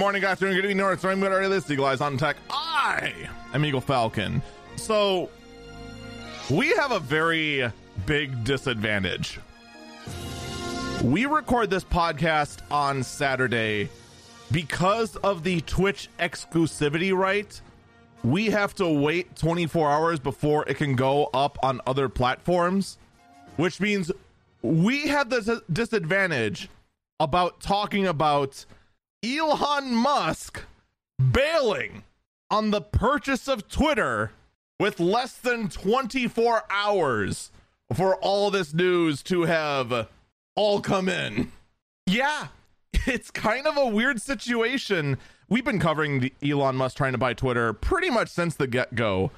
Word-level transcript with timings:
Morning, 0.00 0.22
good 0.22 0.28
afternoon, 0.28 0.54
good 0.54 0.64
evening, 0.64 0.78
North. 0.78 1.04
I'm 1.04 1.20
good. 1.20 1.52
This 1.52 1.70
Eagle 1.70 1.84
Eyes 1.84 2.00
on 2.00 2.16
Tech. 2.16 2.38
I 2.48 3.12
am 3.52 3.62
Eagle 3.66 3.82
Falcon. 3.82 4.40
So 4.76 5.28
we 6.48 6.70
have 6.70 6.90
a 6.92 6.98
very 6.98 7.70
big 8.06 8.42
disadvantage. 8.42 9.38
We 11.04 11.26
record 11.26 11.68
this 11.68 11.84
podcast 11.84 12.60
on 12.70 13.02
Saturday 13.02 13.90
because 14.50 15.16
of 15.16 15.42
the 15.42 15.60
Twitch 15.60 16.08
exclusivity 16.18 17.14
right. 17.14 17.60
We 18.24 18.46
have 18.46 18.74
to 18.76 18.88
wait 18.88 19.36
24 19.36 19.90
hours 19.90 20.18
before 20.18 20.66
it 20.66 20.78
can 20.78 20.96
go 20.96 21.26
up 21.34 21.58
on 21.62 21.82
other 21.86 22.08
platforms, 22.08 22.96
which 23.56 23.82
means 23.82 24.10
we 24.62 25.08
have 25.08 25.28
the 25.28 25.62
disadvantage 25.70 26.70
about 27.20 27.60
talking 27.60 28.06
about 28.06 28.64
Elon 29.24 29.94
Musk 29.94 30.62
bailing 31.18 32.04
on 32.50 32.70
the 32.70 32.80
purchase 32.80 33.48
of 33.48 33.68
Twitter 33.68 34.32
with 34.78 34.98
less 34.98 35.34
than 35.34 35.68
24 35.68 36.64
hours 36.70 37.50
for 37.92 38.16
all 38.16 38.50
this 38.50 38.72
news 38.72 39.22
to 39.24 39.42
have 39.42 40.08
all 40.56 40.80
come 40.80 41.08
in. 41.08 41.52
Yeah, 42.06 42.48
it's 42.94 43.30
kind 43.30 43.66
of 43.66 43.76
a 43.76 43.86
weird 43.86 44.22
situation. 44.22 45.18
We've 45.50 45.64
been 45.64 45.80
covering 45.80 46.20
the 46.20 46.32
Elon 46.42 46.76
Musk 46.76 46.96
trying 46.96 47.12
to 47.12 47.18
buy 47.18 47.34
Twitter 47.34 47.74
pretty 47.74 48.08
much 48.08 48.28
since 48.28 48.54
the 48.54 48.66
get 48.66 48.94
go. 48.94 49.32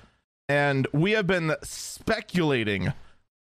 And 0.48 0.86
we 0.92 1.12
have 1.12 1.27
been 1.27 1.56
speculating, 1.62 2.92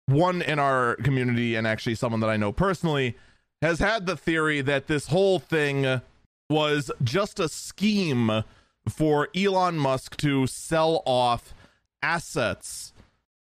one 0.05 0.41
in 0.41 0.59
our 0.59 0.97
community, 0.97 1.55
and 1.55 1.65
actually 1.65 1.95
someone 1.95 2.19
that 2.19 2.29
I 2.29 2.37
know 2.37 2.51
personally, 2.51 3.15
has 3.61 3.79
had 3.79 4.05
the 4.05 4.17
theory 4.17 4.61
that 4.61 4.87
this 4.87 5.07
whole 5.07 5.39
thing 5.39 6.01
was 6.49 6.91
just 7.03 7.39
a 7.39 7.49
scheme 7.49 8.43
for 8.87 9.29
Elon 9.35 9.77
Musk 9.77 10.17
to 10.17 10.47
sell 10.47 11.03
off 11.05 11.53
assets 12.01 12.93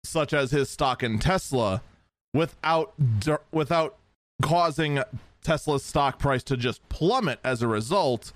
such 0.03 0.33
as 0.33 0.51
his 0.51 0.69
stock 0.69 1.03
in 1.03 1.19
Tesla 1.19 1.81
without 2.33 2.93
without 3.51 3.97
causing 4.41 5.01
Tesla's 5.43 5.83
stock 5.83 6.19
price 6.19 6.43
to 6.43 6.57
just 6.57 6.87
plummet 6.89 7.39
as 7.43 7.61
a 7.61 7.67
result 7.67 8.31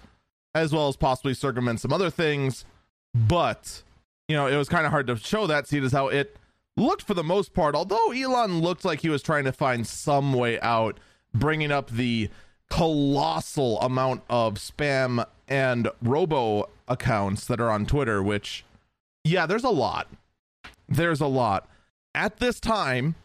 as 0.54 0.72
well 0.72 0.88
as 0.88 0.96
possibly 0.96 1.34
circumvent 1.34 1.80
some 1.80 1.94
other 1.94 2.10
things. 2.10 2.66
But 3.14 3.84
you 4.28 4.36
know 4.36 4.48
it 4.48 4.58
was 4.58 4.70
kind 4.70 4.86
of 4.86 4.92
hard 4.92 5.08
to 5.08 5.16
show 5.16 5.48
that 5.48 5.68
seed 5.68 5.84
as 5.84 5.92
how 5.92 6.08
it 6.08 6.38
looked 6.78 7.04
for 7.04 7.14
the 7.14 7.24
most 7.24 7.54
part 7.54 7.74
although 7.74 8.12
Elon 8.12 8.60
looked 8.60 8.84
like 8.84 9.02
he 9.02 9.10
was 9.10 9.22
trying 9.22 9.46
to 9.46 9.52
find 9.54 9.88
some 9.88 10.34
way 10.34 10.60
out 10.60 11.00
bringing 11.34 11.72
up 11.72 11.90
the 11.90 12.30
colossal 12.76 13.80
amount 13.80 14.22
of 14.30 14.56
spam 14.56 15.26
and 15.48 15.88
robo 16.02 16.70
accounts 16.90 17.46
that 17.46 17.62
are 17.62 17.72
on 17.72 17.86
Twitter, 17.86 18.22
which, 18.22 18.66
yeah, 19.24 19.46
there's 19.46 19.64
a 19.64 19.70
lot. 19.70 20.10
There's 20.90 21.22
a 21.22 21.28
lot. 21.28 21.70
At 22.14 22.40
this 22.40 22.60
time, 22.60 23.16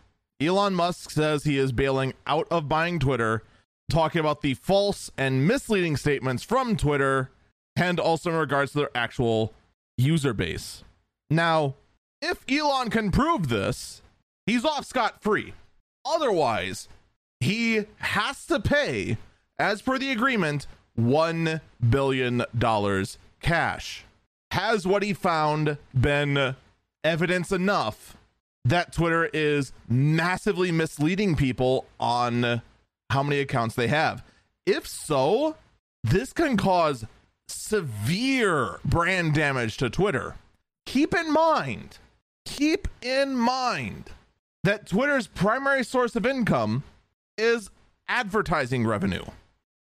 Elon 0.40 0.76
Musk 0.76 1.10
says 1.10 1.42
he 1.42 1.58
is 1.58 1.72
bailing 1.72 2.14
out 2.28 2.46
of 2.48 2.68
buying 2.68 3.00
Twitter, 3.00 3.42
talking 3.90 4.20
about 4.20 4.42
the 4.42 4.54
false 4.54 5.10
and 5.18 5.48
misleading 5.48 5.96
statements 5.96 6.44
from 6.44 6.76
Twitter, 6.76 7.32
and 7.74 7.98
also 7.98 8.30
in 8.30 8.36
regards 8.36 8.70
to 8.72 8.78
their 8.78 8.96
actual 8.96 9.52
user 9.98 10.32
base. 10.32 10.84
Now, 11.28 11.74
if 12.22 12.44
Elon 12.48 12.88
can 12.88 13.10
prove 13.10 13.48
this, 13.48 14.00
he's 14.46 14.64
off 14.64 14.86
scot 14.86 15.20
free. 15.20 15.54
Otherwise, 16.04 16.86
he 17.40 17.86
has 17.96 18.46
to 18.46 18.60
pay, 18.60 19.18
as 19.60 19.82
per 19.82 19.98
the 19.98 20.10
agreement, 20.10 20.66
$1 20.98 21.60
billion 21.88 22.44
cash. 23.42 24.04
Has 24.50 24.86
what 24.86 25.02
he 25.02 25.12
found 25.12 25.76
been 25.98 26.56
evidence 27.04 27.52
enough 27.52 28.16
that 28.64 28.92
Twitter 28.92 29.30
is 29.32 29.72
massively 29.88 30.72
misleading 30.72 31.36
people 31.36 31.86
on 32.00 32.62
how 33.10 33.22
many 33.22 33.40
accounts 33.40 33.74
they 33.74 33.88
have? 33.88 34.24
If 34.66 34.88
so, 34.88 35.56
this 36.02 36.32
can 36.32 36.56
cause 36.56 37.04
severe 37.46 38.80
brand 38.84 39.34
damage 39.34 39.76
to 39.76 39.90
Twitter. 39.90 40.36
Keep 40.86 41.14
in 41.14 41.32
mind, 41.32 41.98
keep 42.44 42.88
in 43.02 43.36
mind 43.36 44.10
that 44.64 44.86
Twitter's 44.86 45.26
primary 45.26 45.84
source 45.84 46.16
of 46.16 46.26
income 46.26 46.82
is 47.38 47.70
advertising 48.08 48.86
revenue. 48.86 49.24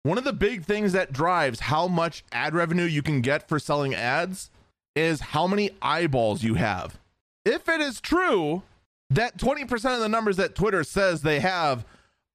One 0.06 0.18
of 0.18 0.24
the 0.24 0.32
big 0.32 0.64
things 0.64 0.92
that 0.92 1.12
drives 1.12 1.58
how 1.58 1.88
much 1.88 2.22
ad 2.30 2.54
revenue 2.54 2.84
you 2.84 3.02
can 3.02 3.22
get 3.22 3.48
for 3.48 3.58
selling 3.58 3.92
ads 3.92 4.52
is 4.94 5.18
how 5.18 5.48
many 5.48 5.70
eyeballs 5.82 6.44
you 6.44 6.54
have. 6.54 7.00
If 7.44 7.68
it 7.68 7.80
is 7.80 8.00
true 8.00 8.62
that 9.10 9.36
20% 9.36 9.94
of 9.94 9.98
the 9.98 10.08
numbers 10.08 10.36
that 10.36 10.54
Twitter 10.54 10.84
says 10.84 11.22
they 11.22 11.40
have 11.40 11.84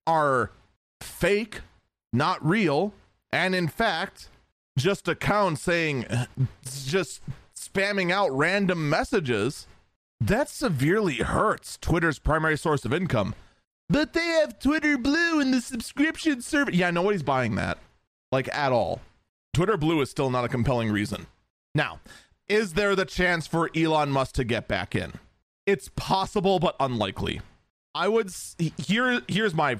are 0.05 0.51
fake, 0.99 1.61
not 2.11 2.45
real, 2.45 2.91
and 3.31 3.55
in 3.55 3.69
fact, 3.69 4.27
just 4.77 5.07
accounts 5.07 5.61
saying, 5.61 6.05
just 6.85 7.21
spamming 7.55 8.11
out 8.11 8.31
random 8.31 8.89
messages, 8.89 9.65
that 10.19 10.49
severely 10.49 11.19
hurts 11.19 11.77
Twitter's 11.77 12.19
primary 12.19 12.57
source 12.57 12.83
of 12.83 12.93
income. 12.93 13.33
But 13.91 14.13
they 14.13 14.25
have 14.25 14.57
Twitter 14.57 14.97
Blue 14.97 15.41
in 15.41 15.52
the 15.52 15.59
subscription 15.59 16.41
service. 16.41 16.75
Yeah, 16.75 16.91
nobody's 16.91 17.24
buying 17.24 17.56
that. 17.56 17.78
Like 18.31 18.47
at 18.56 18.72
all. 18.72 19.02
Twitter 19.53 19.75
Blue 19.75 20.00
is 20.00 20.09
still 20.09 20.29
not 20.29 20.46
a 20.46 20.47
compelling 20.47 20.90
reason. 20.90 21.28
Now, 21.75 22.00
is 22.47 22.74
there 22.74 22.96
the 22.96 23.03
chance 23.03 23.47
for 23.47 23.69
Elon 23.75 24.09
Musk 24.09 24.35
to 24.35 24.46
get 24.46 24.69
back 24.69 24.96
in? 24.96 25.12
It's 25.66 25.90
possible, 25.97 26.57
but 26.57 26.78
unlikely. 26.79 27.41
I 27.94 28.07
would 28.07 28.31
here 28.78 29.22
here's 29.28 29.53
my 29.53 29.78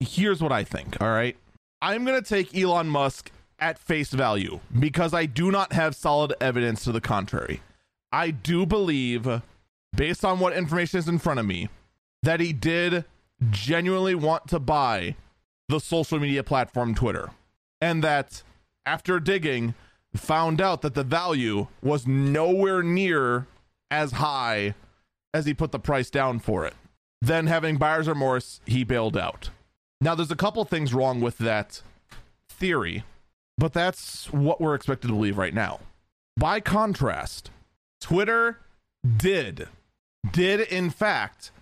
here's 0.00 0.42
what 0.42 0.50
I 0.50 0.64
think, 0.64 1.00
all 1.00 1.10
right? 1.10 1.36
I'm 1.80 2.04
going 2.04 2.20
to 2.20 2.28
take 2.28 2.56
Elon 2.56 2.88
Musk 2.88 3.30
at 3.60 3.78
face 3.78 4.10
value 4.10 4.58
because 4.78 5.14
I 5.14 5.26
do 5.26 5.52
not 5.52 5.72
have 5.72 5.94
solid 5.94 6.34
evidence 6.40 6.82
to 6.84 6.92
the 6.92 7.00
contrary. 7.00 7.60
I 8.10 8.32
do 8.32 8.66
believe 8.66 9.28
based 9.94 10.24
on 10.24 10.40
what 10.40 10.52
information 10.52 10.98
is 10.98 11.08
in 11.08 11.20
front 11.20 11.38
of 11.38 11.46
me 11.46 11.68
that 12.24 12.40
he 12.40 12.52
did 12.52 13.04
genuinely 13.50 14.14
want 14.14 14.48
to 14.48 14.58
buy 14.58 15.16
the 15.68 15.80
social 15.80 16.18
media 16.18 16.42
platform 16.42 16.94
Twitter. 16.94 17.30
And 17.80 18.02
that 18.04 18.42
after 18.86 19.18
digging, 19.20 19.74
found 20.14 20.60
out 20.60 20.82
that 20.82 20.94
the 20.94 21.04
value 21.04 21.68
was 21.82 22.06
nowhere 22.06 22.82
near 22.82 23.46
as 23.90 24.12
high 24.12 24.74
as 25.34 25.46
he 25.46 25.54
put 25.54 25.72
the 25.72 25.78
price 25.78 26.10
down 26.10 26.38
for 26.38 26.66
it. 26.66 26.74
Then, 27.20 27.46
having 27.46 27.76
buyer's 27.76 28.08
remorse, 28.08 28.60
he 28.66 28.84
bailed 28.84 29.16
out. 29.16 29.50
Now, 30.00 30.14
there's 30.14 30.32
a 30.32 30.36
couple 30.36 30.64
things 30.64 30.92
wrong 30.92 31.20
with 31.20 31.38
that 31.38 31.82
theory, 32.48 33.04
but 33.56 33.72
that's 33.72 34.30
what 34.32 34.60
we're 34.60 34.74
expected 34.74 35.06
to 35.06 35.14
believe 35.14 35.38
right 35.38 35.54
now. 35.54 35.80
By 36.36 36.60
contrast, 36.60 37.50
Twitter 38.00 38.58
did, 39.16 39.68
did 40.32 40.60
in 40.60 40.90
fact 40.90 41.52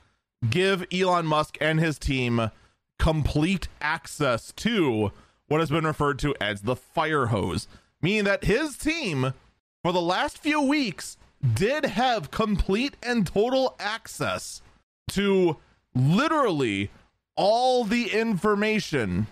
give 0.48 0.86
Elon 0.92 1.26
Musk 1.26 1.58
and 1.60 1.80
his 1.80 1.98
team 1.98 2.50
complete 2.98 3.68
access 3.80 4.52
to 4.52 5.12
what 5.48 5.60
has 5.60 5.70
been 5.70 5.86
referred 5.86 6.18
to 6.20 6.34
as 6.40 6.62
the 6.62 6.76
fire 6.76 7.26
hose, 7.26 7.66
meaning 8.00 8.24
that 8.24 8.44
his 8.44 8.76
team, 8.76 9.34
for 9.82 9.92
the 9.92 10.00
last 10.00 10.38
few 10.38 10.60
weeks, 10.60 11.16
did 11.54 11.84
have 11.84 12.30
complete 12.30 12.96
and 13.02 13.26
total 13.26 13.74
access 13.80 14.62
to 15.08 15.56
literally 15.94 16.90
all 17.36 17.84
the 17.84 18.10
information 18.10 19.26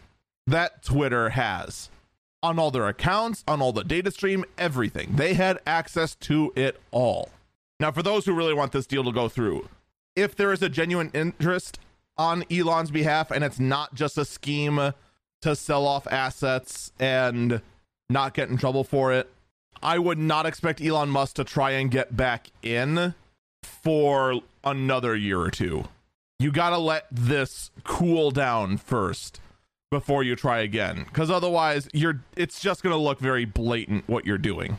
that 0.46 0.82
Twitter 0.82 1.30
has 1.30 1.90
on 2.42 2.58
all 2.58 2.70
their 2.70 2.88
accounts, 2.88 3.44
on 3.46 3.60
all 3.60 3.72
the 3.72 3.84
data 3.84 4.10
stream, 4.10 4.44
everything. 4.56 5.16
They 5.16 5.34
had 5.34 5.58
access 5.66 6.14
to 6.16 6.52
it 6.56 6.80
all. 6.90 7.30
Now, 7.80 7.92
for 7.92 8.02
those 8.02 8.24
who 8.24 8.32
really 8.32 8.54
want 8.54 8.72
this 8.72 8.86
deal 8.86 9.04
to 9.04 9.12
go 9.12 9.28
through, 9.28 9.68
if 10.18 10.34
there 10.34 10.52
is 10.52 10.62
a 10.62 10.68
genuine 10.68 11.10
interest 11.14 11.78
on 12.16 12.44
Elon's 12.50 12.90
behalf 12.90 13.30
and 13.30 13.44
it's 13.44 13.60
not 13.60 13.94
just 13.94 14.18
a 14.18 14.24
scheme 14.24 14.92
to 15.40 15.56
sell 15.56 15.86
off 15.86 16.06
assets 16.08 16.92
and 16.98 17.62
not 18.10 18.34
get 18.34 18.48
in 18.48 18.56
trouble 18.56 18.82
for 18.82 19.12
it, 19.12 19.30
I 19.80 19.98
would 19.98 20.18
not 20.18 20.44
expect 20.44 20.80
Elon 20.80 21.08
Musk 21.08 21.36
to 21.36 21.44
try 21.44 21.70
and 21.72 21.90
get 21.90 22.16
back 22.16 22.48
in 22.62 23.14
for 23.62 24.40
another 24.64 25.14
year 25.14 25.40
or 25.40 25.50
two. 25.50 25.84
You 26.40 26.50
got 26.50 26.70
to 26.70 26.78
let 26.78 27.06
this 27.10 27.70
cool 27.84 28.30
down 28.32 28.76
first 28.76 29.40
before 29.90 30.22
you 30.22 30.36
try 30.36 30.58
again 30.58 31.06
cuz 31.14 31.30
otherwise 31.30 31.88
you're 31.94 32.20
it's 32.36 32.60
just 32.60 32.82
going 32.82 32.92
to 32.92 33.00
look 33.00 33.18
very 33.20 33.46
blatant 33.46 34.06
what 34.06 34.26
you're 34.26 34.36
doing. 34.36 34.78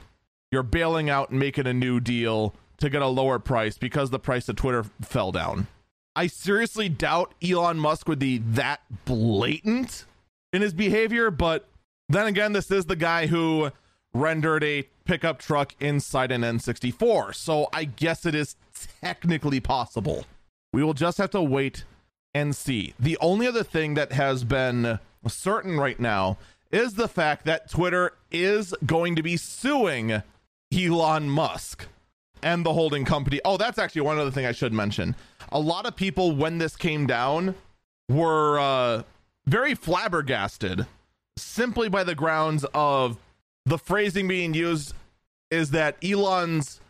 You're 0.52 0.64
bailing 0.64 1.10
out 1.10 1.30
and 1.30 1.40
making 1.40 1.66
a 1.66 1.74
new 1.74 2.00
deal 2.00 2.54
to 2.80 2.90
get 2.90 3.02
a 3.02 3.08
lower 3.08 3.40
price 3.40 3.78
because 3.78 4.10
the 4.10 4.20
price 4.20 4.50
of 4.50 4.56
Twitter 4.56 4.84
fell 5.02 5.32
down. 5.32 5.68
I 6.16 6.28
seriously 6.28 6.90
doubt 6.90 7.34
Elon 7.42 7.78
Musk 7.78 8.08
would 8.08 8.20
be 8.20 8.40
that 8.40 8.82
blatant 9.06 10.06
in 10.52 10.62
his 10.62 10.74
behavior, 10.74 11.32
but 11.32 11.68
Then 12.10 12.26
again, 12.26 12.54
this 12.54 12.72
is 12.72 12.86
the 12.86 12.96
guy 12.96 13.28
who 13.28 13.70
rendered 14.14 14.64
a 14.64 14.88
pickup 15.06 15.38
truck 15.40 15.76
inside 15.80 16.32
an 16.32 16.42
N64, 16.42 17.36
so 17.36 17.70
I 17.72 17.84
guess 17.86 18.26
it 18.26 18.34
is 18.34 18.56
technically 19.02 19.60
possible. 19.60 20.26
We 20.74 20.84
will 20.84 20.96
just 20.96 21.20
have 21.20 21.30
to 21.32 21.42
wait 21.42 21.84
and 22.34 22.56
see. 22.56 22.96
The 23.00 23.18
only 23.22 23.46
other 23.48 23.64
thing 23.64 23.94
that 23.94 24.12
has 24.12 24.44
been 24.44 25.00
certain 25.28 25.78
right 25.78 26.00
now 26.00 26.38
is 26.72 26.96
the 26.96 27.08
fact 27.08 27.46
that 27.46 27.70
Twitter 27.70 28.14
is 28.32 28.74
going 28.86 29.16
to 29.16 29.24
be 29.24 29.38
suing 29.38 30.24
Elon 30.74 31.30
Musk 31.30 31.88
and 32.44 32.66
the 32.66 32.74
holding 32.74 33.06
company. 33.06 33.40
Oh, 33.46 33.58
that's 33.58 33.78
actually 33.78 34.02
one 34.02 34.18
other 34.18 34.32
thing 34.32 34.46
I 34.46 34.52
should 34.52 34.74
mention. 34.74 35.16
A 35.52 35.60
lot 35.60 35.86
of 35.86 35.96
people, 35.96 36.36
when 36.36 36.58
this 36.58 36.76
came 36.76 37.08
down, 37.08 37.56
were 38.10 38.60
uh, 38.60 39.04
very 39.46 39.76
flabbergasted 39.76 40.86
simply 41.38 41.90
by 41.90 42.04
the 42.04 42.16
grounds 42.16 42.66
of 42.74 43.18
the 43.66 43.78
phrasing 43.78 44.28
being 44.28 44.54
used 44.54 44.94
is 45.52 45.72
that 45.72 45.96
Elon's 46.04 46.82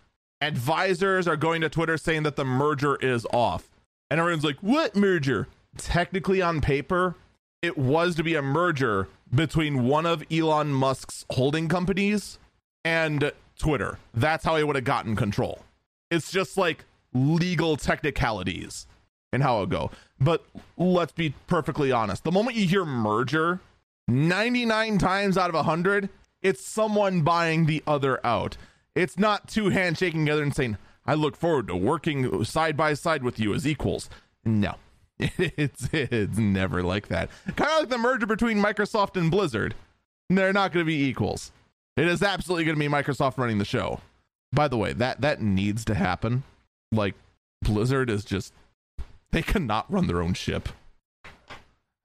advisors 0.42 1.28
are 1.28 1.38
going 1.38 1.62
to 1.62 1.70
Twitter 1.70 1.98
saying 1.98 2.24
that 2.24 2.36
the 2.36 2.46
merger 2.46 2.96
is 2.96 3.26
off. 3.32 3.70
And 4.10 4.20
everyone's 4.20 4.44
like, 4.44 4.58
what 4.62 4.96
merger? 4.96 5.48
Technically, 5.78 6.42
on 6.42 6.62
paper, 6.62 7.16
it 7.62 7.78
was 7.78 8.16
to 8.16 8.24
be 8.24 8.36
a 8.36 8.42
merger 8.42 9.08
between 9.34 9.86
one 9.86 10.06
of 10.06 10.24
Elon 10.32 10.74
Musk's 10.74 11.26
holding 11.30 11.68
companies 11.68 12.40
and 12.84 13.32
Twitter. 13.60 14.00
That's 14.14 14.44
how 14.44 14.58
he 14.58 14.64
would 14.64 14.76
have 14.76 14.86
gotten 14.86 15.16
control. 15.16 15.60
It's 16.10 16.32
just 16.32 16.58
like 16.58 16.86
legal 17.14 17.78
technicalities 17.78 18.88
and 19.32 19.44
how 19.44 19.62
it 19.62 19.70
go. 19.70 19.92
But 20.20 20.44
let's 20.78 21.12
be 21.12 21.36
perfectly 21.46 21.92
honest. 21.92 22.24
The 22.24 22.32
moment 22.32 22.58
you 22.58 22.68
hear 22.68 22.86
merger, 22.86 23.60
99 24.08 24.98
times 24.98 25.38
out 25.38 25.50
of 25.50 25.56
100, 25.56 26.10
it's 26.42 26.66
someone 26.66 27.22
buying 27.22 27.66
the 27.66 27.84
other 27.86 28.26
out. 28.26 28.58
It's 28.96 29.20
not 29.20 29.48
two 29.48 29.70
hands 29.70 30.00
shaking 30.00 30.26
together 30.26 30.42
and 30.44 30.56
saying, 30.56 30.78
I 31.06 31.14
look 31.14 31.36
forward 31.36 31.68
to 31.68 31.76
working 31.76 32.44
side 32.44 32.76
by 32.76 32.94
side 32.94 33.24
with 33.24 33.40
you 33.40 33.54
as 33.54 33.68
equals. 33.68 34.10
No, 34.46 34.76
it's, 35.20 35.90
it's 35.92 36.38
never 36.38 36.82
like 36.82 37.08
that. 37.10 37.30
Kind 37.56 37.72
of 37.72 37.80
like 37.82 37.90
the 37.90 37.98
merger 37.98 38.26
between 38.26 38.62
Microsoft 38.62 39.16
and 39.16 39.30
Blizzard. 39.30 39.76
They're 40.30 40.54
not 40.54 40.72
going 40.72 40.86
to 40.86 40.88
be 40.88 41.04
equals. 41.06 41.52
It 42.00 42.08
is 42.08 42.24
absolutely 42.24 42.64
going 42.64 42.78
to 42.78 42.80
be 42.80 42.88
Microsoft 42.88 43.38
running 43.38 43.58
the 43.58 43.66
show. 43.66 44.00
By 44.54 44.70
the 44.70 44.78
way, 44.78 44.94
that 44.94 45.20
that 45.20 45.42
needs 45.42 45.84
to 45.84 45.96
happen. 45.96 46.44
Like 46.94 47.14
Blizzard 47.62 48.10
is 48.10 48.24
just 48.24 48.54
they 49.32 49.42
cannot 49.42 49.92
run 49.92 50.08
their 50.08 50.22
own 50.22 50.34
ship. 50.34 50.70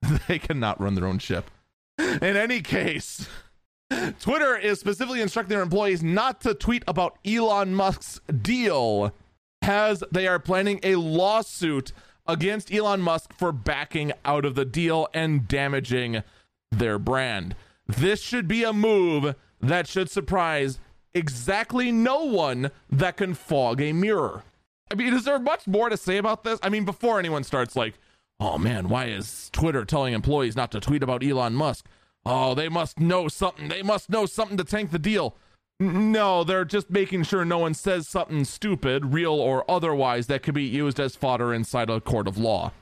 They 0.29 0.39
cannot 0.39 0.81
run 0.81 0.97
their 0.97 1.07
own 1.07 1.19
ship. 1.19 1.51
In 1.99 2.37
any 2.37 2.61
case, 2.61 3.27
Twitter 4.21 4.55
is 4.55 4.79
specifically 4.79 5.23
instructing 5.23 5.55
their 5.55 5.63
employees 5.63 6.03
not 6.03 6.43
to 6.43 6.53
tweet 6.53 6.83
about 6.87 7.17
Elon 7.25 7.75
Musk's 7.75 8.21
deal 8.43 9.15
as 9.63 10.05
they 10.13 10.27
are 10.27 10.39
planning 10.39 10.79
a 10.83 10.97
lawsuit 10.97 11.93
against 12.27 12.75
Elon 12.75 13.01
Musk 13.01 13.33
for 13.33 13.51
backing 13.51 14.13
out 14.27 14.45
of 14.45 14.57
the 14.57 14.67
deal 14.67 15.09
and 15.15 15.49
damaging 15.49 16.23
their 16.71 16.99
brand. 16.99 17.55
This 17.87 18.21
should 18.21 18.47
be 18.47 18.63
a 18.63 18.73
move 18.75 19.35
that 19.69 19.89
should 19.89 20.11
surprise 20.11 20.79
exactly 21.15 21.93
no 21.93 22.25
one 22.25 22.71
that 22.91 23.17
can 23.17 23.35
fog 23.35 23.81
a 23.81 23.93
mirror. 23.93 24.43
I 24.91 24.95
mean, 24.95 25.15
is 25.15 25.25
there 25.25 25.39
much 25.39 25.67
more 25.67 25.89
to 25.89 25.97
say 25.97 26.19
about 26.19 26.45
this? 26.45 26.59
I 26.63 26.69
mean, 26.69 26.85
before 26.85 27.19
anyone 27.19 27.45
starts 27.45 27.77
like, 27.77 27.95
oh 28.41 28.59
man, 28.59 28.89
why 28.89 29.07
is 29.07 29.51
Twitter 29.53 29.85
telling 29.85 30.15
employees 30.15 30.57
not 30.57 30.71
to 30.73 30.81
tweet 30.81 31.03
about 31.03 31.25
Elon 31.25 31.55
Musk? 31.55 31.87
Oh, 32.27 32.55
they 32.55 32.69
must 32.69 32.99
know 32.99 33.29
something. 33.29 33.69
They 33.69 33.83
must 33.83 34.11
know 34.11 34.27
something 34.27 34.57
to 34.57 34.65
tank 34.65 34.91
the 34.91 34.99
deal. 34.99 35.37
No, 35.81 36.45
they're 36.45 36.65
just 36.65 36.89
making 36.91 37.25
sure 37.25 37.45
no 37.45 37.59
one 37.59 37.75
says 37.75 38.09
something 38.09 38.45
stupid, 38.45 39.13
real 39.13 39.35
or 39.35 39.69
otherwise, 39.71 40.29
that 40.29 40.43
could 40.43 40.55
be 40.55 40.65
used 40.65 41.01
as 41.01 41.17
fodder 41.17 41.53
inside 41.53 41.91
a 41.91 42.01
court 42.01 42.29
of 42.29 42.39
law. 42.39 42.73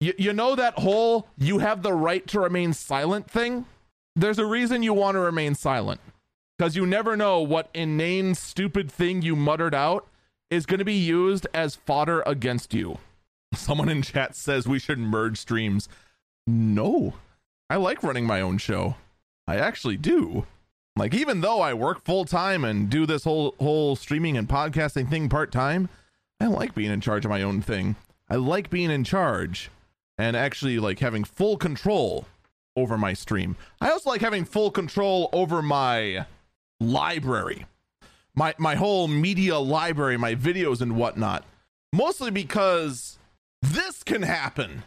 Y- 0.00 0.14
you 0.18 0.32
know 0.32 0.54
that 0.56 0.78
whole 0.78 1.28
you 1.38 1.58
have 1.58 1.82
the 1.82 1.92
right 1.92 2.26
to 2.26 2.40
remain 2.40 2.72
silent 2.72 3.30
thing? 3.30 3.66
There's 4.16 4.38
a 4.38 4.46
reason 4.46 4.82
you 4.82 4.92
want 4.92 5.14
to 5.14 5.20
remain 5.20 5.54
silent. 5.54 6.00
Because 6.60 6.76
you 6.76 6.84
never 6.84 7.16
know 7.16 7.40
what 7.40 7.70
inane, 7.72 8.34
stupid 8.34 8.92
thing 8.92 9.22
you 9.22 9.34
muttered 9.34 9.74
out 9.74 10.06
is 10.50 10.66
going 10.66 10.78
to 10.78 10.84
be 10.84 10.92
used 10.92 11.46
as 11.54 11.74
fodder 11.74 12.22
against 12.26 12.74
you. 12.74 12.98
Someone 13.54 13.88
in 13.88 14.02
chat 14.02 14.36
says 14.36 14.68
we 14.68 14.78
should 14.78 14.98
merge 14.98 15.38
streams. 15.38 15.88
No, 16.46 17.14
I 17.70 17.76
like 17.76 18.02
running 18.02 18.26
my 18.26 18.42
own 18.42 18.58
show. 18.58 18.96
I 19.48 19.56
actually 19.56 19.96
do. 19.96 20.44
Like 20.96 21.14
even 21.14 21.40
though 21.40 21.62
I 21.62 21.72
work 21.72 22.04
full 22.04 22.26
time 22.26 22.62
and 22.62 22.90
do 22.90 23.06
this 23.06 23.24
whole 23.24 23.54
whole 23.58 23.96
streaming 23.96 24.36
and 24.36 24.46
podcasting 24.46 25.08
thing 25.08 25.30
part 25.30 25.50
time, 25.50 25.88
I 26.42 26.48
like 26.48 26.74
being 26.74 26.90
in 26.90 27.00
charge 27.00 27.24
of 27.24 27.30
my 27.30 27.40
own 27.40 27.62
thing. 27.62 27.96
I 28.28 28.36
like 28.36 28.68
being 28.68 28.90
in 28.90 29.04
charge 29.04 29.70
and 30.18 30.36
actually 30.36 30.78
like 30.78 30.98
having 30.98 31.24
full 31.24 31.56
control 31.56 32.26
over 32.76 32.98
my 32.98 33.14
stream. 33.14 33.56
I 33.80 33.90
also 33.92 34.10
like 34.10 34.20
having 34.20 34.44
full 34.44 34.70
control 34.70 35.30
over 35.32 35.62
my 35.62 36.26
library. 36.80 37.66
My 38.34 38.54
my 38.58 38.74
whole 38.74 39.06
media 39.06 39.58
library, 39.58 40.16
my 40.16 40.34
videos 40.34 40.80
and 40.80 40.96
whatnot. 40.96 41.44
Mostly 41.92 42.30
because 42.30 43.18
this 43.62 44.02
can 44.02 44.22
happen. 44.22 44.82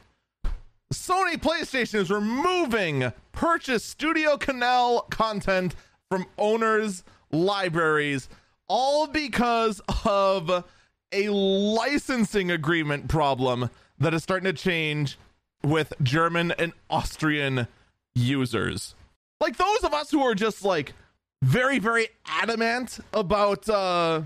Sony 0.93 1.35
PlayStation 1.35 1.95
is 1.95 2.11
removing 2.11 3.11
purchased 3.31 3.89
Studio 3.89 4.37
Canal 4.37 5.01
content 5.09 5.75
from 6.09 6.25
owners' 6.37 7.03
libraries, 7.31 8.29
all 8.67 9.07
because 9.07 9.81
of 10.05 10.63
a 11.11 11.29
licensing 11.29 12.51
agreement 12.51 13.07
problem 13.07 13.69
that 13.99 14.13
is 14.13 14.23
starting 14.23 14.45
to 14.45 14.53
change 14.53 15.17
with 15.63 15.93
German 16.01 16.51
and 16.51 16.73
Austrian 16.89 17.67
users. 18.15 18.95
Like 19.39 19.57
those 19.57 19.83
of 19.83 19.93
us 19.93 20.11
who 20.11 20.21
are 20.21 20.35
just 20.35 20.63
like 20.63 20.93
very, 21.43 21.77
very 21.77 22.07
adamant 22.25 22.99
about 23.13 23.67
uh 23.69 24.21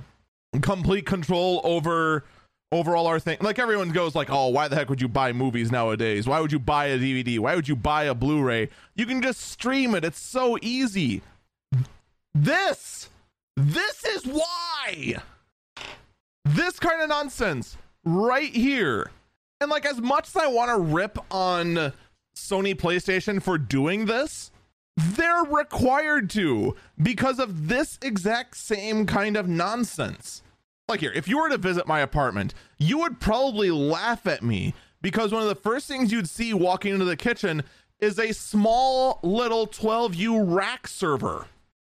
complete 0.61 1.05
control 1.05 1.61
over 1.63 2.23
overall 2.71 3.05
our 3.05 3.19
thing 3.19 3.37
like 3.41 3.59
everyone 3.59 3.89
goes 3.89 4.15
like 4.15 4.29
oh 4.29 4.47
why 4.47 4.67
the 4.67 4.75
heck 4.75 4.89
would 4.89 5.01
you 5.01 5.07
buy 5.07 5.33
movies 5.33 5.71
nowadays? 5.71 6.27
Why 6.27 6.39
would 6.39 6.51
you 6.51 6.59
buy 6.59 6.87
a 6.87 6.97
dvd 6.99 7.39
why 7.39 7.55
would 7.55 7.67
you 7.67 7.75
buy 7.75 8.03
a 8.03 8.13
blu-ray? 8.13 8.69
You 8.95 9.05
can 9.05 9.21
just 9.21 9.41
stream 9.41 9.95
it. 9.95 10.05
It's 10.05 10.19
so 10.19 10.57
easy. 10.61 11.21
This 12.33 13.09
this 13.55 14.05
is 14.05 14.25
why 14.25 15.17
this 16.45 16.79
kind 16.79 17.01
of 17.01 17.09
nonsense 17.09 17.77
right 18.05 18.53
here. 18.53 19.11
And 19.59 19.71
like 19.71 19.87
as 19.87 19.99
much 19.99 20.27
as 20.27 20.35
i 20.35 20.47
want 20.47 20.69
to 20.69 20.77
rip 20.77 21.17
on 21.31 21.93
sony 22.37 22.75
playstation 22.75 23.41
for 23.41 23.57
doing 23.57 24.05
this 24.05 24.51
they're 24.97 25.43
required 25.43 26.29
to 26.31 26.75
because 27.01 27.39
of 27.39 27.67
this 27.67 27.99
exact 28.01 28.57
same 28.57 29.05
kind 29.05 29.37
of 29.37 29.47
nonsense 29.47 30.41
like 30.89 31.01
here, 31.01 31.11
if 31.13 31.27
you 31.27 31.37
were 31.37 31.49
to 31.49 31.57
visit 31.57 31.85
my 31.85 31.99
apartment, 31.99 32.53
you 32.77 32.99
would 32.99 33.19
probably 33.19 33.69
laugh 33.69 34.25
at 34.25 34.41
me 34.41 34.73
because 35.01 35.33
one 35.33 35.41
of 35.41 35.49
the 35.49 35.55
first 35.55 35.85
things 35.85 36.13
you'd 36.13 36.29
see 36.29 36.53
walking 36.53 36.93
into 36.93 37.05
the 37.05 37.17
kitchen 37.17 37.63
is 37.99 38.17
a 38.17 38.33
small 38.33 39.19
little 39.21 39.67
12U 39.67 40.45
rack 40.55 40.87
server. 40.87 41.47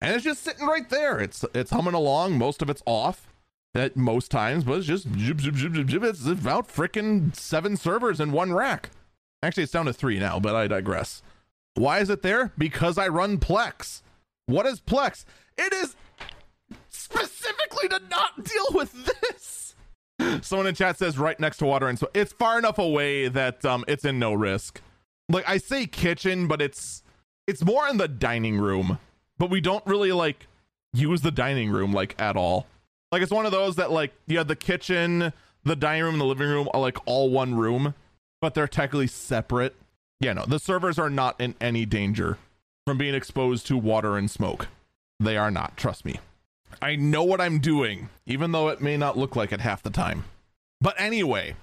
And 0.03 0.15
it's 0.15 0.25
just 0.25 0.43
sitting 0.43 0.67
right 0.67 0.89
there. 0.91 1.19
It's 1.19 1.43
it's 1.55 1.71
humming 1.71 1.95
along. 1.95 2.37
Most 2.37 2.61
of 2.61 2.69
it's 2.69 2.83
off 2.85 3.33
at 3.75 3.97
most 3.97 4.31
times, 4.31 4.65
but 4.65 4.79
it's 4.79 4.87
just 4.87 5.07
it's 5.07 6.27
about 6.27 6.69
freaking 6.69 7.35
seven 7.35 7.79
servers 7.79 8.21
in 8.21 8.33
one 8.33 8.53
rack. 8.53 8.91
Actually, 9.43 9.63
it's 9.63 9.73
down 9.73 9.87
to 9.87 9.93
three 9.93 10.19
now, 10.19 10.39
but 10.39 10.55
I 10.55 10.67
digress. 10.67 11.23
Why 11.75 12.01
is 12.01 12.11
it 12.11 12.23
there? 12.23 12.53
Because 12.59 12.99
I 12.99 13.09
run 13.09 13.39
Plex. 13.39 14.03
What 14.47 14.67
is 14.67 14.81
Plex? 14.81 15.25
It 15.57 15.73
is 15.73 15.97
specifically 16.89 17.89
to 17.89 18.01
not 18.11 18.45
deal 18.45 18.67
with 18.71 18.93
this. 19.05 19.75
Someone 20.43 20.67
in 20.67 20.75
chat 20.75 20.99
says 20.99 21.19
right 21.19 21.39
next 21.41 21.59
to 21.59 21.67
water 21.67 21.89
and 21.89 21.99
so 21.99 22.09
it's 22.15 22.33
far 22.33 22.59
enough 22.59 22.79
away 22.79 23.29
that 23.29 23.65
um 23.65 23.85
it's 23.89 24.05
in 24.05 24.19
no 24.19 24.33
risk. 24.33 24.81
Like 25.29 25.49
I 25.49 25.57
say 25.59 25.87
kitchen, 25.87 26.47
but 26.47 26.63
it's 26.63 27.03
it's 27.47 27.65
more 27.65 27.89
in 27.89 27.97
the 27.97 28.09
dining 28.09 28.59
room. 28.59 28.99
But 29.39 29.51
we 29.51 29.61
don't 29.61 29.85
really 29.87 30.13
like 30.13 30.47
use 30.93 31.23
the 31.23 31.31
dining 31.31 31.71
room 31.71 31.93
like 31.93 32.21
at 32.21 32.37
all. 32.37 32.67
Like 33.11 33.23
it's 33.23 33.33
one 33.33 33.47
of 33.47 33.53
those 33.53 33.77
that 33.77 33.91
like 33.91 34.13
have 34.31 34.49
the 34.49 34.57
kitchen, 34.57 35.33
the 35.65 35.77
dining 35.77 36.05
room, 36.05 36.15
and 36.15 36.21
the 36.21 36.27
living 36.27 36.49
room 36.49 36.69
are 36.73 36.81
like 36.81 36.99
all 37.07 37.31
one 37.31 37.55
room, 37.55 37.95
but 38.41 38.55
they're 38.55 38.69
technically 38.69 39.07
separate. 39.07 39.77
Yeah, 40.23 40.35
no, 40.35 40.45
the 40.47 40.61
servers 40.61 41.01
are 41.01 41.11
not 41.11 41.41
in 41.41 41.57
any 41.61 41.85
danger 41.85 42.39
from 42.87 42.97
being 42.97 43.13
exposed 43.13 43.67
to 43.67 43.77
water 43.77 44.17
and 44.17 44.31
smoke. 44.31 44.69
They 45.19 45.37
are 45.37 45.51
not, 45.51 45.77
trust 45.77 46.05
me. 46.05 46.21
I 46.81 46.95
know 46.95 47.25
what 47.25 47.41
I'm 47.41 47.59
doing, 47.59 48.09
even 48.25 48.53
though 48.53 48.69
it 48.69 48.81
may 48.81 48.97
not 48.97 49.19
look 49.19 49.35
like 49.35 49.51
it 49.51 49.61
half 49.61 49.83
the 49.83 49.91
time. 49.91 50.25
But 50.81 50.95
anyway, 50.97 51.57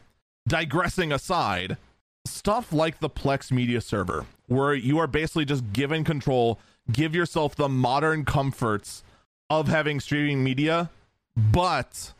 digressing 0.46 1.14
aside, 1.14 1.78
stuff 2.26 2.74
like 2.74 3.00
the 3.00 3.10
Plex 3.10 3.50
Media 3.50 3.80
server, 3.80 4.26
where 4.48 4.74
you 4.74 4.98
are 5.00 5.08
basically 5.08 5.46
just 5.46 5.72
given 5.72 6.04
control, 6.04 6.60
give 6.92 7.16
yourself 7.16 7.56
the 7.56 7.70
modern 7.70 8.26
comforts 8.26 9.04
of 9.50 9.70
having 9.70 10.02
streaming 10.02 10.44
media, 10.44 10.90
but 11.38 12.12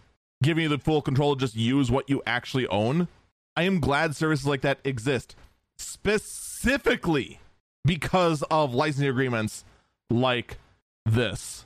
giving 0.42 0.64
you 0.64 0.70
the 0.70 0.78
full 0.78 1.02
control 1.02 1.36
to 1.36 1.40
just 1.42 1.58
use 1.58 1.92
what 1.92 2.10
you 2.10 2.24
actually 2.26 2.66
own. 2.68 3.10
I 3.58 3.64
am 3.64 3.82
glad 3.82 4.16
services 4.16 4.48
like 4.48 4.62
that 4.62 4.80
exist 4.86 5.36
specifically 5.80 7.40
because 7.86 8.44
of 8.52 8.74
licensing 8.74 9.10
agreements 9.10 9.64
like 10.10 10.58
this. 11.06 11.66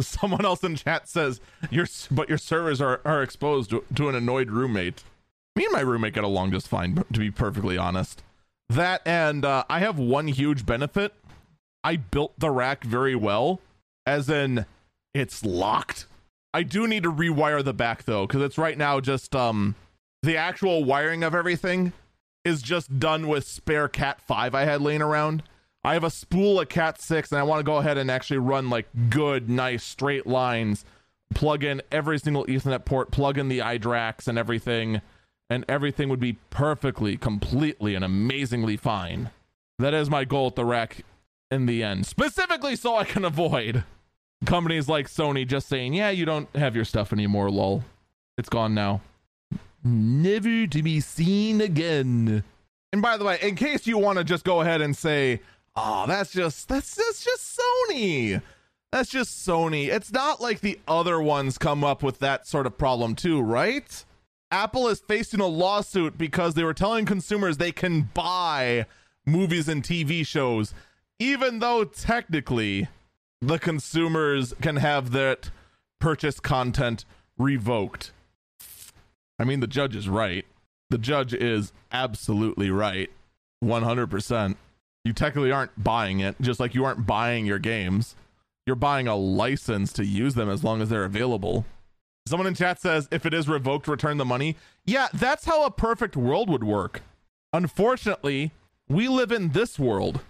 Someone 0.00 0.44
else 0.44 0.64
in 0.64 0.74
chat 0.74 1.08
says 1.08 1.40
your 1.70 1.86
but 2.10 2.28
your 2.28 2.38
servers 2.38 2.80
are, 2.80 3.00
are 3.04 3.22
exposed 3.22 3.70
to, 3.70 3.84
to 3.94 4.08
an 4.08 4.14
annoyed 4.14 4.50
roommate. 4.50 5.04
Me 5.54 5.64
and 5.64 5.72
my 5.72 5.80
roommate 5.80 6.14
get 6.14 6.24
along 6.24 6.50
just 6.50 6.66
fine, 6.66 6.96
to 7.12 7.20
be 7.20 7.30
perfectly 7.30 7.78
honest. 7.78 8.22
That 8.68 9.02
and 9.06 9.44
uh, 9.44 9.64
I 9.68 9.78
have 9.80 9.98
one 9.98 10.26
huge 10.26 10.66
benefit. 10.66 11.14
I 11.84 11.96
built 11.96 12.32
the 12.38 12.50
rack 12.50 12.82
very 12.82 13.14
well, 13.14 13.60
as 14.04 14.28
in 14.28 14.66
it's 15.12 15.44
locked. 15.44 16.06
I 16.52 16.62
do 16.62 16.88
need 16.88 17.04
to 17.04 17.12
rewire 17.12 17.62
the 17.62 17.74
back 17.74 18.04
though, 18.04 18.26
because 18.26 18.42
it's 18.42 18.58
right 18.58 18.76
now 18.76 18.98
just 18.98 19.36
um 19.36 19.76
the 20.22 20.36
actual 20.36 20.82
wiring 20.82 21.22
of 21.22 21.34
everything 21.34 21.92
is 22.44 22.62
just 22.62 22.98
done 22.98 23.26
with 23.26 23.46
spare 23.46 23.88
Cat 23.88 24.20
5 24.20 24.54
I 24.54 24.64
had 24.64 24.80
laying 24.80 25.02
around. 25.02 25.42
I 25.82 25.94
have 25.94 26.04
a 26.04 26.10
spool 26.10 26.60
of 26.60 26.68
Cat 26.68 27.00
6 27.00 27.32
and 27.32 27.38
I 27.38 27.42
want 27.42 27.60
to 27.60 27.64
go 27.64 27.76
ahead 27.76 27.98
and 27.98 28.10
actually 28.10 28.38
run 28.38 28.70
like 28.70 28.86
good, 29.10 29.48
nice 29.50 29.82
straight 29.82 30.26
lines, 30.26 30.84
plug 31.34 31.64
in 31.64 31.82
every 31.90 32.18
single 32.18 32.44
Ethernet 32.46 32.84
port, 32.84 33.10
plug 33.10 33.38
in 33.38 33.48
the 33.48 33.58
iDRACs 33.58 34.28
and 34.28 34.38
everything, 34.38 35.00
and 35.50 35.64
everything 35.68 36.08
would 36.08 36.20
be 36.20 36.38
perfectly, 36.50 37.16
completely, 37.16 37.94
and 37.94 38.04
amazingly 38.04 38.76
fine. 38.76 39.30
That 39.78 39.94
is 39.94 40.08
my 40.08 40.24
goal 40.24 40.48
at 40.48 40.56
the 40.56 40.64
rack 40.64 41.04
in 41.50 41.66
the 41.66 41.82
end, 41.82 42.06
specifically 42.06 42.76
so 42.76 42.96
I 42.96 43.04
can 43.04 43.24
avoid 43.24 43.84
companies 44.46 44.88
like 44.88 45.08
Sony 45.08 45.46
just 45.46 45.68
saying, 45.68 45.94
yeah, 45.94 46.10
you 46.10 46.24
don't 46.24 46.54
have 46.56 46.74
your 46.76 46.84
stuff 46.84 47.12
anymore, 47.12 47.50
lol. 47.50 47.84
It's 48.38 48.48
gone 48.48 48.74
now 48.74 49.02
never 49.84 50.66
to 50.66 50.82
be 50.82 51.00
seen 51.00 51.60
again. 51.60 52.42
And 52.92 53.02
by 53.02 53.16
the 53.16 53.24
way, 53.24 53.38
in 53.42 53.54
case 53.54 53.86
you 53.86 53.98
want 53.98 54.18
to 54.18 54.24
just 54.24 54.44
go 54.44 54.60
ahead 54.60 54.80
and 54.80 54.96
say, 54.96 55.40
"Oh, 55.76 56.06
that's 56.06 56.32
just 56.32 56.68
that's 56.68 56.94
that's 56.94 57.24
just 57.24 57.58
Sony." 57.58 58.40
That's 58.90 59.10
just 59.10 59.46
Sony. 59.46 59.88
It's 59.88 60.12
not 60.12 60.40
like 60.40 60.60
the 60.60 60.78
other 60.86 61.20
ones 61.20 61.58
come 61.58 61.82
up 61.82 62.02
with 62.02 62.20
that 62.20 62.46
sort 62.46 62.66
of 62.66 62.78
problem 62.78 63.16
too, 63.16 63.40
right? 63.40 64.04
Apple 64.52 64.86
is 64.86 65.00
facing 65.00 65.40
a 65.40 65.48
lawsuit 65.48 66.16
because 66.16 66.54
they 66.54 66.62
were 66.62 66.74
telling 66.74 67.04
consumers 67.04 67.56
they 67.56 67.72
can 67.72 68.02
buy 68.14 68.86
movies 69.26 69.68
and 69.68 69.82
TV 69.82 70.24
shows 70.24 70.72
even 71.18 71.60
though 71.60 71.84
technically 71.84 72.88
the 73.40 73.58
consumers 73.58 74.54
can 74.60 74.76
have 74.76 75.12
that 75.12 75.50
purchase 75.98 76.40
content 76.40 77.04
revoked. 77.38 78.12
I 79.38 79.44
mean, 79.44 79.60
the 79.60 79.66
judge 79.66 79.96
is 79.96 80.08
right. 80.08 80.44
The 80.90 80.98
judge 80.98 81.34
is 81.34 81.72
absolutely 81.92 82.70
right. 82.70 83.10
100%. 83.62 84.56
You 85.04 85.12
technically 85.12 85.50
aren't 85.50 85.82
buying 85.82 86.20
it, 86.20 86.36
just 86.40 86.60
like 86.60 86.74
you 86.74 86.84
aren't 86.84 87.06
buying 87.06 87.46
your 87.46 87.58
games. 87.58 88.16
You're 88.66 88.76
buying 88.76 89.06
a 89.06 89.16
license 89.16 89.92
to 89.94 90.04
use 90.04 90.34
them 90.34 90.48
as 90.48 90.64
long 90.64 90.80
as 90.80 90.88
they're 90.88 91.04
available. 91.04 91.64
Someone 92.26 92.46
in 92.46 92.54
chat 92.54 92.80
says, 92.80 93.08
if 93.10 93.26
it 93.26 93.34
is 93.34 93.48
revoked, 93.48 93.86
return 93.86 94.16
the 94.16 94.24
money. 94.24 94.56
Yeah, 94.86 95.08
that's 95.12 95.44
how 95.44 95.64
a 95.64 95.70
perfect 95.70 96.16
world 96.16 96.48
would 96.48 96.64
work. 96.64 97.02
Unfortunately, 97.52 98.52
we 98.88 99.08
live 99.08 99.30
in 99.30 99.50
this 99.50 99.78
world, 99.78 100.20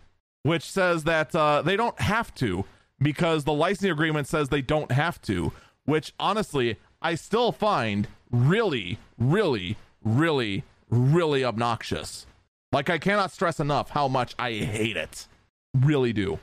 which 0.42 0.68
says 0.68 1.04
that 1.04 1.34
uh, 1.37 1.62
they 1.62 1.76
don't 1.76 2.00
have 2.00 2.34
to 2.37 2.64
because 3.00 3.44
the 3.44 3.52
licensing 3.52 3.90
agreement 3.90 4.26
says 4.26 4.49
they 4.49 4.62
don't 4.62 4.90
have 4.90 5.20
to, 5.23 5.52
which 5.84 6.12
honestly, 6.18 6.76
I 7.00 7.14
still 7.14 7.52
find 7.52 8.08
really, 8.34 8.98
really, 9.18 9.76
really, 10.04 10.64
really 10.90 11.44
obnoxious. 11.44 12.26
Like, 12.72 12.90
I 12.90 12.98
cannot 12.98 13.30
stress 13.30 13.60
enough 13.60 13.90
how 13.90 14.08
much 14.08 14.34
I 14.38 14.50
hate 14.52 14.96
it. 14.96 15.28
Really 15.74 16.12
do. 16.12 16.40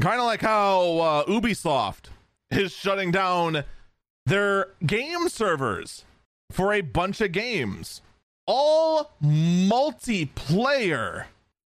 Kind 0.00 0.20
of 0.20 0.26
like 0.26 0.42
how 0.42 0.98
uh, 0.98 1.24
Ubisoft 1.26 2.06
is 2.50 2.72
shutting 2.72 3.12
down 3.12 3.62
their 4.26 4.68
game 4.84 5.28
servers 5.28 6.04
for 6.50 6.72
a 6.72 6.80
bunch 6.80 7.20
of 7.20 7.30
games. 7.32 8.02
All 8.46 9.12
multiplayer 9.22 11.26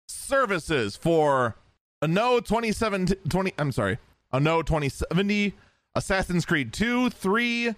services 0.08 0.96
for 0.96 1.56
Anno 2.02 2.40
2070, 2.40 3.14
20, 3.28 3.52
I'm 3.58 3.72
sorry, 3.72 3.98
Anno 4.32 4.62
2070, 4.62 5.54
Assassin's 5.94 6.44
Creed 6.44 6.72
2, 6.72 7.10
3, 7.10 7.74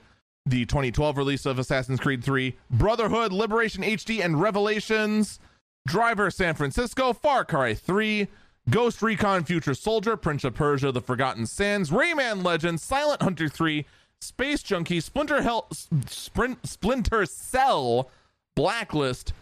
the 0.47 0.65
2012 0.67 1.17
release 1.17 1.47
of 1.47 1.59
Assassin's 1.59 2.01
Creed 2.01 2.25
3, 2.25 2.57
Brotherhood, 2.71 3.33
Liberation 3.33 3.83
HD, 3.83 4.25
and 4.25 4.41
Revelations, 4.41 5.39
Driver 5.87 6.31
San 6.31 6.55
Francisco, 6.55 7.13
Far 7.13 7.45
Cry 7.45 7.75
3, 7.75 8.29
Ghost 8.69 9.03
Recon 9.03 9.45
Future 9.45 9.75
Soldier, 9.75 10.17
Prince 10.17 10.45
of 10.45 10.55
Persia, 10.55 10.93
The 10.93 11.01
Forgotten 11.01 11.47
Sands, 11.47 11.91
Rayman 11.91 12.45
Legends, 12.45 12.83
Silent 12.83 13.23
Hunter 13.23 13.49
3, 13.49 13.87
Space 14.21 14.63
Junkie, 14.63 15.01
Splinter 15.01 15.43
Hell, 15.43 15.69
Sprint, 16.07 16.67
Splinter 16.67 17.27
Cell, 17.27 18.11
Blacklist, 18.55 19.33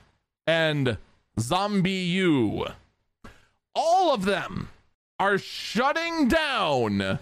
and 0.47 0.99
Zombie 1.38 1.90
U. 1.90 2.67
All 3.75 4.14
of 4.14 4.25
them 4.25 4.69
are 5.19 5.38
shutting 5.38 6.28
down 6.28 7.19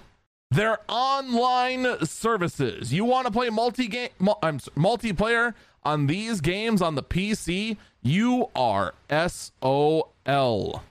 their 0.56 0.78
online 0.88 2.04
services. 2.04 2.92
You 2.92 3.04
want 3.04 3.26
to 3.26 3.32
play 3.32 3.50
multi 3.50 3.88
game, 3.88 4.10
multiplayer 4.20 5.54
on 5.84 6.06
these 6.06 6.40
games 6.40 6.80
on 6.80 6.94
the 6.94 7.02
PC? 7.02 7.76
You 8.02 8.48
are 8.56 8.94
SOL. 9.10 10.82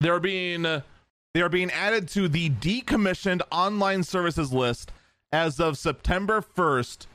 They're 0.00 0.20
being 0.20 0.62
they 0.62 1.40
are 1.40 1.48
being 1.48 1.70
added 1.70 2.08
to 2.08 2.26
the 2.28 2.50
decommissioned 2.50 3.42
online 3.50 4.02
services 4.02 4.52
list 4.52 4.92
as 5.30 5.60
of 5.60 5.78
September 5.78 6.42
1st, 6.42 7.06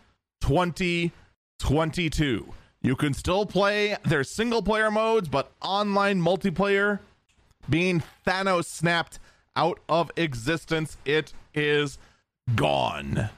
2022. 0.41 2.53
You 2.81 2.95
can 2.95 3.13
still 3.13 3.45
play 3.45 3.97
their 4.05 4.23
single 4.23 4.63
player 4.63 4.89
modes, 4.89 5.27
but 5.27 5.51
online 5.61 6.21
multiplayer 6.21 6.99
being 7.69 8.01
Thanos 8.25 8.65
snapped 8.65 9.19
out 9.57 9.79
of 9.89 10.11
existence. 10.15 10.97
It 11.03 11.33
is 11.53 11.97
gone. 12.55 13.29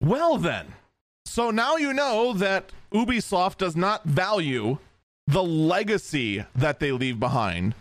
Well, 0.00 0.38
then. 0.38 0.68
So 1.26 1.50
now 1.50 1.76
you 1.76 1.92
know 1.92 2.32
that 2.32 2.72
Ubisoft 2.92 3.58
does 3.58 3.76
not 3.76 4.04
value 4.04 4.78
the 5.26 5.42
legacy 5.42 6.44
that 6.54 6.80
they 6.80 6.92
leave 6.92 7.20
behind 7.20 7.74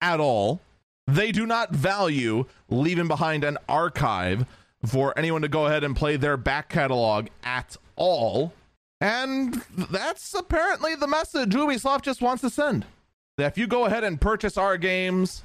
at 0.00 0.20
all. 0.20 0.60
They 1.06 1.32
do 1.32 1.46
not 1.46 1.70
value 1.70 2.44
leaving 2.68 3.08
behind 3.08 3.42
an 3.44 3.58
archive 3.68 4.46
for 4.84 5.16
anyone 5.16 5.42
to 5.42 5.48
go 5.48 5.66
ahead 5.66 5.84
and 5.84 5.96
play 5.96 6.16
their 6.16 6.36
back 6.36 6.68
catalog 6.68 7.28
at 7.42 7.76
all. 7.96 8.52
And 9.00 9.54
that's 9.76 10.32
apparently 10.34 10.94
the 10.94 11.08
message 11.08 11.50
Ubisoft 11.50 12.02
just 12.02 12.22
wants 12.22 12.42
to 12.42 12.50
send. 12.50 12.84
That 13.36 13.46
if 13.52 13.58
you 13.58 13.66
go 13.66 13.86
ahead 13.86 14.04
and 14.04 14.20
purchase 14.20 14.56
our 14.56 14.76
games, 14.76 15.42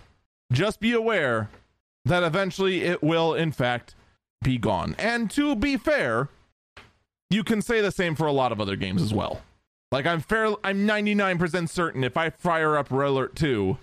just 0.51 0.80
be 0.80 0.94
aware 0.94 1.50
that 2.06 2.24
eventually 2.24 2.84
it 2.84 3.04
will, 3.04 3.34
in 3.34 3.51
fact, 3.51 3.96
be 4.44 4.58
gone. 4.58 4.96
And 4.98 5.30
to 5.32 5.56
be 5.56 5.77
fair, 5.77 6.30
you 7.30 7.44
can 7.44 7.62
say 7.62 7.82
the 7.82 7.92
same 7.92 8.16
for 8.16 8.27
a 8.27 8.32
lot 8.32 8.51
of 8.51 8.62
other 8.62 8.75
games 8.75 9.01
as 9.01 9.13
well. 9.13 9.42
Like 9.92 10.06
I'm 10.06 10.22
fair 10.22 10.54
I'm 10.63 10.88
99% 10.88 11.70
certain 11.70 12.04
if 12.04 12.18
I 12.18 12.30
fire 12.30 12.77
up 12.77 12.88
Red 12.92 13.10
Alert 13.10 13.36
2, 13.36 13.77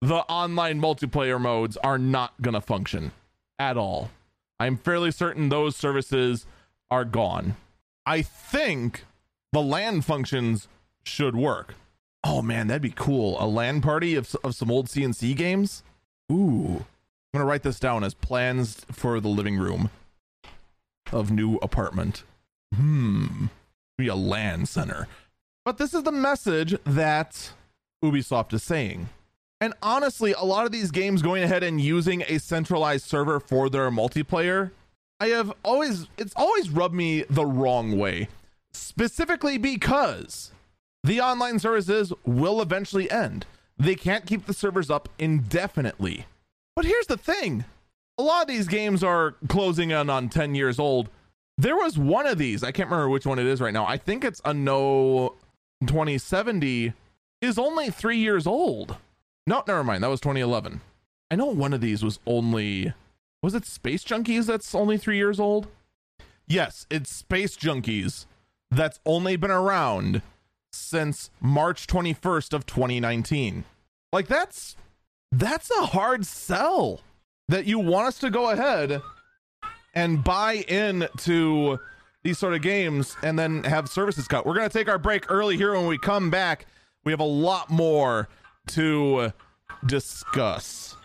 the 0.00 0.16
online 0.28 0.80
multiplayer 0.80 1.40
modes 1.40 1.76
are 1.78 1.98
not 1.98 2.40
going 2.40 2.54
to 2.54 2.60
function 2.60 3.12
at 3.58 3.76
all. 3.76 4.10
I'm 4.58 4.76
fairly 4.76 5.10
certain 5.10 5.48
those 5.48 5.76
services 5.76 6.46
are 6.90 7.04
gone. 7.04 7.56
I 8.06 8.22
think 8.22 9.04
the 9.52 9.60
LAN 9.60 10.00
functions 10.00 10.68
should 11.04 11.36
work. 11.36 11.74
Oh 12.24 12.42
man, 12.42 12.66
that'd 12.66 12.82
be 12.82 12.94
cool. 12.94 13.42
A 13.42 13.46
LAN 13.46 13.80
party 13.80 14.14
of, 14.14 14.34
of 14.42 14.54
some 14.54 14.70
old 14.70 14.86
CNC 14.86 15.36
games? 15.36 15.82
Ooh. 16.30 16.84
I'm 17.32 17.38
going 17.38 17.44
to 17.46 17.50
write 17.50 17.62
this 17.62 17.78
down 17.78 18.02
as 18.04 18.14
plans 18.14 18.84
for 18.90 19.20
the 19.20 19.28
living 19.28 19.56
room 19.56 19.90
of 21.12 21.30
new 21.30 21.56
apartment. 21.56 22.24
Hmm. 22.74 23.46
Be 23.98 24.08
a 24.08 24.14
LAN 24.14 24.66
center. 24.66 25.06
But 25.64 25.78
this 25.78 25.94
is 25.94 26.02
the 26.02 26.12
message 26.12 26.74
that 26.84 27.52
Ubisoft 28.02 28.52
is 28.52 28.62
saying. 28.62 29.08
And 29.60 29.74
honestly, 29.82 30.32
a 30.32 30.44
lot 30.44 30.66
of 30.66 30.72
these 30.72 30.90
games 30.90 31.20
going 31.22 31.42
ahead 31.42 31.62
and 31.62 31.80
using 31.80 32.24
a 32.26 32.38
centralized 32.38 33.04
server 33.04 33.38
for 33.38 33.68
their 33.68 33.90
multiplayer, 33.90 34.70
I 35.20 35.28
have 35.28 35.52
always, 35.62 36.08
it's 36.16 36.32
always 36.34 36.70
rubbed 36.70 36.94
me 36.94 37.24
the 37.28 37.44
wrong 37.44 37.98
way. 37.98 38.28
Specifically 38.72 39.58
because 39.58 40.50
the 41.04 41.20
online 41.20 41.58
services 41.58 42.12
will 42.24 42.62
eventually 42.62 43.10
end. 43.10 43.44
They 43.80 43.94
can't 43.94 44.26
keep 44.26 44.44
the 44.44 44.52
servers 44.52 44.90
up 44.90 45.08
indefinitely. 45.18 46.26
But 46.76 46.84
here's 46.84 47.06
the 47.06 47.16
thing 47.16 47.64
a 48.18 48.22
lot 48.22 48.42
of 48.42 48.48
these 48.48 48.68
games 48.68 49.02
are 49.02 49.32
closing 49.48 49.90
in 49.90 50.10
on 50.10 50.28
10 50.28 50.54
years 50.54 50.78
old. 50.78 51.08
There 51.56 51.76
was 51.76 51.98
one 51.98 52.26
of 52.26 52.36
these, 52.36 52.62
I 52.62 52.72
can't 52.72 52.90
remember 52.90 53.08
which 53.08 53.24
one 53.24 53.38
it 53.38 53.46
is 53.46 53.60
right 53.60 53.72
now. 53.72 53.86
I 53.86 53.96
think 53.96 54.22
it's 54.22 54.40
Anno 54.44 55.30
2070 55.86 56.92
is 57.40 57.58
only 57.58 57.88
three 57.88 58.18
years 58.18 58.46
old. 58.46 58.96
No, 59.46 59.64
never 59.66 59.82
mind. 59.82 60.04
That 60.04 60.10
was 60.10 60.20
2011. 60.20 60.82
I 61.30 61.36
know 61.36 61.46
one 61.46 61.72
of 61.72 61.80
these 61.80 62.04
was 62.04 62.18
only, 62.26 62.92
was 63.42 63.54
it 63.54 63.64
Space 63.64 64.04
Junkies 64.04 64.44
that's 64.44 64.74
only 64.74 64.98
three 64.98 65.16
years 65.16 65.40
old? 65.40 65.68
Yes, 66.46 66.86
it's 66.90 67.10
Space 67.10 67.56
Junkies 67.56 68.26
that's 68.70 69.00
only 69.06 69.36
been 69.36 69.50
around 69.50 70.20
since 70.72 71.30
March 71.40 71.86
21st 71.86 72.52
of 72.52 72.66
2019. 72.66 73.64
Like 74.12 74.26
that's 74.26 74.76
that's 75.32 75.70
a 75.70 75.86
hard 75.86 76.26
sell 76.26 77.00
that 77.48 77.64
you 77.66 77.78
want 77.78 78.08
us 78.08 78.18
to 78.18 78.30
go 78.30 78.50
ahead 78.50 79.00
and 79.94 80.22
buy 80.22 80.64
in 80.68 81.08
to 81.18 81.78
these 82.22 82.38
sort 82.38 82.54
of 82.54 82.62
games 82.62 83.16
and 83.22 83.38
then 83.38 83.64
have 83.64 83.88
services 83.88 84.28
cut. 84.28 84.46
We're 84.46 84.54
going 84.54 84.68
to 84.68 84.78
take 84.78 84.88
our 84.88 84.98
break 84.98 85.30
early 85.30 85.56
here 85.56 85.72
when 85.72 85.86
we 85.86 85.98
come 85.98 86.30
back. 86.30 86.66
We 87.04 87.12
have 87.12 87.20
a 87.20 87.24
lot 87.24 87.70
more 87.70 88.28
to 88.68 89.32
discuss. 89.86 90.96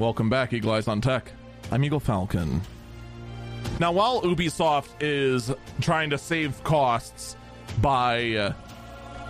Welcome 0.00 0.30
back, 0.30 0.54
Eagle 0.54 0.72
Eyes 0.72 0.88
on 0.88 1.02
Tech. 1.02 1.30
I'm 1.70 1.84
Eagle 1.84 2.00
Falcon. 2.00 2.62
Now, 3.78 3.92
while 3.92 4.22
Ubisoft 4.22 4.88
is 4.98 5.52
trying 5.82 6.08
to 6.08 6.16
save 6.16 6.64
costs 6.64 7.36
by 7.82 8.32
uh, 8.32 8.52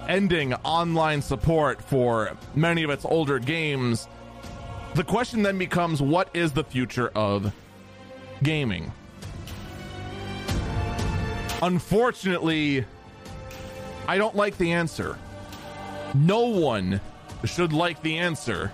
ending 0.07 0.55
online 0.55 1.23
support 1.23 1.83
for 1.83 2.37
many 2.55 2.85
of 2.85 2.91
its 2.91 3.05
older 3.05 3.41
games, 3.41 4.07
the 4.95 5.03
question 5.03 5.43
then 5.43 5.59
becomes 5.59 6.00
what 6.00 6.31
is 6.35 6.53
the 6.53 6.62
future 6.62 7.09
of 7.17 7.53
gaming? 8.45 8.93
Unfortunately, 11.62 12.85
I 14.07 14.19
don't 14.19 14.37
like 14.37 14.57
the 14.57 14.71
answer. 14.71 15.19
No 16.15 16.43
one 16.47 17.00
should 17.45 17.73
like 17.73 18.00
the 18.03 18.19
answer 18.19 18.71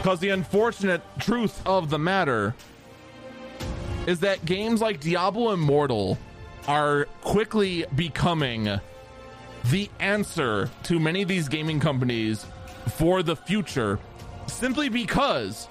because 0.00 0.18
the 0.18 0.30
unfortunate 0.30 1.02
truth 1.18 1.60
of 1.66 1.90
the 1.90 1.98
matter 1.98 2.54
is 4.06 4.20
that 4.20 4.42
games 4.46 4.80
like 4.80 4.98
Diablo 4.98 5.52
Immortal 5.52 6.16
are 6.66 7.04
quickly 7.20 7.84
becoming 7.94 8.80
the 9.66 9.90
answer 10.00 10.70
to 10.84 10.98
many 10.98 11.20
of 11.20 11.28
these 11.28 11.48
gaming 11.48 11.80
companies 11.80 12.46
for 12.96 13.22
the 13.22 13.36
future 13.36 13.98
simply 14.46 14.88
because 14.88 15.68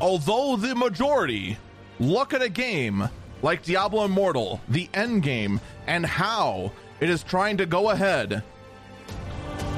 although 0.00 0.56
the 0.56 0.74
majority 0.74 1.56
look 2.00 2.34
at 2.34 2.42
a 2.42 2.48
game 2.48 3.08
like 3.42 3.62
Diablo 3.62 4.06
Immortal, 4.06 4.60
the 4.68 4.88
end 4.92 5.22
game, 5.22 5.60
and 5.86 6.04
how 6.04 6.72
it 6.98 7.08
is 7.08 7.22
trying 7.22 7.58
to 7.58 7.66
go 7.66 7.90
ahead 7.90 8.42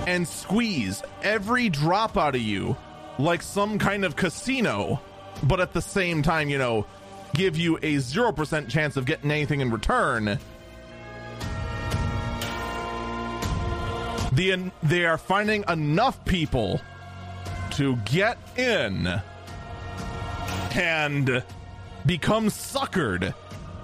and 0.07 0.27
squeeze 0.27 1.03
every 1.23 1.69
drop 1.69 2.17
out 2.17 2.35
of 2.35 2.41
you 2.41 2.79
like 3.19 3.43
some 3.43 3.79
kind 3.79 4.05
of 4.05 4.17
casino, 4.17 5.01
but 5.43 5.61
at 5.61 5.73
the 5.73 5.83
same 5.83 6.23
time, 6.23 6.49
you 6.49 6.59
know, 6.59 6.87
give 7.35 7.57
you 7.57 7.77
a 7.79 7.97
0% 7.97 8.69
chance 8.69 8.97
of 8.97 9.05
getting 9.05 9.31
anything 9.31 9.61
in 9.61 9.71
return. 9.71 10.39
The, 14.33 14.71
they 14.83 15.05
are 15.05 15.19
finding 15.19 15.65
enough 15.69 16.25
people 16.25 16.81
to 17.73 17.97
get 18.05 18.39
in 18.57 19.21
and 20.75 21.43
become 22.07 22.47
suckered 22.47 23.35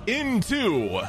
into 0.06 1.00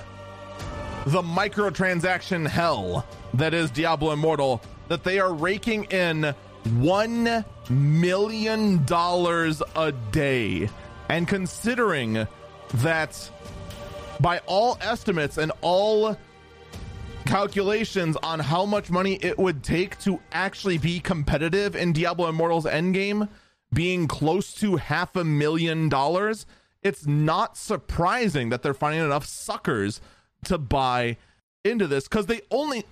the 1.05 1.21
microtransaction 1.21 2.47
hell 2.47 3.05
that 3.34 3.53
is 3.53 3.71
Diablo 3.71 4.12
Immortal 4.12 4.62
that 4.89 5.03
they 5.03 5.19
are 5.19 5.34
raking 5.34 5.86
in 5.86 6.36
one 6.75 7.45
million 7.69 8.84
dollars 8.86 9.62
a 9.75 9.91
day. 9.91 10.69
And 11.10 11.27
considering 11.27 12.27
that 12.75 13.32
by 14.19 14.39
all 14.45 14.77
estimates 14.82 15.38
and 15.38 15.51
all 15.62 16.17
calculations 17.25 18.17
on 18.23 18.39
how 18.39 18.65
much 18.65 18.89
money 18.89 19.15
it 19.21 19.38
would 19.38 19.63
take 19.63 19.99
to 19.99 20.19
actually 20.32 20.77
be 20.77 20.99
competitive 20.99 21.75
in 21.75 21.93
Diablo 21.93 22.29
Immortal's 22.29 22.65
endgame 22.65 23.29
being 23.73 24.08
close 24.08 24.53
to 24.55 24.77
half 24.77 25.15
a 25.15 25.23
million 25.23 25.89
dollars, 25.89 26.45
it's 26.82 27.05
not 27.05 27.58
surprising 27.58 28.49
that 28.49 28.63
they're 28.63 28.73
finding 28.73 29.03
enough 29.03 29.25
suckers 29.25 30.01
to 30.45 30.58
buy 30.58 31.17
into 31.63 31.86
this 31.88 32.08
because 32.08 32.25
they 32.25 32.41
only 32.51 32.84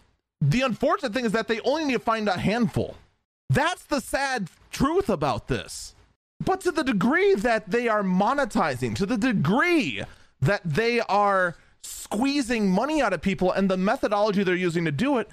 the 0.41 0.61
unfortunate 0.61 1.13
thing 1.13 1.25
is 1.25 1.31
that 1.31 1.47
they 1.47 1.59
only 1.61 1.85
need 1.85 1.93
to 1.93 1.99
find 1.99 2.27
a 2.27 2.37
handful 2.37 2.95
that's 3.49 3.83
the 3.83 4.01
sad 4.01 4.49
truth 4.71 5.09
about 5.09 5.47
this. 5.47 5.95
But 6.43 6.61
to 6.61 6.71
the 6.71 6.83
degree 6.83 7.33
that 7.35 7.71
they 7.71 7.87
are 7.87 8.03
monetizing, 8.03 8.95
to 8.95 9.05
the 9.05 9.17
degree 9.17 10.03
that 10.41 10.61
they 10.63 10.99
are 11.01 11.55
squeezing 11.83 12.69
money 12.69 13.01
out 13.01 13.13
of 13.13 13.21
people 13.21 13.51
and 13.51 13.69
the 13.69 13.77
methodology 13.77 14.43
they're 14.43 14.55
using 14.55 14.85
to 14.85 14.91
do 14.91 15.17
it, 15.17 15.29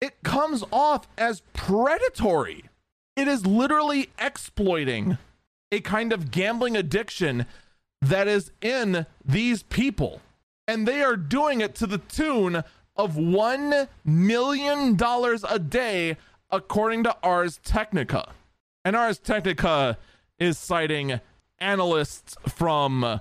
it 0.00 0.22
comes 0.22 0.62
off 0.70 1.08
as 1.18 1.42
predatory. 1.52 2.64
It 3.16 3.28
is 3.28 3.46
literally 3.46 4.10
exploiting 4.18 5.18
a 5.72 5.80
kind 5.80 6.12
of 6.12 6.30
gambling 6.30 6.76
addiction 6.76 7.46
that 8.02 8.28
is 8.28 8.52
in 8.60 9.06
these 9.24 9.62
people. 9.64 10.20
And 10.68 10.86
they 10.86 11.02
are 11.02 11.16
doing 11.16 11.60
it 11.60 11.74
to 11.76 11.86
the 11.86 11.98
tune 11.98 12.62
of 12.94 13.14
$1 13.14 13.88
million 14.04 14.98
a 15.48 15.58
day 15.58 16.16
according 16.50 17.04
to 17.04 17.16
Ars 17.22 17.58
Technica. 17.64 18.32
And 18.84 18.94
Ars 18.94 19.18
Technica 19.18 19.98
is 20.38 20.58
citing 20.58 21.20
analysts 21.58 22.36
from 22.48 23.20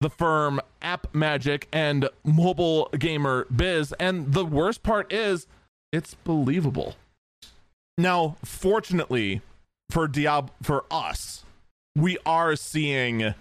the 0.00 0.10
firm 0.10 0.60
AppMagic 0.80 1.64
and 1.72 2.08
Mobile 2.24 2.88
Gamer 2.98 3.46
Biz. 3.54 3.94
And 3.98 4.32
the 4.32 4.44
worst 4.44 4.82
part 4.82 5.12
is 5.12 5.46
it's 5.92 6.14
believable. 6.14 6.96
Now, 7.98 8.36
fortunately 8.44 9.42
for 9.90 10.08
Diab 10.08 10.48
for 10.62 10.84
us, 10.90 11.44
we 11.94 12.18
are 12.24 12.56
seeing 12.56 13.34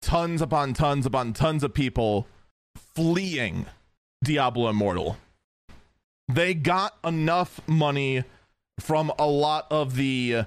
tons 0.00 0.40
upon 0.40 0.72
tons 0.72 1.04
upon 1.04 1.34
tons 1.34 1.62
of 1.62 1.74
people 1.74 2.26
fleeing 2.94 3.66
Diablo 4.24 4.70
Immortal. 4.70 5.18
They 6.26 6.54
got 6.54 6.96
enough 7.04 7.60
money 7.66 8.24
from 8.78 9.12
a 9.18 9.26
lot 9.26 9.66
of 9.70 9.96
the 9.96 10.44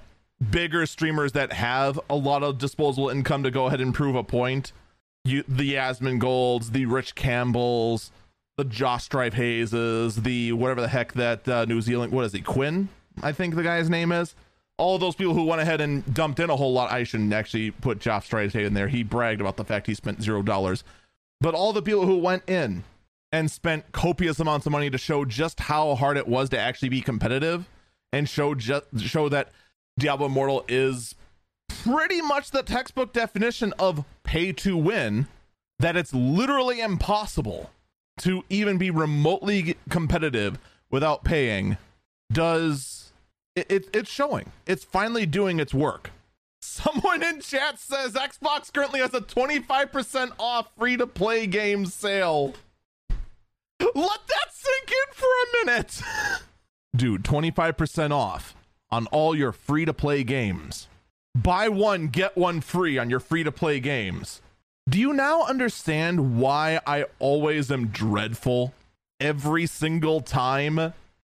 bigger 0.50 0.86
streamers 0.86 1.34
that 1.34 1.54
have 1.54 2.00
a 2.10 2.16
lot 2.16 2.44
of 2.44 2.58
disposable 2.58 3.10
income 3.10 3.44
to 3.44 3.52
go 3.52 3.68
ahead 3.68 3.82
and 3.82 3.94
prove 3.94 4.16
a 4.16 4.24
point. 4.24 4.72
You, 5.24 5.44
the 5.48 5.76
Asmongold's, 5.76 6.72
the 6.72 6.86
Rich 6.86 7.14
Campbells, 7.14 8.12
the 8.58 8.64
Josh 8.64 9.08
Hayes, 9.12 9.72
the 9.72 10.52
whatever 10.54 10.82
the 10.82 10.88
heck 10.88 11.14
that 11.14 11.48
uh, 11.48 11.66
New 11.66 11.82
Zealand, 11.82 12.12
what 12.12 12.26
is 12.26 12.34
he, 12.34 12.42
Quinn? 12.42 12.90
I 13.22 13.32
think 13.32 13.56
the 13.56 13.64
guy's 13.64 13.90
name 13.90 14.12
is. 14.12 14.34
All 14.78 14.98
those 14.98 15.16
people 15.16 15.36
who 15.36 15.44
went 15.44 15.62
ahead 15.62 15.80
and 15.80 16.12
dumped 16.12 16.40
in 16.40 16.50
a 16.50 16.56
whole 16.56 16.74
lot. 16.74 16.92
I 16.92 17.04
shouldn't 17.04 17.34
actually 17.34 17.70
put 17.70 18.00
Josh 18.00 18.26
Strife 18.26 18.56
in 18.56 18.74
there. 18.74 18.88
He 18.88 19.04
bragged 19.04 19.42
about 19.42 19.58
the 19.58 19.66
fact 19.66 19.86
he 19.86 19.94
spent 19.94 20.24
zero 20.24 20.42
dollars. 20.42 20.84
But 21.40 21.54
all 21.54 21.72
the 21.72 21.84
people 21.84 22.08
who 22.08 22.18
went 22.18 22.50
in 22.50 22.84
and 23.32 23.50
spent 23.50 23.92
copious 23.92 24.40
amounts 24.40 24.66
of 24.66 24.72
money 24.72 24.90
to 24.90 24.98
show 24.98 25.24
just 25.24 25.60
how 25.60 25.94
hard 25.96 26.18
it 26.18 26.28
was 26.28 26.50
to 26.50 26.60
actually 26.60 26.90
be 26.90 27.02
competitive 27.02 27.68
and 28.12 28.28
show 28.28 28.56
just 28.56 28.86
show 29.00 29.30
that 29.30 29.50
Diablo 29.98 30.28
Immortal 30.28 30.66
is 30.68 31.16
pretty 31.68 32.22
much 32.22 32.52
the 32.52 32.64
textbook 32.64 33.14
definition 33.14 33.74
of 33.80 34.06
pay 34.24 34.52
to 34.54 34.78
win. 34.78 35.28
That 35.80 35.96
it's 35.96 36.14
literally 36.14 36.80
impossible 36.80 37.72
to 38.20 38.44
even 38.50 38.78
be 38.78 38.92
remotely 38.92 39.78
competitive 39.90 40.60
without 40.92 41.24
paying. 41.24 41.78
Does 42.32 43.12
it, 43.56 43.72
it 43.72 43.90
it's 43.94 44.10
showing? 44.10 44.52
It's 44.68 44.84
finally 44.84 45.26
doing 45.26 45.60
its 45.60 45.74
work. 45.74 46.12
Someone 46.62 47.24
in 47.24 47.42
chat 47.42 47.80
says 47.80 48.14
Xbox 48.14 48.72
currently 48.72 49.00
has 49.00 49.14
a 49.16 49.22
25% 49.22 50.32
off 50.38 50.68
free 50.78 50.98
to 50.98 51.08
play 51.08 51.48
game 51.48 51.86
sale. 51.88 52.54
Let 53.80 53.96
that 54.28 54.52
sink 54.52 54.92
in 54.92 55.14
for 55.14 55.26
a 55.26 55.66
minute. 55.66 56.02
Dude, 56.96 57.24
25% 57.24 58.12
off 58.12 58.56
on 58.90 59.08
all 59.08 59.34
your 59.34 59.52
free 59.52 59.86
to 59.86 59.94
play 59.94 60.24
games. 60.24 60.88
Buy 61.34 61.70
one, 61.70 62.08
get 62.08 62.36
one 62.36 62.60
free 62.60 62.98
on 62.98 63.10
your 63.10 63.22
free 63.22 63.44
to 63.44 63.52
play 63.52 63.80
games. 63.80 64.42
Do 64.90 65.00
you 65.00 65.14
now 65.14 65.44
understand 65.44 66.38
why 66.38 66.82
I 66.86 67.06
always 67.20 67.72
am 67.72 67.88
dreadful 67.88 68.74
every 69.20 69.66
single 69.66 70.20
time 70.20 70.94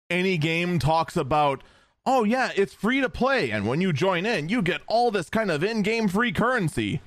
any 0.09 0.37
game 0.37 0.79
talks 0.79 1.15
about, 1.15 1.63
oh, 2.05 2.23
yeah, 2.25 2.51
it's 2.55 2.73
free 2.73 2.99
to 2.99 3.09
play. 3.09 3.51
And 3.51 3.65
when 3.65 3.79
you 3.79 3.93
join 3.93 4.25
in, 4.25 4.49
you 4.49 4.61
get 4.61 4.81
all 4.87 5.11
this 5.11 5.29
kind 5.29 5.49
of 5.49 5.63
in 5.63 5.83
game 5.83 6.09
free 6.09 6.33
currency. 6.33 7.01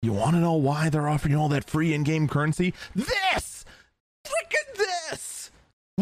You 0.00 0.12
want 0.12 0.34
to 0.34 0.40
know 0.40 0.54
why 0.54 0.88
they're 0.88 1.08
offering 1.08 1.32
you 1.32 1.38
all 1.38 1.48
that 1.50 1.70
free 1.70 1.94
in 1.94 2.02
game 2.02 2.26
currency? 2.26 2.74
This! 2.94 3.64
Freaking 4.26 4.76
this! 4.76 5.31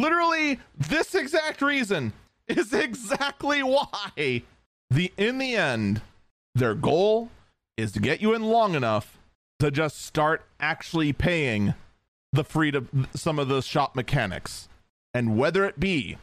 Literally, 0.00 0.58
this 0.78 1.14
exact 1.14 1.60
reason 1.60 2.14
is 2.48 2.72
exactly 2.72 3.62
why. 3.62 4.42
The 4.90 5.12
in 5.16 5.38
the 5.38 5.56
end, 5.56 6.00
their 6.54 6.74
goal 6.74 7.30
is 7.76 7.92
to 7.92 8.00
get 8.00 8.22
you 8.22 8.34
in 8.34 8.42
long 8.42 8.74
enough 8.74 9.18
to 9.58 9.70
just 9.70 10.02
start 10.02 10.46
actually 10.58 11.12
paying 11.12 11.74
the 12.32 12.44
free 12.44 12.70
to 12.70 12.86
some 13.14 13.38
of 13.38 13.48
the 13.48 13.60
shop 13.60 13.94
mechanics. 13.94 14.68
And 15.12 15.36
whether 15.36 15.64
it 15.64 15.78
be 15.78 16.16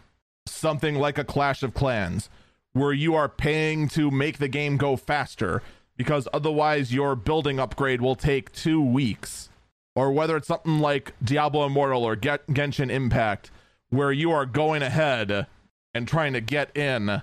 something 0.47 0.95
like 0.95 1.17
a 1.17 1.23
Clash 1.23 1.61
of 1.61 1.73
Clans, 1.73 2.29
where 2.73 2.93
you 2.93 3.13
are 3.13 3.29
paying 3.29 3.89
to 3.89 4.09
make 4.09 4.39
the 4.39 4.47
game 4.47 4.77
go 4.77 4.95
faster, 4.95 5.61
because 5.97 6.27
otherwise 6.33 6.93
your 6.93 7.15
building 7.15 7.59
upgrade 7.59 8.01
will 8.01 8.15
take 8.15 8.51
two 8.53 8.81
weeks, 8.81 9.49
or 9.95 10.11
whether 10.11 10.35
it's 10.35 10.47
something 10.47 10.79
like 10.79 11.13
Diablo 11.23 11.65
Immortal 11.65 12.03
or 12.03 12.15
Genshin 12.15 12.89
Impact, 12.89 13.51
where 13.89 14.11
you 14.11 14.31
are 14.31 14.45
going 14.45 14.81
ahead 14.81 15.47
and 15.93 16.07
trying 16.07 16.33
to 16.33 16.41
get 16.41 16.75
in 16.75 17.21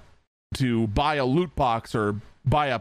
to 0.54 0.86
buy 0.88 1.16
a 1.16 1.24
loot 1.24 1.54
box 1.54 1.94
or 1.94 2.20
buy 2.44 2.68
a, 2.68 2.80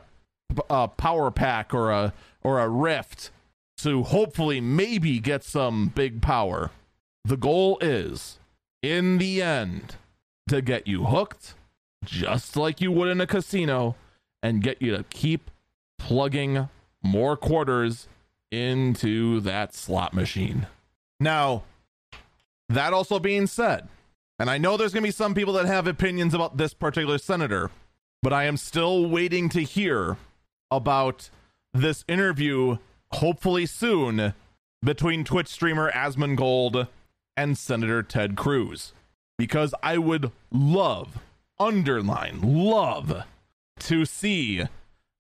a 0.69 0.87
power 0.87 1.31
pack 1.31 1.73
or 1.73 1.91
a 1.91 2.13
or 2.41 2.59
a 2.59 2.69
rift 2.69 3.31
to 3.77 4.03
hopefully 4.03 4.61
maybe 4.61 5.19
get 5.19 5.43
some 5.43 5.87
big 5.87 6.21
power. 6.21 6.71
The 7.25 7.37
goal 7.37 7.77
is, 7.79 8.39
in 8.81 9.17
the 9.17 9.41
end, 9.41 9.95
to 10.49 10.61
get 10.61 10.87
you 10.87 11.05
hooked, 11.05 11.55
just 12.03 12.57
like 12.57 12.81
you 12.81 12.91
would 12.91 13.09
in 13.09 13.21
a 13.21 13.27
casino, 13.27 13.95
and 14.41 14.61
get 14.61 14.81
you 14.81 14.95
to 14.95 15.03
keep 15.05 15.49
plugging 15.97 16.69
more 17.01 17.37
quarters 17.37 18.07
into 18.51 19.39
that 19.41 19.73
slot 19.73 20.13
machine. 20.13 20.67
Now, 21.19 21.63
that 22.73 22.93
also 22.93 23.19
being 23.19 23.47
said, 23.47 23.87
and 24.39 24.49
I 24.49 24.57
know 24.57 24.77
there's 24.77 24.93
going 24.93 25.03
to 25.03 25.07
be 25.07 25.11
some 25.11 25.33
people 25.33 25.53
that 25.53 25.65
have 25.65 25.87
opinions 25.87 26.33
about 26.33 26.57
this 26.57 26.73
particular 26.73 27.17
senator, 27.17 27.71
but 28.21 28.33
I 28.33 28.45
am 28.45 28.57
still 28.57 29.07
waiting 29.07 29.49
to 29.49 29.61
hear 29.61 30.17
about 30.71 31.29
this 31.73 32.03
interview, 32.07 32.77
hopefully 33.13 33.65
soon, 33.65 34.33
between 34.83 35.23
Twitch 35.23 35.47
streamer 35.47 35.91
Asmongold 35.91 36.87
and 37.37 37.57
Senator 37.57 38.03
Ted 38.03 38.35
Cruz. 38.35 38.93
Because 39.37 39.73
I 39.81 39.97
would 39.97 40.31
love, 40.51 41.19
underline, 41.59 42.41
love 42.41 43.23
to 43.79 44.05
see 44.05 44.63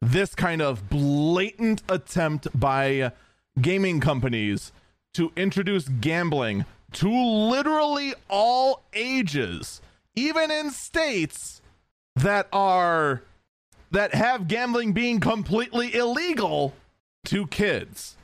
this 0.01 0.35
kind 0.35 0.61
of 0.61 0.89
blatant 0.89 1.81
attempt 1.89 2.47
by 2.53 3.11
gaming 3.59 3.99
companies 3.99 4.71
to 5.13 5.31
introduce 5.35 5.87
gambling 5.87 6.65
to 6.93 7.09
literally 7.09 8.13
all 8.29 8.83
ages, 8.93 9.81
even 10.15 10.51
in 10.51 10.71
states 10.71 11.61
that 12.15 12.47
are 12.53 13.23
that 13.91 14.13
have 14.13 14.47
gambling 14.47 14.93
being 14.93 15.19
completely 15.19 15.93
illegal 15.93 16.73
to 17.25 17.45
kids 17.47 18.17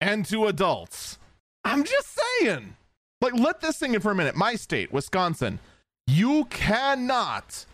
and 0.00 0.24
to 0.26 0.46
adults. 0.46 1.18
I'm 1.64 1.82
just 1.82 2.16
saying. 2.40 2.76
Like, 3.20 3.34
let 3.34 3.60
this 3.60 3.76
sink 3.76 3.94
in 3.94 4.00
for 4.00 4.12
a 4.12 4.14
minute. 4.14 4.36
My 4.36 4.54
state, 4.54 4.92
Wisconsin, 4.92 5.58
you 6.06 6.44
cannot 6.44 7.66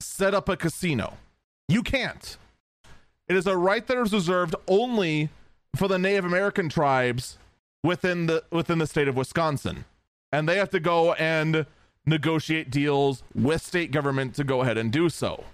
set 0.00 0.34
up 0.34 0.48
a 0.48 0.56
casino. 0.56 1.14
You 1.68 1.82
can't. 1.82 2.36
It 3.28 3.36
is 3.36 3.46
a 3.46 3.56
right 3.56 3.86
that 3.86 3.98
is 3.98 4.12
reserved 4.12 4.54
only 4.66 5.30
for 5.76 5.86
the 5.88 5.98
Native 5.98 6.24
American 6.24 6.68
tribes 6.68 7.38
within 7.82 8.26
the 8.26 8.44
within 8.50 8.78
the 8.78 8.86
state 8.86 9.08
of 9.08 9.16
Wisconsin. 9.16 9.84
And 10.32 10.48
they 10.48 10.56
have 10.56 10.70
to 10.70 10.80
go 10.80 11.12
and 11.14 11.66
negotiate 12.06 12.70
deals 12.70 13.22
with 13.34 13.62
state 13.62 13.90
government 13.90 14.34
to 14.36 14.44
go 14.44 14.62
ahead 14.62 14.78
and 14.78 14.92
do 14.92 15.08
so. 15.08 15.44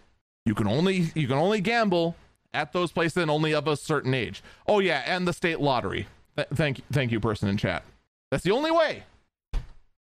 You 0.45 0.55
can 0.55 0.67
only 0.67 1.11
you 1.15 1.27
can 1.27 1.39
only 1.39 1.61
gamble 1.61 2.17
at 2.53 2.73
those 2.73 2.93
places 2.93 3.17
and 3.19 3.31
only 3.31 3.55
of 3.55 3.67
a 3.67 3.77
certain 3.77 4.13
age. 4.15 4.43
Oh 4.67 4.81
yeah, 4.81 5.03
and 5.07 5.27
the 5.27 5.33
state 5.33 5.61
lottery. 5.61 6.07
Th- 6.37 6.49
thank 6.55 6.83
thank 6.93 7.13
you, 7.13 7.21
person 7.21 7.49
in 7.49 7.57
chat. 7.57 7.85
That's 8.31 8.45
the 8.45 8.51
only 8.51 8.71
way. 8.71 9.05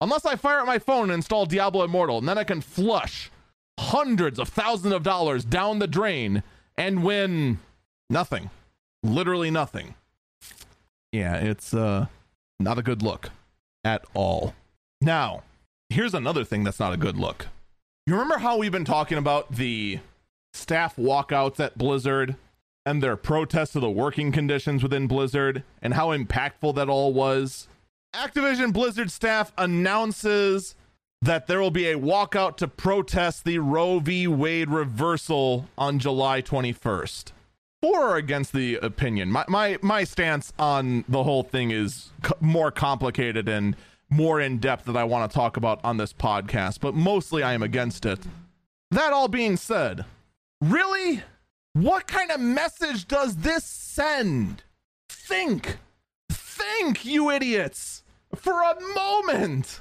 Unless 0.01 0.27
I 0.27 0.37
fire 0.37 0.61
up 0.61 0.67
my 0.67 0.79
phone 0.79 1.05
and 1.05 1.13
install 1.13 1.47
Diablo 1.47 1.85
Immortal, 1.85 2.19
and 2.19 2.29
then 2.29 2.39
I 2.39 2.45
can 2.45 2.61
flush 2.61 3.31
hundreds 3.79 4.39
of 4.39 4.49
thousands 4.49 4.93
of 4.95 5.03
dollars 5.03 5.45
down 5.45 5.79
the 5.79 5.87
drain 5.87 6.43
and 6.77 7.05
win 7.05 7.59
nothing. 8.11 8.51
Literally 9.03 9.51
nothing. 9.51 9.95
Yeah, 11.11 11.37
it's 11.37 11.75
uh 11.75 12.07
not 12.61 12.79
a 12.79 12.83
good 12.83 13.03
look 13.03 13.31
at 13.85 14.05
all. 14.15 14.55
Now, 15.01 15.43
here's 15.89 16.15
another 16.15 16.45
thing 16.45 16.65
that's 16.65 16.81
not 16.81 16.93
a 16.93 16.99
good 16.99 17.17
look. 17.17 17.49
You 18.07 18.15
remember 18.15 18.39
how 18.39 18.57
we've 18.59 18.73
been 18.73 18.85
talking 18.85 19.19
about 19.19 19.55
the 19.55 20.01
staff 20.53 20.97
walkouts 20.97 21.61
at 21.61 21.79
Blizzard 21.79 22.37
and 22.85 23.03
their 23.03 23.17
protests 23.17 23.77
of 23.77 23.83
the 23.83 23.91
working 23.91 24.33
conditions 24.33 24.83
within 24.83 25.07
Blizzard 25.07 25.63
and 25.81 25.95
how 25.95 26.09
impactful 26.09 26.75
that 26.75 26.89
all 26.89 27.13
was. 27.13 27.69
Activision 28.15 28.73
Blizzard 28.73 29.11
staff 29.11 29.53
announces 29.57 30.75
that 31.23 31.47
there 31.47 31.61
will 31.61 31.71
be 31.71 31.89
a 31.89 31.99
walkout 31.99 32.57
to 32.57 32.67
protest 32.67 33.45
the 33.45 33.59
Roe 33.59 34.01
v. 34.01 34.27
Wade 34.27 34.69
reversal 34.69 35.69
on 35.79 36.01
July 36.01 36.43
21st. 36.43 37.31
For 37.83 38.11
or 38.11 38.17
against 38.17 38.53
the 38.53 38.77
opinion, 38.77 39.31
my, 39.31 39.45
my, 39.49 39.77
my 39.83 40.05
stance 40.05 40.53
on 40.57 41.05
the 41.09 41.25
whole 41.25 41.43
thing 41.43 41.73
is 41.73 42.11
c- 42.25 42.33
more 42.41 42.71
complicated 42.71 43.49
and 43.49 43.75
more 44.09 44.41
in 44.41 44.59
depth 44.59 44.85
that 44.85 44.97
I 44.97 45.03
want 45.03 45.29
to 45.29 45.35
talk 45.35 45.57
about 45.57 45.81
on 45.85 45.97
this 45.97 46.13
podcast, 46.13 46.79
but 46.81 46.95
mostly 46.95 47.43
I 47.43 47.55
am 47.55 47.63
against 47.63 48.07
it. 48.07 48.21
That 48.93 49.13
all 49.13 49.27
being 49.27 49.57
said, 49.57 50.05
Really? 50.61 51.23
What 51.73 52.07
kind 52.07 52.31
of 52.31 52.39
message 52.39 53.09
does 53.09 53.37
this 53.37 53.65
send? 53.65 54.63
Think. 55.09 55.79
Think, 56.31 57.05
you 57.05 57.31
idiots. 57.31 58.05
For 58.35 58.63
a 58.63 58.81
moment. 58.95 59.81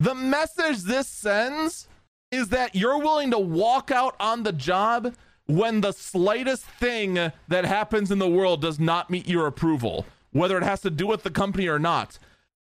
The 0.00 0.14
message 0.16 0.82
this 0.82 1.06
sends 1.06 1.86
is 2.32 2.48
that 2.48 2.74
you're 2.74 2.98
willing 2.98 3.30
to 3.30 3.38
walk 3.38 3.90
out 3.92 4.16
on 4.18 4.42
the 4.42 4.52
job 4.52 5.14
when 5.46 5.80
the 5.80 5.92
slightest 5.92 6.64
thing 6.64 7.32
that 7.48 7.64
happens 7.64 8.10
in 8.10 8.18
the 8.18 8.28
world 8.28 8.60
does 8.60 8.78
not 8.78 9.10
meet 9.10 9.28
your 9.28 9.46
approval, 9.46 10.06
whether 10.32 10.58
it 10.58 10.64
has 10.64 10.80
to 10.82 10.90
do 10.90 11.06
with 11.06 11.22
the 11.22 11.30
company 11.30 11.66
or 11.68 11.78
not. 11.78 12.18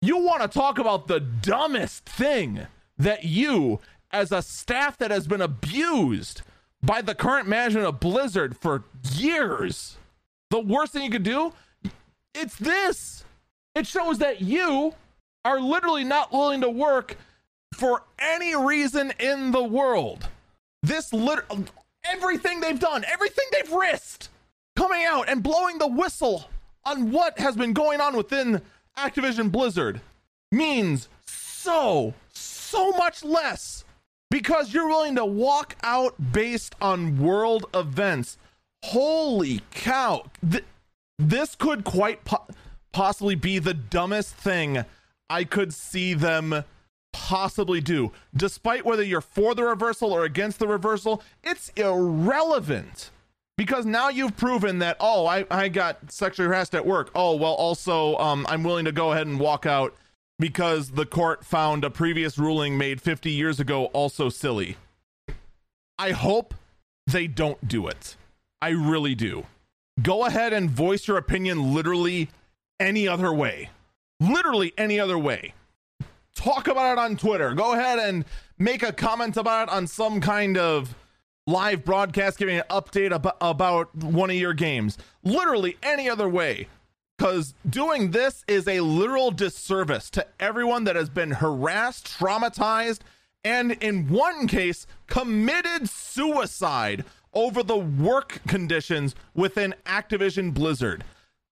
You 0.02 0.18
want 0.20 0.42
to 0.42 0.48
talk 0.48 0.78
about 0.78 1.08
the 1.08 1.20
dumbest 1.20 2.06
thing 2.06 2.68
that 2.98 3.24
you, 3.24 3.80
as 4.12 4.32
a 4.32 4.42
staff 4.42 4.98
that 4.98 5.12
has 5.12 5.28
been 5.28 5.42
abused, 5.42 6.42
by 6.84 7.02
the 7.02 7.16
current 7.16 7.48
management 7.48 7.88
of 7.88 8.00
Blizzard 8.00 8.58
for 8.58 8.84
years. 9.14 9.98
The 10.52 10.60
worst 10.60 10.94
thing 10.94 11.04
you 11.04 11.10
could 11.10 11.24
do, 11.24 11.54
it's 12.34 12.56
this. 12.58 13.24
It 13.74 13.88
shows 13.88 14.20
that 14.20 14.42
you 14.42 14.94
are 15.44 15.60
literally 15.60 16.04
not 16.04 16.32
willing 16.32 16.62
to 16.62 16.70
work 16.70 17.18
for 17.74 18.04
any 18.20 18.56
reason 18.56 19.12
in 19.20 19.52
the 19.52 19.64
world. 19.64 20.28
This 20.84 21.12
lit- 21.12 21.46
everything 22.12 22.60
they've 22.60 22.80
done, 22.80 23.06
everything 23.12 23.46
they've 23.52 23.72
risked, 23.72 24.30
coming 24.76 25.04
out 25.04 25.30
and 25.30 25.44
blowing 25.44 25.78
the 25.78 25.88
whistle 25.88 26.50
on 26.84 27.12
what 27.12 27.40
has 27.40 27.56
been 27.56 27.74
going 27.74 28.02
on 28.02 28.16
within 28.16 28.62
Activision 28.98 29.52
Blizzard 29.52 30.02
means 30.52 31.10
so, 31.26 32.14
so 32.34 32.92
much 32.92 33.24
less 33.24 33.84
because 34.30 34.74
you're 34.74 34.88
willing 34.88 35.16
to 35.16 35.26
walk 35.26 35.76
out 35.84 36.16
based 36.32 36.76
on 36.82 37.20
world 37.20 37.66
events. 37.74 38.38
Holy 38.84 39.62
cow. 39.72 40.26
Th- 40.50 40.64
this 41.18 41.56
could 41.56 41.84
quite 41.84 42.24
po- 42.26 42.46
possibly 42.92 43.36
be 43.36 43.60
the 43.60 43.74
dumbest 43.74 44.36
thing 44.36 44.86
I 45.30 45.44
could 45.44 45.74
see 45.74 46.14
them 46.14 46.64
possibly 47.26 47.82
do. 47.82 48.12
Despite 48.38 48.86
whether 48.86 49.02
you're 49.02 49.20
for 49.20 49.56
the 49.56 49.64
reversal 49.64 50.14
or 50.14 50.26
against 50.26 50.60
the 50.60 50.68
reversal, 50.68 51.24
it's 51.44 51.70
irrelevant. 51.70 53.10
because 53.58 53.84
now 53.84 54.10
you've 54.10 54.38
proven 54.38 54.78
that 54.80 54.96
oh 55.00 55.26
I, 55.26 55.46
I 55.50 55.70
got 55.70 56.12
sexually 56.12 56.48
harassed 56.48 56.76
at 56.76 56.86
work. 56.86 57.10
Oh 57.16 57.36
well 57.36 57.54
also 57.54 58.16
um, 58.18 58.46
i'm 58.48 58.64
willing 58.64 58.86
to 58.86 58.92
go 58.92 59.12
ahead 59.12 59.26
and 59.26 59.40
walk 59.40 59.66
out 59.66 59.96
because 60.38 60.92
the 60.92 61.06
court 61.06 61.44
found 61.44 61.84
a 61.84 61.90
previous 61.90 62.38
ruling 62.38 62.78
made 62.78 63.02
50 63.02 63.32
years 63.32 63.60
ago 63.60 63.86
also 63.86 64.30
silly. 64.30 64.78
I 65.98 66.12
hope 66.12 66.54
they 67.08 67.26
don't 67.26 67.68
do 67.68 67.88
it. 67.88 68.18
I 68.62 68.70
really 68.70 69.16
do. 69.16 69.46
Go 70.00 70.26
ahead 70.26 70.54
and 70.54 70.70
voice 70.70 71.08
your 71.08 71.18
opinion 71.18 71.74
literally 71.74 72.30
any 72.80 73.08
other 73.08 73.34
way. 73.34 73.70
Literally 74.20 74.74
any 74.78 75.00
other 75.00 75.18
way 75.18 75.54
talk 76.46 76.68
about 76.68 76.94
it 76.94 77.00
on 77.00 77.18
twitter 77.18 77.54
go 77.54 77.74
ahead 77.74 78.00
and 78.00 78.24
make 78.58 78.84
a 78.84 78.94
comment 78.94 79.36
about 79.36 79.68
it 79.68 79.74
on 79.74 79.88
some 79.88 80.22
kind 80.22 80.58
of 80.58 80.96
live 81.48 81.86
broadcast 81.86 82.38
giving 82.38 82.58
an 82.58 82.64
update 82.70 83.12
about, 83.14 83.38
about 83.40 83.96
one 83.96 84.30
of 84.30 84.36
your 84.36 84.54
games. 84.54 84.98
Literally 85.24 85.78
any 85.84 86.10
other 86.10 86.28
way. 86.28 86.68
Because 87.18 87.54
doing 87.70 88.12
this 88.12 88.44
is 88.48 88.68
a 88.68 88.82
literal 88.82 89.32
disservice 89.32 90.10
to 90.12 90.26
everyone 90.40 90.84
that 90.84 90.98
has 90.98 91.10
been 91.10 91.32
harassed, 91.32 92.08
traumatized, 92.08 93.00
and 93.44 93.72
in 93.74 94.10
one 94.10 94.48
case, 94.48 94.86
committed 95.08 95.88
suicide 95.88 97.06
over 97.34 97.64
the 97.64 97.78
work 97.78 98.42
conditions 98.48 99.16
within 99.34 99.76
Activision 99.86 100.54
Blizzard. 100.54 101.04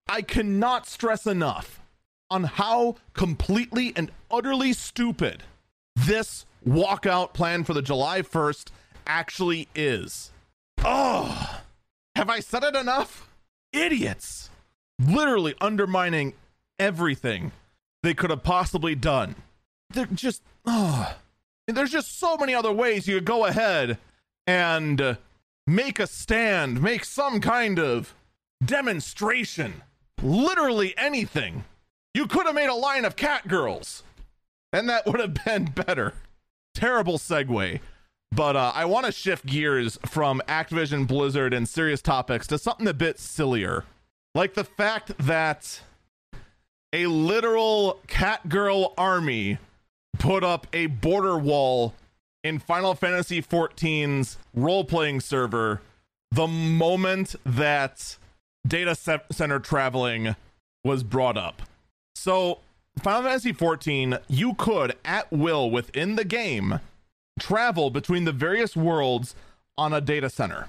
I 0.08 0.22
cannot 0.22 0.88
stress 0.88 1.26
enough 1.26 1.80
on 2.34 2.46
how 2.46 2.96
completely 3.14 3.94
and 3.96 4.12
utterly 4.32 4.74
stupid 4.74 5.44
this 5.96 6.48
walkout 6.68 7.32
plan 7.32 7.64
for 7.64 7.76
the 7.76 7.82
July 7.82 8.24
1st 8.24 8.72
actually 9.06 9.68
is. 9.76 10.32
Oh, 10.80 11.62
have 12.16 12.32
I 12.32 12.40
said 12.40 12.64
it 12.64 12.76
enough? 12.76 13.30
Idiots. 13.72 14.50
Literally 15.00 15.54
undermining 15.62 16.34
everything 16.80 17.52
they 18.02 18.16
could 18.16 18.32
have 18.32 18.42
possibly 18.42 18.96
done. 18.96 19.36
They're 19.92 20.08
just, 20.08 20.42
oh, 20.66 21.16
there's 21.68 21.92
just 21.92 22.20
so 22.20 22.36
many 22.36 22.56
other 22.56 22.72
ways 22.72 23.08
you 23.08 23.16
could 23.16 23.26
go 23.26 23.46
ahead 23.46 24.00
and 24.48 25.18
make 25.68 26.00
a 26.00 26.08
stand, 26.08 26.82
make 26.82 27.06
some 27.06 27.40
kind 27.40 27.78
of 27.78 28.16
demonstration. 28.66 29.84
Literally 30.20 30.98
anything. 30.98 31.66
You 32.14 32.28
could 32.28 32.46
have 32.46 32.56
made 32.56 32.70
a 32.70 32.76
line 32.76 33.06
of 33.06 33.16
cat 33.16 33.48
girls, 33.48 34.04
and 34.72 34.88
that 34.90 35.06
would 35.06 35.20
have 35.20 35.34
been 35.46 35.66
better. 35.66 36.14
Terrible 36.76 37.18
segue. 37.18 37.80
But 38.32 38.56
uh, 38.56 38.72
I 38.74 38.86
want 38.86 39.06
to 39.06 39.12
shift 39.12 39.46
gears 39.46 40.00
from 40.06 40.42
Activision, 40.48 41.08
Blizzard, 41.08 41.54
and 41.54 41.70
serious 41.70 42.02
topics 42.02 42.48
to 42.48 42.58
something 42.58 42.88
a 42.88 42.94
bit 42.94 43.20
sillier. 43.20 43.86
Like 44.34 44.56
the 44.56 44.64
fact 44.64 45.16
that 45.20 45.82
a 46.92 47.06
literal 47.06 48.00
cat 48.08 48.50
girl 48.50 48.94
army 48.98 49.60
put 50.18 50.44
up 50.44 50.66
a 50.74 50.88
border 50.88 51.38
wall 51.38 51.94
in 52.44 52.60
Final 52.60 52.96
Fantasy 52.96 53.42
XIV's 53.42 54.38
role 54.54 54.84
playing 54.84 55.22
server 55.22 55.82
the 56.32 56.48
moment 56.48 57.36
that 57.46 58.18
data 58.68 58.96
center 59.32 59.60
traveling 59.60 60.36
was 60.84 61.04
brought 61.04 61.38
up. 61.38 61.62
So, 62.16 62.60
Final 63.02 63.24
Fantasy 63.24 63.54
XIV, 63.54 64.20
you 64.28 64.54
could 64.54 64.96
at 65.04 65.32
will 65.32 65.70
within 65.70 66.16
the 66.16 66.26
game 66.26 66.80
travel 67.40 67.90
between 67.90 68.26
the 68.26 68.32
various 68.32 68.76
worlds 68.76 69.36
on 69.78 69.94
a 69.94 70.02
data 70.02 70.30
center. 70.30 70.68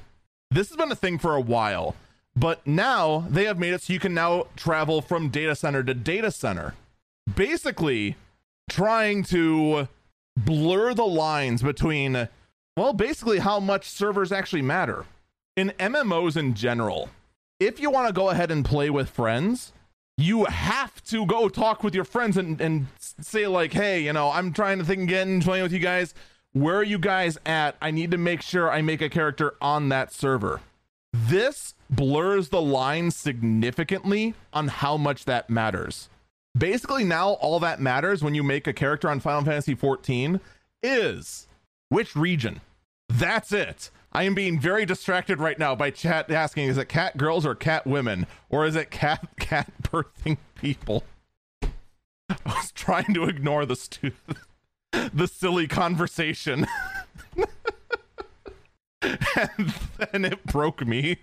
This 0.51 0.69
has 0.69 0.77
been 0.77 0.93
a 0.93 0.97
thing 0.97 1.19
for 1.19 1.35
a 1.35 1.41
while, 1.41 1.95
but 2.35 2.67
now 2.67 3.27
they 3.29 3.45
have 3.45 3.59
made 3.59 3.75
it 3.75 3.83
so 3.83 3.93
you 3.93 4.01
can 4.01 4.15
now 4.15 4.47
travel 4.57 5.03
from 5.03 5.29
data 5.29 5.55
center 5.55 5.83
to 5.83 5.95
data 5.95 6.31
center. 6.31 6.75
Basically, 7.35 8.17
trying 8.69 9.23
to 9.25 9.89
blur 10.37 10.95
the 10.95 11.05
lines 11.05 11.63
between, 11.63 12.29
well, 12.77 12.93
basically 12.93 13.39
how 13.39 13.61
much 13.61 13.89
servers 13.89 14.33
actually 14.33 14.63
matter. 14.63 15.05
In 15.57 15.73
MMOs 15.79 16.37
in 16.37 16.55
general, 16.55 17.11
if 17.61 17.79
you 17.79 17.91
want 17.91 18.09
to 18.09 18.13
go 18.13 18.31
ahead 18.31 18.51
and 18.51 18.65
play 18.65 18.91
with 18.91 19.11
friends, 19.11 19.73
you 20.17 20.45
have 20.45 21.03
to 21.05 21.27
go 21.27 21.49
talk 21.49 21.83
with 21.83 21.95
your 21.95 22.05
friends 22.05 22.37
and, 22.37 22.61
and 22.61 22.87
say, 22.99 23.47
like, 23.47 23.73
hey, 23.73 24.01
you 24.01 24.13
know, 24.13 24.31
I'm 24.31 24.53
trying 24.53 24.79
to 24.79 24.85
think 24.85 25.03
again, 25.03 25.41
playing 25.43 25.63
with 25.65 25.73
you 25.73 25.81
guys 25.81 26.15
where 26.55 26.77
are 26.77 26.85
you 26.85 26.99
guys 26.99 27.37
at? 27.45 27.77
I 27.83 27.91
need 27.91 28.13
to 28.13 28.19
make 28.19 28.41
sure 28.41 28.71
I 28.71 28.81
make 28.81 29.03
a 29.03 29.09
character 29.09 29.55
on 29.61 29.89
that 29.89 30.13
server. 30.13 30.61
This 31.13 31.75
blurs 31.91 32.49
the 32.49 32.63
line 32.63 33.11
significantly 33.11 34.35
on 34.53 34.69
how 34.69 34.97
much 34.97 35.25
that 35.25 35.51
matters. 35.51 36.09
Basically, 36.57 37.03
now 37.03 37.31
all 37.31 37.59
that 37.59 37.81
matters 37.81 38.23
when 38.23 38.37
you 38.37 38.45
make 38.45 38.69
a 38.69 38.73
character 38.73 39.11
on 39.11 39.19
Final 39.19 39.45
Fantasy 39.45 39.75
XIV 39.75 40.41
is 40.81 41.49
which 41.89 42.15
region. 42.15 42.61
That's 43.09 43.53
it. 43.53 43.91
I 44.15 44.23
am 44.23 44.35
being 44.35 44.61
very 44.61 44.87
distracted 44.87 45.41
right 45.41 45.59
now 45.59 45.75
by 45.75 45.91
chat 45.91 46.31
asking 46.31 46.69
is 46.69 46.79
it 46.79 46.89
cat 46.89 47.17
girls 47.17 47.45
or 47.45 47.57
cat 47.57 47.85
women 47.85 48.29
or 48.49 48.65
is 48.65 48.77
it 48.77 48.93
cat 48.93 49.27
cat 49.41 49.73
birthing 49.83 50.39
people? 50.55 51.03
I 51.61 52.37
was 52.47 52.71
trying 52.73 53.13
to 53.15 53.25
ignore 53.25 53.67
the 53.67 53.75
stu- 53.75 54.13
the 55.13 55.27
silly 55.27 55.67
conversation. 55.67 56.69
and 59.03 59.75
then 60.13 60.25
it 60.25 60.47
broke 60.47 60.87
me. 60.87 61.19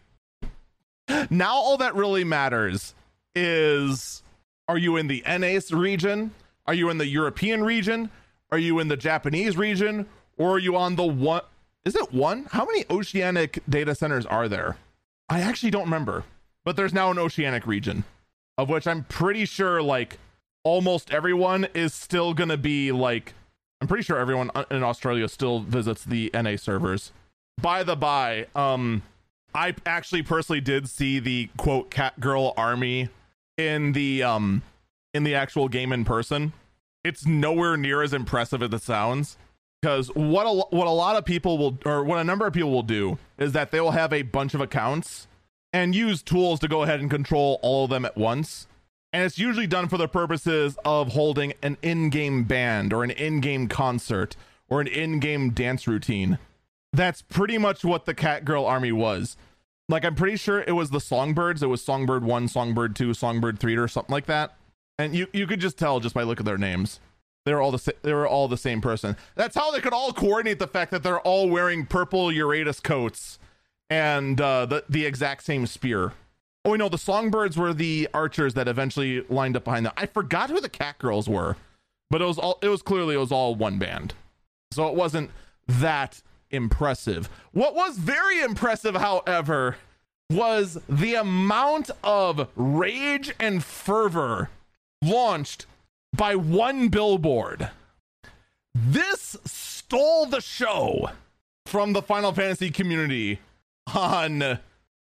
Now 1.30 1.54
all 1.54 1.77
that 1.77 1.95
really 1.95 2.25
matters 2.25 2.93
is 3.34 4.21
are 4.67 4.77
you 4.77 4.97
in 4.97 5.08
the 5.08 5.23
NAS 5.25 5.71
region? 5.71 6.32
Are 6.65 6.73
you 6.73 6.89
in 6.89 6.97
the 6.97 7.08
European 7.08 7.63
region? 7.63 8.10
Are 8.51 8.58
you 8.58 8.80
in 8.80 8.89
the 8.89 8.97
Japanese 8.97 9.56
region? 9.56 10.08
Or 10.38 10.56
are 10.56 10.60
you 10.60 10.75
on 10.75 10.95
the 10.95 11.06
one 11.06 11.41
is 11.86 11.96
it 11.96 12.13
one? 12.13 12.48
How 12.52 12.65
many 12.65 12.86
oceanic 12.89 13.60
data 13.67 13.96
centers 13.96 14.26
are 14.26 14.48
there? 14.48 14.78
I 15.30 15.41
actually 15.41 15.72
don't 15.72 15.86
remember. 15.86 16.24
But 16.63 16.76
there's 16.76 16.94
now 16.94 17.10
an 17.10 17.17
oceanic 17.17 17.65
region, 17.65 18.04
of 18.58 18.70
which 18.70 18.86
I'm 18.86 19.04
pretty 19.06 19.46
sure 19.46 19.82
like 19.82 20.20
almost 20.63 21.12
everyone 21.12 21.67
is 21.74 21.94
still 21.94 22.34
gonna 22.34 22.58
be 22.58 22.91
like 22.91 23.34
I'm 23.82 23.88
pretty 23.88 24.04
sure 24.04 24.17
everyone 24.17 24.52
in 24.70 24.84
Australia 24.84 25.28
still 25.28 25.62
visits 25.62 26.04
the 26.06 26.30
NA 26.36 26.56
servers. 26.56 27.12
By 27.60 27.82
the 27.82 27.96
by, 27.96 28.46
um, 28.56 29.02
I 29.56 29.74
actually 29.88 30.22
personally 30.22 30.62
did 30.62 30.88
see 30.88 31.17
the 31.17 31.50
quote 31.58 31.89
cat 31.89 32.20
girl 32.20 32.54
army 32.56 33.10
in 33.58 33.94
the 33.94 34.22
um 34.22 34.62
in 35.15 35.24
the 35.24 35.34
actual 35.34 35.67
game 35.67 35.91
in 35.91 36.06
person. 36.06 36.54
It's 37.04 37.26
nowhere 37.26 37.76
near 37.76 38.04
as 38.04 38.13
impressive 38.13 38.62
as 38.62 38.72
it 38.72 38.84
sounds 38.84 39.38
because 39.82 40.08
what 40.10 40.44
a 40.44 40.52
what 40.76 40.88
a 40.88 40.91
lot 40.91 41.15
of 41.15 41.26
people 41.26 41.58
will 41.58 41.78
or 41.86 42.04
what 42.04 42.20
a 42.20 42.24
number 42.24 42.46
of 42.46 42.54
people 42.54 42.72
will 42.72 42.84
do 42.84 43.17
is 43.38 43.52
that 43.54 43.72
they 43.72 43.82
will 43.82 43.91
have 43.91 44.13
a 44.13 44.22
bunch 44.22 44.54
of 44.54 44.62
accounts 44.62 45.28
and 45.74 45.96
use 45.96 46.22
tools 46.22 46.60
to 46.60 46.67
go 46.67 46.84
ahead 46.84 47.00
and 47.00 47.10
control 47.10 47.60
all 47.62 47.86
of 47.86 47.89
them 47.89 48.06
at 48.06 48.17
once 48.17 48.67
and 49.13 49.24
it's 49.24 49.38
usually 49.38 49.67
done 49.67 49.89
for 49.89 49.98
the 49.98 50.08
purposes 50.08 50.78
of 50.86 51.13
holding 51.13 51.54
an 51.62 51.78
in-game 51.82 52.46
band 52.46 52.94
or 52.94 53.04
an 53.04 53.12
in-game 53.12 53.67
concert 53.67 54.38
or 54.70 54.80
an 54.80 54.88
in-game 54.88 55.50
dance 55.50 55.86
routine. 55.86 56.39
That's 56.94 57.22
pretty 57.22 57.58
much 57.58 57.84
what 57.84 58.06
the 58.06 58.13
Cat 58.13 58.46
Girl 58.46 58.65
Army 58.65 58.91
was. 58.91 59.36
Like 59.89 60.06
I'm 60.06 60.15
pretty 60.15 60.38
sure 60.38 60.62
it 60.62 60.74
was 60.74 60.91
the 60.91 61.02
Songbirds. 61.02 61.62
It 61.62 61.67
was 61.67 61.84
Songbird 61.84 62.24
1, 62.24 62.48
Songbird 62.48 62.96
2, 62.96 63.13
Songbird 63.13 63.60
3 63.60 63.76
or 63.76 63.88
something 63.89 64.13
like 64.13 64.28
that. 64.28 64.56
And 64.98 65.13
you 65.13 65.28
you 65.34 65.48
could 65.48 65.60
just 65.60 65.78
tell 65.78 66.00
just 66.00 66.15
by 66.15 66.24
looking 66.24 66.44
at 66.44 66.46
their 66.46 66.58
names. 66.58 67.02
They 67.45 67.54
were 67.54 67.62
all 67.62 67.71
the 67.71 67.80
sa- 67.80 67.91
they 68.04 68.13
were 68.13 68.27
all 68.27 68.47
the 68.47 68.58
same 68.58 68.82
person. 68.82 69.17
That's 69.36 69.56
how 69.56 69.71
they 69.71 69.80
could 69.80 69.93
all 69.93 70.13
coordinate 70.13 70.60
the 70.60 70.67
fact 70.67 70.91
that 70.91 71.04
they're 71.04 71.19
all 71.21 71.49
wearing 71.49 71.86
purple 71.86 72.27
Uraeus 72.32 72.82
coats 72.82 73.39
and 73.89 74.39
uh, 74.39 74.65
the 74.65 74.84
the 74.88 75.06
exact 75.06 75.43
same 75.43 75.65
spear. 75.67 76.13
Oh, 76.63 76.75
no, 76.75 76.89
the 76.89 76.97
Songbirds 76.97 77.58
were 77.58 77.73
the 77.73 78.08
archers 78.13 78.54
that 78.54 78.67
eventually 78.67 79.21
lined 79.30 79.58
up 79.58 79.63
behind 79.63 79.86
them. 79.86 79.93
I 79.97 80.06
forgot 80.06 80.51
who 80.51 80.62
the 80.62 80.69
Cat 80.69 80.99
Girls 80.99 81.27
were, 81.27 81.58
but 82.12 82.21
it 82.21 82.25
was 82.25 82.38
all. 82.38 82.60
It 82.62 82.67
was 82.67 82.84
clearly 82.84 83.15
it 83.15 83.19
was 83.19 83.32
all 83.32 83.56
one 83.56 83.80
band, 83.80 84.13
so 84.71 84.88
it 84.88 84.93
wasn't 84.93 85.32
that 85.67 86.21
impressive. 86.51 87.30
What 87.51 87.73
was 87.73 87.97
very 87.97 88.41
impressive, 88.41 88.95
however, 88.95 89.77
was 90.30 90.77
the 90.88 91.15
amount 91.15 91.89
of 92.04 92.47
rage 92.56 93.34
and 93.39 93.63
fervor 93.63 94.49
launched 95.01 95.65
by 96.15 96.36
one 96.36 96.89
billboard. 96.89 97.69
This 98.74 99.38
stole 99.45 100.26
the 100.26 100.41
show 100.41 101.10
from 101.65 101.93
the 101.93 102.02
Final 102.02 102.32
Fantasy 102.32 102.69
community 102.69 103.39
on 103.93 104.60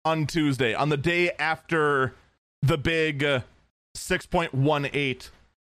on 0.05 0.27
Tuesday, 0.27 0.75
on 0.75 0.91
the 0.91 0.97
day 0.97 1.31
after 1.39 2.15
the 2.61 2.77
big 2.77 3.25
uh, 3.25 3.41
6.18 3.97 5.31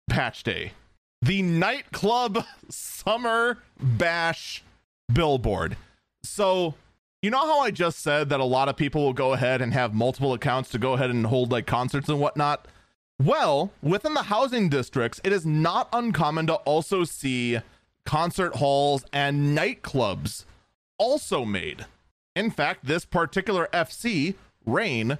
patch 0.10 0.44
day. 0.44 0.74
The 1.22 1.42
nightclub 1.42 2.44
summer 2.70 3.60
bash 3.80 4.64
billboard. 5.12 5.78
So 6.24 6.74
you 7.22 7.30
know 7.30 7.40
how 7.40 7.60
I 7.60 7.72
just 7.72 8.00
said 8.00 8.30
that 8.30 8.40
a 8.40 8.46
lot 8.46 8.70
of 8.70 8.76
people 8.76 9.04
will 9.04 9.14
go 9.14 9.34
ahead 9.34 9.62
and 9.62 9.74
have 9.74 9.94
multiple 9.94 10.34
accounts 10.34 10.70
to 10.72 10.80
go 10.80 10.94
ahead 10.94 11.10
and 11.10 11.26
hold 11.28 11.52
like 11.52 11.66
concerts 11.66 12.10
and 12.10 12.20
whatnot? 12.20 12.68
Well, 13.22 13.72
within 13.82 14.14
the 14.14 14.24
housing 14.24 14.70
districts, 14.70 15.22
it 15.24 15.32
is 15.32 15.46
not 15.46 15.88
uncommon 15.94 16.48
to 16.48 16.56
also 16.56 17.04
see 17.04 17.60
concert 18.06 18.56
halls 18.56 19.06
and 19.14 19.58
nightclubs 19.58 20.46
also 20.98 21.46
made. 21.46 21.86
In 22.36 22.50
fact, 22.50 22.86
this 22.86 23.06
particular 23.06 23.70
FC, 23.72 24.36
Rain, 24.66 25.18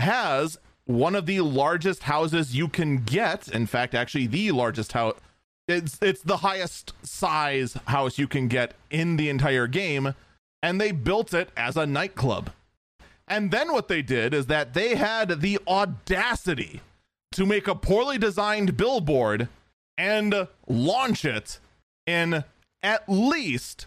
has 0.00 0.58
one 0.84 1.14
of 1.14 1.26
the 1.26 1.40
largest 1.40 2.04
houses 2.04 2.56
you 2.56 2.68
can 2.68 2.98
get. 2.98 3.48
In 3.48 3.66
fact, 3.66 3.94
actually, 3.94 4.26
the 4.26 4.50
largest 4.52 4.92
house. 4.92 5.16
It's 5.68 5.98
it's 6.00 6.22
the 6.22 6.38
highest 6.38 6.92
size 7.02 7.74
house 7.86 8.18
you 8.18 8.28
can 8.28 8.46
get 8.46 8.74
in 8.90 9.16
the 9.16 9.28
entire 9.28 9.66
game, 9.66 10.14
and 10.62 10.80
they 10.80 10.92
built 10.92 11.34
it 11.34 11.50
as 11.56 11.76
a 11.76 11.86
nightclub. 11.86 12.50
And 13.26 13.50
then 13.50 13.72
what 13.72 13.88
they 13.88 14.02
did 14.02 14.32
is 14.32 14.46
that 14.46 14.74
they 14.74 14.94
had 14.94 15.40
the 15.40 15.58
audacity 15.66 16.82
to 17.36 17.44
make 17.44 17.68
a 17.68 17.74
poorly 17.74 18.16
designed 18.16 18.78
billboard 18.78 19.46
and 19.98 20.48
launch 20.66 21.22
it 21.22 21.60
in 22.06 22.42
at 22.82 23.06
least 23.06 23.84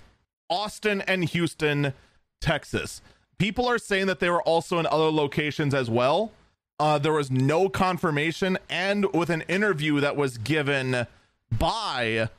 Austin 0.52 1.02
and 1.02 1.24
Houston, 1.24 1.94
Texas. 2.40 3.02
People 3.40 3.68
are 3.68 3.80
saying 3.80 4.06
that 4.06 4.20
they 4.20 4.30
were 4.30 4.44
also 4.44 4.78
in 4.78 4.86
other 4.86 5.10
locations 5.10 5.74
as 5.74 5.90
well. 5.90 6.32
Uh, 6.80 7.00
there 7.00 7.12
was 7.12 7.32
no 7.32 7.70
confirmation, 7.70 8.56
and 8.70 9.12
with 9.14 9.32
an 9.32 9.42
interview 9.48 10.00
that 10.00 10.16
was 10.16 10.38
given 10.38 11.08
by 11.52 12.30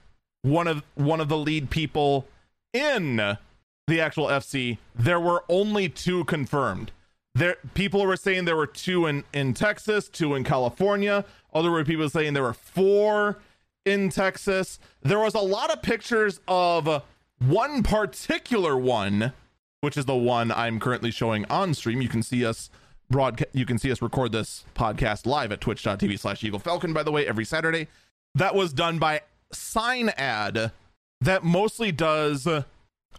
one 0.43 0.69
of 0.69 0.85
one 0.95 1.21
of 1.21 1.29
the 1.29 1.37
lead 1.37 1.71
people 1.71 2.29
in 2.73 3.17
the 3.17 4.01
actual 4.01 4.27
FC, 4.29 4.79
there 4.95 5.19
were 5.19 5.43
only 5.49 5.89
two 5.89 6.25
confirmed. 6.25 6.93
There, 7.35 7.57
people 7.75 8.05
were 8.05 8.17
saying 8.17 8.45
there 8.45 8.57
were 8.57 8.67
two 8.67 9.07
in 9.07 9.25
in 9.33 9.55
Texas, 9.55 10.09
two 10.09 10.35
in 10.35 10.45
California. 10.45 11.25
Other 11.55 11.71
were 11.71 11.85
people 11.85 12.09
saying 12.09 12.35
there 12.35 12.43
were 12.43 12.53
four 12.53 13.39
in 13.85 14.09
Texas. 14.11 14.79
There 15.03 15.19
was 15.19 15.35
a 15.35 15.41
lot 15.41 15.73
of 15.73 15.83
pictures 15.83 16.41
of 16.49 17.03
one 17.39 17.83
particular 17.83 18.77
one, 18.77 19.33
which 19.81 19.97
is 19.97 20.05
the 20.05 20.17
one 20.17 20.51
I'm 20.51 20.81
currently 20.81 21.11
showing 21.11 21.45
on 21.47 21.75
stream. 21.75 22.03
You 22.03 22.09
can 22.09 22.23
see 22.23 22.45
us 22.45 22.69
broadcast. 23.11 23.51
You 23.53 23.65
can 23.65 23.79
see 23.79 23.91
us 23.93 24.03
record 24.03 24.33
this 24.33 24.65
podcast 24.75 25.25
live 25.27 25.53
at 25.53 25.61
twitch.tv 25.61 26.19
slash 26.19 26.43
Eagle 26.43 26.59
Falcon, 26.59 26.93
by 26.93 27.03
the 27.03 27.13
way, 27.13 27.27
every 27.27 27.45
Saturday. 27.45 27.89
That 28.35 28.55
was 28.55 28.73
done 28.73 28.99
by 28.99 29.23
Sign 29.53 30.11
Ad, 30.11 30.73
that 31.21 31.43
mostly 31.43 31.93
does 31.93 32.47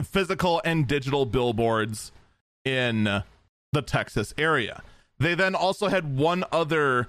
physical 0.02 0.62
and 0.63 0.88
digital 0.88 1.26
billboards 1.26 2.12
in 2.63 3.24
the 3.71 3.81
Texas 3.81 4.34
area. 4.38 4.81
They 5.19 5.36
then 5.36 5.55
also 5.55 5.88
had 5.88 6.17
one 6.17 6.43
other 6.51 7.07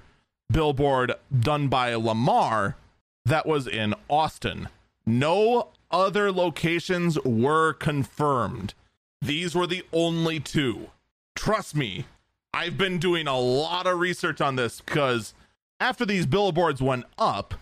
billboard 0.51 1.13
done 1.37 1.69
by 1.69 1.95
Lamar 1.95 2.77
that 3.25 3.47
was 3.47 3.67
in 3.67 3.95
Austin. 4.09 4.69
No 5.07 5.69
other 5.91 6.31
locations 6.31 7.19
were 7.21 7.73
confirmed. 7.73 8.75
These 9.21 9.55
were 9.55 9.67
the 9.67 9.85
only 9.93 10.41
two. 10.41 10.91
Trust 11.35 11.75
me, 11.75 12.05
I've 12.53 12.77
been 12.77 12.99
doing 12.99 13.27
a 13.27 13.39
lot 13.39 13.87
of 13.87 13.99
research 13.99 14.41
on 14.41 14.57
this 14.57 14.81
because 14.81 15.33
after 15.81 16.05
these 16.05 16.27
billboards 16.27 16.83
went 16.83 17.07
up, 17.19 17.55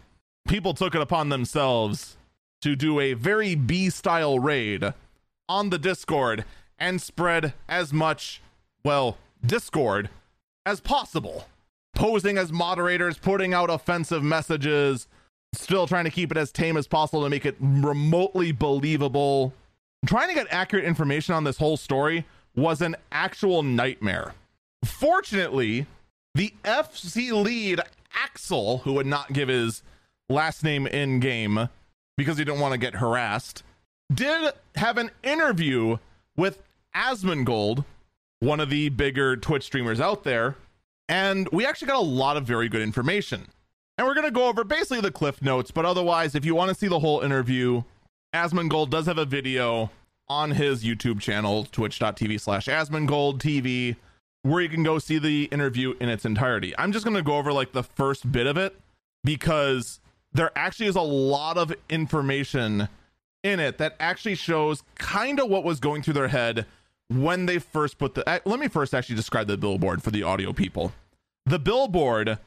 people 0.48 0.74
took 0.74 0.94
it 0.94 1.00
upon 1.00 1.28
themselves 1.28 2.16
to 2.62 2.76
do 2.76 3.00
a 3.00 3.14
very 3.14 3.54
B 3.54 3.88
style 3.88 4.38
raid 4.38 4.92
on 5.48 5.70
the 5.70 5.78
Discord 5.78 6.44
and 6.78 7.00
spread 7.00 7.54
as 7.68 7.92
much, 7.92 8.40
well, 8.84 9.18
Discord 9.44 10.10
as 10.66 10.80
possible. 10.80 11.46
Posing 11.94 12.38
as 12.38 12.52
moderators, 12.52 13.18
putting 13.18 13.52
out 13.52 13.68
offensive 13.70 14.22
messages, 14.22 15.06
still 15.52 15.86
trying 15.86 16.04
to 16.04 16.10
keep 16.10 16.30
it 16.30 16.36
as 16.36 16.52
tame 16.52 16.76
as 16.76 16.86
possible 16.86 17.22
to 17.24 17.30
make 17.30 17.44
it 17.44 17.56
remotely 17.60 18.52
believable. 18.52 19.52
Trying 20.06 20.28
to 20.28 20.34
get 20.34 20.46
accurate 20.50 20.84
information 20.84 21.34
on 21.34 21.44
this 21.44 21.58
whole 21.58 21.76
story 21.76 22.26
was 22.54 22.80
an 22.80 22.96
actual 23.12 23.62
nightmare. 23.62 24.34
Fortunately, 24.84 25.86
the 26.34 26.54
FC 26.64 27.32
lead, 27.32 27.80
Axel, 28.14 28.78
who 28.78 28.92
would 28.94 29.06
not 29.06 29.32
give 29.32 29.48
his 29.48 29.82
last 30.28 30.64
name 30.64 30.86
in 30.86 31.20
game 31.20 31.68
because 32.16 32.38
he 32.38 32.44
didn't 32.44 32.60
want 32.60 32.72
to 32.72 32.78
get 32.78 32.96
harassed, 32.96 33.62
did 34.12 34.52
have 34.76 34.96
an 34.96 35.10
interview 35.22 35.98
with 36.36 36.62
Asmongold, 36.94 37.84
one 38.40 38.59
of 38.59 38.70
the 38.70 38.88
bigger 38.88 39.37
Twitch 39.37 39.64
streamers 39.64 40.00
out 40.00 40.24
there, 40.24 40.57
and 41.09 41.48
we 41.53 41.64
actually 41.64 41.88
got 41.88 41.96
a 41.96 42.05
lot 42.05 42.37
of 42.37 42.44
very 42.44 42.68
good 42.68 42.83
information. 42.83 43.46
And 43.96 44.07
we're 44.07 44.14
going 44.14 44.26
to 44.26 44.31
go 44.31 44.48
over 44.48 44.64
basically 44.64 45.03
the 45.03 45.11
cliff 45.11 45.42
notes, 45.42 45.70
but 45.70 45.85
otherwise, 45.85 46.35
if 46.35 46.44
you 46.44 46.55
want 46.55 46.70
to 46.70 46.74
see 46.74 46.88
the 46.88 47.00
whole 47.00 47.20
interview, 47.20 47.83
Asmongold 48.35 48.90
does 48.90 49.07
have 49.07 49.18
a 49.18 49.26
video 49.26 49.90
on 50.29 50.53
his 50.53 50.85
YouTube 50.85 51.20
channel, 51.20 51.66
twitch.tv 51.70 52.40
slash 52.40 52.66
TV, 52.66 53.96
where 54.42 54.62
you 54.62 54.68
can 54.68 54.83
go 54.83 54.98
see 54.98 55.18
the 55.18 55.44
interview 55.46 55.94
in 56.00 56.09
its 56.09 56.24
entirety. 56.24 56.72
I'm 56.79 56.92
just 56.92 57.05
going 57.05 57.16
to 57.16 57.22
go 57.22 57.37
over 57.37 57.53
like 57.53 57.72
the 57.72 57.83
first 57.83 58.31
bit 58.33 58.46
of 58.46 58.57
it 58.57 58.81
because 59.22 60.00
there 60.33 60.50
actually 60.57 60.87
is 60.87 60.96
a 60.96 61.03
lot 61.03 61.59
of 61.59 61.74
information 61.90 62.88
in 63.42 63.61
it 63.61 63.79
that 63.79 63.96
actually 63.98 64.35
shows 64.35 64.83
kind 64.96 65.40
of 65.40 65.48
what 65.48 65.64
was 65.64 65.81
going 65.81 66.03
through 66.03 66.14
their 66.14 66.29
head 66.29 66.64
when 67.11 67.46
they 67.46 67.59
first 67.59 67.99
put 67.99 68.14
the. 68.14 68.29
Uh, 68.29 68.38
let 68.44 68.61
me 68.61 68.68
first 68.68 68.94
actually 68.94 69.16
describe 69.16 69.46
the 69.46 69.57
billboard 69.57 70.03
for 70.03 70.11
the 70.11 70.23
audio 70.23 70.53
people. 70.53 70.92
The 71.44 71.59
billboard 71.59 72.38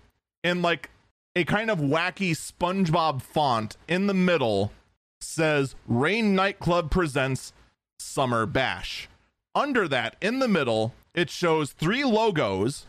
in 0.44 0.62
like 0.62 0.90
a 1.36 1.44
kind 1.44 1.70
of 1.70 1.80
wacky 1.80 2.32
SpongeBob 2.32 3.22
font 3.22 3.78
in 3.88 4.08
the 4.08 4.14
middle 4.14 4.72
says 5.20 5.76
Rain 5.88 6.36
Nightclub 6.36 6.92
presents 6.92 7.54
Summer 8.00 8.46
Bash. 8.46 9.10
Under 9.56 9.88
that, 9.88 10.16
in 10.22 10.40
the 10.40 10.48
middle, 10.48 10.94
it 11.14 11.30
shows 11.30 11.72
three 11.72 12.04
logos 12.04 12.86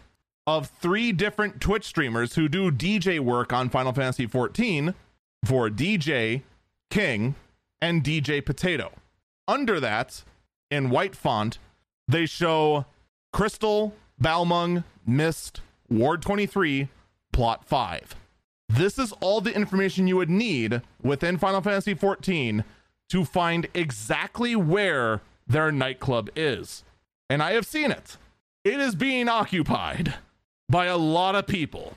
of 0.46 0.70
three 0.80 1.12
different 1.12 1.60
Twitch 1.60 1.84
streamers 1.84 2.34
who 2.34 2.48
do 2.48 2.70
DJ 2.70 3.20
work 3.20 3.52
on 3.52 3.68
Final 3.68 3.92
Fantasy 3.92 4.26
XIV 4.26 4.94
for 5.44 5.68
DJ, 5.68 6.42
King, 6.90 7.34
and 7.80 8.02
DJ 8.02 8.44
Potato. 8.44 8.92
Under 9.46 9.80
that, 9.80 10.24
in 10.74 10.90
white 10.90 11.14
font, 11.14 11.58
they 12.08 12.26
show 12.26 12.84
Crystal, 13.32 13.94
Balmung, 14.20 14.84
Mist, 15.06 15.60
Ward 15.88 16.20
23, 16.22 16.88
Plot 17.32 17.64
5. 17.64 18.16
This 18.68 18.98
is 18.98 19.12
all 19.20 19.40
the 19.40 19.54
information 19.54 20.08
you 20.08 20.16
would 20.16 20.30
need 20.30 20.82
within 21.02 21.38
Final 21.38 21.60
Fantasy 21.60 21.94
XIV 21.94 22.64
to 23.10 23.24
find 23.24 23.68
exactly 23.74 24.56
where 24.56 25.20
their 25.46 25.70
nightclub 25.70 26.30
is. 26.34 26.82
And 27.30 27.42
I 27.42 27.52
have 27.52 27.66
seen 27.66 27.90
it. 27.90 28.16
It 28.64 28.80
is 28.80 28.94
being 28.94 29.28
occupied 29.28 30.14
by 30.68 30.86
a 30.86 30.96
lot 30.96 31.34
of 31.36 31.46
people. 31.46 31.96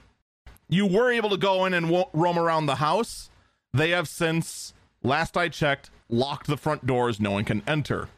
You 0.70 0.86
were 0.86 1.12
able 1.12 1.30
to 1.30 1.38
go 1.38 1.66
in 1.66 1.74
and 1.74 1.90
wo- 1.90 2.10
roam 2.14 2.38
around 2.38 2.66
the 2.66 2.76
house. 2.76 3.30
They 3.74 3.92
have 3.92 4.08
since, 4.08 4.74
last 5.02 5.38
I 5.38 5.48
checked, 5.48 5.90
locked 6.10 6.48
the 6.48 6.58
front 6.58 6.86
doors. 6.86 7.20
No 7.20 7.32
one 7.32 7.46
can 7.46 7.64
enter. 7.66 8.10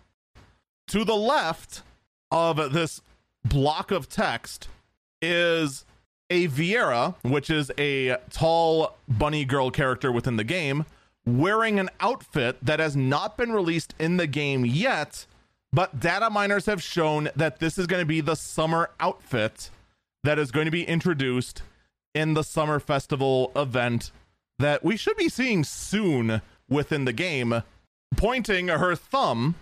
To 0.89 1.05
the 1.05 1.15
left 1.15 1.83
of 2.31 2.73
this 2.73 3.01
block 3.45 3.91
of 3.91 4.09
text 4.09 4.67
is 5.21 5.85
a 6.31 6.47
Viera, 6.47 7.13
which 7.21 7.51
is 7.51 7.71
a 7.77 8.17
tall 8.31 8.97
bunny 9.07 9.45
girl 9.45 9.69
character 9.69 10.11
within 10.11 10.37
the 10.37 10.43
game, 10.43 10.87
wearing 11.27 11.79
an 11.79 11.91
outfit 11.99 12.57
that 12.63 12.79
has 12.79 12.95
not 12.95 13.37
been 13.37 13.51
released 13.51 13.93
in 13.99 14.17
the 14.17 14.25
game 14.25 14.65
yet, 14.65 15.27
but 15.71 15.99
data 15.99 16.31
miners 16.31 16.65
have 16.65 16.81
shown 16.81 17.29
that 17.35 17.59
this 17.59 17.77
is 17.77 17.85
going 17.85 18.01
to 18.01 18.05
be 18.07 18.21
the 18.21 18.35
summer 18.35 18.89
outfit 18.99 19.69
that 20.23 20.39
is 20.39 20.49
going 20.49 20.65
to 20.65 20.71
be 20.71 20.85
introduced 20.85 21.61
in 22.15 22.33
the 22.33 22.43
summer 22.43 22.79
festival 22.79 23.51
event 23.55 24.11
that 24.57 24.83
we 24.83 24.97
should 24.97 25.17
be 25.17 25.29
seeing 25.29 25.63
soon 25.63 26.41
within 26.67 27.05
the 27.05 27.13
game, 27.13 27.61
pointing 28.17 28.69
her 28.69 28.95
thumb 28.95 29.53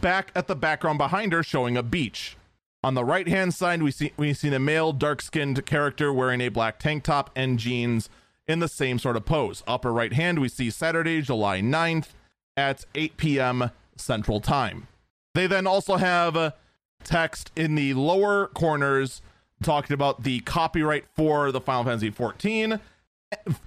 back 0.00 0.30
at 0.34 0.46
the 0.46 0.56
background 0.56 0.98
behind 0.98 1.32
her 1.32 1.42
showing 1.42 1.76
a 1.76 1.82
beach. 1.82 2.36
On 2.82 2.94
the 2.94 3.04
right 3.04 3.26
hand 3.26 3.54
side, 3.54 3.82
we 3.82 3.90
see 3.90 4.12
we 4.16 4.32
see 4.32 4.54
a 4.54 4.58
male 4.60 4.92
dark 4.92 5.20
skinned 5.20 5.64
character 5.66 6.12
wearing 6.12 6.40
a 6.40 6.48
black 6.48 6.78
tank 6.78 7.02
top 7.02 7.30
and 7.34 7.58
jeans 7.58 8.08
in 8.46 8.60
the 8.60 8.68
same 8.68 8.98
sort 8.98 9.16
of 9.16 9.24
pose. 9.24 9.64
Upper 9.66 9.92
right 9.92 10.12
hand, 10.12 10.38
we 10.38 10.48
see 10.48 10.70
Saturday, 10.70 11.20
July 11.20 11.60
9th 11.60 12.08
at 12.56 12.84
8 12.94 13.16
p.m. 13.16 13.70
Central 13.96 14.40
Time. 14.40 14.86
They 15.34 15.46
then 15.46 15.66
also 15.66 15.96
have 15.96 16.54
text 17.02 17.50
in 17.56 17.74
the 17.74 17.94
lower 17.94 18.46
corners 18.48 19.20
talking 19.62 19.94
about 19.94 20.22
the 20.22 20.40
copyright 20.40 21.06
for 21.14 21.50
the 21.50 21.60
Final 21.60 21.84
Fantasy 21.84 22.10
14 22.10 22.80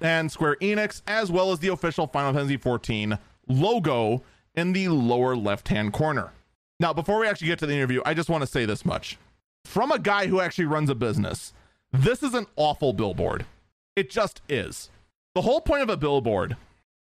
and 0.01 0.31
Square 0.31 0.57
Enix, 0.61 1.01
as 1.07 1.31
well 1.31 1.51
as 1.51 1.59
the 1.59 1.67
official 1.67 2.07
Final 2.07 2.33
Fantasy 2.33 2.57
14 2.57 3.17
logo 3.47 4.23
in 4.59 4.73
the 4.73 4.89
lower 4.89 5.35
left 5.35 5.69
hand 5.69 5.93
corner. 5.93 6.31
Now, 6.79 6.93
before 6.93 7.19
we 7.19 7.27
actually 7.27 7.47
get 7.47 7.59
to 7.59 7.65
the 7.65 7.73
interview, 7.73 8.01
I 8.05 8.13
just 8.13 8.29
want 8.29 8.41
to 8.41 8.47
say 8.47 8.65
this 8.65 8.85
much. 8.85 9.17
From 9.65 9.91
a 9.91 9.99
guy 9.99 10.27
who 10.27 10.41
actually 10.41 10.65
runs 10.65 10.89
a 10.89 10.95
business, 10.95 11.53
this 11.91 12.21
is 12.21 12.33
an 12.33 12.45
awful 12.57 12.93
billboard. 12.93 13.45
It 13.95 14.09
just 14.09 14.41
is. 14.49 14.89
The 15.33 15.41
whole 15.41 15.61
point 15.61 15.83
of 15.83 15.89
a 15.89 15.97
billboard, 15.97 16.57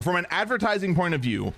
from 0.03 0.17
an 0.17 0.27
advertising 0.31 0.95
point 0.95 1.15
of 1.15 1.21
view, 1.21 1.53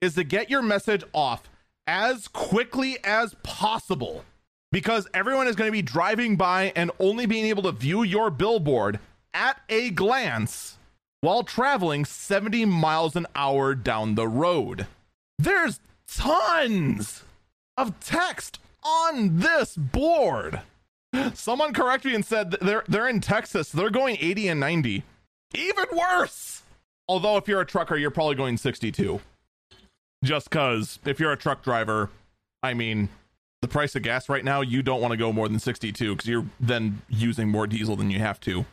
is 0.00 0.14
to 0.14 0.24
get 0.24 0.50
your 0.50 0.62
message 0.62 1.02
off 1.12 1.48
as 1.86 2.28
quickly 2.28 2.98
as 3.02 3.34
possible 3.42 4.24
because 4.70 5.08
everyone 5.14 5.48
is 5.48 5.56
going 5.56 5.68
to 5.68 5.72
be 5.72 5.82
driving 5.82 6.36
by 6.36 6.72
and 6.76 6.90
only 7.00 7.24
being 7.24 7.46
able 7.46 7.62
to 7.62 7.72
view 7.72 8.02
your 8.02 8.30
billboard 8.30 8.98
at 9.32 9.60
a 9.70 9.90
glance 9.90 10.76
while 11.22 11.42
traveling 11.42 12.04
70 12.04 12.66
miles 12.66 13.16
an 13.16 13.26
hour 13.34 13.74
down 13.74 14.14
the 14.14 14.28
road. 14.28 14.86
There's 15.38 15.80
tons 16.08 17.22
of 17.76 17.98
text 18.00 18.58
on 18.82 19.38
this 19.38 19.76
board. 19.76 20.60
Someone 21.34 21.72
corrected 21.72 22.10
me 22.10 22.16
and 22.16 22.24
said 22.24 22.50
they're 22.60 22.84
they're 22.88 23.08
in 23.08 23.20
Texas. 23.20 23.70
They're 23.70 23.90
going 23.90 24.16
80 24.20 24.48
and 24.48 24.60
90. 24.60 25.04
Even 25.54 25.84
worse. 25.92 26.62
Although 27.06 27.36
if 27.36 27.48
you're 27.48 27.60
a 27.60 27.66
trucker, 27.66 27.96
you're 27.96 28.10
probably 28.10 28.34
going 28.34 28.56
62. 28.56 29.20
Just 30.24 30.50
cuz 30.50 30.98
if 31.04 31.20
you're 31.20 31.32
a 31.32 31.36
truck 31.36 31.62
driver, 31.62 32.10
I 32.62 32.74
mean, 32.74 33.08
the 33.62 33.68
price 33.68 33.94
of 33.94 34.02
gas 34.02 34.28
right 34.28 34.44
now, 34.44 34.60
you 34.60 34.82
don't 34.82 35.00
want 35.00 35.12
to 35.12 35.16
go 35.16 35.32
more 35.32 35.48
than 35.48 35.58
62 35.58 36.16
cuz 36.16 36.26
you're 36.26 36.46
then 36.60 37.02
using 37.08 37.48
more 37.48 37.66
diesel 37.66 37.96
than 37.96 38.10
you 38.10 38.18
have 38.18 38.40
to. 38.40 38.66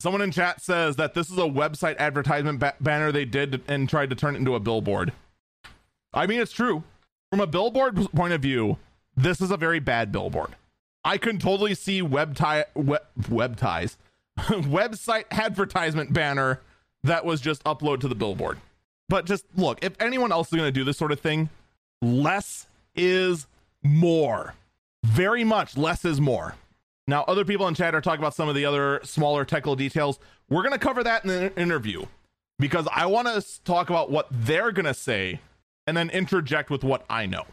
Someone 0.00 0.22
in 0.22 0.32
chat 0.32 0.60
says 0.60 0.96
that 0.96 1.14
this 1.14 1.30
is 1.30 1.38
a 1.38 1.42
website 1.42 1.96
advertisement 1.98 2.58
ba- 2.58 2.74
banner 2.80 3.12
they 3.12 3.24
did 3.24 3.62
and 3.68 3.88
tried 3.88 4.10
to 4.10 4.16
turn 4.16 4.34
it 4.34 4.38
into 4.38 4.54
a 4.54 4.60
billboard. 4.60 5.12
I 6.14 6.26
mean, 6.26 6.40
it's 6.40 6.52
true. 6.52 6.84
From 7.30 7.40
a 7.40 7.46
billboard 7.46 7.96
point 8.12 8.32
of 8.32 8.42
view, 8.42 8.78
this 9.16 9.40
is 9.40 9.50
a 9.50 9.56
very 9.56 9.80
bad 9.80 10.12
billboard. 10.12 10.54
I 11.04 11.18
can 11.18 11.38
totally 11.38 11.74
see 11.74 12.02
web 12.02 12.36
tie 12.36 12.66
web, 12.74 13.02
web 13.28 13.56
ties 13.56 13.96
website 14.38 15.24
advertisement 15.30 16.12
banner 16.12 16.60
that 17.02 17.24
was 17.24 17.40
just 17.40 17.64
upload 17.64 18.00
to 18.00 18.08
the 18.08 18.14
billboard. 18.14 18.58
But 19.08 19.26
just 19.26 19.44
look, 19.56 19.78
if 19.82 19.94
anyone 20.00 20.32
else 20.32 20.48
is 20.48 20.54
going 20.56 20.68
to 20.68 20.72
do 20.72 20.84
this 20.84 20.96
sort 20.96 21.12
of 21.12 21.20
thing, 21.20 21.50
less 22.00 22.66
is 22.94 23.46
more. 23.82 24.54
Very 25.04 25.44
much 25.44 25.76
less 25.76 26.04
is 26.04 26.20
more. 26.20 26.54
Now, 27.08 27.24
other 27.24 27.44
people 27.44 27.66
in 27.66 27.74
chat 27.74 27.94
are 27.94 28.00
talking 28.00 28.20
about 28.20 28.34
some 28.34 28.48
of 28.48 28.54
the 28.54 28.64
other 28.64 29.00
smaller 29.02 29.44
technical 29.44 29.74
details. 29.74 30.20
We're 30.48 30.62
going 30.62 30.72
to 30.72 30.78
cover 30.78 31.02
that 31.02 31.24
in 31.24 31.28
the 31.28 31.60
interview 31.60 32.06
because 32.58 32.86
I 32.92 33.06
want 33.06 33.26
to 33.26 33.64
talk 33.64 33.90
about 33.90 34.10
what 34.10 34.28
they're 34.30 34.70
going 34.70 34.86
to 34.86 34.94
say 34.94 35.40
and 35.86 35.96
then 35.96 36.10
interject 36.10 36.70
with 36.70 36.84
what 36.84 37.04
I 37.08 37.26
know. 37.26 37.44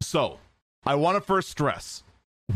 So, 0.00 0.38
I 0.84 0.94
want 0.94 1.16
to 1.16 1.20
first 1.20 1.48
stress 1.50 2.02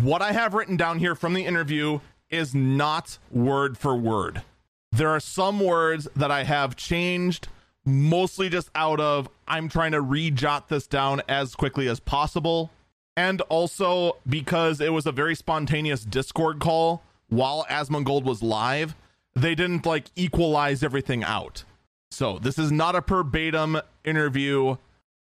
what 0.00 0.22
I 0.22 0.32
have 0.32 0.54
written 0.54 0.76
down 0.76 0.98
here 0.98 1.14
from 1.14 1.34
the 1.34 1.44
interview 1.44 2.00
is 2.30 2.54
not 2.54 3.18
word 3.30 3.76
for 3.76 3.94
word. 3.94 4.42
There 4.90 5.10
are 5.10 5.20
some 5.20 5.60
words 5.60 6.08
that 6.16 6.30
I 6.30 6.44
have 6.44 6.76
changed, 6.76 7.48
mostly 7.84 8.48
just 8.48 8.70
out 8.74 9.00
of 9.00 9.28
I'm 9.46 9.68
trying 9.68 9.92
to 9.92 10.02
rejot 10.02 10.68
this 10.68 10.86
down 10.86 11.20
as 11.28 11.54
quickly 11.54 11.88
as 11.88 12.00
possible. 12.00 12.70
And 13.16 13.42
also 13.42 14.16
because 14.26 14.80
it 14.80 14.92
was 14.92 15.06
a 15.06 15.12
very 15.12 15.34
spontaneous 15.34 16.04
Discord 16.04 16.58
call 16.58 17.02
while 17.28 17.66
Asmongold 17.68 18.24
was 18.24 18.42
live, 18.42 18.94
they 19.34 19.54
didn't 19.54 19.84
like 19.84 20.06
equalize 20.16 20.82
everything 20.82 21.22
out. 21.22 21.64
So 22.10 22.38
this 22.38 22.58
is 22.58 22.72
not 22.72 22.94
a 22.94 23.02
verbatim 23.02 23.78
interview 24.04 24.76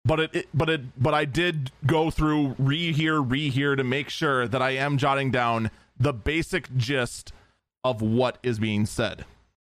but 0.05 0.19
it, 0.19 0.35
it, 0.35 0.47
but 0.53 0.69
it 0.69 1.01
but 1.01 1.13
I 1.13 1.25
did 1.25 1.71
go 1.85 2.09
through 2.09 2.55
rehear 2.55 3.25
rehear 3.25 3.77
to 3.77 3.83
make 3.83 4.09
sure 4.09 4.47
that 4.47 4.61
I 4.61 4.71
am 4.71 4.97
jotting 4.97 5.31
down 5.31 5.71
the 5.99 6.13
basic 6.13 6.75
gist 6.75 7.33
of 7.83 8.01
what 8.01 8.37
is 8.43 8.59
being 8.59 8.85
said. 8.85 9.25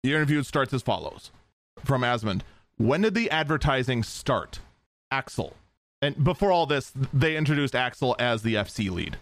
The 0.03 0.13
interview 0.13 0.43
starts 0.43 0.73
as 0.73 0.81
follows 0.81 1.31
from 1.83 2.03
Asmund. 2.03 2.43
When 2.77 3.01
did 3.01 3.13
the 3.13 3.29
advertising 3.31 4.03
start? 4.03 4.59
Axel. 5.11 5.55
And 6.01 6.23
before 6.23 6.51
all 6.51 6.65
this, 6.65 6.91
they 7.13 7.37
introduced 7.37 7.75
Axel 7.75 8.15
as 8.19 8.43
the 8.43 8.55
FC 8.55 8.91
lead. 8.91 9.17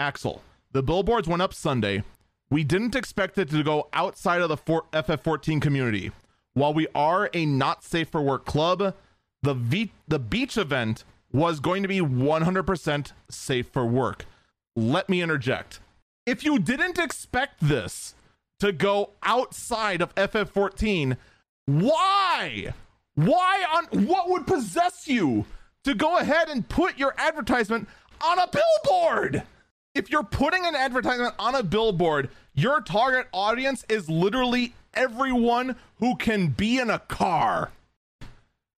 Axel, 0.00 0.42
the 0.72 0.82
billboards 0.82 1.28
went 1.28 1.42
up 1.42 1.54
Sunday. 1.54 2.02
We 2.50 2.64
didn't 2.64 2.94
expect 2.94 3.38
it 3.38 3.50
to 3.50 3.62
go 3.62 3.88
outside 3.92 4.40
of 4.40 4.48
the 4.48 4.56
FF14 4.56 5.60
community. 5.60 6.10
While 6.54 6.74
we 6.74 6.86
are 6.94 7.30
a 7.32 7.46
not 7.46 7.84
safe 7.84 8.08
for 8.08 8.22
work 8.22 8.44
club, 8.44 8.94
the 9.42 9.54
v- 9.54 9.92
the 10.08 10.18
beach 10.18 10.56
event 10.56 11.04
was 11.32 11.60
going 11.60 11.82
to 11.82 11.88
be 11.88 12.00
100% 12.00 13.12
safe 13.28 13.68
for 13.68 13.86
work. 13.86 14.24
Let 14.74 15.08
me 15.08 15.22
interject. 15.22 15.80
If 16.24 16.44
you 16.44 16.58
didn't 16.58 16.98
expect 16.98 17.60
this 17.60 18.14
to 18.60 18.72
go 18.72 19.10
outside 19.22 20.00
of 20.00 20.14
FF14, 20.14 21.16
why? 21.66 22.72
Why 23.14 23.64
on 23.74 24.06
what 24.06 24.28
would 24.30 24.46
possess 24.46 25.06
you 25.08 25.46
to 25.84 25.94
go 25.94 26.18
ahead 26.18 26.48
and 26.48 26.68
put 26.68 26.98
your 26.98 27.14
advertisement 27.16 27.88
on 28.20 28.38
a 28.38 28.48
billboard? 28.48 29.42
If 29.94 30.10
you're 30.10 30.24
putting 30.24 30.66
an 30.66 30.74
advertisement 30.74 31.34
on 31.38 31.54
a 31.54 31.62
billboard, 31.62 32.30
your 32.54 32.80
target 32.80 33.28
audience 33.32 33.84
is 33.88 34.10
literally 34.10 34.74
everyone 34.94 35.76
who 35.98 36.16
can 36.16 36.48
be 36.48 36.78
in 36.78 36.90
a 36.90 36.98
car 36.98 37.70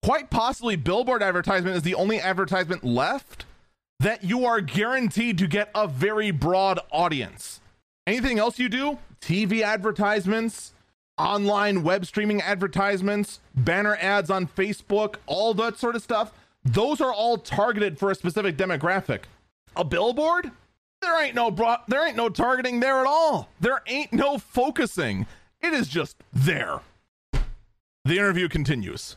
quite 0.02 0.30
possibly 0.30 0.76
billboard 0.76 1.22
advertisement 1.22 1.76
is 1.76 1.82
the 1.82 1.94
only 1.94 2.20
advertisement 2.20 2.84
left 2.84 3.44
that 4.00 4.22
you 4.22 4.44
are 4.46 4.60
guaranteed 4.60 5.38
to 5.38 5.46
get 5.46 5.70
a 5.74 5.86
very 5.86 6.30
broad 6.30 6.78
audience. 6.92 7.60
Anything 8.06 8.38
else 8.38 8.58
you 8.58 8.68
do? 8.68 8.98
TV 9.20 9.62
advertisements, 9.62 10.72
online 11.18 11.82
web 11.82 12.06
streaming 12.06 12.40
advertisements, 12.40 13.40
banner 13.54 13.96
ads 13.96 14.30
on 14.30 14.46
Facebook, 14.46 15.16
all 15.26 15.52
that 15.54 15.78
sort 15.78 15.96
of 15.96 16.02
stuff. 16.02 16.32
Those 16.64 17.00
are 17.00 17.12
all 17.12 17.38
targeted 17.38 17.98
for 17.98 18.10
a 18.10 18.14
specific 18.14 18.56
demographic. 18.56 19.22
A 19.76 19.84
billboard? 19.84 20.50
There 21.00 21.22
ain't 21.22 21.34
no 21.34 21.50
bro- 21.50 21.76
there 21.86 22.06
ain't 22.06 22.16
no 22.16 22.28
targeting 22.28 22.80
there 22.80 23.00
at 23.00 23.06
all. 23.06 23.48
There 23.60 23.82
ain't 23.86 24.12
no 24.12 24.38
focusing. 24.38 25.26
It 25.60 25.72
is 25.72 25.88
just 25.88 26.16
there. 26.32 26.80
The 27.32 28.16
interview 28.16 28.48
continues. 28.48 29.16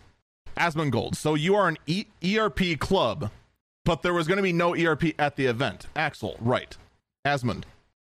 Asmongold. 0.61 1.15
So 1.15 1.33
you 1.33 1.55
are 1.55 1.67
an 1.67 1.77
e- 1.87 2.05
ERP 2.23 2.79
club, 2.79 3.31
but 3.83 4.03
there 4.03 4.13
was 4.13 4.27
going 4.27 4.37
to 4.37 4.43
be 4.43 4.53
no 4.53 4.75
ERP 4.75 5.19
at 5.19 5.35
the 5.35 5.47
event. 5.47 5.87
Axel, 5.95 6.37
right. 6.39 6.77
Asmund. 7.25 7.65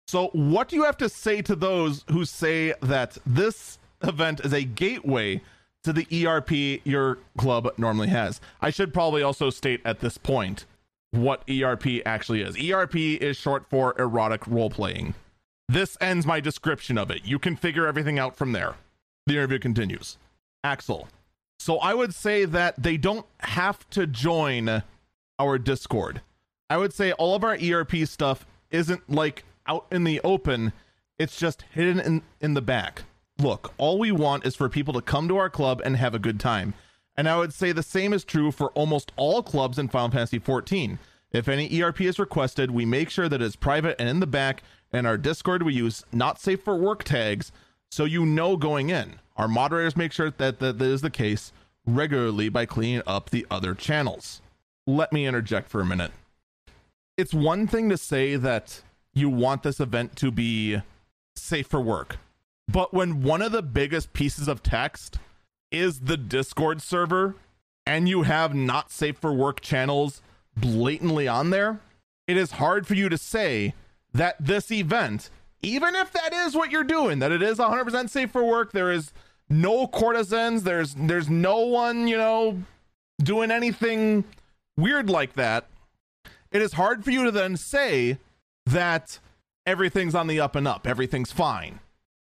So 0.08 0.28
what 0.34 0.68
do 0.68 0.76
you 0.76 0.84
have 0.84 0.98
to 0.98 1.08
say 1.08 1.42
to 1.44 1.56
those 1.56 2.04
who 2.12 2.26
say 2.26 2.74
that 2.82 3.18
this 3.26 3.80
event 4.04 4.42
is 4.42 4.52
a 4.52 4.64
gateway 4.64 5.42
to 5.84 5.94
the 5.94 6.06
ERP 6.28 6.82
your 6.86 7.20
club 7.38 7.72
normally 7.78 8.10
has? 8.10 8.42
I 8.60 8.70
should 8.70 8.94
probably 8.94 9.24
also 9.24 9.50
state 9.50 9.80
at 9.86 10.02
this 10.02 10.18
point 10.18 10.66
what 11.12 11.50
ERP 11.50 12.06
actually 12.06 12.42
is. 12.42 12.58
ERP 12.58 12.96
is 12.96 13.38
short 13.38 13.66
for 13.70 13.96
erotic 13.98 14.46
role 14.48 14.70
playing. 14.70 15.14
This 15.70 15.98
ends 16.02 16.26
my 16.26 16.42
description 16.42 16.98
of 16.98 17.10
it. 17.12 17.24
You 17.24 17.40
can 17.40 17.56
figure 17.56 17.88
everything 17.88 18.20
out 18.20 18.36
from 18.36 18.52
there. 18.52 18.76
The 19.26 19.36
interview 19.36 19.60
continues. 19.60 20.18
Axel, 20.64 21.08
so 21.62 21.78
I 21.78 21.94
would 21.94 22.16
say 22.16 22.46
that 22.46 22.82
they 22.82 22.98
don't 22.98 23.28
have 23.42 23.88
to 23.92 24.08
join 24.08 24.82
our 25.38 25.60
Discord. 25.60 26.22
I 26.72 26.78
would 26.78 26.92
say 26.92 27.12
all 27.12 27.36
of 27.36 27.44
our 27.44 27.56
ERP 27.56 27.98
stuff 28.06 28.48
isn't 28.72 29.08
like 29.08 29.44
out 29.68 29.86
in 29.92 30.04
the 30.04 30.20
open, 30.24 30.74
it's 31.20 31.38
just 31.38 31.64
hidden 31.72 32.00
in, 32.00 32.24
in 32.40 32.56
the 32.56 32.64
back. 32.64 33.04
Look, 33.38 33.76
all 33.78 34.00
we 34.00 34.12
want 34.12 34.44
is 34.44 34.56
for 34.56 34.70
people 34.70 34.96
to 34.96 35.04
come 35.04 35.28
to 35.28 35.38
our 35.38 35.52
club 35.52 35.84
and 35.86 35.98
have 35.98 36.16
a 36.16 36.20
good 36.20 36.40
time. 36.40 36.74
And 37.16 37.30
I 37.30 37.38
would 37.38 37.54
say 37.54 37.72
the 37.72 37.84
same 37.84 38.12
is 38.12 38.24
true 38.24 38.52
for 38.52 38.72
almost 38.72 39.12
all 39.16 39.44
clubs 39.44 39.78
in 39.78 39.88
Final 39.88 40.10
Fantasy 40.10 40.40
XIV. 40.40 40.98
If 41.32 41.48
any 41.48 41.80
ERP 41.80 42.02
is 42.02 42.18
requested, 42.18 42.72
we 42.72 42.86
make 42.86 43.12
sure 43.12 43.30
that 43.30 43.42
it's 43.42 43.56
private 43.56 43.98
and 44.00 44.10
in 44.10 44.20
the 44.20 44.26
back. 44.26 44.64
and 44.92 45.06
our 45.06 45.18
Discord, 45.18 45.62
we 45.62 45.76
use 45.76 46.04
not 46.12 46.42
safe 46.42 46.64
for 46.64 46.76
work 46.76 47.04
tags 47.04 47.52
so 47.92 48.04
you 48.04 48.26
know 48.26 48.58
going 48.58 48.90
in. 48.90 49.20
Our 49.38 49.48
moderators 49.48 49.98
make 49.98 50.12
sure 50.12 50.30
that 50.30 50.60
that, 50.60 50.82
is 50.82 51.02
the 51.02 51.10
case 51.10 51.52
regularly 51.86 52.50
by 52.50 52.66
cleaning 52.66 53.02
up 53.08 53.30
the 53.30 53.46
other 53.50 53.74
channels. 53.74 54.42
Let 54.86 55.14
me 55.14 55.26
interject 55.26 55.70
for 55.70 55.82
a 55.82 55.86
minute. 55.86 56.12
It's 57.18 57.34
one 57.34 57.68
thing 57.68 57.90
to 57.90 57.98
say 57.98 58.36
that 58.36 58.82
you 59.14 59.30
want 59.30 59.64
this 59.64 59.80
event 59.80 60.16
to 60.18 60.32
be 60.32 60.82
safe 61.36 61.68
for 61.68 61.82
work, 61.82 62.18
but 62.68 62.94
when 62.94 63.24
one 63.24 63.42
of 63.42 63.52
the 63.52 63.62
biggest 63.62 64.14
pieces 64.14 64.48
of 64.48 64.64
text 64.64 65.20
is 65.72 66.02
the 66.02 66.18
Discord 66.18 66.82
server 66.82 67.36
and 67.86 68.08
you 68.08 68.24
have 68.24 68.54
not 68.54 68.92
safe 68.92 69.18
for 69.18 69.34
work 69.34 69.62
channels 69.62 70.22
blatantly 70.56 71.28
on 71.28 71.50
there, 71.50 71.80
it 72.28 72.38
is 72.38 72.52
hard 72.52 72.88
for 72.88 72.94
you 72.94 73.10
to 73.10 73.18
say 73.18 73.74
that 74.14 74.36
this 74.40 74.72
event, 74.72 75.30
even 75.62 75.96
if 75.96 76.12
that 76.14 76.34
is 76.34 76.56
what 76.56 76.72
you're 76.72 76.84
doing, 76.84 77.20
that 77.20 77.32
it 77.32 77.42
is 77.42 77.58
100% 77.58 78.10
safe 78.10 78.32
for 78.32 78.44
work, 78.44 78.72
there 78.72 78.92
is 78.92 79.14
no 79.50 79.88
courtesans. 79.88 80.64
There's 80.64 80.96
there's 80.96 81.30
no 81.30 81.60
one, 81.60 82.08
you 82.08 82.18
know, 82.18 82.64
doing 83.22 83.52
anything 83.52 84.24
weird 84.78 85.10
like 85.10 85.34
that. 85.34 85.68
it 86.52 86.62
is 86.62 86.74
hard 86.74 87.04
for 87.04 87.12
you 87.12 87.24
to 87.26 87.32
then 87.32 87.58
say 87.58 88.18
that 88.66 89.20
everything's 89.66 90.16
on 90.16 90.28
the 90.28 90.40
up 90.40 90.56
and 90.56 90.68
up, 90.68 90.88
everything's 90.88 91.32
fine. 91.32 91.80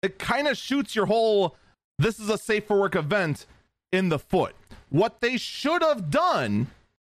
It 0.02 0.18
kind 0.18 0.46
of 0.46 0.56
shoots 0.56 0.94
your 0.94 1.06
whole 1.06 1.56
this 1.98 2.18
is 2.18 2.28
a 2.28 2.38
safe 2.38 2.66
for 2.66 2.78
work 2.78 2.96
event 2.96 3.46
in 3.92 4.08
the 4.08 4.18
foot. 4.18 4.54
What 4.90 5.20
they 5.20 5.36
should 5.36 5.82
have 5.82 6.10
done, 6.10 6.68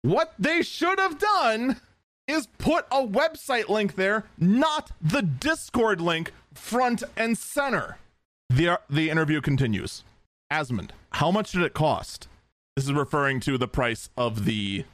what 0.01 0.33
they 0.37 0.61
should 0.61 0.99
have 0.99 1.17
done 1.17 1.81
is 2.27 2.47
put 2.57 2.85
a 2.91 3.05
website 3.05 3.69
link 3.69 3.95
there, 3.95 4.25
not 4.37 4.91
the 5.01 5.21
Discord 5.21 6.01
link 6.01 6.31
front 6.53 7.03
and 7.15 7.37
center. 7.37 7.97
The, 8.49 8.79
the 8.89 9.09
interview 9.09 9.41
continues. 9.41 10.03
Asmund, 10.51 10.93
how 11.11 11.31
much 11.31 11.51
did 11.51 11.61
it 11.61 11.73
cost? 11.73 12.27
This 12.75 12.85
is 12.85 12.93
referring 12.93 13.39
to 13.41 13.57
the 13.57 13.67
price 13.67 14.09
of 14.15 14.45
the 14.45 14.85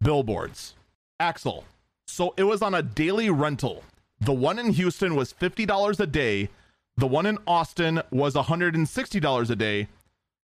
billboards. 0.00 0.74
Axel, 1.18 1.64
so 2.06 2.34
it 2.36 2.44
was 2.44 2.62
on 2.62 2.74
a 2.74 2.82
daily 2.82 3.30
rental. 3.30 3.84
The 4.20 4.32
one 4.32 4.58
in 4.58 4.72
Houston 4.72 5.14
was 5.16 5.32
$50 5.32 6.00
a 6.00 6.06
day. 6.06 6.48
The 6.96 7.06
one 7.06 7.26
in 7.26 7.38
Austin 7.46 8.02
was 8.10 8.34
$160 8.34 9.50
a 9.50 9.56
day. 9.56 9.88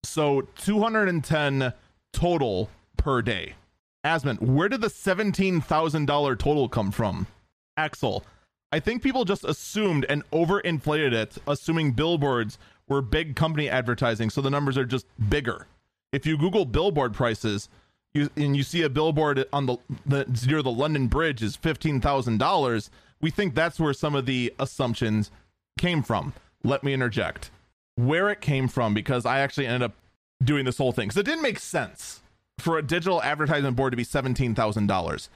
So 0.03 0.47
210 0.57 1.73
total 2.13 2.69
per 2.97 3.21
day. 3.21 3.55
Asmund, 4.05 4.39
where 4.39 4.69
did 4.69 4.81
the 4.81 4.87
$17,000 4.87 6.39
total 6.39 6.69
come 6.69 6.91
from? 6.91 7.25
Axel, 7.75 8.23
I 8.71 8.79
think 8.79 9.01
people 9.01 9.25
just 9.25 9.43
assumed 9.43 10.05
and 10.07 10.29
overinflated 10.29 11.11
it, 11.11 11.37
assuming 11.47 11.93
billboards 11.93 12.59
were 12.87 13.01
big 13.01 13.35
company 13.35 13.67
advertising, 13.67 14.29
so 14.29 14.41
the 14.41 14.51
numbers 14.51 14.77
are 14.77 14.85
just 14.85 15.07
bigger. 15.27 15.65
If 16.13 16.25
you 16.25 16.37
Google 16.37 16.65
billboard 16.65 17.13
prices, 17.13 17.67
you, 18.13 18.29
and 18.37 18.55
you 18.55 18.61
see 18.61 18.83
a 18.83 18.89
billboard 18.89 19.43
on 19.51 19.65
the, 19.65 19.77
the 20.05 20.25
near 20.47 20.61
the 20.61 20.71
London 20.71 21.07
Bridge 21.07 21.41
is 21.41 21.55
fifteen 21.55 21.99
thousand 21.99 22.37
dollars, 22.37 22.89
we 23.21 23.31
think 23.31 23.55
that's 23.55 23.79
where 23.79 23.91
some 23.91 24.15
of 24.15 24.25
the 24.25 24.53
assumptions 24.59 25.31
came 25.77 26.03
from. 26.03 26.33
Let 26.63 26.83
me 26.83 26.93
interject 26.93 27.49
where 27.95 28.29
it 28.29 28.39
came 28.39 28.67
from 28.67 28.93
because 28.93 29.25
I 29.25 29.39
actually 29.39 29.67
ended 29.67 29.83
up 29.83 29.93
doing 30.43 30.65
this 30.65 30.77
whole 30.77 30.91
thing 30.91 31.07
because 31.07 31.19
it 31.19 31.25
didn't 31.25 31.41
make 31.41 31.59
sense 31.59 32.21
for 32.59 32.77
a 32.77 32.81
digital 32.81 33.21
advertisement 33.21 33.75
board 33.75 33.91
to 33.91 33.97
be 33.97 34.03
seventeen 34.03 34.55
thousand 34.55 34.87
dollars. 34.87 35.29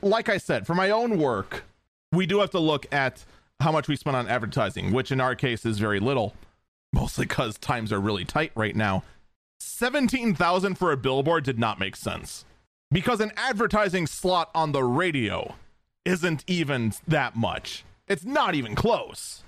Like 0.00 0.28
I 0.28 0.38
said, 0.38 0.66
for 0.66 0.74
my 0.74 0.90
own 0.90 1.18
work, 1.18 1.64
we 2.12 2.26
do 2.26 2.40
have 2.40 2.50
to 2.50 2.60
look 2.60 2.86
at 2.92 3.24
how 3.60 3.72
much 3.72 3.88
we 3.88 3.96
spend 3.96 4.16
on 4.16 4.28
advertising, 4.28 4.92
which 4.92 5.10
in 5.10 5.20
our 5.20 5.34
case 5.34 5.64
is 5.66 5.78
very 5.78 6.00
little, 6.00 6.34
mostly 6.92 7.26
because 7.26 7.58
times 7.58 7.92
are 7.92 8.00
really 8.00 8.24
tight 8.24 8.52
right 8.54 8.76
now. 8.76 9.02
17,000 9.60 10.76
for 10.76 10.90
a 10.90 10.96
billboard 10.96 11.44
did 11.44 11.58
not 11.58 11.78
make 11.78 11.94
sense 11.94 12.44
because 12.90 13.20
an 13.20 13.32
advertising 13.36 14.06
slot 14.06 14.50
on 14.54 14.72
the 14.72 14.82
radio 14.82 15.54
isn't 16.04 16.44
even 16.46 16.92
that 17.06 17.36
much. 17.36 17.84
It's 18.08 18.24
not 18.24 18.54
even 18.54 18.74
close. 18.74 19.44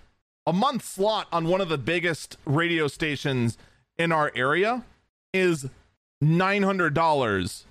A 0.47 0.53
month 0.53 0.85
slot 0.85 1.27
on 1.33 1.49
one 1.49 1.61
of 1.61 1.69
the 1.69 1.79
biggest 1.79 2.39
radio 2.45 2.87
stations 2.87 3.59
in 3.99 4.13
our 4.13 4.31
area 4.37 4.85
is 5.33 5.69
$900 6.25 7.65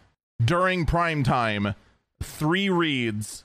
during 0.43 0.85
prime 0.85 1.23
time, 1.23 1.75
three 2.21 2.69
reads 2.69 3.43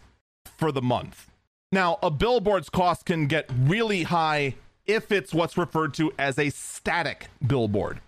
for 0.57 0.71
the 0.73 0.83
month. 0.83 1.31
Now, 1.73 1.99
a 2.03 2.11
billboard's 2.11 2.71
cost 2.71 3.05
can 3.07 3.27
get 3.27 3.51
really 3.57 4.05
high 4.05 4.55
if 4.87 5.13
it's 5.13 5.35
what's 5.35 5.59
referred 5.59 5.95
to 5.95 6.13
as 6.19 6.39
a 6.39 6.51
static 6.51 7.29
billboard. 7.47 8.01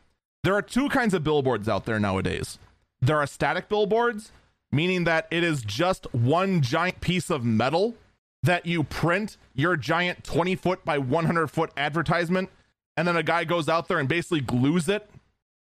There 0.42 0.54
are 0.54 0.62
two 0.62 0.88
kinds 0.88 1.12
of 1.12 1.22
billboards 1.22 1.68
out 1.68 1.84
there 1.84 2.00
nowadays. 2.00 2.58
There 3.02 3.18
are 3.18 3.26
static 3.26 3.68
billboards, 3.68 4.32
meaning 4.72 5.04
that 5.04 5.26
it 5.30 5.44
is 5.44 5.62
just 5.62 6.12
one 6.14 6.62
giant 6.62 7.00
piece 7.00 7.28
of 7.28 7.44
metal 7.44 7.94
that 8.42 8.64
you 8.64 8.82
print 8.82 9.36
your 9.54 9.76
giant 9.76 10.24
20 10.24 10.56
foot 10.56 10.84
by 10.84 10.96
100 10.96 11.48
foot 11.48 11.70
advertisement, 11.76 12.48
and 12.96 13.06
then 13.06 13.16
a 13.16 13.22
guy 13.22 13.44
goes 13.44 13.68
out 13.68 13.88
there 13.88 13.98
and 13.98 14.08
basically 14.08 14.40
glues 14.40 14.88
it 14.88 15.08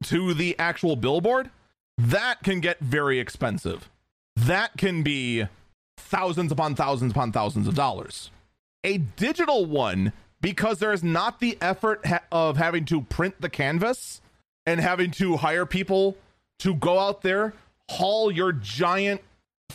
to 0.05 0.35
the 0.35 0.59
actual 0.59 0.97
billboard. 0.97 1.51
That 1.99 2.43
can 2.43 2.61
get 2.61 2.81
very 2.81 3.19
expensive. 3.19 3.89
That 4.37 4.77
can 4.77 5.03
be 5.03 5.47
thousands 5.97 6.51
upon 6.53 6.75
thousands 6.75 7.13
upon 7.13 7.33
thousands 7.33 7.69
of 7.69 7.75
dollars. 7.75 8.31
A 8.83 8.99
digital 8.99 9.65
one, 9.65 10.13
because 10.41 10.79
there 10.79 10.93
is 10.93 11.03
not 11.03 11.41
the 11.41 11.57
effort 11.61 12.05
ha- 12.05 12.23
of 12.33 12.57
having 12.57 12.85
to 12.87 13.03
print 13.03 13.41
the 13.41 13.49
canvas 13.49 14.21
and 14.67 14.81
having 14.81 15.11
to 15.13 15.37
hire 15.37 15.67
people 15.67 16.17
to 16.59 16.75
go 16.75 16.99
out 16.99 17.23
there, 17.23 17.55
haul 17.91 18.31
your 18.31 18.53
giant 18.53 19.21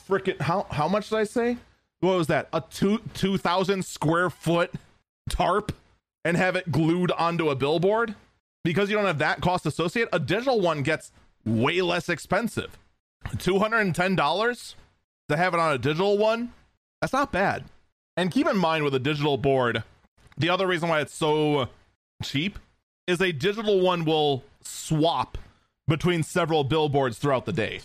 freaking 0.07 0.39
how 0.41 0.65
how 0.69 0.87
much 0.87 1.09
did 1.09 1.19
I 1.19 1.23
say? 1.23 1.57
What 2.01 2.17
was 2.17 2.27
that? 2.27 2.49
A 2.53 2.61
two 2.69 3.01
two 3.13 3.37
thousand 3.37 3.85
square 3.85 4.29
foot 4.29 4.71
tarp 5.29 5.71
and 6.25 6.37
have 6.37 6.55
it 6.55 6.71
glued 6.71 7.11
onto 7.11 7.49
a 7.49 7.55
billboard? 7.55 8.15
Because 8.63 8.89
you 8.89 8.95
don't 8.95 9.05
have 9.05 9.19
that 9.19 9.41
cost 9.41 9.65
associated, 9.65 10.13
a 10.13 10.19
digital 10.19 10.59
one 10.59 10.83
gets 10.83 11.11
way 11.45 11.81
less 11.81 12.09
expensive. 12.09 12.77
Two 13.37 13.59
hundred 13.59 13.79
and 13.79 13.95
ten 13.95 14.15
dollars 14.15 14.75
to 15.29 15.37
have 15.37 15.53
it 15.53 15.59
on 15.59 15.73
a 15.73 15.77
digital 15.77 16.17
one, 16.17 16.53
that's 17.01 17.13
not 17.13 17.31
bad. 17.31 17.65
And 18.17 18.31
keep 18.31 18.47
in 18.47 18.57
mind 18.57 18.83
with 18.83 18.95
a 18.95 18.99
digital 18.99 19.37
board, 19.37 19.83
the 20.37 20.49
other 20.49 20.67
reason 20.67 20.89
why 20.89 21.01
it's 21.01 21.13
so 21.13 21.69
cheap 22.23 22.59
is 23.07 23.21
a 23.21 23.31
digital 23.31 23.79
one 23.79 24.05
will 24.05 24.43
swap 24.61 25.37
between 25.87 26.23
several 26.23 26.63
billboards 26.63 27.17
throughout 27.17 27.45
the 27.45 27.53
day. 27.53 27.81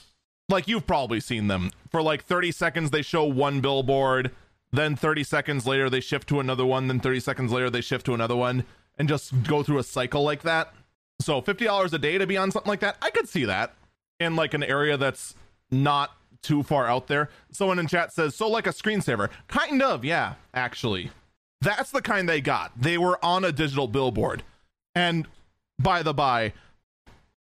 Like 0.48 0.68
you've 0.68 0.86
probably 0.86 1.20
seen 1.20 1.46
them. 1.46 1.70
For 1.90 2.02
like 2.02 2.24
30 2.24 2.52
seconds, 2.52 2.90
they 2.90 3.02
show 3.02 3.24
one 3.24 3.60
billboard. 3.60 4.30
Then 4.72 4.96
30 4.96 5.24
seconds 5.24 5.66
later, 5.66 5.88
they 5.88 6.00
shift 6.00 6.28
to 6.28 6.40
another 6.40 6.66
one. 6.66 6.88
Then 6.88 7.00
30 7.00 7.20
seconds 7.20 7.52
later, 7.52 7.70
they 7.70 7.80
shift 7.80 8.04
to 8.06 8.14
another 8.14 8.36
one 8.36 8.64
and 8.98 9.08
just 9.08 9.42
go 9.44 9.62
through 9.62 9.78
a 9.78 9.82
cycle 9.82 10.22
like 10.22 10.42
that. 10.42 10.72
So 11.20 11.40
$50 11.40 11.92
a 11.92 11.98
day 11.98 12.18
to 12.18 12.26
be 12.26 12.36
on 12.36 12.50
something 12.50 12.68
like 12.68 12.80
that, 12.80 12.96
I 13.02 13.10
could 13.10 13.28
see 13.28 13.44
that 13.44 13.74
in 14.20 14.36
like 14.36 14.54
an 14.54 14.62
area 14.62 14.96
that's 14.96 15.34
not 15.70 16.16
too 16.42 16.62
far 16.62 16.86
out 16.86 17.06
there. 17.06 17.30
Someone 17.50 17.78
in 17.78 17.86
chat 17.86 18.12
says, 18.12 18.34
so 18.34 18.48
like 18.48 18.66
a 18.66 18.70
screensaver. 18.70 19.30
Kind 19.48 19.82
of, 19.82 20.04
yeah, 20.04 20.34
actually. 20.52 21.10
That's 21.60 21.90
the 21.90 22.02
kind 22.02 22.28
they 22.28 22.40
got. 22.40 22.72
They 22.76 22.98
were 22.98 23.22
on 23.24 23.44
a 23.44 23.52
digital 23.52 23.88
billboard. 23.88 24.42
And 24.94 25.26
by 25.78 26.02
the 26.02 26.12
by, 26.12 26.52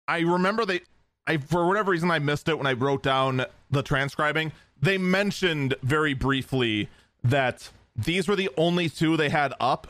I 0.07 0.19
remember 0.19 0.65
they 0.65 0.81
I 1.25 1.37
for 1.37 1.67
whatever 1.67 1.91
reason 1.91 2.11
I 2.11 2.19
missed 2.19 2.49
it 2.49 2.57
when 2.57 2.67
I 2.67 2.73
wrote 2.73 3.03
down 3.03 3.45
the 3.71 3.81
transcribing. 3.81 4.51
They 4.81 4.97
mentioned 4.97 5.75
very 5.81 6.13
briefly 6.13 6.89
that 7.23 7.69
these 7.95 8.27
were 8.27 8.35
the 8.35 8.49
only 8.57 8.89
two 8.89 9.15
they 9.15 9.29
had 9.29 9.53
up 9.59 9.87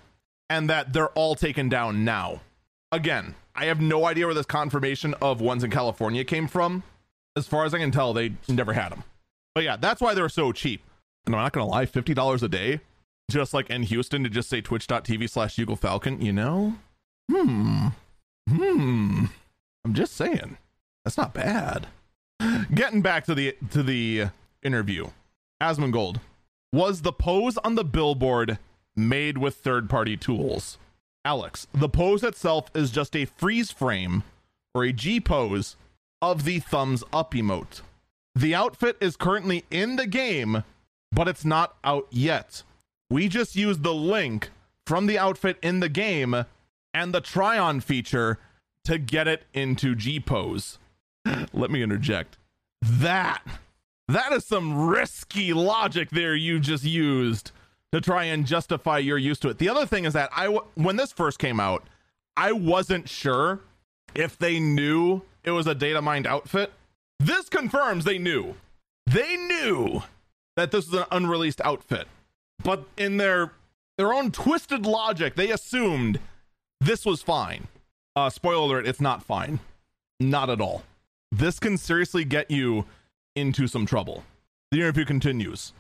and 0.54 0.70
that 0.70 0.94
they're 0.94 1.10
all 1.10 1.34
taken 1.34 1.68
down 1.68 2.06
now. 2.06 2.42
Again, 2.92 3.34
I 3.56 3.66
have 3.66 3.82
no 3.82 4.06
idea 4.06 4.26
where 4.28 4.36
this 4.36 4.46
confirmation 4.46 5.16
of 5.16 5.42
ones 5.42 5.64
in 5.64 5.72
California 5.72 6.24
came 6.24 6.48
from. 6.48 6.84
As 7.36 7.48
far 7.48 7.66
as 7.66 7.74
I 7.74 7.80
can 7.80 7.90
tell, 7.90 8.14
they 8.14 8.34
never 8.48 8.74
had 8.74 8.92
them. 8.92 9.04
But 9.56 9.64
yeah, 9.64 9.78
that's 9.78 10.00
why 10.00 10.14
they're 10.14 10.30
so 10.30 10.52
cheap. 10.52 10.84
And 11.26 11.36
I'm 11.36 11.42
not 11.42 11.54
gonna 11.54 11.66
lie, 11.66 11.88
fifty 11.88 12.14
dollars 12.14 12.44
a 12.44 12.48
day, 12.48 12.82
just 13.32 13.54
like 13.54 13.72
in 13.72 13.84
Houston, 13.84 14.24
to 14.24 14.30
just 14.30 14.48
say 14.48 14.62
twitch.tv 14.62 15.28
slash 15.28 15.58
Eagle 15.58 15.76
Falcon, 15.76 16.22
you 16.22 16.34
know? 16.34 16.76
Hmm. 17.32 17.88
Hmm. 18.48 19.26
I'm 19.84 19.94
just 19.94 20.16
saying. 20.16 20.58
That's 21.04 21.18
not 21.18 21.34
bad. 21.34 21.88
Getting 22.74 23.02
back 23.02 23.26
to 23.26 23.34
the 23.34 23.56
to 23.72 23.82
the 23.82 24.28
interview. 24.62 25.08
Asmongold, 25.62 26.18
was 26.72 27.02
the 27.02 27.14
pose 27.14 27.58
on 27.60 27.76
the 27.76 27.84
billboard 27.86 28.60
made 28.96 29.38
with 29.38 29.56
third-party 29.56 30.18
tools? 30.18 30.78
Alex, 31.26 31.68
the 31.74 31.90
pose 31.90 32.24
itself 32.24 32.70
is 32.74 32.92
just 32.92 33.16
a 33.16 33.26
freeze 33.26 33.72
frame 33.72 34.24
or 34.74 34.84
a 34.84 34.92
G 34.92 35.20
pose 35.20 35.76
of 36.22 36.44
the 36.44 36.60
thumbs 36.60 37.04
up 37.14 37.34
emote. 37.34 37.82
The 38.36 38.56
outfit 38.56 38.98
is 39.00 39.16
currently 39.16 39.64
in 39.70 39.96
the 39.96 40.08
game, 40.08 40.64
but 41.12 41.28
it's 41.28 41.46
not 41.46 41.76
out 41.84 42.08
yet. 42.10 42.64
We 43.10 43.28
just 43.28 43.56
used 43.56 43.84
the 43.84 43.94
link 43.94 44.50
from 44.86 45.06
the 45.06 45.20
outfit 45.20 45.58
in 45.62 45.80
the 45.80 45.90
game 45.90 46.46
and 46.94 47.14
the 47.14 47.22
try 47.22 47.58
on 47.58 47.80
feature 47.80 48.40
to 48.86 48.98
get 48.98 49.28
it 49.28 49.44
into 49.54 49.96
G 49.96 50.20
pose. 50.20 50.78
Let 51.54 51.72
me 51.72 51.84
interject. 51.84 52.38
That 52.82 53.42
that 54.10 54.34
is 54.34 54.46
some 54.46 54.88
risky 54.88 55.54
logic 55.54 56.10
there 56.10 56.36
you 56.36 56.60
just 56.60 56.84
used 56.84 57.52
to 57.94 58.02
try 58.02 58.24
and 58.24 58.48
justify 58.48 58.98
your 58.98 59.20
use 59.20 59.38
to 59.38 59.50
it. 59.50 59.60
The 59.60 59.70
other 59.70 59.86
thing 59.86 60.06
is 60.06 60.14
that 60.14 60.32
I 60.36 60.48
when 60.74 60.96
this 60.96 61.14
first 61.14 61.38
came 61.38 61.60
out, 61.60 61.84
I 62.36 62.52
wasn't 62.52 63.08
sure 63.08 63.60
if 64.16 64.36
they 64.36 64.60
knew 64.60 65.22
it 65.44 65.52
was 65.52 65.68
a 65.68 65.76
data 65.76 66.02
mined 66.02 66.26
outfit. 66.26 66.74
This 67.20 67.50
confirms 67.50 68.04
they 68.04 68.18
knew. 68.18 68.56
They 69.06 69.38
knew 69.38 70.02
that 70.56 70.72
this 70.72 70.90
was 70.90 71.02
an 71.02 71.08
unreleased 71.12 71.62
outfit. 71.64 72.08
But 72.64 72.86
in 72.98 73.18
their 73.18 73.52
their 74.00 74.12
own 74.12 74.32
twisted 74.32 74.88
logic, 74.88 75.36
they 75.36 75.52
assumed 75.52 76.20
this 76.82 77.06
was 77.06 77.22
fine. 77.22 77.68
Uh, 78.16 78.32
spoiler 78.32 78.78
alert, 78.78 78.88
it's 78.88 79.02
not 79.02 79.24
fine. 79.24 79.60
Not 80.20 80.50
at 80.50 80.60
all. 80.60 80.82
This 81.32 81.60
can 81.60 81.78
seriously 81.78 82.26
get 82.26 82.50
you 82.50 82.86
into 83.36 83.68
some 83.68 83.86
trouble. 83.86 84.24
The 84.72 84.80
interview 84.80 85.06
continues. 85.06 85.74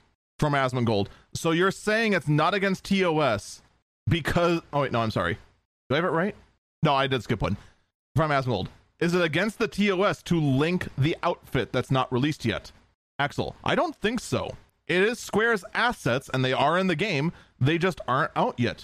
From 0.44 0.56
Asmongold. 0.56 1.08
So 1.34 1.52
you're 1.52 1.72
saying 1.72 2.12
it's 2.12 2.28
not 2.28 2.54
against 2.54 2.84
TOS 2.84 3.62
because. 4.10 4.60
Oh, 4.74 4.82
wait, 4.82 4.92
no, 4.92 5.00
I'm 5.00 5.10
sorry. 5.10 5.38
Do 5.88 5.96
I 5.96 5.96
have 5.96 6.04
it 6.04 6.10
right? 6.10 6.36
No, 6.82 6.94
I 6.94 7.08
did 7.08 7.24
skip 7.24 7.42
one. 7.42 7.56
From 8.14 8.30
Asmongold. 8.30 8.68
Is 9.00 9.14
it 9.14 9.22
against 9.22 9.58
the 9.58 9.70
TOS 9.70 10.22
to 10.24 10.38
link 10.38 10.90
the 10.98 11.16
outfit 11.24 11.72
that's 11.72 11.92
not 11.92 12.12
released 12.12 12.44
yet? 12.44 12.74
Axel, 13.18 13.56
I 13.64 13.76
don't 13.76 13.96
think 13.96 14.20
so. 14.20 14.58
It 14.86 15.02
is 15.02 15.18
Square's 15.18 15.64
assets 15.74 16.30
and 16.34 16.44
they 16.44 16.52
are 16.52 16.78
in 16.78 16.88
the 16.88 16.98
game, 16.98 17.32
they 17.58 17.78
just 17.78 18.02
aren't 18.06 18.32
out 18.36 18.60
yet. 18.60 18.84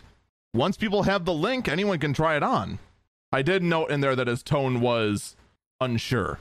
Once 0.54 0.78
people 0.78 1.04
have 1.04 1.26
the 1.26 1.34
link, 1.34 1.68
anyone 1.68 2.00
can 2.00 2.14
try 2.14 2.38
it 2.38 2.44
on. 2.44 2.80
I 3.34 3.42
did 3.42 3.64
note 3.64 3.92
in 3.92 4.00
there 4.00 4.16
that 4.16 4.28
his 4.28 4.44
tone 4.44 4.80
was 4.80 5.36
unsure. 5.82 6.40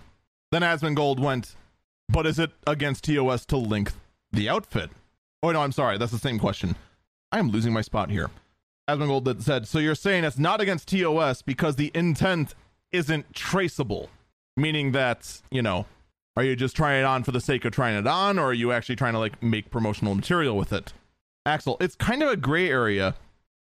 Then 0.53 0.63
Asmongold 0.63 1.19
went, 1.19 1.57
but 2.09 2.25
is 2.25 2.39
it 2.39 2.53
against 2.69 3.03
TOS 3.03 3.45
to 3.47 3.57
link 3.57 3.91
the 4.31 4.49
outfit? 4.49 4.91
Oh, 5.43 5.53
no, 5.53 5.61
I'm 5.61 5.73
sorry. 5.73 5.99
That's 5.99 6.13
the 6.13 6.19
same 6.19 6.39
question. 6.39 6.77
I 7.31 7.39
am 7.39 7.51
losing 7.51 7.73
my 7.73 7.83
spot 7.83 8.11
here. 8.11 8.31
Asmongold 8.89 9.43
said, 9.43 9.69
so 9.69 9.79
you're 9.79 9.95
saying 9.95 10.25
it's 10.25 10.39
not 10.39 10.61
against 10.61 10.89
TOS 10.89 11.43
because 11.43 11.77
the 11.77 11.91
intent 11.95 12.55
isn't 12.91 13.35
traceable, 13.35 14.09
meaning 14.57 14.93
that, 14.93 15.43
you 15.51 15.61
know, 15.61 15.85
are 16.37 16.43
you 16.43 16.57
just 16.57 16.75
trying 16.75 17.01
it 17.01 17.05
on 17.05 17.23
for 17.23 17.33
the 17.33 17.41
sake 17.41 17.65
of 17.65 17.73
trying 17.73 17.97
it 17.97 18.07
on, 18.07 18.39
or 18.39 18.47
are 18.47 18.55
you 18.55 18.73
actually 18.73 18.97
trying 18.97 19.13
to 19.13 19.19
like 19.19 19.43
make 19.43 19.71
promotional 19.71 20.15
material 20.15 20.57
with 20.57 20.73
it? 20.73 20.93
Axel, 21.45 21.77
it's 21.81 21.97
kind 21.97 22.23
of 22.23 22.31
a 22.31 22.37
gray 22.37 22.71
area, 22.71 23.15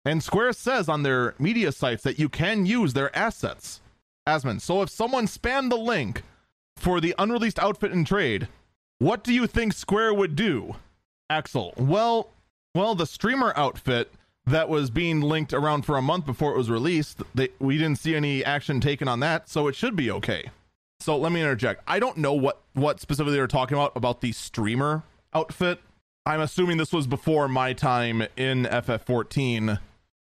and 0.05 0.23
Square 0.23 0.55
says 0.55 0.89
on 0.89 1.03
their 1.03 1.35
media 1.39 1.71
sites 1.71 2.03
that 2.03 2.19
you 2.19 2.29
can 2.29 2.67
use 2.67 2.95
their 2.95 3.17
assets. 3.17 3.81
Asmon, 4.27 4.61
so 4.61 4.83
if 4.83 4.89
someone 4.89 5.27
spammed 5.27 5.71
the 5.71 5.77
link 5.77 6.23
for 6.77 7.01
the 7.01 7.15
unreleased 7.19 7.59
outfit 7.59 7.93
in 7.93 8.05
trade, 8.05 8.49
what 8.99 9.23
do 9.23 9.33
you 9.33 9.47
think 9.47 9.73
Square 9.73 10.15
would 10.15 10.35
do? 10.35 10.77
Axel, 11.33 11.73
well, 11.79 12.29
well, 12.75 12.95
the 12.95 13.07
streamer 13.07 13.55
outfit 13.57 14.13
that 14.45 14.69
was 14.69 14.91
being 14.91 15.23
linked 15.23 15.55
around 15.55 15.87
for 15.87 15.97
a 15.97 16.03
month 16.03 16.27
before 16.27 16.53
it 16.53 16.59
was 16.59 16.69
released, 16.69 17.23
they, 17.35 17.49
we 17.59 17.79
didn't 17.79 17.99
see 17.99 18.15
any 18.15 18.45
action 18.45 18.81
taken 18.81 19.09
on 19.09 19.21
that, 19.21 19.49
so 19.49 19.67
it 19.67 19.75
should 19.75 19.97
be 19.97 20.11
okay. 20.11 20.51
So 21.01 21.17
let 21.17 21.33
me 21.33 21.41
interject. 21.41 21.83
I 21.87 21.99
don't 21.99 22.19
know 22.19 22.35
what 22.35 22.61
what 22.75 23.01
specifically 23.01 23.35
they're 23.35 23.47
talking 23.47 23.77
about 23.77 23.97
about 23.97 24.21
the 24.21 24.33
streamer 24.33 25.03
outfit. 25.35 25.81
I'm 26.27 26.41
assuming 26.41 26.77
this 26.77 26.93
was 26.93 27.07
before 27.07 27.49
my 27.49 27.73
time 27.73 28.23
in 28.37 28.65
FF14 28.65 29.81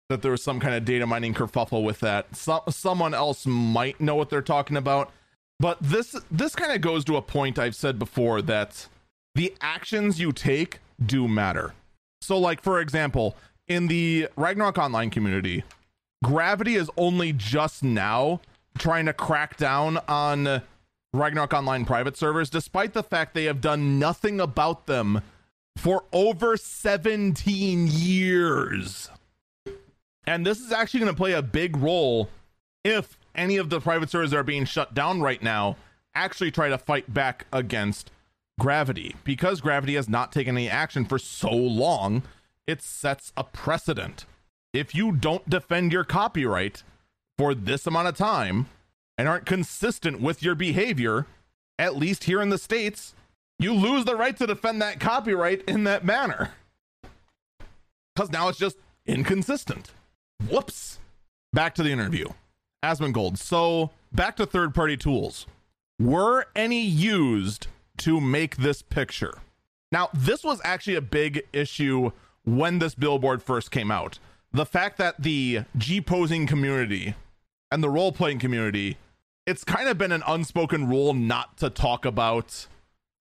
that 0.09 0.21
there 0.21 0.31
was 0.31 0.43
some 0.43 0.59
kind 0.59 0.75
of 0.75 0.85
data 0.85 1.07
mining 1.07 1.33
kerfuffle 1.33 1.83
with 1.83 2.01
that. 2.01 2.35
So, 2.35 2.63
someone 2.69 3.13
else 3.13 3.47
might 3.47 3.99
know 3.99 4.15
what 4.15 4.29
they're 4.29 4.41
talking 4.41 4.77
about. 4.77 5.11
But 5.59 5.77
this 5.81 6.15
this 6.29 6.53
kind 6.53 6.73
of 6.73 6.81
goes 6.81 7.05
to 7.05 7.15
a 7.15 7.21
point 7.21 7.57
I've 7.57 7.75
said 7.75 7.97
before 7.97 8.41
that 8.43 8.87
the 9.33 9.55
actions 9.61 10.19
you 10.19 10.31
take 10.31 10.79
do 11.03 11.27
matter. 11.27 11.73
So 12.21 12.37
like 12.37 12.61
for 12.61 12.79
example, 12.79 13.35
in 13.67 13.87
the 13.87 14.27
Ragnarok 14.35 14.77
Online 14.77 15.09
community, 15.09 15.63
Gravity 16.23 16.75
is 16.75 16.89
only 16.97 17.31
just 17.31 17.83
now 17.83 18.41
trying 18.77 19.05
to 19.05 19.13
crack 19.13 19.57
down 19.57 19.97
on 20.07 20.61
Ragnarok 21.13 21.53
Online 21.53 21.85
private 21.85 22.17
servers, 22.17 22.49
despite 22.49 22.93
the 22.93 23.03
fact 23.03 23.33
they 23.33 23.45
have 23.45 23.61
done 23.61 23.99
nothing 23.99 24.39
about 24.39 24.87
them 24.87 25.21
for 25.77 26.05
over 26.11 26.57
17 26.57 27.87
years. 27.87 29.09
And 30.25 30.45
this 30.45 30.59
is 30.59 30.71
actually 30.71 31.01
going 31.01 31.13
to 31.13 31.17
play 31.17 31.33
a 31.33 31.41
big 31.41 31.77
role 31.77 32.29
if 32.83 33.17
any 33.35 33.57
of 33.57 33.69
the 33.69 33.79
private 33.79 34.09
servers 34.09 34.31
that 34.31 34.37
are 34.37 34.43
being 34.43 34.65
shut 34.65 34.93
down 34.93 35.21
right 35.21 35.41
now 35.41 35.77
actually 36.15 36.49
try 36.49 36.67
to 36.67 36.77
fight 36.77 37.13
back 37.13 37.45
against 37.53 38.09
Gravity. 38.59 39.15
Because 39.23 39.61
Gravity 39.61 39.95
has 39.95 40.09
not 40.09 40.31
taken 40.31 40.57
any 40.57 40.69
action 40.69 41.05
for 41.05 41.19
so 41.19 41.51
long, 41.51 42.23
it 42.65 42.81
sets 42.81 43.31
a 43.37 43.43
precedent. 43.43 44.25
If 44.73 44.93
you 44.93 45.11
don't 45.11 45.49
defend 45.49 45.91
your 45.91 46.03
copyright 46.03 46.83
for 47.37 47.53
this 47.53 47.87
amount 47.87 48.07
of 48.07 48.17
time 48.17 48.67
and 49.17 49.27
aren't 49.27 49.45
consistent 49.45 50.19
with 50.19 50.43
your 50.43 50.55
behavior, 50.55 51.25
at 51.79 51.95
least 51.95 52.25
here 52.25 52.41
in 52.41 52.49
the 52.49 52.57
States, 52.57 53.13
you 53.59 53.73
lose 53.73 54.05
the 54.05 54.15
right 54.15 54.35
to 54.37 54.47
defend 54.47 54.81
that 54.81 54.99
copyright 54.99 55.63
in 55.63 55.83
that 55.85 56.03
manner. 56.05 56.51
Because 58.15 58.31
now 58.31 58.49
it's 58.49 58.59
just 58.59 58.77
inconsistent. 59.05 59.91
Whoops. 60.49 60.99
Back 61.53 61.75
to 61.75 61.83
the 61.83 61.91
interview. 61.91 62.27
Asmongold. 62.83 63.37
So 63.37 63.91
back 64.11 64.35
to 64.37 64.45
third 64.45 64.75
party 64.75 64.97
tools. 64.97 65.47
Were 65.99 66.45
any 66.55 66.81
used 66.81 67.67
to 67.97 68.21
make 68.21 68.57
this 68.57 68.81
picture? 68.81 69.39
Now, 69.91 70.09
this 70.13 70.43
was 70.43 70.59
actually 70.63 70.95
a 70.95 71.01
big 71.01 71.43
issue 71.53 72.11
when 72.43 72.79
this 72.79 72.95
billboard 72.95 73.43
first 73.43 73.71
came 73.71 73.91
out. 73.91 74.19
The 74.53 74.65
fact 74.65 74.97
that 74.97 75.21
the 75.21 75.61
G 75.77 76.01
posing 76.01 76.47
community 76.47 77.15
and 77.71 77.83
the 77.83 77.89
role 77.89 78.11
playing 78.11 78.39
community, 78.39 78.97
it's 79.45 79.63
kind 79.63 79.89
of 79.89 79.97
been 79.97 80.11
an 80.11 80.23
unspoken 80.25 80.87
rule 80.87 81.13
not 81.13 81.57
to 81.57 81.69
talk 81.69 82.05
about 82.05 82.67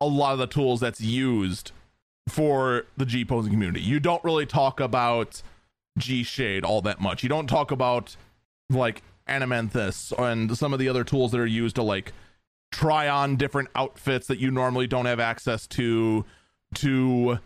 a 0.01 0.07
lot 0.07 0.33
of 0.33 0.39
the 0.39 0.47
tools 0.47 0.81
that's 0.81 1.01
used 1.01 1.73
for 2.29 2.85
the 2.97 3.07
G 3.07 3.25
posing 3.25 3.53
community. 3.53 3.81
You 3.81 4.01
don't 4.01 4.23
really 4.25 4.47
talk 4.47 4.81
about 4.81 5.43
G 5.99 6.23
Shade 6.23 6.65
all 6.65 6.83
that 6.83 7.01
much. 7.01 7.23
You 7.23 7.29
don't 7.29 7.49
talk 7.49 7.71
about 7.71 8.17
like 8.71 9.03
Animanthus 9.29 10.13
and 10.19 10.57
some 10.57 10.73
of 10.73 10.79
the 10.79 10.89
other 10.89 11.05
tools 11.05 11.33
that 11.33 11.41
are 11.41 11.47
used 11.47 11.77
to 11.77 11.83
like 11.83 12.13
try 12.71 13.09
on 13.09 13.37
different 13.37 13.69
outfits 13.75 14.27
that 14.27 14.39
you 14.39 14.51
normally 14.51 14.87
don't 14.87 15.07
have 15.07 15.21
access 15.21 15.67
to 15.67 16.25
to 16.75 17.39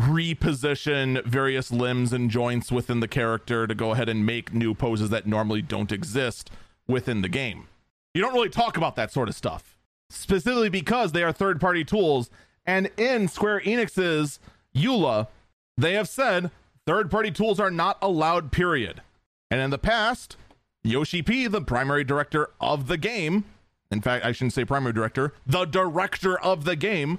reposition 0.00 1.22
various 1.24 1.70
limbs 1.70 2.12
and 2.12 2.30
joints 2.30 2.72
within 2.72 3.00
the 3.00 3.08
character 3.08 3.66
to 3.66 3.74
go 3.74 3.92
ahead 3.92 4.08
and 4.08 4.26
make 4.26 4.52
new 4.52 4.74
poses 4.74 5.10
that 5.10 5.26
normally 5.26 5.62
don't 5.62 5.92
exist 5.92 6.50
within 6.88 7.22
the 7.22 7.28
game. 7.28 7.68
You 8.14 8.22
don't 8.22 8.34
really 8.34 8.48
talk 8.48 8.76
about 8.76 8.96
that 8.96 9.12
sort 9.12 9.28
of 9.28 9.34
stuff, 9.34 9.78
specifically 10.10 10.68
because 10.68 11.12
they 11.12 11.22
are 11.22 11.32
third 11.32 11.60
party 11.60 11.84
tools. 11.84 12.30
And 12.66 12.90
in 12.96 13.28
Square 13.28 13.60
Enix's 13.60 14.40
EULA, 14.74 15.28
they 15.76 15.94
have 15.94 16.08
said 16.08 16.50
third 16.86 17.10
party 17.10 17.30
tools 17.30 17.60
are 17.60 17.70
not 17.70 17.98
allowed, 18.02 18.52
period. 18.52 19.02
And 19.50 19.60
in 19.60 19.70
the 19.70 19.78
past, 19.78 20.36
Yoshi 20.82 21.22
P, 21.22 21.46
the 21.46 21.60
primary 21.60 22.04
director 22.04 22.50
of 22.60 22.88
the 22.88 22.96
game, 22.96 23.44
in 23.92 24.00
fact, 24.00 24.24
I 24.24 24.32
shouldn't 24.32 24.54
say 24.54 24.64
primary 24.64 24.92
director, 24.92 25.34
the 25.46 25.64
director 25.64 26.38
of 26.40 26.64
the 26.64 26.76
game, 26.76 27.18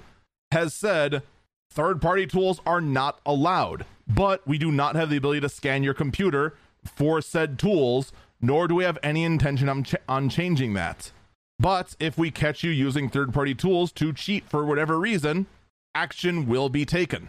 has 0.50 0.74
said 0.74 1.22
third 1.70 2.00
party 2.00 2.26
tools 2.26 2.60
are 2.66 2.80
not 2.80 3.20
allowed. 3.24 3.86
But 4.06 4.46
we 4.46 4.58
do 4.58 4.70
not 4.70 4.96
have 4.96 5.10
the 5.10 5.16
ability 5.16 5.40
to 5.40 5.48
scan 5.48 5.82
your 5.82 5.94
computer 5.94 6.54
for 6.84 7.22
said 7.22 7.58
tools, 7.58 8.12
nor 8.40 8.68
do 8.68 8.74
we 8.74 8.84
have 8.84 8.98
any 9.02 9.24
intention 9.24 9.68
on, 9.68 9.84
ch- 9.84 9.94
on 10.08 10.28
changing 10.28 10.74
that. 10.74 11.10
But 11.58 11.96
if 11.98 12.18
we 12.18 12.30
catch 12.30 12.62
you 12.62 12.70
using 12.70 13.08
third 13.08 13.32
party 13.32 13.54
tools 13.54 13.92
to 13.92 14.12
cheat 14.12 14.48
for 14.48 14.66
whatever 14.66 14.98
reason, 14.98 15.46
action 15.94 16.46
will 16.46 16.68
be 16.68 16.84
taken. 16.84 17.28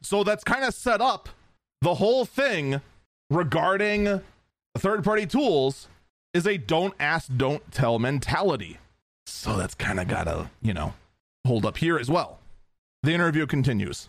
So 0.00 0.24
that's 0.24 0.42
kind 0.42 0.64
of 0.64 0.74
set 0.74 1.00
up 1.00 1.28
the 1.80 1.94
whole 1.94 2.24
thing 2.24 2.80
regarding 3.30 4.20
third 4.76 5.04
party 5.04 5.26
tools 5.26 5.88
is 6.34 6.46
a 6.46 6.56
don't 6.56 6.94
ask, 6.98 7.30
don't 7.36 7.70
tell 7.72 7.98
mentality. 7.98 8.78
So 9.26 9.56
that's 9.56 9.74
kind 9.74 10.00
of 10.00 10.08
got 10.08 10.24
to, 10.24 10.50
you 10.60 10.74
know, 10.74 10.94
hold 11.46 11.66
up 11.66 11.78
here 11.78 11.98
as 11.98 12.10
well. 12.10 12.38
The 13.02 13.12
interview 13.12 13.46
continues. 13.46 14.08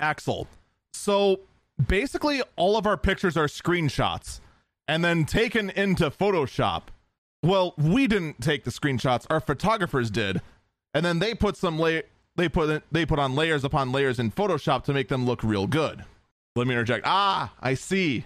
Axel. 0.00 0.46
So 0.92 1.40
basically, 1.86 2.42
all 2.56 2.76
of 2.76 2.86
our 2.86 2.96
pictures 2.96 3.36
are 3.36 3.46
screenshots 3.46 4.40
and 4.86 5.04
then 5.04 5.24
taken 5.24 5.70
into 5.70 6.10
Photoshop. 6.10 6.84
Well, 7.42 7.74
we 7.76 8.06
didn't 8.06 8.40
take 8.40 8.64
the 8.64 8.70
screenshots, 8.70 9.26
our 9.30 9.40
photographers 9.40 10.10
did. 10.10 10.40
And 10.94 11.04
then 11.04 11.18
they 11.18 11.34
put 11.34 11.56
some 11.56 11.78
lay 11.78 12.02
they 12.36 12.48
put 12.48 12.82
they 12.90 13.04
put 13.04 13.18
on 13.18 13.34
layers 13.34 13.64
upon 13.64 13.92
layers 13.92 14.18
in 14.18 14.30
Photoshop 14.30 14.84
to 14.84 14.94
make 14.94 15.08
them 15.08 15.26
look 15.26 15.42
real 15.42 15.66
good. 15.66 16.04
Let 16.56 16.66
me 16.66 16.74
interject. 16.74 17.04
Ah, 17.06 17.52
I 17.60 17.74
see. 17.74 18.24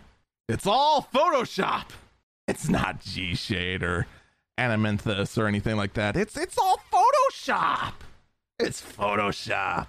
It's 0.48 0.66
all 0.66 1.08
Photoshop. 1.12 1.86
It's 2.48 2.68
not 2.68 3.00
G 3.00 3.34
Shade 3.34 3.82
or 3.82 4.06
Animanthus 4.58 5.38
or 5.38 5.46
anything 5.46 5.76
like 5.76 5.94
that. 5.94 6.16
It's 6.16 6.36
it's 6.36 6.58
all 6.58 6.80
Photoshop. 6.92 7.94
It's 8.58 8.82
Photoshop. 8.82 9.86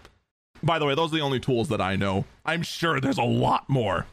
By 0.61 0.79
the 0.79 0.85
way, 0.85 0.95
those 0.95 1.11
are 1.11 1.17
the 1.17 1.21
only 1.21 1.39
tools 1.39 1.67
that 1.69 1.81
I 1.81 1.95
know. 1.95 2.25
I'm 2.45 2.63
sure 2.63 2.99
there's 3.01 3.17
a 3.17 3.23
lot 3.23 3.69
more 3.69 4.05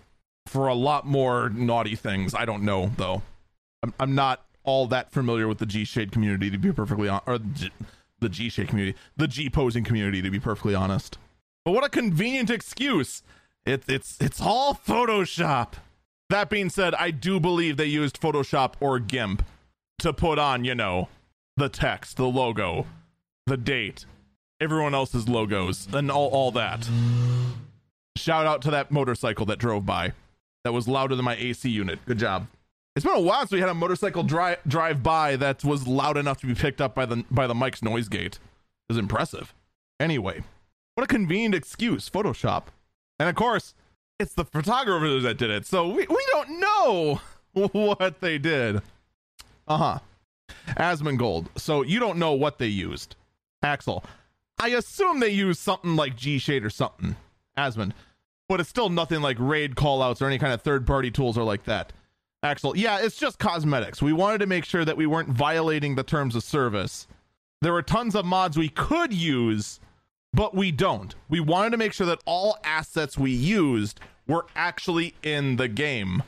for 0.47 0.67
a 0.67 0.75
lot 0.75 1.07
more 1.07 1.49
naughty 1.51 1.95
things. 1.95 2.35
I 2.35 2.45
don't 2.45 2.65
know 2.65 2.91
though. 2.97 3.23
I'm, 3.83 3.95
I'm 4.01 4.15
not 4.15 4.45
all 4.65 4.87
that 4.89 5.13
familiar 5.13 5.47
with 5.49 5.59
the 5.59 5.67
G 5.67 5.85
Shade 5.85 6.13
community 6.13 6.51
to 6.51 6.59
be 6.59 6.73
perfectly 6.73 7.09
honest, 7.09 7.29
or 7.29 7.39
G- 7.39 7.71
the 8.19 8.29
G 8.29 8.49
Shade 8.49 8.69
community, 8.69 8.99
the 9.17 9.29
G 9.29 9.49
posing 9.49 9.85
community 9.85 10.21
to 10.23 10.31
be 10.31 10.41
perfectly 10.41 10.75
honest. 10.75 11.19
But 11.65 11.73
what 11.73 11.85
a 11.85 11.89
convenient 11.89 12.51
excuse! 12.51 13.23
It's 13.65 13.89
it's 13.89 14.17
it's 14.21 14.41
all 14.41 14.75
Photoshop. 14.75 15.75
That 16.31 16.49
being 16.49 16.71
said, 16.71 16.95
I 16.95 17.11
do 17.11 17.41
believe 17.41 17.77
they 17.77 17.87
used 17.87 18.21
Photoshop 18.21 18.75
or 18.79 19.01
GIMP 19.01 19.45
to 19.99 20.13
put 20.13 20.39
on, 20.39 20.65
you 20.65 20.77
know, 20.77 21.09
the 21.57 21.69
text, 21.69 22.19
the 22.19 22.27
logo, 22.27 22.87
the 23.47 23.57
date, 23.57 24.07
everyone 24.61 24.95
else's 24.95 25.29
logos, 25.29 25.89
and 25.93 26.09
all, 26.09 26.29
all 26.29 26.53
that. 26.53 26.89
Shout 28.17 28.47
out 28.47 28.63
to 28.63 28.71
that 28.71 28.93
motorcycle 28.93 29.45
that 29.47 29.59
drove 29.59 29.85
by. 29.85 30.13
That 30.63 30.73
was 30.73 30.87
louder 30.87 31.17
than 31.17 31.25
my 31.25 31.35
AC 31.35 31.69
unit. 31.69 31.99
Good 32.07 32.19
job. 32.19 32.47
It's 32.95 33.05
been 33.05 33.17
a 33.17 33.21
while 33.21 33.41
since 33.41 33.53
we 33.53 33.61
had 33.61 33.69
a 33.69 33.75
motorcycle 33.75 34.23
drive 34.23 34.59
drive 34.69 35.03
by 35.03 35.35
that 35.35 35.65
was 35.65 35.89
loud 35.89 36.17
enough 36.17 36.41
to 36.43 36.47
be 36.47 36.55
picked 36.55 36.81
up 36.81 36.95
by 36.95 37.07
the 37.07 37.25
by 37.29 37.49
the 37.49 37.55
mic's 37.57 37.83
noise 37.83 38.09
gate. 38.09 38.35
It 38.89 38.93
was 38.93 38.99
impressive. 38.99 39.53
Anyway, 39.99 40.45
what 40.95 41.03
a 41.03 41.09
convenient 41.09 41.57
excuse, 41.57 42.09
Photoshop. 42.09 42.65
And 43.19 43.29
of 43.29 43.35
course, 43.35 43.75
it's 44.21 44.35
the 44.35 44.45
photographers 44.45 45.23
that 45.23 45.39
did 45.39 45.51
it, 45.51 45.67
so 45.67 45.89
we, 45.89 46.07
we 46.07 46.27
don't 46.33 46.61
know 46.61 47.21
what 47.73 48.21
they 48.21 48.37
did. 48.37 48.83
Uh-huh. 49.67 49.99
Asmongold. 50.77 51.47
So 51.57 51.83
you 51.83 51.99
don't 51.99 52.19
know 52.19 52.35
what 52.35 52.59
they 52.59 52.67
used. 52.67 53.17
Axel. 53.63 54.05
I 54.59 54.69
assume 54.69 55.21
they 55.21 55.31
used 55.31 55.61
something 55.61 55.97
like 55.97 56.17
G 56.17 56.39
Shade 56.39 56.65
or 56.65 56.71
something. 56.71 57.17
Asmon. 57.57 57.93
But 58.47 58.61
it's 58.61 58.69
still 58.69 58.91
nothing 58.91 59.23
like 59.23 59.39
raid 59.39 59.75
callouts 59.75 60.21
or 60.21 60.27
any 60.27 60.39
kind 60.39 60.53
of 60.53 60.61
third 60.61 60.87
party 60.87 61.11
tools 61.11 61.39
or 61.39 61.45
like 61.45 61.65
that. 61.65 61.93
Axel, 62.43 62.77
yeah, 62.77 62.99
it's 62.99 63.17
just 63.17 63.39
cosmetics. 63.39 64.03
We 64.03 64.13
wanted 64.13 64.39
to 64.39 64.47
make 64.47 64.65
sure 64.65 64.85
that 64.85 64.97
we 64.97 65.07
weren't 65.07 65.29
violating 65.29 65.95
the 65.95 66.03
terms 66.03 66.35
of 66.35 66.43
service. 66.43 67.07
There 67.63 67.73
were 67.73 67.83
tons 67.83 68.15
of 68.15 68.25
mods 68.25 68.57
we 68.57 68.71
could 68.71 69.13
use, 69.15 69.81
but 70.33 70.55
we 70.55 70.71
don't. 70.73 71.15
We 71.29 71.41
wanted 71.41 71.71
to 71.71 71.77
make 71.77 71.93
sure 71.93 72.07
that 72.07 72.23
all 72.25 72.59
assets 72.65 73.19
we 73.19 73.31
used 73.31 74.01
were 74.27 74.47
actually 74.55 75.15
in 75.23 75.57
the 75.57 75.69
game. 75.69 76.23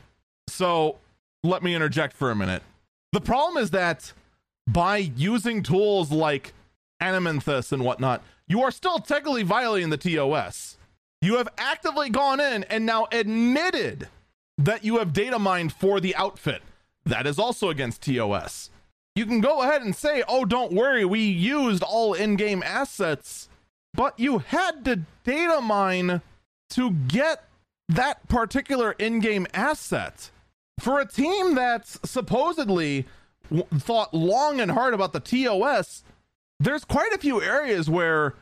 So 0.48 0.98
let 1.42 1.62
me 1.62 1.74
interject 1.74 2.14
for 2.14 2.30
a 2.30 2.36
minute. 2.36 2.62
The 3.12 3.20
problem 3.20 3.62
is 3.62 3.70
that 3.70 4.12
by 4.66 4.96
using 4.96 5.62
tools 5.62 6.10
like 6.10 6.54
Animanthus 7.00 7.72
and 7.72 7.84
whatnot, 7.84 8.22
you 8.48 8.62
are 8.62 8.70
still 8.70 8.98
technically 8.98 9.42
violating 9.42 9.90
the 9.90 9.96
TOS. 9.96 10.76
You 11.20 11.36
have 11.36 11.48
actively 11.56 12.10
gone 12.10 12.40
in 12.40 12.64
and 12.64 12.84
now 12.84 13.06
admitted 13.12 14.08
that 14.58 14.84
you 14.84 14.98
have 14.98 15.12
data 15.12 15.38
mined 15.38 15.72
for 15.72 16.00
the 16.00 16.14
outfit. 16.16 16.62
That 17.04 17.26
is 17.26 17.38
also 17.38 17.70
against 17.70 18.02
TOS. 18.02 18.70
You 19.14 19.26
can 19.26 19.40
go 19.40 19.62
ahead 19.62 19.82
and 19.82 19.94
say, 19.94 20.22
oh, 20.26 20.44
don't 20.44 20.72
worry, 20.72 21.04
we 21.04 21.20
used 21.20 21.82
all 21.82 22.14
in 22.14 22.36
game 22.36 22.62
assets, 22.64 23.48
but 23.94 24.18
you 24.18 24.38
had 24.38 24.84
to 24.84 25.00
data 25.24 25.60
mine 25.60 26.22
to 26.70 26.90
get 26.90 27.44
that 27.88 28.26
particular 28.28 28.92
in 28.92 29.20
game 29.20 29.46
asset. 29.52 30.30
For 30.80 31.00
a 31.00 31.06
team 31.06 31.54
that's 31.54 31.98
supposedly 32.04 33.06
w- 33.50 33.66
thought 33.78 34.14
long 34.14 34.60
and 34.60 34.70
hard 34.70 34.94
about 34.94 35.12
the 35.12 35.20
TOS, 35.20 36.02
there's 36.58 36.84
quite 36.84 37.12
a 37.12 37.18
few 37.18 37.42
areas 37.42 37.90
where 37.90 38.34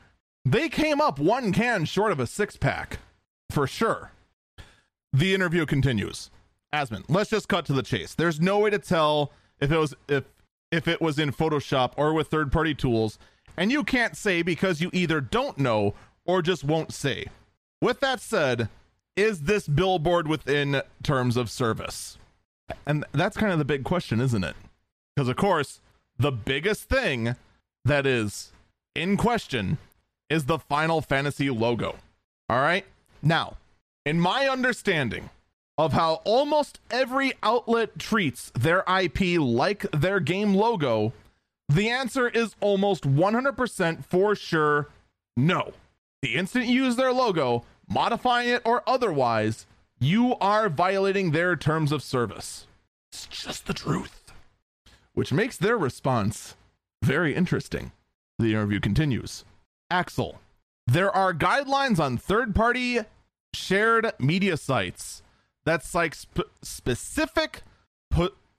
they 0.45 0.69
came 0.69 1.01
up 1.01 1.19
one 1.19 1.53
can 1.53 1.85
short 1.85 2.13
of 2.13 2.21
a 2.21 2.27
six 2.27 2.57
pack, 2.57 2.99
for 3.51 3.67
sure. 3.67 4.13
The 5.13 5.35
interview 5.35 5.67
continues. 5.67 6.31
Asmon, 6.73 7.05
let's 7.09 7.31
just 7.31 7.49
cut 7.49 7.67
to 7.67 7.73
the 7.73 7.83
chase. 7.83 8.15
There's 8.15 8.41
no 8.41 8.61
way 8.61 8.71
to 8.71 8.79
tell 8.79 9.33
if 9.61 9.73
it 9.73 9.77
was 9.77 9.95
if 10.09 10.25
if 10.71 10.87
it 10.87 11.01
was 11.01 11.19
in 11.19 11.33
Photoshop 11.33 11.93
or 11.97 12.15
with 12.15 12.29
third-party 12.29 12.77
tools, 12.77 13.19
and 13.57 13.71
you 13.71 13.85
can't 13.85 14.17
say 14.17 14.43
because 14.43 14.81
you 14.81 14.91
either 14.93 15.21
don't 15.21 15.59
know 15.59 15.95
or 16.25 16.43
just 16.43 16.65
won't 16.65 16.93
say. 16.93 17.27
With 17.81 18.01
that 18.01 18.21
said, 18.21 18.69
is 19.17 19.43
this 19.43 19.67
billboard 19.67 20.29
within 20.29 20.83
terms 21.03 21.37
of 21.37 21.51
service? 21.51 22.19
And 22.87 23.05
that's 23.13 23.37
kind 23.37 23.53
of 23.53 23.59
the 23.59 23.65
big 23.65 23.85
question, 23.85 24.21
isn't 24.21 24.45
it? 24.45 24.57
Because 25.15 25.29
of 25.29 25.37
course, 25.37 25.81
the 26.19 26.33
biggest 26.33 26.89
thing 26.89 27.35
that 27.85 28.07
is 28.07 28.53
in 28.95 29.17
question 29.17 29.79
is 30.29 30.45
the 30.45 30.59
Final 30.59 31.01
Fantasy 31.01 31.51
logo. 31.51 31.97
All 32.49 32.61
right? 32.61 32.85
Now, 33.23 33.57
in 34.07 34.21
my 34.21 34.49
understanding 34.49 35.31
of 35.77 35.93
how 35.93 36.21
almost 36.25 36.79
every 36.91 37.33
outlet 37.43 37.99
treats 37.99 38.51
their 38.51 38.85
IP 38.87 39.41
like 39.41 39.91
their 39.93 40.21
game 40.21 40.55
logo, 40.55 41.13
the 41.71 41.89
answer 41.89 42.29
is 42.29 42.57
almost 42.61 43.05
100% 43.05 44.05
for 44.05 44.35
sure 44.35 44.89
no. 45.37 45.73
The 46.23 46.35
instant 46.35 46.67
you 46.67 46.85
use 46.85 46.97
their 46.97 47.13
logo, 47.13 47.65
modifying 47.89 48.51
it 48.51 48.63
or 48.65 48.83
otherwise, 48.87 49.67
you 49.99 50.37
are 50.37 50.69
violating 50.69 51.31
their 51.31 51.57
terms 51.57 51.93
of 51.93 52.03
service. 52.03 52.67
It's 53.13 53.27
just 53.27 53.67
the 53.67 53.75
truth. 53.75 54.33
Which 55.15 55.33
makes 55.33 55.57
their 55.57 55.79
response 55.79 56.57
very 57.03 57.35
interesting. 57.35 57.93
The 58.39 58.53
interview 58.53 58.81
continues. 58.81 59.45
Axel, 59.91 60.41
there 60.87 61.15
are 61.15 61.33
guidelines 61.33 61.99
on 61.99 62.19
third 62.19 62.55
party 62.55 63.01
shared 63.55 64.13
media 64.19 64.57
sites 64.57 65.23
that 65.65 65.85
cite 65.85 66.15
sp- 66.15 66.53
specific 66.63 67.63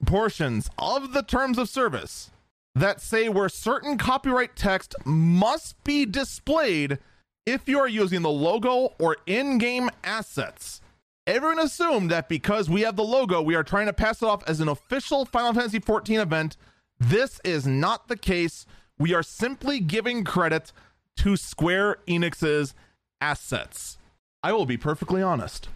portions 0.04 0.68
of 0.78 1.12
the 1.12 1.22
terms 1.22 1.58
of 1.58 1.68
service 1.68 2.31
that 2.74 3.00
say 3.00 3.28
where 3.28 3.48
certain 3.48 3.98
copyright 3.98 4.56
text 4.56 4.94
must 5.04 5.82
be 5.84 6.06
displayed 6.06 6.98
if 7.44 7.68
you 7.68 7.78
are 7.78 7.88
using 7.88 8.22
the 8.22 8.30
logo 8.30 8.94
or 8.98 9.16
in 9.26 9.58
game 9.58 9.90
assets. 10.04 10.80
Everyone 11.26 11.58
assumed 11.58 12.10
that 12.10 12.28
because 12.28 12.68
we 12.68 12.80
have 12.80 12.96
the 12.96 13.04
logo, 13.04 13.40
we 13.40 13.54
are 13.54 13.62
trying 13.62 13.86
to 13.86 13.92
pass 13.92 14.22
it 14.22 14.26
off 14.26 14.42
as 14.48 14.60
an 14.60 14.68
official 14.68 15.24
Final 15.24 15.52
Fantasy 15.52 15.78
XIV 15.78 16.20
event. 16.20 16.56
This 16.98 17.40
is 17.44 17.66
not 17.66 18.08
the 18.08 18.16
case. 18.16 18.66
We 18.98 19.14
are 19.14 19.22
simply 19.22 19.78
giving 19.80 20.24
credit 20.24 20.72
to 21.18 21.36
Square 21.36 21.98
Enix's 22.08 22.74
assets. 23.20 23.98
I 24.42 24.52
will 24.52 24.66
be 24.66 24.76
perfectly 24.76 25.22
honest. 25.22 25.68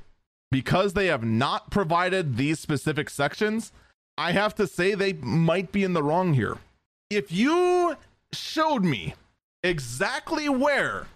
Because 0.51 0.95
they 0.95 1.07
have 1.07 1.25
not 1.25 1.71
provided 1.71 2.37
these 2.37 2.59
specific 2.59 3.11
sections, 3.11 3.73
I 4.17 4.33
have 4.33 4.55
to 4.57 4.67
say 4.67 4.95
they 4.95 5.13
might 5.13 5.73
be 5.73 5.85
in 5.85 5.93
the 5.93 6.03
wrong 6.03 6.35
here. 6.35 6.59
If 7.11 7.31
you 7.31 7.97
showed 8.33 8.85
me 8.85 9.15
exactly 9.63 10.49
where 10.49 11.07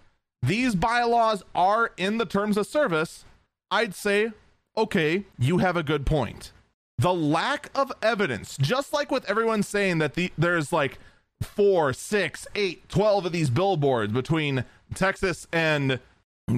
these 0.42 0.74
bylaws 0.74 1.42
are 1.54 1.92
in 1.96 2.18
the 2.18 2.26
terms 2.26 2.56
of 2.56 2.66
service, 2.66 3.24
I'd 3.70 3.94
say, 3.94 4.32
okay, 4.76 5.24
you 5.38 5.58
have 5.58 5.76
a 5.76 5.82
good 5.82 6.06
point. 6.06 6.52
The 6.98 7.12
lack 7.12 7.70
of 7.74 7.92
evidence, 8.02 8.56
just 8.58 8.92
like 8.92 9.10
with 9.10 9.28
everyone 9.28 9.62
saying 9.62 9.98
that 9.98 10.14
the, 10.14 10.32
there's 10.38 10.72
like 10.72 10.98
four, 11.42 11.92
six, 11.92 12.46
eight, 12.54 12.88
12 12.88 13.26
of 13.26 13.32
these 13.32 13.50
billboards 13.50 14.12
between 14.12 14.64
Texas 14.94 15.46
and 15.52 15.98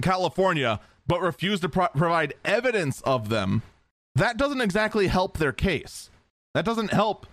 California, 0.01 0.81
but 1.07 1.21
refuse 1.21 1.61
to 1.61 1.69
pro- 1.69 1.89
provide 1.89 2.35
evidence 2.45 3.01
of 3.03 3.29
them, 3.29 3.63
that 4.15 4.37
doesn't 4.37 4.61
exactly 4.61 5.07
help 5.07 5.39
their 5.39 5.53
case. 5.53 6.11
That 6.55 6.65
doesn't 6.65 6.93
help 6.93 7.27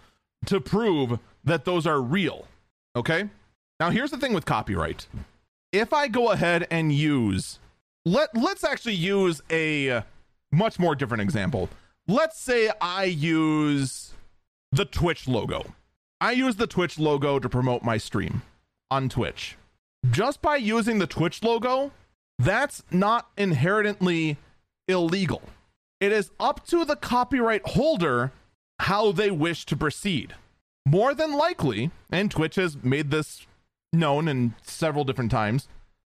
to 0.45 0.62
prove 0.62 1.20
that 1.50 1.66
those 1.66 1.86
are 1.86 2.02
real. 2.02 2.47
Okay? 2.95 3.30
Now 3.80 3.89
here's 3.89 4.12
the 4.12 4.18
thing 4.18 4.34
with 4.34 4.45
copyright. 4.45 5.08
If 5.72 5.93
I 5.93 6.08
go 6.08 6.32
ahead 6.32 6.68
and 6.72 6.91
use 6.91 7.60
let 8.06 8.36
let's 8.36 8.64
actually 8.64 8.95
use 8.95 9.41
a 9.50 9.89
uh, 9.89 10.02
much 10.52 10.80
more 10.80 10.95
different 10.95 11.22
example. 11.22 11.70
Let's 12.08 12.39
say 12.39 12.72
I 12.82 13.04
use 13.04 14.14
the 14.72 14.86
Twitch 14.86 15.28
logo. 15.28 15.64
I 16.22 16.32
use 16.32 16.56
the 16.56 16.68
Twitch 16.68 16.97
logo 16.97 17.39
to 17.39 17.47
promote 17.50 17.84
my 17.84 17.97
stream 17.97 18.41
on 18.89 19.10
Twitch. 19.10 19.58
Just 20.10 20.41
by 20.41 20.56
using 20.56 21.00
the 21.00 21.08
Twitch 21.08 21.43
logo, 21.43 21.91
that's 22.38 22.84
not 22.89 23.30
inherently 23.38 24.38
illegal. 24.88 25.41
It 26.00 26.12
is 26.12 26.32
up 26.39 26.66
to 26.68 26.86
the 26.86 26.95
copyright 26.95 27.66
holder 27.66 28.32
how 28.80 29.12
they 29.12 29.30
wish 29.30 29.66
to 29.66 29.76
proceed. 29.76 30.36
More 30.90 31.14
than 31.14 31.34
likely, 31.34 31.92
and 32.12 32.32
Twitch 32.32 32.56
has 32.56 32.84
made 32.84 33.12
this 33.12 33.46
known 33.94 34.28
in 34.28 34.56
several 34.64 35.04
different 35.04 35.30
times, 35.30 35.68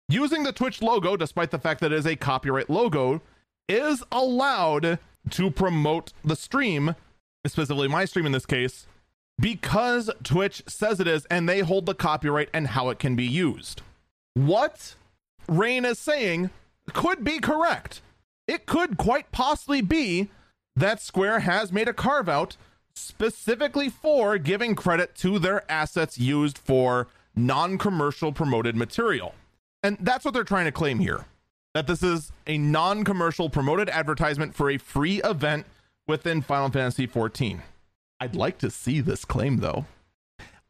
using 0.08 0.44
the 0.44 0.52
Twitch 0.52 0.80
logo, 0.80 1.16
despite 1.16 1.50
the 1.50 1.58
fact 1.58 1.80
that 1.80 1.90
it 1.90 1.98
is 1.98 2.06
a 2.06 2.14
copyright 2.14 2.70
logo, 2.70 3.20
is 3.68 4.04
allowed 4.12 5.00
to 5.30 5.50
promote 5.50 6.12
the 6.24 6.36
stream, 6.36 6.94
specifically 7.44 7.88
my 7.88 8.04
stream 8.04 8.26
in 8.26 8.30
this 8.30 8.46
case, 8.46 8.86
because 9.40 10.08
Twitch 10.22 10.62
says 10.68 11.00
it 11.00 11.08
is 11.08 11.26
and 11.26 11.48
they 11.48 11.60
hold 11.60 11.86
the 11.86 11.94
copyright 11.94 12.48
and 12.54 12.68
how 12.68 12.90
it 12.90 13.00
can 13.00 13.16
be 13.16 13.26
used. 13.26 13.82
What 14.34 14.94
Rain 15.48 15.84
is 15.84 15.98
saying 15.98 16.50
could 16.92 17.24
be 17.24 17.40
correct. 17.40 18.02
It 18.46 18.66
could 18.66 18.96
quite 18.96 19.32
possibly 19.32 19.80
be 19.80 20.30
that 20.76 21.00
Square 21.00 21.40
has 21.40 21.72
made 21.72 21.88
a 21.88 21.92
carve 21.92 22.28
out 22.28 22.56
specifically 22.94 23.88
for 23.88 24.38
giving 24.38 24.74
credit 24.74 25.14
to 25.16 25.38
their 25.38 25.70
assets 25.70 26.18
used 26.18 26.58
for 26.58 27.08
non 27.34 27.78
commercial 27.78 28.32
promoted 28.32 28.76
material. 28.76 29.34
And 29.82 29.96
that's 30.00 30.24
what 30.24 30.34
they're 30.34 30.44
trying 30.44 30.66
to 30.66 30.72
claim 30.72 30.98
here 30.98 31.24
that 31.74 31.86
this 31.86 32.02
is 32.02 32.32
a 32.46 32.58
non 32.58 33.04
commercial 33.04 33.48
promoted 33.48 33.88
advertisement 33.88 34.54
for 34.54 34.70
a 34.70 34.78
free 34.78 35.22
event 35.22 35.66
within 36.06 36.42
Final 36.42 36.70
Fantasy 36.70 37.06
XIV. 37.06 37.60
I'd 38.18 38.34
like 38.34 38.58
to 38.58 38.70
see 38.70 39.00
this 39.00 39.24
claim 39.24 39.58
though. 39.58 39.86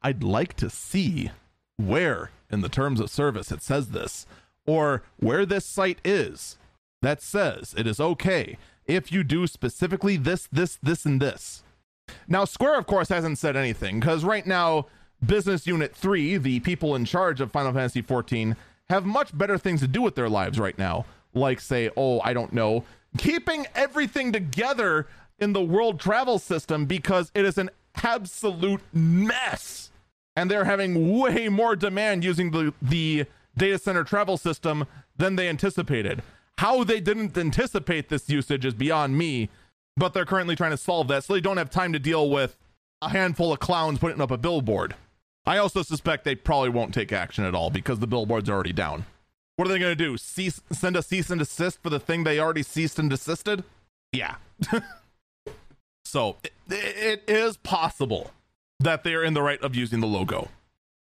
I'd 0.03 0.23
like 0.23 0.55
to 0.55 0.71
see 0.71 1.31
where 1.77 2.31
in 2.51 2.61
the 2.61 2.69
terms 2.69 3.01
of 3.01 3.11
service 3.11 3.51
it 3.51 3.63
says 3.63 3.89
this 3.89 4.27
or 4.67 5.03
where 5.19 5.47
this 5.47 5.65
site 5.65 5.99
is. 6.05 6.57
that 7.03 7.23
says 7.23 7.75
it 7.79 7.87
is 7.87 7.99
okay 7.99 8.59
if 8.87 9.11
you 9.11 9.25
do 9.25 9.47
specifically 9.47 10.17
this, 10.17 10.49
this, 10.53 10.79
this, 10.83 11.07
and 11.07 11.23
this. 11.23 11.63
Now, 12.29 12.45
Square, 12.45 12.79
of 12.79 12.87
course, 12.87 13.09
hasn't 13.09 13.39
said 13.39 13.57
anything 13.57 14.01
because 14.01 14.25
right 14.25 14.47
now, 14.47 14.87
Business 15.25 15.67
Unit 15.67 15.95
3, 15.95 16.39
the 16.39 16.61
people 16.61 16.95
in 16.95 17.05
charge 17.05 17.41
of 17.41 17.53
Final 17.53 17.73
Fantasy 17.73 18.03
14, 18.03 18.57
have 18.89 19.05
much 19.05 19.37
better 19.37 19.59
things 19.59 19.81
to 19.81 19.89
do 19.89 20.03
with 20.03 20.15
their 20.15 20.29
lives 20.29 20.59
right 20.59 20.79
now. 20.79 21.05
Like, 21.35 21.61
say, 21.61 21.91
oh, 21.97 22.21
I 22.21 22.33
don't 22.33 22.53
know, 22.53 22.85
keeping 23.19 23.67
everything 23.75 24.33
together 24.33 25.07
in 25.39 25.53
the 25.53 25.63
world 25.63 26.01
travel 26.01 26.39
system 26.39 26.87
because 26.87 27.31
it 27.35 27.45
is 27.45 27.59
an 27.59 27.71
absolute 28.03 28.83
mess. 28.93 29.91
And 30.37 30.51
they're 30.51 30.65
having 30.65 31.19
way 31.19 31.49
more 31.49 31.77
demand 31.77 32.25
using 32.25 32.51
the, 32.51 32.73
the 32.81 33.27
data 33.57 33.79
center 33.79 34.05
travel 34.05 34.37
system 34.37 34.87
than 35.17 35.37
they 35.37 35.49
anticipated. 35.49 36.23
How 36.59 36.85
they 36.85 37.01
didn't 37.01 37.37
anticipate 37.37 38.09
this 38.09 38.29
usage 38.29 38.65
is 38.65 38.75
beyond 38.75 39.17
me, 39.17 39.49
but 39.97 40.15
they're 40.15 40.25
currently 40.25 40.57
trying 40.57 40.71
to 40.71 40.77
solve 40.77 41.09
that 41.09 41.25
so 41.25 41.33
they 41.33 41.41
don't 41.41 41.57
have 41.57 41.71
time 41.71 41.93
to 41.93 41.99
deal 41.99 42.31
with 42.31 42.57
a 43.03 43.11
handful 43.11 43.53
of 43.53 43.61
clowns 43.61 43.99
putting 43.99 44.21
up 44.21 44.31
a 44.31 44.39
billboard. 44.39 44.95
I 45.47 45.59
also 45.59 45.83
suspect 45.83 46.25
they 46.25 46.35
probably 46.35 46.69
won't 46.69 46.95
take 46.95 47.13
action 47.13 47.45
at 47.45 47.55
all 47.55 47.71
because 47.71 47.99
the 47.99 48.07
billboard's 48.07 48.51
already 48.51 48.73
down. 48.73 49.07
What 49.57 49.69
are 49.69 49.73
they 49.73 49.79
going 49.79 49.97
to 49.97 50.05
do? 50.05 50.17
Cease, 50.17 50.61
send 50.71 50.97
a 50.97 51.03
cease 51.03 51.31
and 51.31 51.39
desist 51.39 51.83
for 51.83 51.91
the 51.91 52.01
thing 52.01 52.25
they 52.25 52.39
already 52.39 52.63
ceased 52.63 52.99
and 52.99 53.11
desisted? 53.11 53.65
Yeah. 54.13 54.37
so 56.05 56.37
it, 56.43 56.53
it 56.69 57.25
is 57.29 57.57
possible 57.59 58.31
that 58.79 59.05
they 59.05 59.15
are 59.15 59.25
in 59.25 59.35
the 59.35 59.43
right 59.43 59.61
of 59.61 59.75
using 59.75 60.01
the 60.01 60.07
logo. 60.07 60.49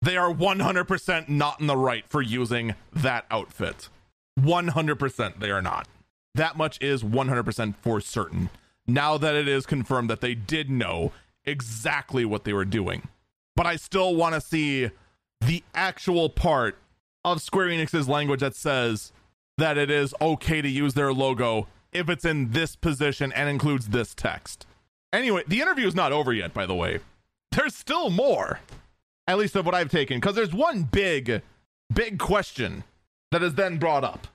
They 0.03 0.16
are 0.16 0.32
100% 0.32 1.28
not 1.28 1.61
in 1.61 1.66
the 1.66 1.76
right 1.76 2.05
for 2.09 2.22
using 2.22 2.74
that 2.93 3.26
outfit. 3.30 3.88
100% 4.38 5.41
they 5.41 5.51
are 5.51 5.62
not. 5.62 5.88
That 6.34 6.57
much 6.57 6.80
is 6.80 7.03
100% 7.03 7.74
for 7.76 8.01
certain. 8.01 8.51
Now 8.95 9.16
that 9.18 9.34
it 9.34 9.49
is 9.49 9.66
confirmed 9.66 10.11
that 10.11 10.20
they 10.20 10.34
did 10.34 10.70
know 10.70 11.12
exactly 11.45 12.24
what 12.24 12.45
they 12.45 12.53
were 12.53 12.64
doing. 12.64 13.09
But 13.57 13.66
I 13.66 13.76
still 13.76 14.14
want 14.14 14.34
to 14.34 14.41
see 14.41 14.91
the 15.41 15.62
actual 15.74 16.28
part 16.28 16.78
of 17.24 17.43
Square 17.43 17.68
Enix's 17.68 18.09
language 18.09 18.41
that 18.41 18.55
says 18.55 19.12
that 19.59 19.76
it 19.76 19.91
is 19.91 20.14
okay 20.20 20.62
to 20.62 20.68
use 20.68 20.95
their 20.95 21.12
logo 21.12 21.66
if 21.93 22.09
it's 22.09 22.24
in 22.24 22.51
this 22.51 22.76
position 22.76 23.32
and 23.32 23.49
includes 23.49 23.88
this 23.88 24.14
text. 24.14 24.66
Anyway, 25.12 25.43
the 25.47 25.61
interview 25.61 25.86
is 25.86 25.95
not 25.95 26.12
over 26.12 26.32
yet, 26.32 26.55
by 26.55 26.66
the 26.66 26.74
way. 26.74 27.01
There's 27.53 27.74
still 27.74 28.11
more, 28.11 28.61
at 29.26 29.38
least 29.38 29.57
of 29.57 29.66
what 29.66 29.74
I've 29.74 29.91
taken, 29.91 30.18
because 30.18 30.36
there's 30.36 30.55
one 30.55 30.84
big, 30.84 31.43
big 31.93 32.18
question 32.18 32.84
that 33.32 33.43
is 33.43 33.55
then 33.55 33.78
brought 33.78 34.05
up. 34.05 34.28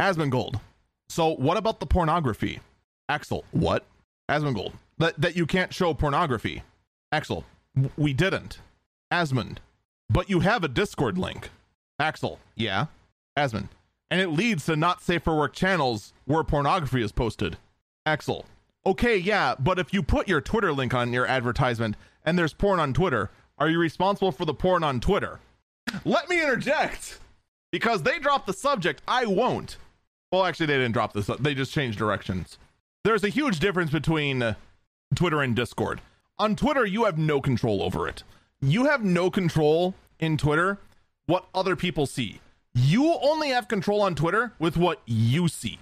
Asmongold. 0.00 0.58
So, 1.08 1.34
what 1.34 1.58
about 1.58 1.80
the 1.80 1.86
pornography? 1.86 2.60
Axel, 3.08 3.44
what? 3.50 3.84
Asmongold. 4.30 4.72
That, 4.98 5.20
that 5.20 5.36
you 5.36 5.46
can't 5.46 5.74
show 5.74 5.94
pornography. 5.94 6.62
Axel, 7.10 7.44
we 7.96 8.12
didn't. 8.12 8.60
Asmund, 9.10 9.58
but 10.08 10.30
you 10.30 10.40
have 10.40 10.64
a 10.64 10.68
Discord 10.68 11.18
link. 11.18 11.50
Axel, 11.98 12.38
yeah. 12.54 12.86
Asmund, 13.36 13.68
and 14.10 14.20
it 14.20 14.28
leads 14.28 14.66
to 14.66 14.76
not 14.76 15.02
safe 15.02 15.22
for 15.22 15.36
work 15.36 15.54
channels 15.54 16.12
where 16.24 16.44
pornography 16.44 17.02
is 17.02 17.12
posted. 17.12 17.56
Axel, 18.06 18.46
okay, 18.86 19.16
yeah, 19.16 19.54
but 19.58 19.78
if 19.78 19.92
you 19.92 20.02
put 20.02 20.28
your 20.28 20.40
Twitter 20.40 20.72
link 20.72 20.94
on 20.94 21.12
your 21.12 21.26
advertisement 21.26 21.96
and 22.24 22.38
there's 22.38 22.54
porn 22.54 22.80
on 22.80 22.92
Twitter, 22.92 23.30
are 23.58 23.68
you 23.68 23.78
responsible 23.78 24.32
for 24.32 24.44
the 24.44 24.54
porn 24.54 24.82
on 24.82 25.00
Twitter? 25.00 25.40
Let 26.04 26.28
me 26.28 26.40
interject 26.40 27.18
because 27.70 28.02
they 28.02 28.18
dropped 28.18 28.46
the 28.46 28.52
subject. 28.52 29.02
I 29.06 29.26
won't. 29.26 29.76
Well, 30.30 30.44
actually, 30.44 30.66
they 30.66 30.78
didn't 30.78 30.92
drop 30.92 31.12
this. 31.12 31.28
They 31.40 31.54
just 31.54 31.72
changed 31.72 31.98
directions. 31.98 32.58
There's 33.04 33.24
a 33.24 33.30
huge 33.30 33.58
difference 33.58 33.90
between 33.90 34.42
uh, 34.42 34.54
Twitter 35.16 35.42
and 35.42 35.56
Discord. 35.56 36.00
On 36.38 36.54
Twitter, 36.54 36.86
you 36.86 37.04
have 37.04 37.18
no 37.18 37.40
control 37.40 37.82
over 37.82 38.06
it. 38.06 38.22
You 38.60 38.84
have 38.84 39.02
no 39.04 39.28
control 39.28 39.96
in 40.20 40.36
Twitter 40.36 40.78
what 41.26 41.48
other 41.52 41.74
people 41.74 42.06
see. 42.06 42.40
You 42.74 43.14
only 43.20 43.48
have 43.48 43.66
control 43.66 44.02
on 44.02 44.14
Twitter 44.14 44.52
with 44.60 44.76
what 44.76 45.02
you 45.04 45.48
see. 45.48 45.80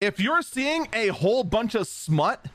If 0.00 0.18
you're 0.18 0.40
seeing 0.40 0.88
a 0.94 1.08
whole 1.08 1.44
bunch 1.44 1.74
of 1.74 1.86
smut 1.86 2.46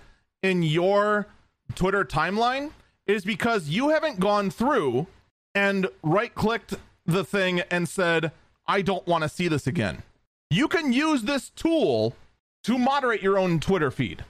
in 0.41 0.63
your 0.63 1.27
Twitter 1.75 2.03
timeline, 2.03 2.71
it 3.05 3.15
is 3.15 3.23
because 3.23 3.69
you 3.69 3.89
haven't 3.89 4.19
gone 4.19 4.49
through 4.49 5.05
and 5.53 5.87
right 6.01 6.33
clicked 6.33 6.73
the 7.05 7.23
thing 7.23 7.61
and 7.71 7.87
said, 7.87 8.31
I 8.67 8.81
don't 8.81 9.05
want 9.05 9.21
to 9.23 9.29
see 9.29 9.47
this 9.47 9.67
again. 9.67 10.01
You 10.49 10.67
can 10.67 10.91
use 10.91 11.23
this 11.23 11.49
tool 11.49 12.15
to 12.67 12.77
moderate 12.77 13.21
your 13.21 13.39
own 13.39 13.61
Twitter 13.61 13.89
feed. 13.89 14.25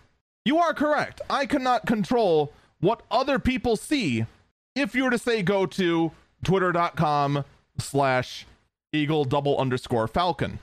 You 0.45 0.59
are 0.59 0.71
correct. 0.71 1.21
I 1.27 1.47
cannot 1.47 1.87
control 1.87 2.53
what 2.79 3.01
other 3.09 3.39
people 3.39 3.75
see 3.75 4.27
if 4.75 4.93
you 4.93 5.05
were 5.05 5.09
to 5.09 5.17
say 5.17 5.41
go 5.41 5.65
to 5.65 6.11
twitter.com 6.43 7.43
slash 7.79 8.45
eagle 8.93 9.25
double 9.25 9.57
underscore 9.57 10.07
falcon. 10.07 10.59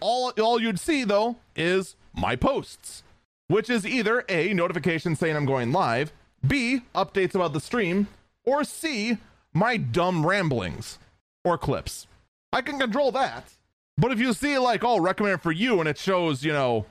All, 0.00 0.32
all 0.40 0.58
you'd 0.58 0.80
see 0.80 1.04
though 1.04 1.36
is 1.54 1.96
my 2.14 2.34
posts, 2.34 3.02
which 3.48 3.68
is 3.68 3.86
either 3.86 4.24
A, 4.30 4.54
notification 4.54 5.14
saying 5.14 5.36
I'm 5.36 5.44
going 5.44 5.70
live, 5.70 6.14
B, 6.46 6.80
updates 6.94 7.34
about 7.34 7.52
the 7.52 7.60
stream, 7.60 8.06
or 8.44 8.64
C, 8.64 9.18
my 9.52 9.76
dumb 9.76 10.24
ramblings 10.24 10.98
or 11.44 11.58
clips. 11.58 12.06
I 12.54 12.62
can 12.62 12.78
control 12.78 13.12
that. 13.12 13.52
But 13.98 14.12
if 14.12 14.18
you 14.18 14.32
see 14.32 14.56
like, 14.56 14.82
oh, 14.82 14.98
recommended 14.98 15.42
for 15.42 15.52
you 15.52 15.78
and 15.80 15.88
it 15.90 15.98
shows, 15.98 16.42
you 16.42 16.52
know, 16.54 16.86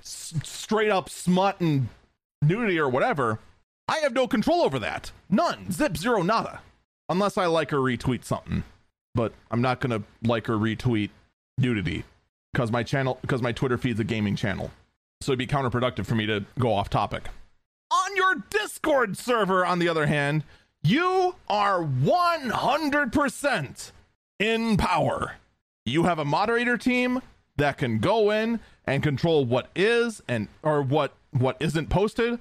straight 0.00 0.90
up 0.90 1.08
smut 1.08 1.60
and 1.60 1.88
nudity 2.40 2.78
or 2.78 2.88
whatever, 2.88 3.38
I 3.88 3.98
have 3.98 4.12
no 4.12 4.26
control 4.26 4.62
over 4.62 4.78
that. 4.78 5.12
None. 5.28 5.70
Zip 5.70 5.96
zero 5.96 6.22
nada. 6.22 6.60
Unless 7.08 7.36
I 7.36 7.46
like 7.46 7.72
or 7.72 7.78
retweet 7.78 8.24
something. 8.24 8.64
But 9.14 9.32
I'm 9.50 9.60
not 9.60 9.80
gonna 9.80 10.02
like 10.22 10.48
or 10.48 10.56
retweet 10.56 11.10
nudity. 11.58 12.04
Because 12.52 12.70
my 12.70 12.82
channel 12.82 13.18
because 13.22 13.42
my 13.42 13.52
Twitter 13.52 13.78
feed's 13.78 14.00
a 14.00 14.04
gaming 14.04 14.36
channel. 14.36 14.70
So 15.20 15.32
it'd 15.32 15.38
be 15.38 15.46
counterproductive 15.46 16.06
for 16.06 16.14
me 16.14 16.26
to 16.26 16.44
go 16.58 16.72
off 16.72 16.90
topic. 16.90 17.24
On 17.90 18.16
your 18.16 18.36
Discord 18.50 19.16
server, 19.16 19.64
on 19.64 19.78
the 19.78 19.88
other 19.88 20.06
hand, 20.06 20.44
you 20.82 21.36
are 21.48 21.84
100% 21.84 23.92
in 24.40 24.76
power. 24.76 25.36
You 25.84 26.04
have 26.04 26.18
a 26.18 26.24
moderator 26.24 26.76
team 26.76 27.22
that 27.56 27.78
can 27.78 27.98
go 27.98 28.30
in 28.30 28.60
and 28.86 29.02
control 29.02 29.44
what 29.44 29.68
is 29.74 30.22
and 30.28 30.48
or 30.62 30.82
what 30.82 31.12
what 31.30 31.56
isn't 31.60 31.88
posted 31.88 32.38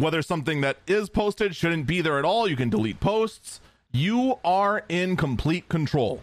whether 0.00 0.22
something 0.22 0.60
that 0.62 0.78
is 0.86 1.08
posted 1.08 1.54
shouldn't 1.54 1.86
be 1.86 2.00
there 2.00 2.18
at 2.18 2.24
all. 2.24 2.48
You 2.48 2.56
can 2.56 2.70
delete 2.70 3.00
posts. 3.00 3.60
You 3.92 4.38
are 4.44 4.84
in 4.88 5.16
complete 5.16 5.68
control. 5.68 6.22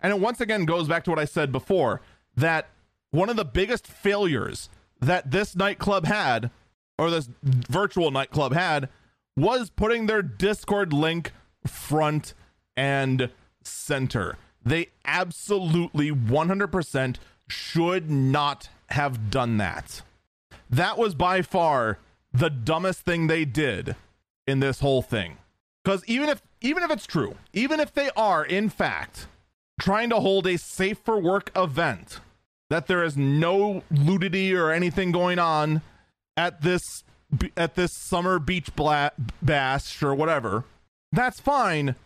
And 0.00 0.12
it 0.12 0.20
once 0.20 0.40
again 0.40 0.64
goes 0.64 0.88
back 0.88 1.04
to 1.04 1.10
what 1.10 1.18
I 1.18 1.24
said 1.24 1.52
before 1.52 2.00
that 2.36 2.68
one 3.10 3.28
of 3.28 3.36
the 3.36 3.44
biggest 3.44 3.86
failures 3.86 4.68
that 5.00 5.30
this 5.30 5.54
nightclub 5.54 6.06
had, 6.06 6.50
or 6.98 7.10
this 7.10 7.28
virtual 7.42 8.10
nightclub 8.10 8.54
had, 8.54 8.88
was 9.36 9.70
putting 9.70 10.06
their 10.06 10.22
Discord 10.22 10.92
link 10.92 11.32
front 11.66 12.34
and 12.76 13.30
center. 13.62 14.36
They 14.64 14.88
absolutely 15.04 16.10
100% 16.10 17.16
should 17.48 18.10
not 18.10 18.68
have 18.92 19.30
done 19.30 19.56
that. 19.58 20.02
That 20.70 20.96
was 20.96 21.14
by 21.14 21.42
far 21.42 21.98
the 22.32 22.50
dumbest 22.50 23.00
thing 23.00 23.26
they 23.26 23.44
did 23.44 23.96
in 24.46 24.60
this 24.60 24.80
whole 24.80 25.02
thing. 25.02 25.36
Because 25.84 26.04
even 26.06 26.28
if 26.28 26.42
even 26.60 26.82
if 26.82 26.90
it's 26.90 27.06
true, 27.06 27.36
even 27.52 27.80
if 27.80 27.92
they 27.92 28.10
are 28.16 28.44
in 28.44 28.68
fact 28.68 29.26
trying 29.80 30.10
to 30.10 30.20
hold 30.20 30.46
a 30.46 30.56
safe 30.56 30.98
for 30.98 31.18
work 31.18 31.50
event, 31.56 32.20
that 32.70 32.86
there 32.86 33.02
is 33.02 33.16
no 33.16 33.82
nudity 33.90 34.54
or 34.54 34.70
anything 34.70 35.10
going 35.10 35.38
on 35.38 35.82
at 36.36 36.62
this 36.62 37.04
at 37.56 37.74
this 37.74 37.92
summer 37.92 38.38
beach 38.38 38.74
bla- 38.76 39.12
bash 39.40 40.02
or 40.02 40.14
whatever, 40.14 40.64
that's 41.10 41.40
fine. 41.40 41.96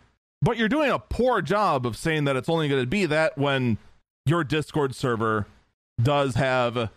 But 0.41 0.57
you're 0.57 0.69
doing 0.69 0.91
a 0.91 0.99
poor 0.99 1.41
job 1.41 1.85
of 1.85 1.97
saying 1.97 2.25
that 2.25 2.35
it's 2.35 2.49
only 2.49 2.67
going 2.67 2.81
to 2.81 2.87
be 2.87 3.05
that 3.05 3.37
when 3.37 3.77
your 4.25 4.43
Discord 4.43 4.95
server 4.95 5.47
does 6.01 6.35
have 6.35 6.89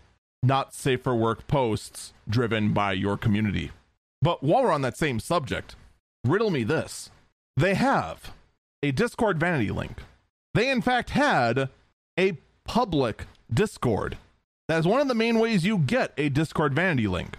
not 0.43 0.73
safe 0.73 1.03
for 1.03 1.15
work 1.15 1.47
posts 1.47 2.13
driven 2.27 2.73
by 2.73 2.93
your 2.93 3.17
community. 3.17 3.71
But 4.21 4.43
while 4.43 4.63
we're 4.63 4.71
on 4.71 4.81
that 4.81 4.97
same 4.97 5.19
subject, 5.19 5.75
riddle 6.23 6.49
me 6.49 6.63
this. 6.63 7.09
They 7.57 7.73
have 7.75 8.31
a 8.83 8.91
Discord 8.91 9.39
vanity 9.39 9.71
link. 9.71 9.97
They, 10.53 10.69
in 10.69 10.81
fact, 10.81 11.11
had 11.11 11.69
a 12.19 12.37
public 12.65 13.25
Discord. 13.53 14.17
That 14.67 14.79
is 14.79 14.87
one 14.87 15.01
of 15.01 15.07
the 15.07 15.15
main 15.15 15.39
ways 15.39 15.65
you 15.65 15.77
get 15.77 16.13
a 16.17 16.29
Discord 16.29 16.73
vanity 16.73 17.07
link. 17.07 17.37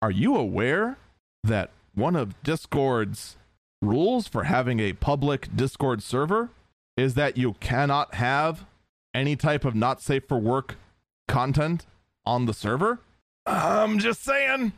Are 0.00 0.10
you 0.10 0.36
aware 0.36 0.96
that 1.44 1.70
one 1.94 2.16
of 2.16 2.40
Discord's 2.42 3.36
rules 3.80 4.28
for 4.28 4.44
having 4.44 4.80
a 4.80 4.92
public 4.94 5.54
Discord 5.54 6.02
server 6.02 6.50
is 6.96 7.14
that 7.14 7.36
you 7.36 7.54
cannot 7.54 8.14
have 8.14 8.64
any 9.14 9.36
type 9.36 9.64
of 9.64 9.74
not 9.74 10.00
safe 10.00 10.24
for 10.26 10.38
work 10.38 10.76
content 11.28 11.86
on 12.24 12.46
the 12.46 12.54
server. 12.54 13.00
I'm 13.46 13.98
just 13.98 14.22
saying, 14.22 14.72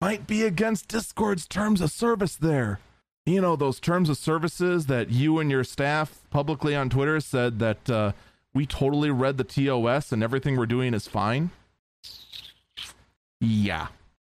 might 0.00 0.26
be 0.26 0.42
against 0.42 0.88
Discord's 0.88 1.46
terms 1.46 1.80
of 1.80 1.90
service 1.90 2.36
there. 2.36 2.80
You 3.26 3.40
know, 3.40 3.54
those 3.54 3.80
terms 3.80 4.08
of 4.08 4.16
services 4.16 4.86
that 4.86 5.10
you 5.10 5.38
and 5.38 5.50
your 5.50 5.64
staff 5.64 6.20
publicly 6.30 6.74
on 6.74 6.90
Twitter 6.90 7.20
said 7.20 7.58
that 7.58 7.90
uh, 7.90 8.12
we 8.54 8.66
totally 8.66 9.10
read 9.10 9.36
the 9.36 9.44
TOS 9.44 10.10
and 10.12 10.22
everything 10.22 10.56
we're 10.56 10.66
doing 10.66 10.94
is 10.94 11.06
fine. 11.06 11.50
Yeah. 13.40 13.88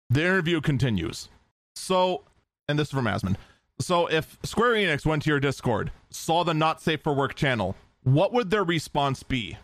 The 0.10 0.22
interview 0.22 0.60
continues. 0.60 1.30
So, 1.76 2.24
and 2.68 2.78
this 2.78 2.90
is 2.90 2.94
from 2.94 3.08
Asmund. 3.08 3.38
So, 3.80 4.08
if 4.08 4.38
Square 4.44 4.74
Enix 4.74 5.06
went 5.06 5.24
to 5.24 5.30
your 5.30 5.40
Discord, 5.40 5.92
saw 6.10 6.44
the 6.44 6.54
not 6.54 6.82
safe 6.82 7.02
for 7.02 7.14
work 7.14 7.36
channel, 7.36 7.76
what 8.04 8.34
would 8.34 8.50
their 8.50 8.64
response 8.64 9.24
be? 9.24 9.58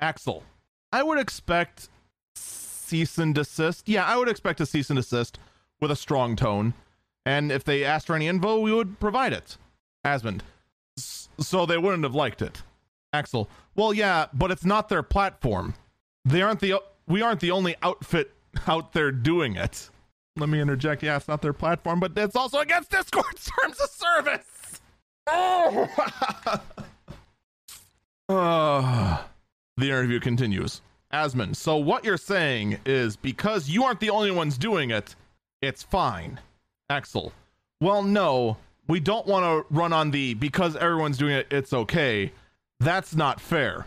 Axel, 0.00 0.44
I 0.94 1.02
would 1.02 1.18
expect 1.18 1.88
cease 2.36 3.18
and 3.18 3.34
desist. 3.34 3.88
Yeah, 3.88 4.04
I 4.06 4.16
would 4.16 4.28
expect 4.28 4.60
a 4.60 4.66
cease 4.66 4.90
and 4.90 4.96
desist 4.96 5.40
with 5.80 5.90
a 5.90 5.96
strong 5.96 6.36
tone. 6.36 6.72
And 7.26 7.50
if 7.50 7.64
they 7.64 7.82
asked 7.84 8.06
for 8.06 8.14
any 8.14 8.28
info, 8.28 8.60
we 8.60 8.72
would 8.72 9.00
provide 9.00 9.32
it. 9.32 9.56
Asmund, 10.04 10.44
so 10.96 11.66
they 11.66 11.78
wouldn't 11.78 12.04
have 12.04 12.14
liked 12.14 12.42
it. 12.42 12.62
Axel, 13.12 13.48
well, 13.74 13.92
yeah, 13.92 14.26
but 14.32 14.52
it's 14.52 14.64
not 14.64 14.88
their 14.88 15.02
platform. 15.02 15.74
They 16.24 16.42
aren't 16.42 16.60
the 16.60 16.80
we 17.08 17.22
aren't 17.22 17.40
the 17.40 17.50
only 17.50 17.74
outfit 17.82 18.32
out 18.68 18.92
there 18.92 19.10
doing 19.10 19.56
it. 19.56 19.90
Let 20.36 20.48
me 20.48 20.60
interject. 20.60 21.02
Yeah, 21.02 21.16
it's 21.16 21.26
not 21.26 21.42
their 21.42 21.52
platform, 21.52 21.98
but 21.98 22.12
it's 22.16 22.36
also 22.36 22.60
against 22.60 22.92
Discord's 22.92 23.50
terms 23.60 23.80
of 23.80 23.90
service. 23.90 24.46
Oh. 25.26 25.88
uh, 28.28 29.24
the 29.76 29.86
interview 29.86 30.20
continues. 30.20 30.80
Asmund, 31.12 31.56
so 31.56 31.76
what 31.76 32.04
you're 32.04 32.16
saying 32.16 32.78
is 32.84 33.16
because 33.16 33.68
you 33.68 33.84
aren't 33.84 34.00
the 34.00 34.10
only 34.10 34.30
ones 34.30 34.58
doing 34.58 34.90
it, 34.90 35.14
it's 35.62 35.82
fine. 35.82 36.40
Axel, 36.90 37.32
well, 37.80 38.02
no, 38.02 38.56
we 38.88 39.00
don't 39.00 39.26
want 39.26 39.44
to 39.44 39.74
run 39.74 39.92
on 39.92 40.10
the 40.10 40.34
because 40.34 40.76
everyone's 40.76 41.16
doing 41.16 41.34
it, 41.34 41.46
it's 41.50 41.72
okay. 41.72 42.32
That's 42.80 43.14
not 43.14 43.40
fair. 43.40 43.86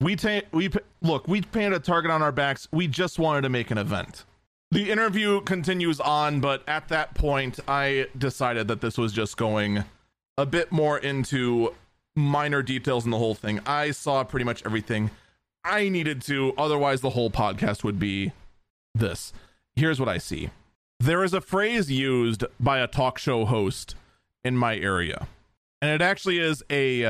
We 0.00 0.16
ta- 0.16 0.42
we 0.50 0.68
look, 1.00 1.28
we 1.28 1.42
painted 1.42 1.74
a 1.74 1.78
target 1.78 2.10
on 2.10 2.22
our 2.22 2.32
backs. 2.32 2.66
We 2.72 2.88
just 2.88 3.18
wanted 3.18 3.42
to 3.42 3.48
make 3.48 3.70
an 3.70 3.78
event. 3.78 4.24
The 4.72 4.90
interview 4.90 5.40
continues 5.42 6.00
on, 6.00 6.40
but 6.40 6.68
at 6.68 6.88
that 6.88 7.14
point, 7.14 7.60
I 7.68 8.08
decided 8.18 8.66
that 8.68 8.80
this 8.80 8.98
was 8.98 9.12
just 9.12 9.36
going 9.36 9.84
a 10.36 10.44
bit 10.44 10.72
more 10.72 10.98
into 10.98 11.72
minor 12.16 12.62
details 12.62 13.04
in 13.04 13.12
the 13.12 13.18
whole 13.18 13.36
thing. 13.36 13.60
I 13.66 13.92
saw 13.92 14.24
pretty 14.24 14.44
much 14.44 14.64
everything 14.66 15.10
I 15.64 15.88
needed 15.88 16.20
to, 16.22 16.52
otherwise, 16.58 17.00
the 17.00 17.10
whole 17.10 17.30
podcast 17.30 17.84
would 17.84 17.98
be 17.98 18.32
this. 18.94 19.32
Here's 19.74 19.98
what 19.98 20.08
I 20.08 20.18
see 20.18 20.50
there 21.00 21.24
is 21.24 21.34
a 21.34 21.40
phrase 21.40 21.90
used 21.90 22.44
by 22.60 22.78
a 22.78 22.86
talk 22.86 23.18
show 23.18 23.44
host 23.44 23.94
in 24.44 24.56
my 24.56 24.76
area, 24.76 25.26
and 25.82 25.90
it 25.90 26.02
actually 26.02 26.38
is 26.38 26.62
a, 26.70 27.00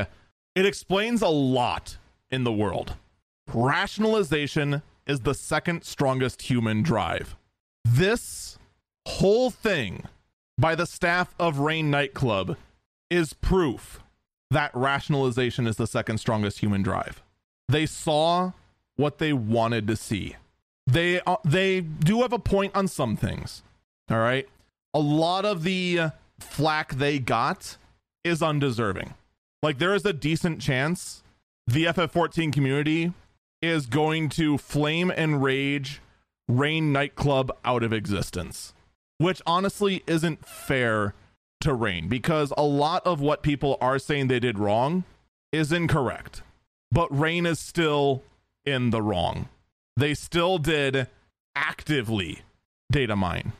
it 0.55 0.65
explains 0.65 1.21
a 1.21 1.27
lot 1.27 1.97
in 2.31 2.43
the 2.43 2.51
world. 2.51 2.93
Rationalization 3.53 4.81
is 5.05 5.21
the 5.21 5.33
second 5.33 5.83
strongest 5.83 6.43
human 6.43 6.81
drive. 6.81 7.35
This 7.83 8.57
whole 9.07 9.51
thing 9.51 10.05
by 10.57 10.75
the 10.75 10.87
staff 10.87 11.35
of 11.39 11.59
Rain 11.59 11.91
Nightclub 11.91 12.57
is 13.09 13.33
proof 13.33 13.99
that 14.49 14.71
rationalization 14.73 15.67
is 15.67 15.75
the 15.75 15.87
second 15.87 16.17
strongest 16.17 16.59
human 16.59 16.81
drive. 16.81 17.21
They 17.67 17.85
saw 17.85 18.51
what 18.95 19.17
they 19.17 19.33
wanted 19.33 19.87
to 19.87 19.95
see. 19.95 20.35
They 20.87 21.19
uh, 21.21 21.37
they 21.43 21.81
do 21.81 22.21
have 22.21 22.33
a 22.33 22.39
point 22.39 22.75
on 22.75 22.87
some 22.87 23.15
things. 23.15 23.63
All 24.09 24.17
right? 24.17 24.47
A 24.93 24.99
lot 24.99 25.45
of 25.45 25.63
the 25.63 26.11
flack 26.39 26.95
they 26.95 27.19
got 27.19 27.77
is 28.23 28.41
undeserving. 28.41 29.13
Like 29.63 29.79
there 29.79 29.95
is 29.95 30.05
a 30.05 30.13
decent 30.13 30.61
chance 30.61 31.23
the 31.67 31.85
FF14 31.85 32.53
community 32.53 33.13
is 33.61 33.87
going 33.87 34.29
to 34.29 34.57
flame 34.57 35.11
and 35.15 35.41
rage 35.41 36.01
Rain 36.47 36.91
Nightclub 36.91 37.51
out 37.65 37.81
of 37.83 37.91
existence, 37.91 38.73
which 39.17 39.41
honestly 39.47 40.03
isn't 40.05 40.45
fair 40.45 41.15
to 41.61 41.73
Rain 41.73 42.07
because 42.07 42.53
a 42.55 42.63
lot 42.63 43.05
of 43.07 43.21
what 43.21 43.41
people 43.41 43.77
are 43.81 43.97
saying 43.97 44.27
they 44.27 44.39
did 44.39 44.59
wrong 44.59 45.03
is 45.51 45.71
incorrect. 45.71 46.43
But 46.95 47.15
Rain 47.15 47.45
is 47.45 47.59
still 47.59 48.23
in 48.65 48.89
the 48.89 49.01
wrong. 49.01 49.49
They 49.97 50.13
still 50.13 50.57
did 50.57 51.07
actively 51.53 52.39
data 52.89 53.17
mine 53.17 53.51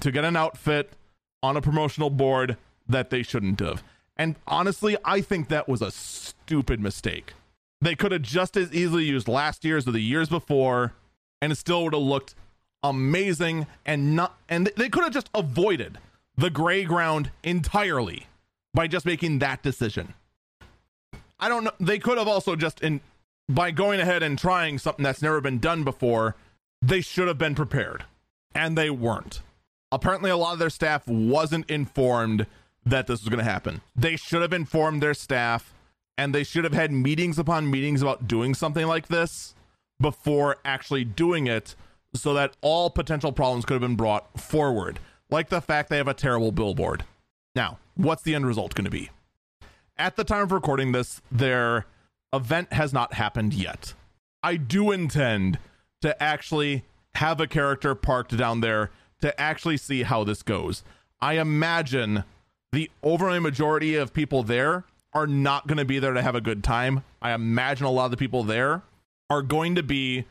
to 0.00 0.10
get 0.10 0.24
an 0.24 0.34
outfit 0.34 0.94
on 1.40 1.56
a 1.56 1.62
promotional 1.62 2.10
board 2.10 2.56
that 2.88 3.10
they 3.10 3.22
shouldn't 3.22 3.60
have. 3.60 3.84
And 4.16 4.34
honestly, 4.44 4.96
I 5.04 5.20
think 5.20 5.46
that 5.48 5.68
was 5.68 5.82
a 5.82 5.92
stupid 5.92 6.80
mistake. 6.80 7.34
They 7.80 7.94
could 7.94 8.10
have 8.10 8.22
just 8.22 8.56
as 8.56 8.74
easily 8.74 9.04
used 9.04 9.28
last 9.28 9.64
year's 9.64 9.86
or 9.86 9.92
the 9.92 10.00
years 10.00 10.28
before 10.28 10.92
and 11.40 11.52
it 11.52 11.56
still 11.56 11.84
would 11.84 11.94
have 11.94 12.02
looked 12.02 12.34
amazing 12.82 13.68
and 13.86 14.16
not 14.16 14.36
and 14.48 14.68
they 14.76 14.88
could 14.88 15.04
have 15.04 15.12
just 15.12 15.30
avoided 15.32 15.98
the 16.36 16.50
gray 16.50 16.82
ground 16.82 17.30
entirely 17.44 18.26
by 18.74 18.88
just 18.88 19.06
making 19.06 19.38
that 19.38 19.62
decision. 19.62 20.14
I 21.40 21.48
don't 21.48 21.64
know 21.64 21.72
they 21.80 21.98
could 21.98 22.18
have 22.18 22.28
also 22.28 22.54
just 22.56 22.82
in 22.82 23.00
by 23.48 23.70
going 23.70 24.00
ahead 24.00 24.22
and 24.22 24.38
trying 24.38 24.78
something 24.78 25.02
that's 25.02 25.22
never 25.22 25.40
been 25.40 25.58
done 25.58 25.82
before, 25.82 26.36
they 26.80 27.00
should 27.00 27.28
have 27.28 27.38
been 27.38 27.54
prepared 27.54 28.04
and 28.54 28.78
they 28.78 28.90
weren't. 28.90 29.40
Apparently 29.90 30.30
a 30.30 30.36
lot 30.36 30.52
of 30.52 30.58
their 30.58 30.70
staff 30.70 31.06
wasn't 31.08 31.68
informed 31.68 32.46
that 32.86 33.06
this 33.06 33.20
was 33.20 33.28
going 33.28 33.44
to 33.44 33.50
happen. 33.50 33.80
They 33.96 34.16
should 34.16 34.42
have 34.42 34.52
informed 34.52 35.02
their 35.02 35.14
staff 35.14 35.74
and 36.16 36.34
they 36.34 36.44
should 36.44 36.64
have 36.64 36.72
had 36.72 36.92
meetings 36.92 37.38
upon 37.38 37.70
meetings 37.70 38.02
about 38.02 38.28
doing 38.28 38.54
something 38.54 38.86
like 38.86 39.08
this 39.08 39.54
before 40.00 40.56
actually 40.64 41.04
doing 41.04 41.46
it 41.46 41.74
so 42.14 42.34
that 42.34 42.56
all 42.60 42.90
potential 42.90 43.32
problems 43.32 43.64
could 43.64 43.74
have 43.74 43.80
been 43.80 43.96
brought 43.96 44.40
forward, 44.40 44.98
like 45.30 45.48
the 45.48 45.60
fact 45.60 45.88
they 45.88 45.96
have 45.96 46.08
a 46.08 46.14
terrible 46.14 46.52
billboard. 46.52 47.04
Now, 47.54 47.78
what's 47.94 48.22
the 48.22 48.34
end 48.34 48.46
result 48.46 48.74
going 48.74 48.84
to 48.84 48.90
be? 48.90 49.10
At 50.00 50.16
the 50.16 50.24
time 50.24 50.44
of 50.44 50.52
recording 50.52 50.92
this, 50.92 51.20
their 51.30 51.84
event 52.32 52.72
has 52.72 52.90
not 52.90 53.12
happened 53.12 53.52
yet. 53.52 53.92
I 54.42 54.56
do 54.56 54.92
intend 54.92 55.58
to 56.00 56.20
actually 56.22 56.86
have 57.16 57.38
a 57.38 57.46
character 57.46 57.94
parked 57.94 58.34
down 58.34 58.62
there 58.62 58.90
to 59.20 59.38
actually 59.38 59.76
see 59.76 60.04
how 60.04 60.24
this 60.24 60.42
goes. 60.42 60.82
I 61.20 61.34
imagine 61.34 62.24
the 62.72 62.90
overwhelming 63.04 63.42
majority 63.42 63.94
of 63.94 64.14
people 64.14 64.42
there 64.42 64.84
are 65.12 65.26
not 65.26 65.66
going 65.66 65.76
to 65.76 65.84
be 65.84 65.98
there 65.98 66.14
to 66.14 66.22
have 66.22 66.34
a 66.34 66.40
good 66.40 66.64
time. 66.64 67.04
I 67.20 67.32
imagine 67.32 67.84
a 67.84 67.90
lot 67.90 68.06
of 68.06 68.10
the 68.10 68.16
people 68.16 68.42
there 68.42 68.80
are 69.28 69.42
going 69.42 69.74
to 69.74 69.82
be 69.82 70.24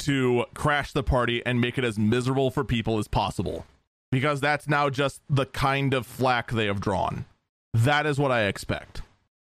to 0.00 0.46
crash 0.52 0.92
the 0.92 1.04
party 1.04 1.46
and 1.46 1.60
make 1.60 1.78
it 1.78 1.84
as 1.84 1.96
miserable 1.96 2.50
for 2.50 2.64
people 2.64 2.98
as 2.98 3.06
possible 3.06 3.66
because 4.10 4.40
that's 4.40 4.66
now 4.66 4.90
just 4.90 5.20
the 5.30 5.46
kind 5.46 5.94
of 5.94 6.08
flack 6.08 6.50
they 6.50 6.66
have 6.66 6.80
drawn. 6.80 7.24
That 7.72 8.04
is 8.04 8.18
what 8.18 8.32
I 8.32 8.46
expect. 8.46 9.02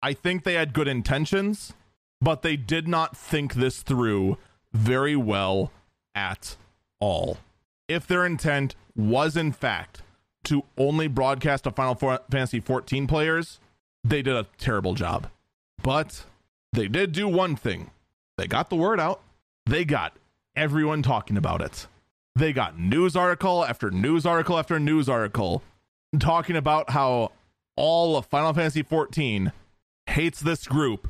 I 0.02 0.12
think 0.12 0.42
they 0.42 0.54
had 0.54 0.72
good 0.72 0.88
intentions, 0.88 1.74
but 2.20 2.42
they 2.42 2.56
did 2.56 2.88
not 2.88 3.16
think 3.16 3.54
this 3.54 3.82
through 3.82 4.36
very 4.72 5.16
well 5.16 5.70
at 6.14 6.56
all. 7.00 7.38
If 7.88 8.06
their 8.06 8.26
intent 8.26 8.74
was 8.96 9.36
in 9.36 9.52
fact 9.52 10.02
to 10.44 10.64
only 10.76 11.06
broadcast 11.06 11.64
to 11.64 11.70
Final 11.70 11.94
Fantasy 11.94 12.58
14 12.58 13.06
players, 13.06 13.60
they 14.02 14.22
did 14.22 14.34
a 14.34 14.46
terrible 14.58 14.94
job. 14.94 15.28
But 15.82 16.24
they 16.72 16.88
did 16.88 17.12
do 17.12 17.28
one 17.28 17.56
thing 17.56 17.90
they 18.38 18.46
got 18.46 18.70
the 18.70 18.76
word 18.76 18.98
out. 18.98 19.20
They 19.66 19.84
got 19.84 20.16
everyone 20.56 21.02
talking 21.02 21.36
about 21.36 21.60
it. 21.60 21.86
They 22.34 22.52
got 22.52 22.78
news 22.78 23.14
article 23.14 23.64
after 23.64 23.90
news 23.90 24.24
article 24.24 24.58
after 24.58 24.80
news 24.80 25.08
article 25.08 25.62
talking 26.18 26.56
about 26.56 26.90
how 26.90 27.32
all 27.76 28.16
of 28.16 28.26
Final 28.26 28.52
Fantasy 28.52 28.82
14 28.82 29.52
hates 30.12 30.40
this 30.40 30.66
group 30.66 31.08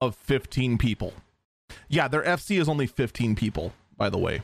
of 0.00 0.14
15 0.16 0.78
people. 0.78 1.12
Yeah, 1.88 2.08
their 2.08 2.22
FC 2.22 2.60
is 2.60 2.68
only 2.68 2.86
15 2.86 3.34
people, 3.34 3.72
by 3.96 4.10
the 4.10 4.18
way. 4.18 4.42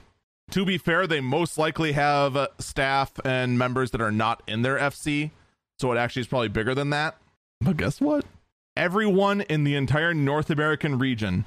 To 0.53 0.65
be 0.65 0.79
fair, 0.79 1.07
they 1.07 1.21
most 1.21 1.59
likely 1.59 1.93
have 1.93 2.49
staff 2.59 3.13
and 3.25 3.59
members 3.59 3.93
that 3.93 4.01
are 4.01 4.11
not 4.11 4.43
in 4.49 4.63
their 4.63 4.79
FC, 4.79 5.31
so 5.79 5.93
it 5.93 5.97
actually 5.97 6.23
is 6.23 6.29
probably 6.29 6.49
bigger 6.49 6.75
than 6.75 6.91
that. 6.91 7.17
But 7.61 7.77
guess 7.77 8.01
what? 8.01 8.25
Everyone 8.77 9.43
in 9.43 9.65
the 9.65 9.77
entire 9.77 10.15
North 10.15 10.51
American 10.51 10.99
region 10.99 11.45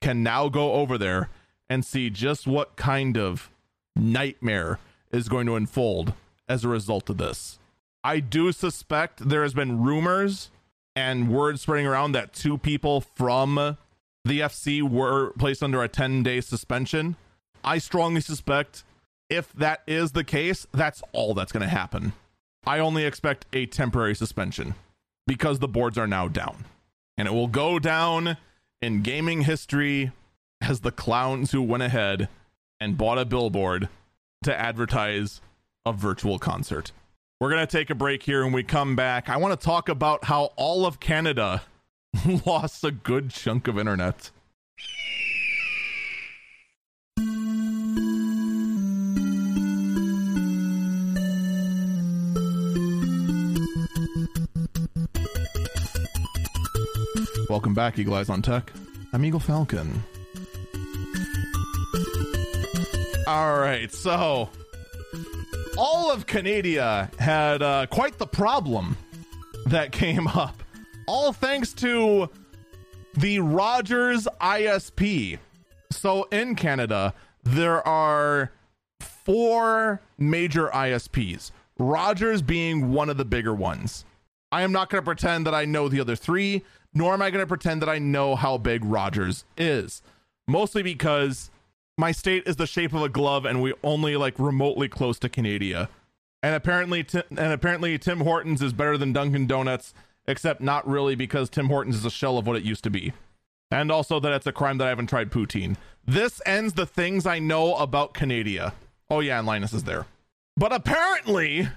can 0.00 0.22
now 0.22 0.48
go 0.48 0.74
over 0.74 0.96
there 0.96 1.28
and 1.68 1.84
see 1.84 2.08
just 2.08 2.46
what 2.46 2.76
kind 2.76 3.18
of 3.18 3.50
nightmare 3.94 4.78
is 5.10 5.28
going 5.28 5.46
to 5.46 5.56
unfold 5.56 6.12
as 6.48 6.64
a 6.64 6.68
result 6.68 7.10
of 7.10 7.18
this. 7.18 7.58
I 8.04 8.20
do 8.20 8.52
suspect 8.52 9.28
there 9.28 9.42
has 9.42 9.54
been 9.54 9.82
rumors 9.82 10.50
and 10.96 11.28
word 11.28 11.60
spreading 11.60 11.86
around 11.86 12.12
that 12.12 12.32
two 12.32 12.56
people 12.56 13.02
from 13.02 13.76
the 14.24 14.40
FC 14.40 14.82
were 14.82 15.32
placed 15.38 15.62
under 15.62 15.82
a 15.82 15.88
10 15.88 16.22
day 16.22 16.40
suspension. 16.40 17.14
I 17.62 17.78
strongly 17.78 18.22
suspect 18.22 18.82
if 19.28 19.52
that 19.52 19.82
is 19.86 20.12
the 20.12 20.24
case, 20.24 20.66
that's 20.72 21.02
all 21.12 21.34
that's 21.34 21.52
going 21.52 21.62
to 21.62 21.68
happen. 21.68 22.12
I 22.66 22.78
only 22.78 23.04
expect 23.04 23.46
a 23.52 23.66
temporary 23.66 24.14
suspension 24.14 24.74
because 25.26 25.58
the 25.58 25.68
boards 25.68 25.98
are 25.98 26.06
now 26.06 26.28
down. 26.28 26.64
And 27.16 27.28
it 27.28 27.32
will 27.32 27.48
go 27.48 27.78
down 27.78 28.36
in 28.80 29.02
gaming 29.02 29.42
history 29.42 30.12
as 30.60 30.80
the 30.80 30.92
clowns 30.92 31.52
who 31.52 31.62
went 31.62 31.82
ahead 31.82 32.28
and 32.80 32.98
bought 32.98 33.18
a 33.18 33.24
billboard 33.24 33.88
to 34.44 34.58
advertise 34.58 35.40
a 35.84 35.92
virtual 35.92 36.38
concert. 36.38 36.92
We're 37.38 37.50
going 37.50 37.66
to 37.66 37.70
take 37.70 37.90
a 37.90 37.94
break 37.94 38.22
here 38.22 38.44
and 38.44 38.54
we 38.54 38.62
come 38.62 38.96
back. 38.96 39.28
I 39.28 39.36
want 39.36 39.60
to 39.60 39.62
talk 39.62 39.90
about 39.90 40.24
how 40.24 40.54
all 40.56 40.86
of 40.86 41.00
Canada 41.00 41.62
lost 42.46 42.82
a 42.82 42.90
good 42.90 43.28
chunk 43.28 43.68
of 43.68 43.78
internet. 43.78 44.30
Welcome 57.50 57.74
back, 57.74 57.98
Eagle 57.98 58.14
Eyes 58.14 58.30
on 58.30 58.40
Tech. 58.40 58.72
I'm 59.12 59.22
Eagle 59.26 59.40
Falcon. 59.40 60.02
All 63.26 63.58
right, 63.58 63.92
so 63.92 64.48
all 65.76 66.10
of 66.10 66.26
Canada 66.26 67.10
had 67.18 67.62
uh, 67.62 67.86
quite 67.86 68.18
the 68.18 68.26
problem 68.26 68.96
that 69.66 69.92
came 69.92 70.26
up, 70.28 70.62
all 71.06 71.32
thanks 71.32 71.72
to 71.74 72.30
the 73.14 73.40
Rogers 73.40 74.26
ISP. 74.40 75.38
So 75.90 76.24
in 76.24 76.54
Canada, 76.54 77.14
there 77.42 77.86
are 77.86 78.52
four 79.00 80.00
major 80.18 80.68
ISPs, 80.68 81.50
Rogers 81.78 82.42
being 82.42 82.92
one 82.92 83.10
of 83.10 83.16
the 83.16 83.24
bigger 83.24 83.54
ones. 83.54 84.04
I 84.52 84.62
am 84.62 84.72
not 84.72 84.88
going 84.90 85.02
to 85.02 85.04
pretend 85.04 85.46
that 85.46 85.54
I 85.54 85.64
know 85.64 85.88
the 85.88 86.00
other 86.00 86.16
three, 86.16 86.64
nor 86.94 87.12
am 87.12 87.22
I 87.22 87.30
going 87.30 87.42
to 87.42 87.46
pretend 87.46 87.82
that 87.82 87.88
I 87.88 87.98
know 87.98 88.36
how 88.36 88.56
big 88.56 88.84
Rogers 88.84 89.44
is. 89.56 90.02
Mostly 90.46 90.82
because 90.82 91.50
my 91.98 92.12
state 92.12 92.42
is 92.46 92.56
the 92.56 92.66
shape 92.66 92.92
of 92.92 93.02
a 93.02 93.08
glove 93.08 93.44
and 93.44 93.62
we 93.62 93.72
only 93.82 94.16
like 94.16 94.38
remotely 94.38 94.88
close 94.88 95.18
to 95.20 95.28
Canada. 95.28 95.88
And 96.42 96.54
apparently 96.54 97.06
and 97.30 97.52
apparently 97.52 97.98
Tim 97.98 98.20
Hortons 98.20 98.62
is 98.62 98.72
better 98.72 98.98
than 98.98 99.12
Dunkin 99.12 99.46
Donuts, 99.46 99.94
except 100.28 100.60
not 100.60 100.86
really 100.86 101.14
because 101.14 101.48
Tim 101.48 101.68
Hortons 101.68 101.96
is 101.96 102.04
a 102.04 102.10
shell 102.10 102.38
of 102.38 102.46
what 102.46 102.56
it 102.56 102.62
used 102.62 102.84
to 102.84 102.90
be. 102.90 103.12
And 103.70 103.90
also 103.90 104.20
that 104.20 104.32
it's 104.32 104.46
a 104.46 104.52
crime 104.52 104.78
that 104.78 104.86
I 104.86 104.90
haven't 104.90 105.08
tried 105.08 105.30
poutine. 105.30 105.76
This 106.04 106.40
ends 106.46 106.74
the 106.74 106.86
things 106.86 107.26
I 107.26 107.38
know 107.38 107.74
about 107.74 108.14
Canada. 108.14 108.74
Oh 109.10 109.20
yeah, 109.20 109.38
and 109.38 109.46
Linus 109.46 109.72
is 109.72 109.84
there. 109.84 110.06
But 110.56 110.72
apparently 110.72 111.68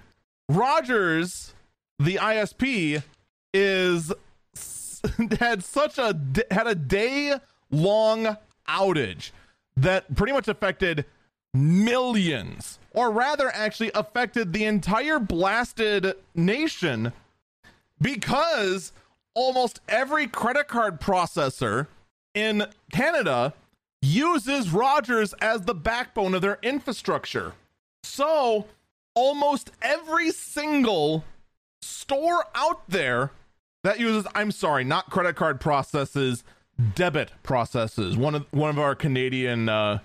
Rogers, 0.48 1.54
the 1.98 2.16
ISP, 2.16 3.02
is 3.54 4.14
had 5.40 5.64
such 5.64 5.98
a 5.98 6.20
had 6.52 6.68
a 6.68 6.76
day 6.76 7.36
long 7.72 8.38
outage 8.68 9.32
that 9.82 10.16
pretty 10.16 10.34
much 10.34 10.48
affected 10.48 11.06
millions 11.54 12.80
or 12.92 13.12
rather 13.12 13.50
actually 13.54 13.92
affected 13.96 14.54
the 14.54 14.66
entire 14.66 15.20
blasted 15.20 16.14
nation 16.36 17.12
because 18.02 18.92
almost 19.34 19.80
every 19.88 20.28
credit 20.28 20.68
card 20.68 21.00
processor 21.00 21.88
in 22.34 22.66
Canada 22.92 23.54
uses 24.02 24.72
Rogers 24.72 25.34
as 25.42 25.62
the 25.62 25.74
backbone 25.74 26.34
of 26.34 26.42
their 26.42 26.60
infrastructure. 26.62 27.54
So, 28.04 28.66
almost 29.16 29.72
every 29.82 30.32
single 30.32 31.26
store 31.82 32.46
out 32.56 32.88
there 32.88 33.32
that 33.84 34.00
uses 34.00 34.26
I'm 34.36 34.52
sorry, 34.52 34.84
not 34.84 35.10
credit 35.10 35.36
card 35.36 35.60
processes, 35.60 36.44
debit 36.96 37.32
processes. 37.44 38.18
One 38.18 38.36
of 38.36 38.46
one 38.52 38.70
of 38.70 38.80
our 38.80 38.96
Canadian 38.96 39.70
uh, 39.70 40.00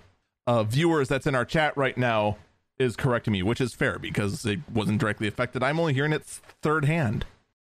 uh, 0.47 0.65
viewers 0.65 1.09
that's 1.09 1.27
in 1.27 1.35
our 1.35 1.45
chat 1.45 1.77
right 1.77 1.97
now 1.97 2.37
is 2.79 2.97
correcting 2.97 3.33
me, 3.33 3.43
which 3.43 3.61
is 3.61 3.75
fair 3.75 3.99
because 3.99 4.45
it 4.45 4.61
wasn't 4.73 5.01
directly 5.01 5.29
affected. 5.29 5.63
I'm 5.63 5.79
only 5.79 5.95
hearing 5.95 6.13
it 6.13 6.25
third 6.25 6.85
hand. 6.85 7.25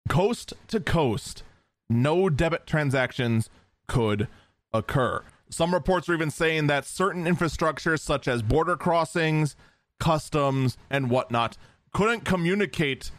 Coast 0.08 0.52
to 0.68 0.80
coast, 0.80 1.42
no 1.88 2.28
debit 2.28 2.66
transactions 2.66 3.50
could 3.86 4.28
occur. 4.72 5.22
Some 5.50 5.74
reports 5.74 6.08
are 6.08 6.14
even 6.14 6.30
saying 6.30 6.68
that 6.68 6.86
certain 6.86 7.24
infrastructures, 7.24 8.00
such 8.00 8.26
as 8.26 8.42
border 8.42 8.76
crossings, 8.76 9.54
customs, 10.00 10.78
and 10.88 11.10
whatnot, 11.10 11.58
couldn't 11.92 12.24
communicate 12.24 13.10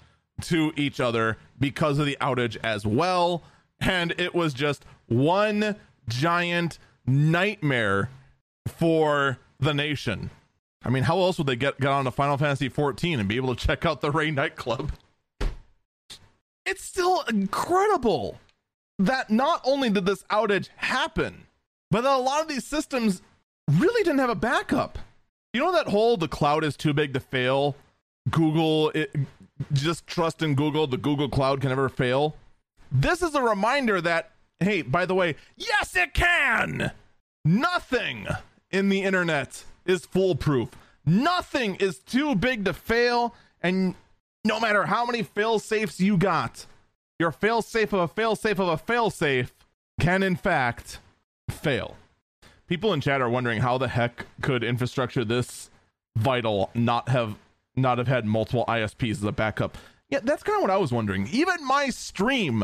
to 0.42 0.74
each 0.76 1.00
other 1.00 1.38
because 1.60 2.00
of 2.00 2.06
the 2.06 2.18
outage 2.20 2.58
as 2.64 2.86
well. 2.86 3.44
And 3.84 4.14
it 4.18 4.34
was 4.34 4.54
just 4.54 4.86
one 5.08 5.76
giant 6.08 6.80
nightmare 7.06 8.10
for 8.68 9.40
the 9.60 9.74
nation. 9.74 10.30
I 10.84 10.90
mean, 10.90 11.04
how 11.04 11.20
else 11.20 11.38
would 11.38 11.48
they 11.48 11.56
get, 11.56 11.80
get 11.80 11.92
on 11.92 12.06
to 12.06 12.12
Final 12.12 12.38
Fantasy 12.38 12.70
14 12.70 13.20
and 13.20 13.30
be 13.30 13.36
able 13.36 13.56
to 13.56 13.68
check 13.68 13.86
out 13.86 14.02
the 14.02 14.12
Rain 14.12 14.36
nightclub? 14.36 14.92
It's 16.66 16.84
still 16.84 17.24
incredible 17.30 18.40
that 19.00 19.30
not 19.30 19.62
only 19.66 19.90
did 19.90 20.06
this 20.06 20.24
outage 20.24 20.70
happen, 20.76 21.46
but 21.92 22.02
that 22.02 22.16
a 22.16 22.18
lot 22.18 22.42
of 22.42 22.48
these 22.48 22.66
systems 22.66 23.22
really 23.72 24.04
didn't 24.04 24.20
have 24.20 24.30
a 24.30 24.36
backup. 24.36 24.98
You 25.54 25.62
know 25.62 25.74
that 25.74 25.88
whole 25.88 26.18
the 26.18 26.28
cloud 26.28 26.64
is 26.64 26.76
too 26.76 26.94
big 26.94 27.14
to 27.14 27.20
fail? 27.20 27.76
Google 28.30 28.90
it, 28.92 29.14
just 29.74 30.08
trust 30.08 30.42
in 30.42 30.56
Google, 30.56 30.88
the 30.88 30.98
Google 30.98 31.30
cloud 31.30 31.62
can 31.62 31.70
never 31.70 31.90
fail. 31.90 32.36
This 32.94 33.24
is 33.24 33.34
a 33.34 33.42
reminder 33.42 34.00
that, 34.02 34.32
hey, 34.60 34.84
by 34.84 35.08
the 35.08 35.16
way, 35.16 35.36
yes, 35.58 35.96
it 35.96 36.14
can. 36.14 36.92
Nothing 37.44 38.28
in 38.70 38.90
the 38.90 39.02
internet 39.02 39.64
is 39.86 40.06
foolproof. 40.06 40.70
Nothing 41.06 41.76
is 41.76 41.98
too 41.98 42.36
big 42.36 42.66
to 42.66 42.74
fail. 42.74 43.34
And 43.62 43.96
no 44.46 44.60
matter 44.60 44.86
how 44.86 45.06
many 45.06 45.24
fail 45.24 45.58
safes 45.58 46.00
you 46.00 46.18
got, 46.18 46.68
your 47.20 47.32
fail 47.32 47.64
safe 47.64 47.94
of 47.94 48.00
a 48.00 48.08
fail 48.08 48.36
safe 48.36 48.60
of 48.60 48.68
a 48.68 48.78
fail 48.78 49.10
safe 49.10 49.54
can, 50.00 50.22
in 50.22 50.36
fact, 50.36 51.00
fail. 51.50 51.98
People 52.68 52.94
in 52.94 53.02
chat 53.02 53.22
are 53.22 53.30
wondering 53.30 53.62
how 53.62 53.78
the 53.78 53.88
heck 53.88 54.26
could 54.42 54.64
infrastructure 54.64 55.26
this 55.26 55.70
vital 56.16 56.70
not 56.74 57.10
have 57.10 57.36
not 57.76 57.98
have 57.98 58.08
had 58.08 58.26
multiple 58.26 58.66
ISPs 58.68 59.12
as 59.12 59.24
a 59.24 59.32
backup. 59.32 59.78
Yeah, 60.14 60.20
that's 60.22 60.44
kind 60.44 60.58
of 60.58 60.62
what 60.62 60.70
I 60.70 60.78
was 60.78 60.92
wondering. 60.92 61.28
Even 61.32 61.66
my 61.66 61.90
stream 61.90 62.64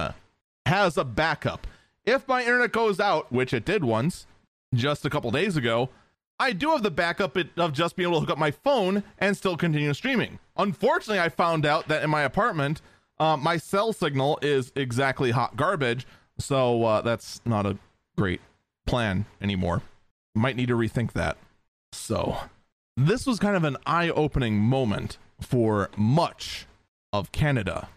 has 0.68 0.98
a 0.98 1.04
backup. 1.04 1.66
If 2.06 2.28
my 2.28 2.42
internet 2.42 2.72
goes 2.72 3.00
out, 3.00 3.32
which 3.32 3.56
it 3.56 3.66
did 3.66 3.84
once, 3.84 4.28
just 4.76 5.04
a 5.04 5.10
couple 5.10 5.32
days 5.32 5.58
ago, 5.58 5.90
I 6.40 6.54
do 6.54 6.70
have 6.70 6.84
the 6.84 6.92
backup 6.92 7.36
of 7.58 7.74
just 7.74 7.96
being 7.96 8.08
able 8.08 8.18
to 8.18 8.28
hook 8.28 8.30
up 8.30 8.38
my 8.38 8.52
phone 8.52 9.02
and 9.18 9.36
still 9.36 9.58
continue 9.58 9.96
streaming. 9.96 10.38
Unfortunately, 10.58 11.20
I 11.20 11.30
found 11.30 11.66
out 11.66 11.88
that 11.88 12.04
in 12.04 12.12
my 12.12 12.22
apartment, 12.22 12.84
uh, 13.18 13.36
my 13.36 13.58
cell 13.58 13.94
signal 13.94 14.38
is 14.44 14.72
exactly 14.76 15.32
hot 15.32 15.56
garbage, 15.56 16.06
so 16.38 16.84
uh, 16.84 17.02
that's 17.02 17.42
not 17.46 17.66
a 17.66 17.80
great 18.16 18.42
plan 18.86 19.26
anymore. 19.42 19.82
Might 20.36 20.56
need 20.56 20.68
to 20.68 20.76
rethink 20.76 21.14
that. 21.14 21.36
So, 21.94 22.38
this 22.96 23.26
was 23.26 23.40
kind 23.40 23.56
of 23.56 23.64
an 23.64 23.78
eye 23.88 24.10
opening 24.10 24.60
moment 24.60 25.18
for 25.42 25.90
much 25.98 26.68
of 27.12 27.32
Canada. 27.32 27.90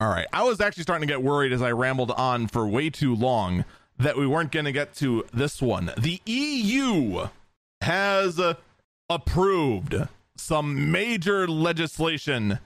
All 0.00 0.08
right. 0.08 0.26
I 0.32 0.42
was 0.44 0.60
actually 0.60 0.84
starting 0.84 1.06
to 1.06 1.12
get 1.12 1.22
worried 1.22 1.52
as 1.52 1.62
I 1.62 1.72
rambled 1.72 2.10
on 2.12 2.46
for 2.46 2.66
way 2.66 2.90
too 2.90 3.14
long 3.14 3.64
that 3.98 4.16
we 4.16 4.26
weren't 4.26 4.50
going 4.50 4.64
to 4.64 4.72
get 4.72 4.94
to 4.96 5.24
this 5.32 5.60
one. 5.60 5.92
The 5.98 6.20
EU 6.24 7.28
has 7.82 8.38
uh, 8.38 8.54
approved 9.10 9.94
some 10.36 10.90
major 10.90 11.46
legislation 11.46 12.58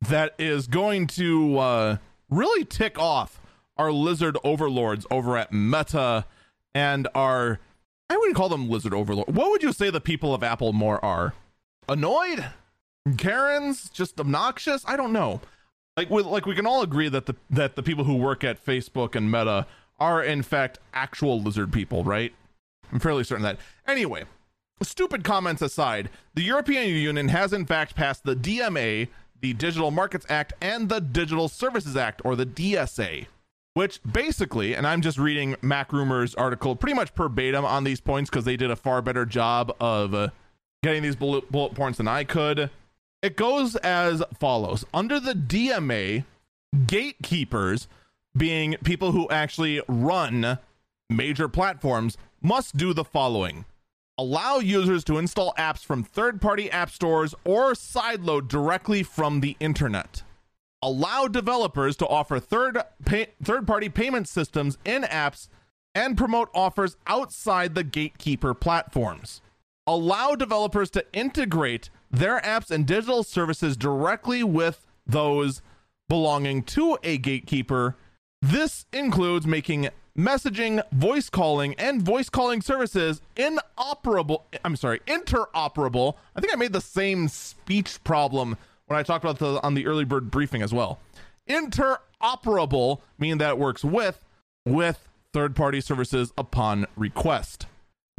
that 0.00 0.34
is 0.38 0.66
going 0.66 1.06
to 1.06 1.58
uh, 1.58 1.96
really 2.28 2.64
tick 2.64 2.98
off 2.98 3.40
our 3.76 3.92
lizard 3.92 4.36
overlords 4.42 5.06
over 5.10 5.36
at 5.36 5.52
Meta 5.52 6.24
and 6.74 7.06
our 7.14 7.60
I 8.08 8.16
wouldn't 8.16 8.36
call 8.36 8.48
them 8.48 8.68
lizard 8.68 8.92
overlord. 8.92 9.34
What 9.34 9.50
would 9.50 9.62
you 9.62 9.72
say 9.72 9.88
the 9.88 10.00
people 10.00 10.34
of 10.34 10.42
Apple 10.42 10.72
more 10.72 11.02
are? 11.04 11.32
Annoyed? 11.88 12.44
Karens? 13.16 13.88
Just 13.88 14.20
obnoxious? 14.20 14.84
I 14.86 14.96
don't 14.96 15.12
know. 15.12 15.40
Like 15.96 16.10
we 16.10 16.22
like 16.22 16.46
we 16.46 16.54
can 16.54 16.66
all 16.66 16.82
agree 16.82 17.08
that 17.08 17.26
the 17.26 17.34
that 17.50 17.76
the 17.76 17.82
people 17.82 18.04
who 18.04 18.16
work 18.16 18.44
at 18.44 18.64
Facebook 18.64 19.14
and 19.14 19.30
Meta 19.30 19.66
are 19.98 20.22
in 20.22 20.42
fact 20.42 20.78
actual 20.94 21.40
lizard 21.40 21.72
people, 21.72 22.04
right? 22.04 22.32
I'm 22.92 23.00
fairly 23.00 23.24
certain 23.24 23.42
that. 23.44 23.58
Anyway, 23.86 24.24
stupid 24.82 25.24
comments 25.24 25.62
aside, 25.62 26.10
the 26.34 26.42
European 26.42 26.88
Union 26.88 27.28
has 27.28 27.52
in 27.52 27.66
fact 27.66 27.94
passed 27.94 28.24
the 28.24 28.36
DMA, 28.36 29.08
the 29.40 29.52
Digital 29.54 29.90
Markets 29.90 30.26
Act, 30.28 30.52
and 30.60 30.88
the 30.88 31.00
Digital 31.00 31.48
Services 31.48 31.96
Act, 31.96 32.22
or 32.24 32.36
the 32.36 32.46
DSA 32.46 33.26
which 33.74 34.00
basically, 34.02 34.74
and 34.74 34.86
I'm 34.86 35.00
just 35.00 35.18
reading 35.18 35.54
MacRumors 35.62 36.34
article 36.36 36.74
pretty 36.76 36.94
much 36.94 37.10
verbatim 37.10 37.64
on 37.64 37.84
these 37.84 38.00
points 38.00 38.28
because 38.28 38.44
they 38.44 38.56
did 38.56 38.70
a 38.70 38.76
far 38.76 39.00
better 39.00 39.24
job 39.24 39.74
of 39.80 40.14
uh, 40.14 40.28
getting 40.82 41.02
these 41.02 41.16
bullet, 41.16 41.50
bullet 41.50 41.74
points 41.74 41.98
than 41.98 42.08
I 42.08 42.24
could. 42.24 42.70
It 43.22 43.36
goes 43.36 43.76
as 43.76 44.22
follows 44.38 44.84
Under 44.94 45.20
the 45.20 45.34
DMA, 45.34 46.24
gatekeepers, 46.86 47.88
being 48.36 48.76
people 48.82 49.12
who 49.12 49.28
actually 49.28 49.82
run 49.88 50.58
major 51.10 51.48
platforms, 51.48 52.16
must 52.40 52.76
do 52.76 52.94
the 52.94 53.04
following 53.04 53.64
allow 54.20 54.58
users 54.58 55.02
to 55.02 55.16
install 55.16 55.54
apps 55.56 55.82
from 55.82 56.04
third 56.04 56.42
party 56.42 56.70
app 56.70 56.90
stores 56.90 57.34
or 57.42 57.72
sideload 57.72 58.48
directly 58.48 59.02
from 59.02 59.40
the 59.40 59.56
internet. 59.60 60.22
Allow 60.82 61.26
developers 61.26 61.96
to 61.96 62.06
offer 62.06 62.38
third 62.38 62.82
pay, 63.06 63.28
third 63.42 63.66
party 63.66 63.88
payment 63.88 64.28
systems 64.28 64.76
in 64.84 65.04
apps 65.04 65.48
and 65.94 66.18
promote 66.18 66.50
offers 66.54 66.98
outside 67.06 67.74
the 67.74 67.82
gatekeeper 67.82 68.52
platforms. 68.52 69.40
Allow 69.86 70.34
developers 70.34 70.90
to 70.90 71.04
integrate 71.14 71.88
their 72.10 72.40
apps 72.40 72.70
and 72.70 72.86
digital 72.86 73.22
services 73.22 73.76
directly 73.76 74.42
with 74.42 74.86
those 75.06 75.62
belonging 76.08 76.62
to 76.64 76.98
a 77.02 77.18
gatekeeper. 77.18 77.96
This 78.42 78.86
includes 78.92 79.46
making 79.46 79.88
messaging, 80.18 80.82
voice 80.92 81.30
calling, 81.30 81.74
and 81.74 82.02
voice 82.02 82.28
calling 82.28 82.60
services 82.60 83.20
inoperable. 83.36 84.46
I'm 84.64 84.76
sorry, 84.76 85.00
interoperable. 85.06 86.14
I 86.34 86.40
think 86.40 86.52
I 86.52 86.56
made 86.56 86.72
the 86.72 86.80
same 86.80 87.28
speech 87.28 88.02
problem 88.02 88.56
when 88.86 88.98
I 88.98 89.02
talked 89.02 89.24
about 89.24 89.38
the 89.38 89.62
on 89.62 89.74
the 89.74 89.86
early 89.86 90.04
bird 90.04 90.30
briefing 90.30 90.62
as 90.62 90.72
well. 90.72 90.98
Interoperable 91.48 93.00
meaning 93.18 93.38
that 93.38 93.50
it 93.50 93.58
works 93.58 93.84
with 93.84 94.24
with 94.66 95.08
third-party 95.32 95.80
services 95.80 96.32
upon 96.36 96.86
request. 96.96 97.66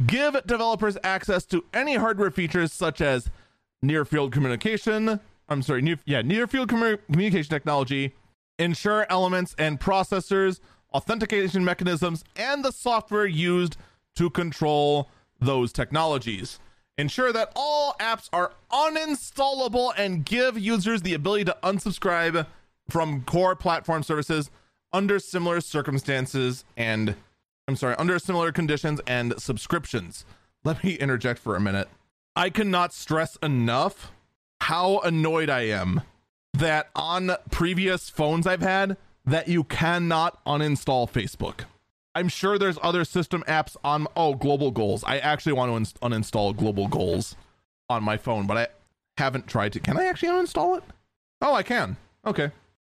Give 0.06 0.34
developers 0.46 0.96
access 1.04 1.44
to 1.46 1.64
any 1.74 1.96
hardware 1.96 2.30
features 2.30 2.72
such 2.72 3.00
as 3.00 3.30
near 3.82 4.04
field 4.04 4.32
communication. 4.32 5.20
I'm 5.48 5.62
sorry, 5.62 5.82
near, 5.82 5.98
yeah, 6.06 6.22
near 6.22 6.46
field 6.46 6.68
communication 6.68 7.50
technology, 7.50 8.14
ensure 8.58 9.06
elements 9.10 9.54
and 9.58 9.78
processors 9.80 10.60
authentication 10.94 11.64
mechanisms, 11.64 12.24
and 12.36 12.64
the 12.64 12.70
software 12.70 13.26
used 13.26 13.76
to 14.16 14.30
control 14.30 15.08
those 15.40 15.72
technologies. 15.72 16.58
Ensure 16.98 17.32
that 17.32 17.50
all 17.56 17.96
apps 17.98 18.28
are 18.32 18.52
uninstallable 18.70 19.92
and 19.96 20.24
give 20.24 20.58
users 20.58 21.02
the 21.02 21.14
ability 21.14 21.44
to 21.44 21.56
unsubscribe 21.62 22.46
from 22.88 23.22
core 23.22 23.56
platform 23.56 24.02
services 24.02 24.50
under 24.92 25.18
similar 25.18 25.60
circumstances 25.60 26.64
and 26.76 27.16
I'm 27.68 27.76
sorry, 27.76 27.94
under 27.96 28.18
similar 28.18 28.52
conditions 28.52 29.00
and 29.06 29.34
subscriptions. 29.40 30.24
Let 30.64 30.82
me 30.84 30.94
interject 30.94 31.38
for 31.38 31.56
a 31.56 31.60
minute. 31.60 31.88
I 32.34 32.50
cannot 32.50 32.94
stress 32.94 33.36
enough 33.42 34.12
how 34.62 35.00
annoyed 35.00 35.50
I 35.50 35.62
am 35.62 36.02
that 36.54 36.88
on 36.94 37.32
previous 37.50 38.08
phones 38.08 38.46
I've 38.46 38.62
had, 38.62 38.96
that 39.24 39.48
you 39.48 39.64
cannot 39.64 40.44
uninstall 40.44 41.10
Facebook. 41.10 41.64
I'm 42.14 42.28
sure 42.28 42.58
there's 42.58 42.78
other 42.82 43.04
system 43.04 43.42
apps 43.48 43.76
on 43.82 44.06
oh 44.16 44.34
global 44.34 44.70
goals. 44.70 45.02
I 45.04 45.18
actually 45.18 45.54
want 45.54 45.70
to 45.70 45.76
un- 45.76 46.12
uninstall 46.12 46.56
global 46.56 46.88
goals 46.88 47.36
on 47.88 48.02
my 48.02 48.16
phone, 48.16 48.46
but 48.46 48.56
I 48.56 48.68
haven't 49.18 49.46
tried 49.46 49.72
to. 49.74 49.80
Can 49.80 49.98
I 49.98 50.06
actually 50.06 50.28
uninstall 50.28 50.78
it? 50.78 50.84
Oh, 51.40 51.54
I 51.54 51.62
can. 51.62 51.96
Okay. 52.26 52.50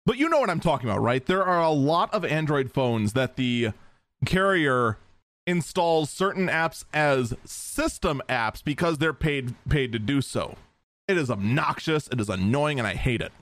But 0.06 0.19
you 0.19 0.28
know 0.28 0.40
what 0.40 0.51
I'm 0.51 0.60
talking 0.60 0.89
about, 0.89 1.02
right? 1.02 1.24
There 1.24 1.44
are 1.44 1.62
a 1.62 1.70
lot 1.70 2.12
of 2.15 2.24
Android 2.24 2.73
phones 2.73 3.12
that 3.12 3.36
the 3.36 3.73
carrier 4.24 4.98
installs 5.49 6.11
certain 6.11 6.47
apps 6.49 6.85
as 6.93 7.35
system 7.43 8.20
apps 8.29 8.62
because 8.62 8.99
they're 8.99 9.15
paid 9.15 9.55
paid 9.69 9.93
to 9.93 9.99
do 9.99 10.20
so. 10.20 10.57
It 11.09 11.16
is 11.16 11.31
obnoxious, 11.31 12.07
it 12.09 12.20
is 12.20 12.29
annoying 12.29 12.79
and 12.79 12.87
I 12.87 12.95
hate 12.95 13.23
it. 13.23 13.33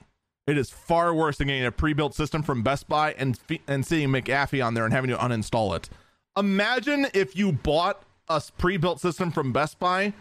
It 0.47 0.57
is 0.57 0.71
far 0.71 1.13
worse 1.13 1.39
than 1.39 1.49
getting 1.49 1.67
a 1.67 1.73
pre-built 1.73 2.15
system 2.15 2.45
from 2.45 2.63
Best 2.63 2.89
Buy 2.89 3.13
and 3.15 3.37
and 3.67 3.85
seeing 3.85 4.11
McAfee 4.11 4.65
on 4.65 4.75
there 4.75 4.85
and 4.85 4.95
having 4.95 5.11
to 5.11 5.17
uninstall 5.17 5.75
it. 5.75 5.91
Imagine 6.37 7.09
if 7.13 7.35
you 7.35 7.51
bought 7.51 8.03
a 8.29 8.41
pre-built 8.57 9.01
system 9.01 9.33
from 9.33 9.53
Best 9.53 9.81
Buy, 9.81 10.13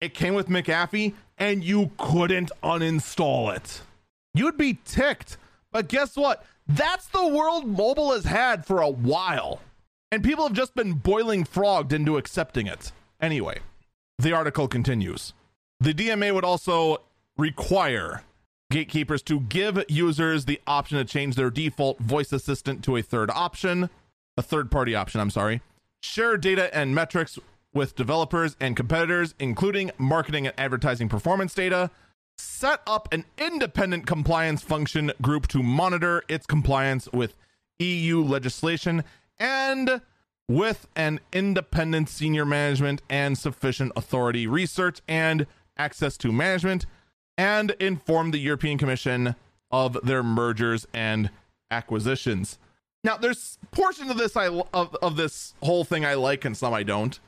it 0.00 0.14
came 0.14 0.34
with 0.34 0.48
McAfee, 0.48 1.14
and 1.38 1.62
you 1.62 1.92
couldn't 1.98 2.50
uninstall 2.62 3.54
it. 3.54 3.82
You'd 4.34 4.56
be 4.56 4.78
ticked. 4.84 5.36
But 5.70 5.88
guess 5.88 6.16
what? 6.16 6.44
That's 6.66 7.06
the 7.06 7.28
world 7.28 7.66
mobile 7.66 8.12
has 8.12 8.24
had 8.24 8.66
for 8.66 8.80
a 8.80 8.88
while. 8.88 9.60
And 10.10 10.24
people 10.24 10.44
have 10.44 10.56
just 10.56 10.74
been 10.74 10.94
boiling 10.94 11.44
frogged 11.44 11.92
into 11.92 12.16
accepting 12.16 12.66
it. 12.66 12.92
Anyway, 13.20 13.58
the 14.18 14.32
article 14.32 14.66
continues. 14.66 15.34
The 15.80 15.92
DMA 15.92 16.32
would 16.32 16.44
also 16.44 17.02
require 17.36 18.22
gatekeepers 18.70 19.22
to 19.22 19.40
give 19.40 19.84
users 19.88 20.44
the 20.44 20.60
option 20.66 20.98
to 20.98 21.04
change 21.04 21.36
their 21.36 21.50
default 21.50 21.98
voice 21.98 22.32
assistant 22.32 22.82
to 22.84 22.96
a 22.96 23.02
third 23.02 23.30
option, 23.30 23.90
a 24.36 24.42
third 24.42 24.70
party 24.70 24.94
option, 24.94 25.20
I'm 25.20 25.30
sorry. 25.30 25.60
Share 26.02 26.36
data 26.36 26.74
and 26.74 26.94
metrics 26.94 27.38
with 27.74 27.94
developers 27.94 28.56
and 28.60 28.76
competitors, 28.76 29.34
including 29.38 29.90
marketing 29.98 30.46
and 30.46 30.58
advertising 30.58 31.08
performance 31.08 31.54
data. 31.54 31.90
Set 32.36 32.80
up 32.86 33.12
an 33.12 33.24
independent 33.36 34.06
compliance 34.06 34.62
function 34.62 35.12
group 35.20 35.48
to 35.48 35.62
monitor 35.62 36.22
its 36.28 36.46
compliance 36.46 37.08
with 37.12 37.34
EU 37.78 38.22
legislation 38.22 39.04
and 39.38 40.00
with 40.48 40.88
an 40.96 41.20
independent 41.32 42.08
senior 42.08 42.44
management 42.44 43.02
and 43.08 43.36
sufficient 43.36 43.92
authority, 43.96 44.46
research, 44.46 45.00
and 45.06 45.46
access 45.76 46.16
to 46.16 46.32
management 46.32 46.86
and 47.36 47.72
inform 47.78 48.30
the 48.30 48.38
European 48.38 48.78
Commission 48.78 49.34
of 49.70 49.98
their 50.02 50.22
mergers 50.22 50.86
and 50.92 51.30
acquisitions. 51.70 52.58
Now, 53.04 53.16
there's 53.16 53.58
portions 53.70 54.10
of 54.10 54.16
this 54.16 54.36
I 54.36 54.48
of, 54.48 54.96
of 54.96 55.16
this 55.16 55.54
whole 55.62 55.84
thing 55.84 56.04
I 56.04 56.14
like 56.14 56.44
and 56.44 56.56
some 56.56 56.74
I 56.74 56.82
don't. 56.82 57.18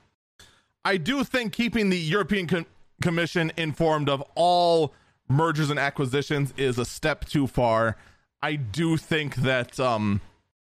I 0.84 0.96
do 0.96 1.22
think 1.24 1.52
keeping 1.52 1.90
the 1.90 1.98
European 1.98 2.46
Com- 2.46 2.66
Commission 3.02 3.52
informed 3.56 4.08
of 4.08 4.22
all 4.34 4.92
mergers 5.28 5.70
and 5.70 5.78
acquisitions 5.78 6.52
is 6.56 6.78
a 6.78 6.84
step 6.84 7.24
too 7.26 7.46
far. 7.46 7.96
I 8.42 8.56
do 8.56 8.96
think 8.96 9.36
that 9.36 9.78
um, 9.78 10.20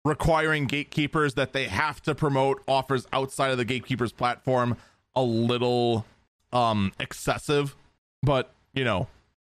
requiring 0.05 0.65
gatekeepers 0.65 1.33
that 1.35 1.53
they 1.53 1.65
have 1.65 2.01
to 2.01 2.15
promote 2.15 2.63
offers 2.67 3.07
outside 3.11 3.51
of 3.51 3.57
the 3.57 3.65
gatekeepers 3.65 4.11
platform 4.11 4.77
a 5.15 5.23
little 5.23 6.05
um, 6.53 6.91
excessive, 6.99 7.75
but 8.23 8.53
you 8.73 8.83
know, 8.83 9.07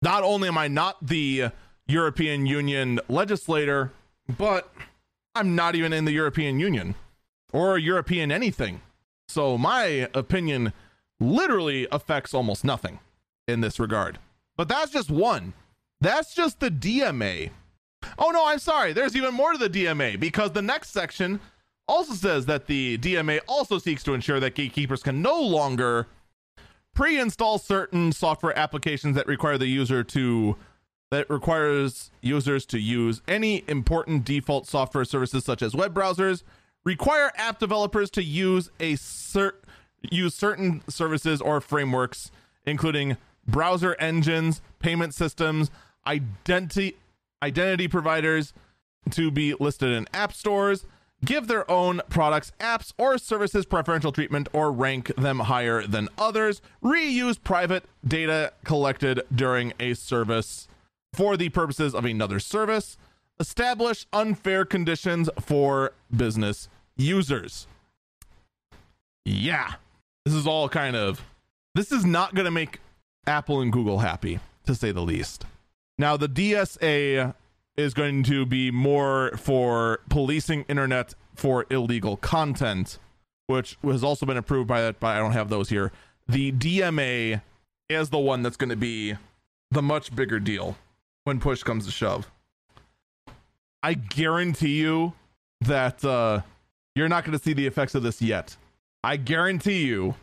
not 0.00 0.22
only 0.22 0.48
am 0.48 0.58
I 0.58 0.68
not 0.68 0.96
the 1.06 1.50
European 1.86 2.46
Union 2.46 3.00
legislator, 3.08 3.92
but 4.36 4.72
I'm 5.34 5.54
not 5.54 5.74
even 5.74 5.92
in 5.92 6.04
the 6.04 6.12
European 6.12 6.58
Union 6.58 6.94
or 7.52 7.78
European 7.78 8.32
anything. 8.32 8.80
So 9.28 9.56
my 9.56 10.08
opinion 10.14 10.72
literally 11.20 11.86
affects 11.92 12.34
almost 12.34 12.64
nothing 12.64 12.98
in 13.46 13.60
this 13.60 13.78
regard. 13.78 14.18
But 14.56 14.68
that's 14.68 14.90
just 14.90 15.10
one. 15.10 15.54
That's 16.00 16.34
just 16.34 16.60
the 16.60 16.70
DMA. 16.70 17.50
Oh 18.18 18.30
no, 18.30 18.46
I'm 18.46 18.58
sorry. 18.58 18.92
There's 18.92 19.16
even 19.16 19.34
more 19.34 19.52
to 19.52 19.58
the 19.58 19.70
DMA 19.70 20.18
because 20.18 20.52
the 20.52 20.62
next 20.62 20.90
section 20.90 21.40
also 21.88 22.14
says 22.14 22.46
that 22.46 22.66
the 22.66 22.98
DMA 22.98 23.40
also 23.48 23.78
seeks 23.78 24.02
to 24.04 24.14
ensure 24.14 24.40
that 24.40 24.54
gatekeepers 24.54 25.02
can 25.02 25.22
no 25.22 25.40
longer 25.40 26.06
pre-install 26.94 27.58
certain 27.58 28.12
software 28.12 28.56
applications 28.58 29.16
that 29.16 29.26
require 29.26 29.58
the 29.58 29.66
user 29.66 30.04
to 30.04 30.56
that 31.10 31.28
requires 31.28 32.10
users 32.22 32.64
to 32.64 32.78
use 32.78 33.20
any 33.28 33.64
important 33.68 34.24
default 34.24 34.66
software 34.66 35.04
services 35.04 35.44
such 35.44 35.62
as 35.62 35.74
web 35.74 35.94
browsers 35.94 36.42
require 36.84 37.30
app 37.36 37.58
developers 37.58 38.10
to 38.10 38.22
use 38.22 38.70
a 38.80 38.94
cert 38.94 39.52
use 40.10 40.34
certain 40.34 40.82
services 40.88 41.40
or 41.40 41.60
frameworks 41.60 42.30
including 42.66 43.16
browser 43.46 43.94
engines 43.98 44.60
payment 44.78 45.14
systems 45.14 45.70
identity 46.06 46.96
identity 47.42 47.88
providers 47.88 48.52
to 49.10 49.30
be 49.30 49.54
listed 49.54 49.90
in 49.90 50.06
app 50.14 50.32
stores 50.32 50.86
give 51.24 51.46
their 51.46 51.68
own 51.70 52.00
products, 52.08 52.52
apps, 52.60 52.92
or 52.98 53.18
services 53.18 53.64
preferential 53.64 54.12
treatment 54.12 54.48
or 54.52 54.72
rank 54.72 55.14
them 55.16 55.40
higher 55.40 55.86
than 55.86 56.08
others, 56.18 56.60
reuse 56.82 57.42
private 57.42 57.84
data 58.06 58.52
collected 58.64 59.22
during 59.34 59.72
a 59.78 59.94
service 59.94 60.68
for 61.12 61.36
the 61.36 61.48
purposes 61.50 61.94
of 61.94 62.04
another 62.04 62.40
service, 62.40 62.96
establish 63.38 64.06
unfair 64.12 64.64
conditions 64.64 65.28
for 65.40 65.92
business 66.14 66.68
users. 66.96 67.66
Yeah, 69.24 69.74
this 70.24 70.34
is 70.34 70.46
all 70.46 70.68
kind 70.68 70.96
of, 70.96 71.22
this 71.74 71.92
is 71.92 72.04
not 72.04 72.34
going 72.34 72.46
to 72.46 72.50
make 72.50 72.80
Apple 73.26 73.60
and 73.60 73.72
Google 73.72 73.98
happy, 73.98 74.40
to 74.66 74.74
say 74.74 74.90
the 74.90 75.02
least. 75.02 75.44
Now, 75.98 76.16
the 76.16 76.28
DSA 76.28 77.34
is 77.76 77.94
going 77.94 78.22
to 78.24 78.44
be 78.46 78.70
more 78.70 79.32
for 79.36 80.00
policing 80.08 80.64
internet 80.68 81.14
for 81.34 81.66
illegal 81.70 82.16
content, 82.16 82.98
which 83.46 83.78
has 83.82 84.04
also 84.04 84.26
been 84.26 84.36
approved 84.36 84.68
by 84.68 84.82
that. 84.82 85.00
But 85.00 85.16
I 85.16 85.18
don't 85.18 85.32
have 85.32 85.48
those 85.48 85.68
here. 85.68 85.92
The 86.28 86.52
DMA 86.52 87.42
is 87.88 88.10
the 88.10 88.18
one 88.18 88.42
that's 88.42 88.56
going 88.56 88.70
to 88.70 88.76
be 88.76 89.16
the 89.70 89.82
much 89.82 90.14
bigger 90.14 90.38
deal 90.38 90.76
when 91.24 91.40
push 91.40 91.62
comes 91.62 91.86
to 91.86 91.92
shove. 91.92 92.30
I 93.82 93.94
guarantee 93.94 94.78
you 94.80 95.14
that 95.62 96.04
uh, 96.04 96.42
you're 96.94 97.08
not 97.08 97.24
going 97.24 97.36
to 97.36 97.42
see 97.42 97.52
the 97.52 97.66
effects 97.66 97.94
of 97.94 98.02
this 98.02 98.22
yet. 98.22 98.56
I 99.02 99.16
guarantee 99.16 99.84
you 99.84 100.14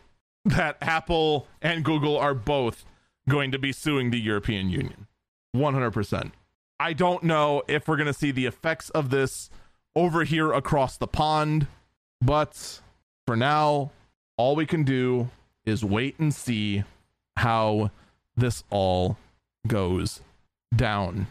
that 0.45 0.77
Apple 0.81 1.47
and 1.61 1.83
Google 1.83 2.17
are 2.17 2.33
both 2.33 2.85
going 3.27 3.51
to 3.51 3.59
be 3.59 3.71
suing 3.71 4.11
the 4.11 4.19
European 4.19 4.69
Union. 4.69 5.07
100%. 5.55 6.31
I 6.80 6.93
don't 6.93 7.23
know 7.23 7.61
if 7.67 7.88
we're 7.88 7.97
going 7.97 8.07
to 8.07 8.13
see 8.13 8.31
the 8.31 8.45
effects 8.45 8.89
of 8.91 9.09
this 9.09 9.49
over 9.95 10.23
here 10.23 10.53
across 10.53 10.97
the 10.97 11.07
pond, 11.07 11.67
but 12.21 12.80
for 13.27 13.35
now, 13.35 13.91
all 14.38 14.55
we 14.55 14.65
can 14.65 14.84
do 14.84 15.30
is 15.65 15.84
wait 15.84 16.17
and 16.19 16.34
see 16.34 16.84
how 17.35 17.91
this 18.35 18.63
all 18.69 19.17
goes 19.67 20.21
down. 20.76 21.27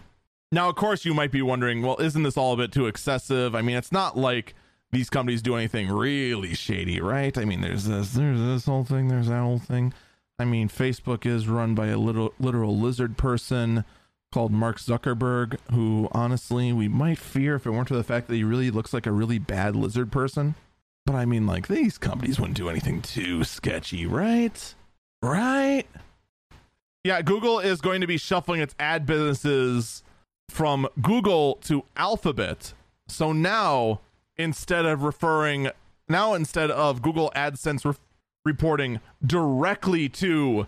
Now, 0.50 0.68
of 0.68 0.76
course, 0.76 1.04
you 1.04 1.14
might 1.14 1.30
be 1.30 1.42
wondering, 1.42 1.82
well, 1.82 1.96
isn't 2.00 2.22
this 2.22 2.36
all 2.36 2.54
a 2.54 2.56
bit 2.56 2.72
too 2.72 2.86
excessive? 2.86 3.54
I 3.54 3.62
mean, 3.62 3.76
it's 3.76 3.92
not 3.92 4.16
like 4.16 4.54
these 4.90 5.10
companies 5.10 5.42
do 5.42 5.56
anything 5.56 5.88
really 5.90 6.54
shady, 6.54 7.00
right? 7.00 7.36
I 7.36 7.44
mean, 7.44 7.60
there's 7.60 7.84
this, 7.84 8.12
there's 8.12 8.40
this 8.40 8.64
whole 8.64 8.84
thing, 8.84 9.08
there's 9.08 9.28
that 9.28 9.42
whole 9.42 9.58
thing. 9.58 9.92
I 10.38 10.44
mean, 10.44 10.68
Facebook 10.68 11.26
is 11.26 11.48
run 11.48 11.74
by 11.74 11.88
a 11.88 11.98
little 11.98 12.32
literal 12.38 12.78
lizard 12.78 13.16
person 13.16 13.84
called 14.32 14.52
Mark 14.52 14.78
Zuckerberg, 14.78 15.58
who 15.72 16.08
honestly 16.12 16.72
we 16.72 16.88
might 16.88 17.18
fear 17.18 17.56
if 17.56 17.66
it 17.66 17.70
weren't 17.70 17.88
for 17.88 17.96
the 17.96 18.04
fact 18.04 18.28
that 18.28 18.34
he 18.34 18.44
really 18.44 18.70
looks 18.70 18.92
like 18.92 19.06
a 19.06 19.12
really 19.12 19.38
bad 19.38 19.74
lizard 19.74 20.12
person. 20.12 20.54
But 21.06 21.14
I 21.14 21.24
mean, 21.24 21.46
like 21.46 21.68
these 21.68 21.96
companies 21.96 22.38
wouldn't 22.38 22.56
do 22.56 22.68
anything 22.68 23.00
too 23.00 23.44
sketchy, 23.44 24.06
right? 24.06 24.74
Right? 25.22 25.84
Yeah, 27.04 27.22
Google 27.22 27.58
is 27.60 27.80
going 27.80 28.02
to 28.02 28.06
be 28.06 28.18
shuffling 28.18 28.60
its 28.60 28.74
ad 28.78 29.06
businesses 29.06 30.02
from 30.50 30.86
Google 31.00 31.54
to 31.62 31.84
Alphabet. 31.96 32.74
So 33.06 33.32
now, 33.32 34.00
instead 34.36 34.84
of 34.84 35.02
referring, 35.02 35.70
now 36.08 36.34
instead 36.34 36.70
of 36.70 37.00
Google 37.00 37.32
AdSense 37.34 37.84
re- 37.86 37.94
reporting 38.44 39.00
directly 39.24 40.08
to 40.10 40.66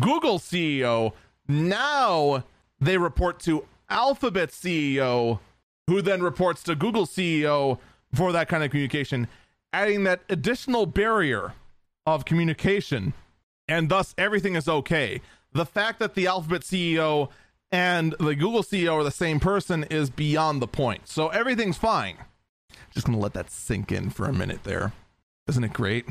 Google 0.00 0.38
CEO, 0.38 1.12
now 1.46 2.44
they 2.80 2.98
report 2.98 3.40
to 3.40 3.64
Alphabet 3.88 4.50
CEO, 4.50 5.40
who 5.86 6.02
then 6.02 6.22
reports 6.22 6.62
to 6.64 6.74
Google 6.74 7.06
CEO 7.06 7.78
for 8.14 8.32
that 8.32 8.48
kind 8.48 8.62
of 8.62 8.70
communication, 8.70 9.28
adding 9.72 10.04
that 10.04 10.20
additional 10.28 10.86
barrier 10.86 11.54
of 12.06 12.24
communication. 12.24 13.14
And 13.66 13.88
thus, 13.88 14.14
everything 14.16 14.54
is 14.54 14.68
okay. 14.68 15.20
The 15.52 15.66
fact 15.66 15.98
that 15.98 16.14
the 16.14 16.26
Alphabet 16.26 16.62
CEO 16.62 17.30
and 17.70 18.14
the 18.18 18.34
Google 18.34 18.62
CEO 18.62 18.94
are 18.94 19.04
the 19.04 19.10
same 19.10 19.40
person 19.40 19.84
is 19.84 20.10
beyond 20.10 20.62
the 20.62 20.68
point. 20.68 21.08
So 21.08 21.28
everything's 21.28 21.76
fine. 21.76 22.16
Just 22.94 23.06
gonna 23.06 23.18
let 23.18 23.34
that 23.34 23.50
sink 23.50 23.92
in 23.92 24.10
for 24.10 24.26
a 24.26 24.32
minute 24.32 24.64
there. 24.64 24.92
Isn't 25.46 25.64
it 25.64 25.72
great? 25.72 26.06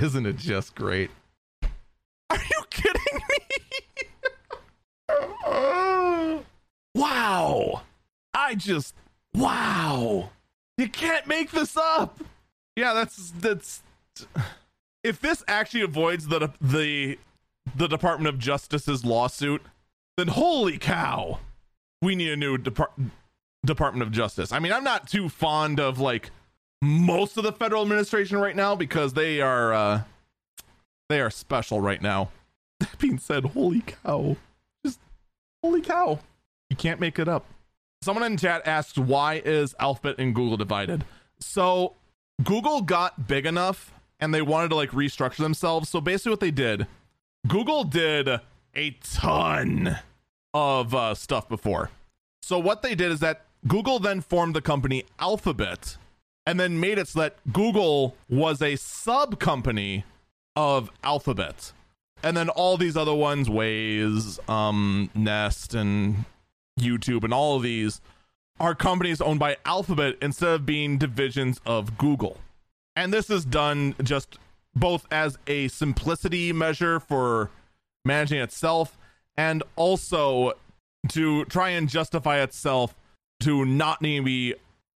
Isn't 0.00 0.26
it 0.26 0.36
just 0.36 0.74
great? 0.74 1.10
Are 1.62 2.38
you 2.38 2.64
kidding 2.70 3.20
me? 3.28 3.45
Wow. 6.94 7.82
I 8.34 8.54
just 8.54 8.94
wow. 9.34 10.30
You 10.78 10.88
can't 10.88 11.26
make 11.26 11.50
this 11.50 11.76
up. 11.76 12.20
Yeah, 12.76 12.92
that's 12.92 13.30
that's 13.30 13.82
if 15.02 15.20
this 15.20 15.42
actually 15.48 15.82
avoids 15.82 16.28
the 16.28 16.50
the 16.60 17.18
the 17.74 17.88
Department 17.88 18.28
of 18.28 18.38
Justice's 18.38 19.04
lawsuit, 19.04 19.62
then 20.16 20.28
holy 20.28 20.78
cow, 20.78 21.38
we 22.02 22.14
need 22.14 22.30
a 22.30 22.36
new 22.36 22.58
Depart- 22.58 22.92
Department 23.64 24.02
of 24.02 24.12
Justice. 24.12 24.52
I 24.52 24.58
mean, 24.58 24.72
I'm 24.72 24.84
not 24.84 25.08
too 25.08 25.28
fond 25.28 25.80
of 25.80 25.98
like 25.98 26.30
most 26.82 27.36
of 27.36 27.42
the 27.42 27.52
federal 27.52 27.82
administration 27.82 28.38
right 28.38 28.54
now 28.54 28.74
because 28.74 29.14
they 29.14 29.40
are 29.40 29.72
uh 29.72 30.02
they 31.08 31.20
are 31.20 31.30
special 31.30 31.80
right 31.80 32.02
now. 32.02 32.30
That 32.78 32.98
being 32.98 33.16
said, 33.18 33.42
holy 33.46 33.80
cow. 33.80 34.36
Holy 35.66 35.80
cow. 35.80 36.20
You 36.70 36.76
can't 36.76 37.00
make 37.00 37.18
it 37.18 37.26
up. 37.26 37.44
Someone 38.00 38.24
in 38.24 38.36
chat 38.36 38.62
asks 38.68 38.96
why 38.96 39.42
is 39.44 39.74
Alphabet 39.80 40.14
and 40.16 40.32
Google 40.32 40.56
divided? 40.56 41.04
So 41.40 41.94
Google 42.44 42.82
got 42.82 43.26
big 43.26 43.46
enough 43.46 43.92
and 44.20 44.32
they 44.32 44.42
wanted 44.42 44.68
to 44.68 44.76
like 44.76 44.90
restructure 44.90 45.38
themselves. 45.38 45.88
So 45.88 46.00
basically 46.00 46.30
what 46.30 46.38
they 46.38 46.52
did, 46.52 46.86
Google 47.48 47.82
did 47.82 48.28
a 48.76 48.90
ton 49.02 49.98
of 50.54 50.94
uh, 50.94 51.16
stuff 51.16 51.48
before. 51.48 51.90
So 52.42 52.60
what 52.60 52.82
they 52.82 52.94
did 52.94 53.10
is 53.10 53.18
that 53.18 53.46
Google 53.66 53.98
then 53.98 54.20
formed 54.20 54.54
the 54.54 54.62
company 54.62 55.02
Alphabet 55.18 55.96
and 56.46 56.60
then 56.60 56.78
made 56.78 56.96
it 56.96 57.08
so 57.08 57.22
that 57.22 57.38
Google 57.52 58.14
was 58.28 58.62
a 58.62 58.76
sub 58.76 59.40
company 59.40 60.04
of 60.54 60.92
Alphabet. 61.02 61.72
And 62.22 62.36
then 62.36 62.48
all 62.48 62.76
these 62.76 62.96
other 62.96 63.14
ones, 63.14 63.48
Waze, 63.48 64.38
um, 64.48 65.10
Nest, 65.14 65.74
and 65.74 66.24
YouTube, 66.78 67.24
and 67.24 67.32
all 67.32 67.56
of 67.56 67.62
these 67.62 68.00
are 68.58 68.74
companies 68.74 69.20
owned 69.20 69.38
by 69.38 69.56
Alphabet 69.64 70.16
instead 70.22 70.48
of 70.48 70.66
being 70.66 70.98
divisions 70.98 71.60
of 71.66 71.98
Google. 71.98 72.38
And 72.94 73.12
this 73.12 73.28
is 73.28 73.44
done 73.44 73.94
just 74.02 74.38
both 74.74 75.06
as 75.10 75.38
a 75.46 75.68
simplicity 75.68 76.52
measure 76.52 77.00
for 77.00 77.50
managing 78.04 78.40
itself 78.40 78.96
and 79.36 79.62
also 79.74 80.52
to 81.08 81.44
try 81.46 81.70
and 81.70 81.88
justify 81.88 82.40
itself 82.40 82.94
to 83.40 83.64
not 83.64 84.00
need 84.00 84.18
to 84.18 84.24
be 84.24 84.54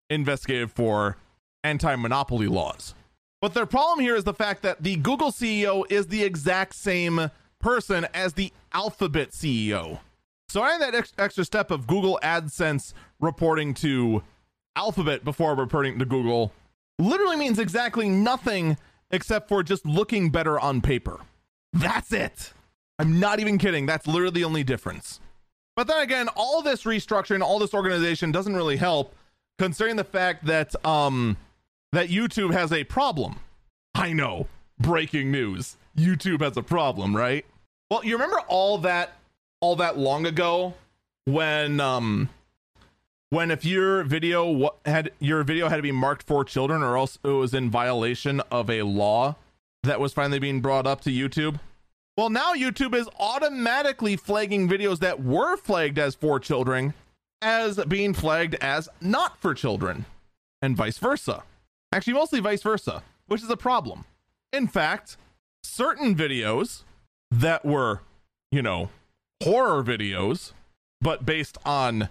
investigated 0.08 0.70
for 0.70 1.16
anti 1.62 1.94
monopoly 1.96 2.46
laws. 2.46 2.94
But 3.40 3.54
their 3.54 3.66
problem 3.66 4.00
here 4.00 4.16
is 4.16 4.24
the 4.24 4.34
fact 4.34 4.62
that 4.62 4.82
the 4.82 4.96
Google 4.96 5.32
CEO 5.32 5.84
is 5.90 6.08
the 6.08 6.22
exact 6.22 6.74
same 6.74 7.30
person 7.58 8.06
as 8.12 8.34
the 8.34 8.52
Alphabet 8.72 9.30
CEO. 9.30 10.00
So 10.48 10.64
adding 10.64 10.80
that 10.80 10.94
ex- 10.94 11.12
extra 11.16 11.44
step 11.44 11.70
of 11.70 11.86
Google 11.86 12.18
AdSense 12.22 12.92
reporting 13.20 13.72
to 13.74 14.22
Alphabet 14.76 15.24
before 15.24 15.54
reporting 15.54 15.98
to 15.98 16.04
Google 16.04 16.52
literally 16.98 17.36
means 17.36 17.58
exactly 17.58 18.08
nothing 18.08 18.76
except 19.10 19.48
for 19.48 19.62
just 19.62 19.86
looking 19.86 20.30
better 20.30 20.58
on 20.60 20.80
paper. 20.80 21.18
That's 21.72 22.12
it. 22.12 22.52
I'm 22.98 23.18
not 23.18 23.40
even 23.40 23.58
kidding. 23.58 23.86
That's 23.86 24.06
literally 24.06 24.34
the 24.34 24.44
only 24.44 24.64
difference. 24.64 25.20
But 25.76 25.86
then 25.86 26.00
again, 26.00 26.28
all 26.36 26.62
this 26.62 26.84
restructuring, 26.84 27.42
all 27.42 27.58
this 27.58 27.72
organization 27.72 28.32
doesn't 28.32 28.54
really 28.54 28.76
help, 28.76 29.14
considering 29.58 29.96
the 29.96 30.04
fact 30.04 30.44
that 30.46 30.74
um 30.84 31.36
that 31.92 32.08
YouTube 32.08 32.52
has 32.52 32.72
a 32.72 32.84
problem. 32.84 33.40
I 33.94 34.12
know. 34.12 34.46
Breaking 34.78 35.30
news. 35.30 35.76
YouTube 35.96 36.40
has 36.40 36.56
a 36.56 36.62
problem, 36.62 37.14
right? 37.16 37.44
Well, 37.90 38.04
you 38.04 38.14
remember 38.14 38.40
all 38.48 38.78
that 38.78 39.16
all 39.60 39.76
that 39.76 39.98
long 39.98 40.24
ago 40.24 40.74
when 41.26 41.80
um 41.80 42.30
when 43.28 43.50
if 43.50 43.64
your 43.64 44.04
video 44.04 44.70
had 44.86 45.10
your 45.18 45.42
video 45.42 45.68
had 45.68 45.76
to 45.76 45.82
be 45.82 45.92
marked 45.92 46.22
for 46.22 46.44
children 46.44 46.82
or 46.82 46.96
else 46.96 47.18
it 47.22 47.28
was 47.28 47.52
in 47.52 47.70
violation 47.70 48.40
of 48.50 48.70
a 48.70 48.82
law 48.82 49.36
that 49.82 50.00
was 50.00 50.12
finally 50.12 50.38
being 50.38 50.60
brought 50.60 50.86
up 50.86 51.00
to 51.02 51.10
YouTube. 51.10 51.60
Well, 52.16 52.30
now 52.30 52.54
YouTube 52.54 52.94
is 52.94 53.08
automatically 53.18 54.16
flagging 54.16 54.68
videos 54.68 54.98
that 54.98 55.22
were 55.22 55.56
flagged 55.56 55.98
as 55.98 56.14
for 56.14 56.38
children 56.38 56.94
as 57.42 57.82
being 57.86 58.12
flagged 58.12 58.56
as 58.56 58.88
not 59.00 59.40
for 59.40 59.54
children, 59.54 60.04
and 60.60 60.76
vice 60.76 60.98
versa. 60.98 61.42
Actually, 61.92 62.12
mostly 62.12 62.40
vice 62.40 62.62
versa, 62.62 63.02
which 63.26 63.42
is 63.42 63.50
a 63.50 63.56
problem. 63.56 64.04
In 64.52 64.68
fact, 64.68 65.16
certain 65.62 66.14
videos 66.14 66.82
that 67.30 67.64
were, 67.64 68.00
you 68.50 68.62
know, 68.62 68.90
horror 69.42 69.82
videos, 69.82 70.52
but 71.00 71.26
based 71.26 71.58
on 71.64 72.08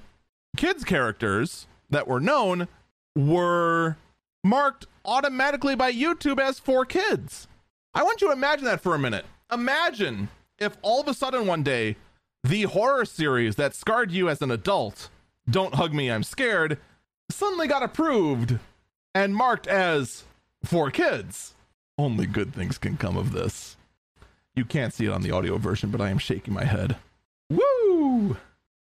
kids' 0.58 0.84
characters 0.84 1.68
that 1.90 2.08
were 2.08 2.20
known, 2.20 2.68
were 3.16 3.98
marked 4.44 4.88
automatically 5.06 5.76
by 5.76 5.92
YouTube 5.92 6.40
as 6.40 6.60
for 6.60 6.86
kids. 6.86 7.48
I 7.94 8.04
want 8.04 8.22
you 8.22 8.28
to 8.28 8.34
imagine 8.34 8.66
that 8.66 8.82
for 8.82 8.96
a 8.96 9.00
minute. 9.00 9.26
Imagine 9.52 10.30
if 10.58 10.78
all 10.82 11.02
of 11.02 11.08
a 11.08 11.14
sudden 11.14 11.48
one 11.48 11.64
day 11.64 11.96
the 12.44 12.64
horror 12.64 13.06
series 13.06 13.56
that 13.56 13.76
scarred 13.76 14.12
you 14.12 14.30
as 14.30 14.42
an 14.42 14.52
adult, 14.52 15.10
Don't 15.50 15.76
Hug 15.76 15.94
Me, 15.94 16.12
I'm 16.12 16.24
Scared, 16.24 16.78
suddenly 17.32 17.68
got 17.68 17.84
approved 17.84 18.60
and 19.14 19.36
marked 19.36 19.68
as 19.68 20.23
for 20.64 20.91
kids. 20.91 21.53
Only 21.98 22.26
good 22.26 22.53
things 22.53 22.77
can 22.77 22.98
come 22.98 23.18
of 23.18 23.31
this. 23.31 23.76
You 24.56 24.65
can't 24.65 24.94
see 24.94 25.06
it 25.06 25.11
on 25.11 25.22
the 25.22 25.31
audio 25.31 25.57
version, 25.57 25.90
but 25.90 26.02
I 26.02 26.10
am 26.10 26.18
shaking 26.18 26.53
my 26.53 26.65
head. 26.65 26.95
Woo! 27.49 28.38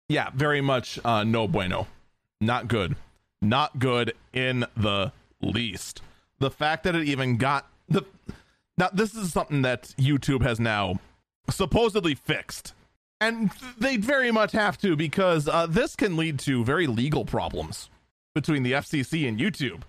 Yeah, 0.10 0.30
very 0.34 0.62
much 0.62 1.00
uh, 1.04 1.24
no 1.24 1.48
bueno. 1.48 1.88
Not 2.40 2.68
good. 2.68 2.96
Not 3.42 3.80
good 3.80 4.14
in 4.34 4.66
the 4.76 5.12
least. 5.42 6.02
The 6.40 6.52
fact 6.52 6.84
that 6.84 6.96
it 6.96 7.08
even 7.08 7.38
got 7.38 7.68
the 7.90 8.04
now 8.78 8.90
this 8.94 9.16
is 9.16 9.34
something 9.34 9.64
that 9.64 9.94
YouTube 9.98 10.44
has 10.44 10.60
now 10.60 11.00
supposedly 11.50 12.16
fixed. 12.16 12.74
And 13.20 13.50
they 13.80 13.98
very 13.98 14.32
much 14.32 14.52
have 14.52 14.78
to 14.80 14.96
because 14.96 15.48
uh, 15.48 15.66
this 15.66 15.96
can 15.96 16.18
lead 16.18 16.38
to 16.40 16.64
very 16.64 16.86
legal 16.86 17.26
problems 17.26 17.90
between 18.36 18.62
the 18.62 18.74
FCC 18.74 19.28
and 19.28 19.40
YouTube, 19.40 19.82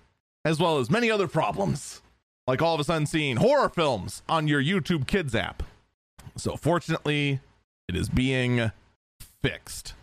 as 0.45 0.59
well 0.59 0.77
as 0.77 0.89
many 0.89 1.09
other 1.11 1.27
problems, 1.27 2.01
like 2.47 2.61
all 2.61 2.73
of 2.73 2.79
a 2.79 2.83
sudden 2.83 3.05
seeing 3.05 3.37
horror 3.37 3.69
films 3.69 4.23
on 4.27 4.47
your 4.47 4.61
YouTube 4.61 5.07
Kids 5.07 5.35
app. 5.35 5.63
So, 6.35 6.55
fortunately, 6.55 7.39
it 7.87 7.95
is 7.95 8.09
being 8.09 8.71
fixed. 9.41 9.93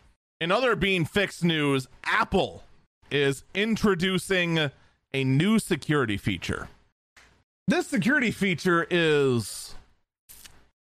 In 0.40 0.52
other 0.52 0.76
being 0.76 1.04
fixed 1.04 1.44
news, 1.44 1.88
Apple 2.04 2.62
is 3.10 3.44
introducing 3.54 4.70
a 5.14 5.24
new 5.24 5.58
security 5.58 6.16
feature. 6.16 6.68
This 7.68 7.86
security 7.86 8.30
feature 8.30 8.86
is 8.90 9.74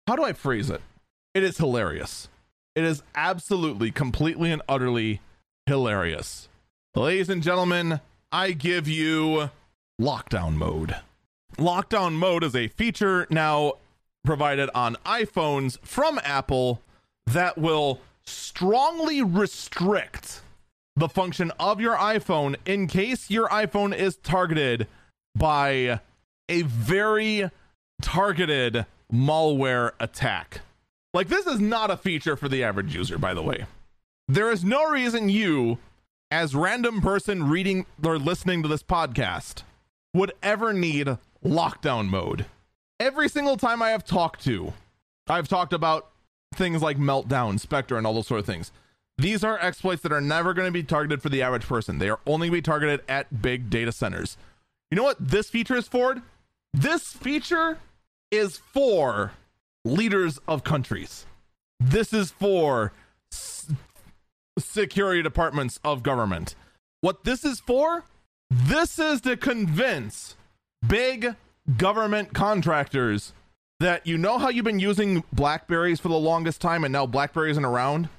how 0.07 0.15
do 0.15 0.23
I 0.23 0.33
phrase 0.33 0.69
it? 0.69 0.81
It 1.33 1.43
is 1.43 1.57
hilarious. 1.57 2.29
It 2.75 2.83
is 2.83 3.03
absolutely, 3.15 3.91
completely, 3.91 4.51
and 4.51 4.61
utterly 4.69 5.21
hilarious. 5.65 6.47
Ladies 6.95 7.29
and 7.29 7.43
gentlemen, 7.43 7.99
I 8.31 8.51
give 8.51 8.87
you 8.87 9.49
lockdown 9.99 10.55
mode. 10.55 10.97
Lockdown 11.57 12.13
mode 12.13 12.43
is 12.43 12.55
a 12.55 12.67
feature 12.67 13.25
now 13.29 13.73
provided 14.25 14.69
on 14.75 14.97
iPhones 15.05 15.79
from 15.79 16.19
Apple 16.23 16.81
that 17.25 17.57
will 17.57 18.01
strongly 18.25 19.21
restrict 19.21 20.41
the 20.97 21.07
function 21.07 21.51
of 21.59 21.79
your 21.79 21.95
iPhone 21.95 22.55
in 22.65 22.87
case 22.87 23.29
your 23.29 23.47
iPhone 23.47 23.95
is 23.95 24.17
targeted 24.17 24.87
by 25.35 26.01
a 26.49 26.63
very 26.63 27.49
targeted 28.01 28.85
malware 29.11 29.91
attack. 29.99 30.61
Like, 31.13 31.29
this 31.29 31.47
is 31.47 31.59
not 31.59 31.89
a 31.89 31.97
feature 31.97 32.35
for 32.35 32.49
the 32.49 32.63
average 32.63 32.93
user, 32.93 33.17
by 33.17 33.33
the 33.33 33.41
way. 33.41 33.65
There 34.27 34.51
is 34.51 34.65
no 34.65 34.89
reason 34.89 35.29
you, 35.29 35.77
as 36.31 36.55
random 36.55 37.01
person 37.01 37.49
reading 37.49 37.85
or 38.03 38.19
listening 38.19 38.61
to 38.63 38.67
this 38.67 38.83
podcast, 38.83 39.63
would 40.13 40.33
ever 40.43 40.73
need 40.73 41.17
lockdown 41.43 42.09
mode. 42.09 42.45
Every 42.99 43.29
single 43.29 43.57
time 43.57 43.81
I 43.81 43.89
have 43.89 44.03
talked 44.03 44.43
to, 44.45 44.73
I've 45.27 45.47
talked 45.47 45.73
about 45.73 46.09
things 46.55 46.81
like 46.81 46.97
Meltdown, 46.97 47.59
Spectre, 47.59 47.97
and 47.97 48.07
all 48.07 48.13
those 48.13 48.27
sort 48.27 48.39
of 48.39 48.45
things. 48.45 48.71
These 49.17 49.43
are 49.43 49.59
exploits 49.59 50.03
that 50.03 50.11
are 50.11 50.21
never 50.21 50.53
going 50.53 50.67
to 50.67 50.71
be 50.71 50.83
targeted 50.83 51.21
for 51.21 51.29
the 51.29 51.41
average 51.41 51.65
person. 51.65 51.97
They 51.97 52.09
are 52.09 52.19
only 52.25 52.47
going 52.49 52.57
to 52.57 52.57
be 52.57 52.71
targeted 52.71 53.01
at 53.07 53.41
big 53.41 53.69
data 53.69 53.91
centers. 53.91 54.37
You 54.91 54.95
know 54.95 55.03
what 55.03 55.17
this 55.19 55.49
feature 55.49 55.75
is 55.75 55.87
for? 55.87 56.21
This 56.73 57.13
feature 57.13 57.79
is 58.31 58.57
for 58.57 59.33
leaders 59.83 60.39
of 60.47 60.63
countries. 60.63 61.25
This 61.79 62.13
is 62.13 62.31
for 62.31 62.93
security 64.57 65.21
departments 65.21 65.79
of 65.83 66.03
government. 66.03 66.55
What 67.01 67.23
this 67.23 67.45
is 67.45 67.59
for? 67.59 68.05
This 68.49 68.97
is 68.97 69.21
to 69.21 69.37
convince 69.37 70.35
big 70.87 71.35
government 71.75 72.33
contractors 72.33 73.33
that 73.79 74.07
you 74.07 74.17
know 74.17 74.37
how 74.37 74.49
you've 74.49 74.65
been 74.65 74.79
using 74.79 75.23
Blackberries 75.33 75.99
for 75.99 76.07
the 76.07 76.15
longest 76.15 76.61
time 76.61 76.83
and 76.83 76.91
now 76.91 77.05
Blackberry 77.05 77.51
isn't 77.51 77.65
around? 77.65 78.09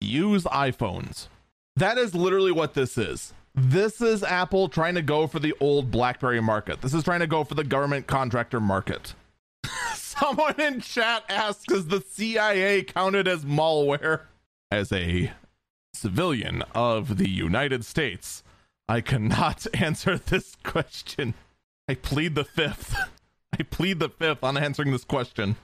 Use 0.00 0.44
iPhones. 0.44 1.28
That 1.76 1.98
is 1.98 2.14
literally 2.14 2.52
what 2.52 2.74
this 2.74 2.98
is. 2.98 3.32
This 3.54 4.00
is 4.00 4.24
Apple 4.24 4.68
trying 4.68 4.96
to 4.96 5.02
go 5.02 5.26
for 5.28 5.38
the 5.38 5.54
old 5.60 5.90
BlackBerry 5.90 6.40
market. 6.40 6.80
This 6.80 6.94
is 6.94 7.04
trying 7.04 7.20
to 7.20 7.26
go 7.26 7.44
for 7.44 7.54
the 7.54 7.62
government 7.62 8.06
contractor 8.06 8.58
market. 8.60 9.14
Someone 9.94 10.60
in 10.60 10.80
chat 10.80 11.24
asks, 11.28 11.72
is 11.72 11.86
the 11.86 12.00
CIA 12.00 12.82
counted 12.82 13.28
as 13.28 13.44
malware? 13.44 14.22
As 14.72 14.90
a 14.90 15.30
civilian 15.94 16.62
of 16.74 17.18
the 17.18 17.28
United 17.28 17.84
States, 17.84 18.42
I 18.88 19.00
cannot 19.00 19.66
answer 19.74 20.18
this 20.18 20.56
question. 20.62 21.34
I 21.88 21.94
plead 21.94 22.34
the 22.34 22.44
fifth. 22.44 22.96
I 23.58 23.62
plead 23.62 24.00
the 24.00 24.08
fifth 24.08 24.42
on 24.42 24.56
answering 24.56 24.90
this 24.90 25.04
question. 25.04 25.56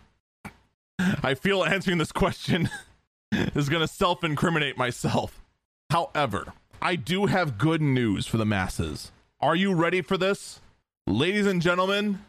I 1.23 1.35
feel 1.35 1.65
answering 1.65 1.99
this 1.99 2.13
question 2.13 2.69
is 3.33 3.69
going 3.69 3.81
to 3.81 3.89
self 3.89 4.23
incriminate 4.23 4.77
myself. 4.77 5.43
However, 5.91 6.53
I 6.81 6.97
do 6.97 7.27
have 7.27 7.59
good 7.59 7.83
news 7.83 8.27
for 8.27 8.37
the 8.37 8.47
masses. 8.47 9.13
Are 9.41 9.57
you 9.57 9.75
ready 9.75 10.03
for 10.03 10.17
this? 10.17 10.61
Ladies 11.07 11.47
and 11.47 11.61
gentlemen, 11.61 12.21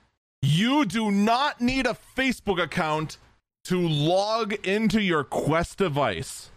you 0.42 0.86
do 0.86 1.12
not 1.12 1.62
need 1.62 1.86
a 1.86 1.98
Facebook 2.18 2.62
account 2.62 3.18
to 3.66 3.80
log 3.80 4.54
into 4.66 5.02
your 5.02 5.24
Quest 5.24 5.78
device. 5.78 6.50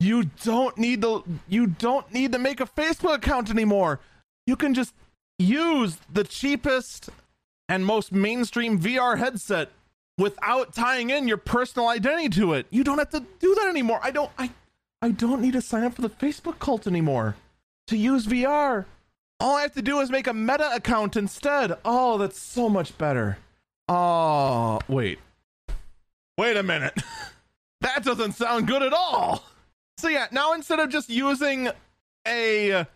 You 0.00 0.24
don't 0.44 0.78
need 0.78 1.02
to 1.02 1.24
you 1.48 1.66
don't 1.66 2.12
need 2.12 2.32
to 2.32 2.38
make 2.38 2.60
a 2.60 2.66
Facebook 2.66 3.16
account 3.16 3.50
anymore. 3.50 4.00
You 4.46 4.56
can 4.56 4.74
just 4.74 4.94
use 5.38 5.98
the 6.12 6.24
cheapest 6.24 7.10
and 7.68 7.84
most 7.84 8.12
mainstream 8.12 8.78
VR 8.78 9.18
headset 9.18 9.70
without 10.16 10.72
tying 10.72 11.10
in 11.10 11.28
your 11.28 11.36
personal 11.36 11.88
identity 11.88 12.28
to 12.30 12.52
it. 12.54 12.66
You 12.70 12.84
don't 12.84 12.98
have 12.98 13.10
to 13.10 13.24
do 13.40 13.54
that 13.56 13.68
anymore. 13.68 14.00
I 14.02 14.10
don't 14.10 14.30
I 14.38 14.50
I 15.02 15.10
don't 15.10 15.40
need 15.40 15.52
to 15.52 15.62
sign 15.62 15.84
up 15.84 15.94
for 15.94 16.02
the 16.02 16.10
Facebook 16.10 16.58
cult 16.58 16.86
anymore 16.86 17.36
to 17.88 17.96
use 17.96 18.26
VR. 18.26 18.84
All 19.40 19.56
I 19.56 19.62
have 19.62 19.74
to 19.74 19.82
do 19.82 20.00
is 20.00 20.10
make 20.10 20.26
a 20.26 20.34
meta 20.34 20.74
account 20.74 21.16
instead. 21.16 21.76
Oh, 21.84 22.18
that's 22.18 22.38
so 22.38 22.68
much 22.68 22.96
better. 22.98 23.38
Oh, 23.88 24.80
wait. 24.88 25.18
Wait 26.36 26.56
a 26.56 26.62
minute. 26.62 27.00
that 27.80 28.04
doesn't 28.04 28.32
sound 28.32 28.66
good 28.66 28.82
at 28.82 28.92
all. 28.92 29.44
So, 29.98 30.06
yeah, 30.06 30.28
now 30.30 30.52
instead 30.52 30.78
of 30.78 30.90
just 30.90 31.10
using 31.10 31.70
a 32.26 32.86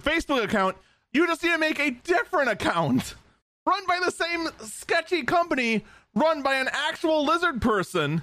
Facebook 0.00 0.42
account, 0.42 0.76
you 1.12 1.24
just 1.26 1.42
need 1.44 1.50
to 1.50 1.58
make 1.58 1.78
a 1.78 1.92
different 1.92 2.50
account 2.50 3.14
run 3.64 3.86
by 3.86 4.00
the 4.04 4.10
same 4.10 4.48
sketchy 4.62 5.22
company, 5.22 5.84
run 6.16 6.42
by 6.42 6.56
an 6.56 6.68
actual 6.72 7.24
lizard 7.24 7.62
person 7.62 8.22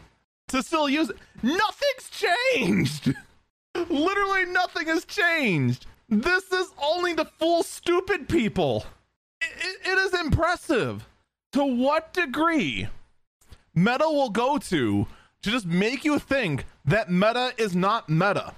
to 0.49 0.61
still 0.61 0.89
use 0.89 1.09
it. 1.09 1.17
Nothing's 1.41 2.09
changed. 2.11 3.13
Literally 3.89 4.45
nothing 4.45 4.87
has 4.87 5.05
changed. 5.05 5.85
This 6.09 6.51
is 6.51 6.73
only 6.83 7.13
the 7.13 7.25
full 7.25 7.63
stupid 7.63 8.27
people. 8.27 8.85
It, 9.41 9.77
it 9.85 9.97
is 9.97 10.13
impressive 10.19 11.07
to 11.53 11.63
what 11.63 12.13
degree 12.13 12.89
Meta 13.73 14.05
will 14.05 14.29
go 14.29 14.57
to 14.57 15.07
to 15.41 15.49
just 15.49 15.65
make 15.65 16.03
you 16.03 16.19
think 16.19 16.65
that 16.85 17.09
Meta 17.09 17.53
is 17.57 17.75
not 17.75 18.09
Meta, 18.09 18.53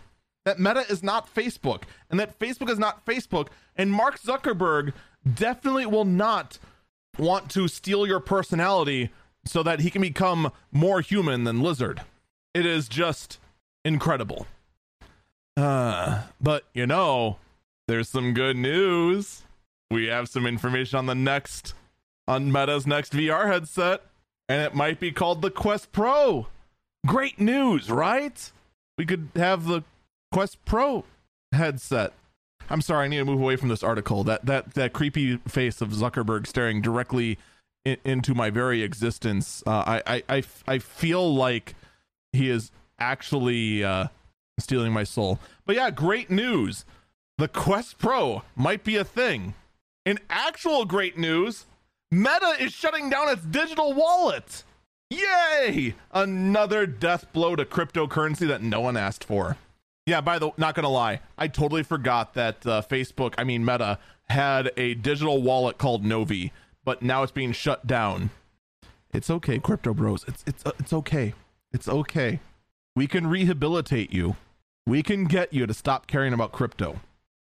that 0.46 0.60
Meta 0.60 0.86
is 0.90 1.02
not 1.04 1.34
Facebook, 1.34 1.84
and 2.10 2.20
that 2.20 2.38
Facebook 2.40 2.70
is 2.70 2.80
not 2.80 3.06
Facebook, 3.06 3.48
and 3.76 3.92
Mark 3.92 4.20
Zuckerberg 4.20 4.94
definitely 5.34 5.86
will 5.86 6.06
not 6.06 6.60
want 7.18 7.50
to 7.52 7.68
steal 7.68 8.06
your 8.06 8.20
personality 8.20 9.10
so 9.46 9.64
that 9.64 9.80
he 9.80 9.90
can 9.90 10.02
become 10.02 10.52
more 10.72 11.02
human 11.02 11.44
than 11.44 11.62
Lizard. 11.62 12.02
It 12.54 12.66
is 12.66 12.88
just 12.88 13.40
incredible. 13.86 14.48
Uh, 15.56 16.24
but 16.40 16.66
you 16.74 16.86
know, 16.86 17.38
there's 17.88 18.10
some 18.10 18.34
good 18.34 18.58
news. 18.58 19.44
We 19.90 20.08
have 20.08 20.28
some 20.30 20.46
information 20.46 21.00
on 21.00 21.06
the 21.06 21.16
next 21.16 21.74
on 22.28 22.52
Meta's 22.52 22.86
next 22.86 23.14
VR 23.14 23.48
headset, 23.48 24.04
and 24.50 24.62
it 24.62 24.76
might 24.76 25.00
be 25.00 25.12
called 25.12 25.42
the 25.42 25.50
Quest 25.50 25.92
Pro. 25.92 26.48
Great 27.06 27.40
news, 27.40 27.90
right? 27.90 28.52
We 28.98 29.06
could 29.06 29.30
have 29.36 29.66
the 29.66 29.84
Quest 30.32 30.64
Pro 30.66 31.06
headset. 31.52 32.14
I'm 32.70 32.82
sorry, 32.82 33.06
I 33.06 33.08
need 33.08 33.18
to 33.18 33.26
move 33.26 33.40
away 33.40 33.56
from 33.56 33.70
this 33.70 33.84
article. 33.84 34.24
That 34.24 34.46
that 34.46 34.74
that 34.74 34.94
creepy 34.94 35.38
face 35.48 35.82
of 35.82 35.90
Zuckerberg 35.90 36.48
staring 36.48 36.82
directly 36.82 37.38
in, 37.86 37.98
into 38.04 38.36
my 38.36 38.50
very 38.50 38.84
existence. 38.84 39.64
Uh, 39.66 39.84
I, 39.86 40.02
I 40.08 40.24
I 40.38 40.44
I 40.68 40.80
feel 40.80 41.34
like 41.34 41.76
he 42.34 42.50
is 42.50 42.72
actually 43.00 43.84
uh, 43.84 44.08
stealing 44.60 44.92
my 44.92 45.04
soul. 45.04 45.40
But 45.66 45.76
yeah, 45.76 45.92
great 45.92 46.30
news. 46.30 46.84
The 47.38 47.48
Quest 47.48 48.00
Pro 48.00 48.42
might 48.56 48.84
be 48.84 48.98
a 48.98 49.04
thing. 49.04 49.54
In 50.06 50.20
actual 50.30 50.86
great 50.86 51.18
news, 51.18 51.66
Meta 52.12 52.56
is 52.60 52.74
shutting 52.74 53.10
down 53.10 53.30
its 53.30 53.44
digital 53.44 53.94
wallet. 53.94 54.64
Yay! 55.10 55.96
Another 56.12 56.86
death 56.86 57.32
blow 57.32 57.56
to 57.56 57.66
cryptocurrency 57.66 58.48
that 58.48 58.62
no 58.62 58.82
one 58.82 58.98
asked 58.98 59.24
for. 59.24 59.58
Yeah, 60.06 60.22
by 60.22 60.40
the 60.40 60.52
not 60.58 60.76
gonna 60.76 60.90
lie, 60.90 61.22
I 61.38 61.48
totally 61.48 61.84
forgot 61.84 62.34
that 62.34 62.66
uh, 62.66 62.82
Facebook, 62.82 63.34
I 63.38 63.44
mean 63.44 63.66
Meta, 63.66 64.00
had 64.30 64.72
a 64.78 64.94
digital 64.94 65.42
wallet 65.42 65.78
called 65.78 66.06
Novi, 66.06 66.52
but 66.84 67.02
now 67.02 67.24
it's 67.24 67.32
being 67.32 67.52
shut 67.52 67.88
down. 67.88 68.30
It's 69.14 69.30
okay, 69.30 69.60
crypto 69.60 69.94
bros. 69.94 70.26
It's 70.28 70.44
it's 70.48 70.66
uh, 70.66 70.72
it's 70.80 70.94
okay. 70.94 71.34
It's 71.72 71.88
okay. 71.88 72.40
We 72.96 73.08
can 73.08 73.28
rehabilitate 73.28 74.14
you. 74.14 74.36
We 74.86 75.04
can 75.04 75.26
get 75.26 75.54
you 75.54 75.66
to 75.68 75.74
stop 75.74 76.08
caring 76.08 76.34
about 76.34 76.52
crypto. 76.52 77.02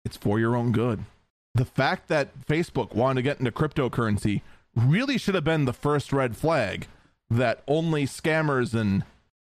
It's 0.05 0.17
for 0.17 0.39
your 0.39 0.55
own 0.55 0.71
good. 0.71 1.05
The 1.53 1.65
fact 1.65 2.07
that 2.07 2.45
Facebook 2.45 2.93
wanted 2.93 3.19
to 3.19 3.23
get 3.23 3.39
into 3.39 3.51
cryptocurrency 3.51 4.41
really 4.75 5.17
should 5.17 5.35
have 5.35 5.43
been 5.43 5.65
the 5.65 5.73
first 5.73 6.13
red 6.13 6.37
flag 6.37 6.87
that 7.31 7.63
only 7.67 8.05
scammers 8.05 8.73
and 8.73 9.03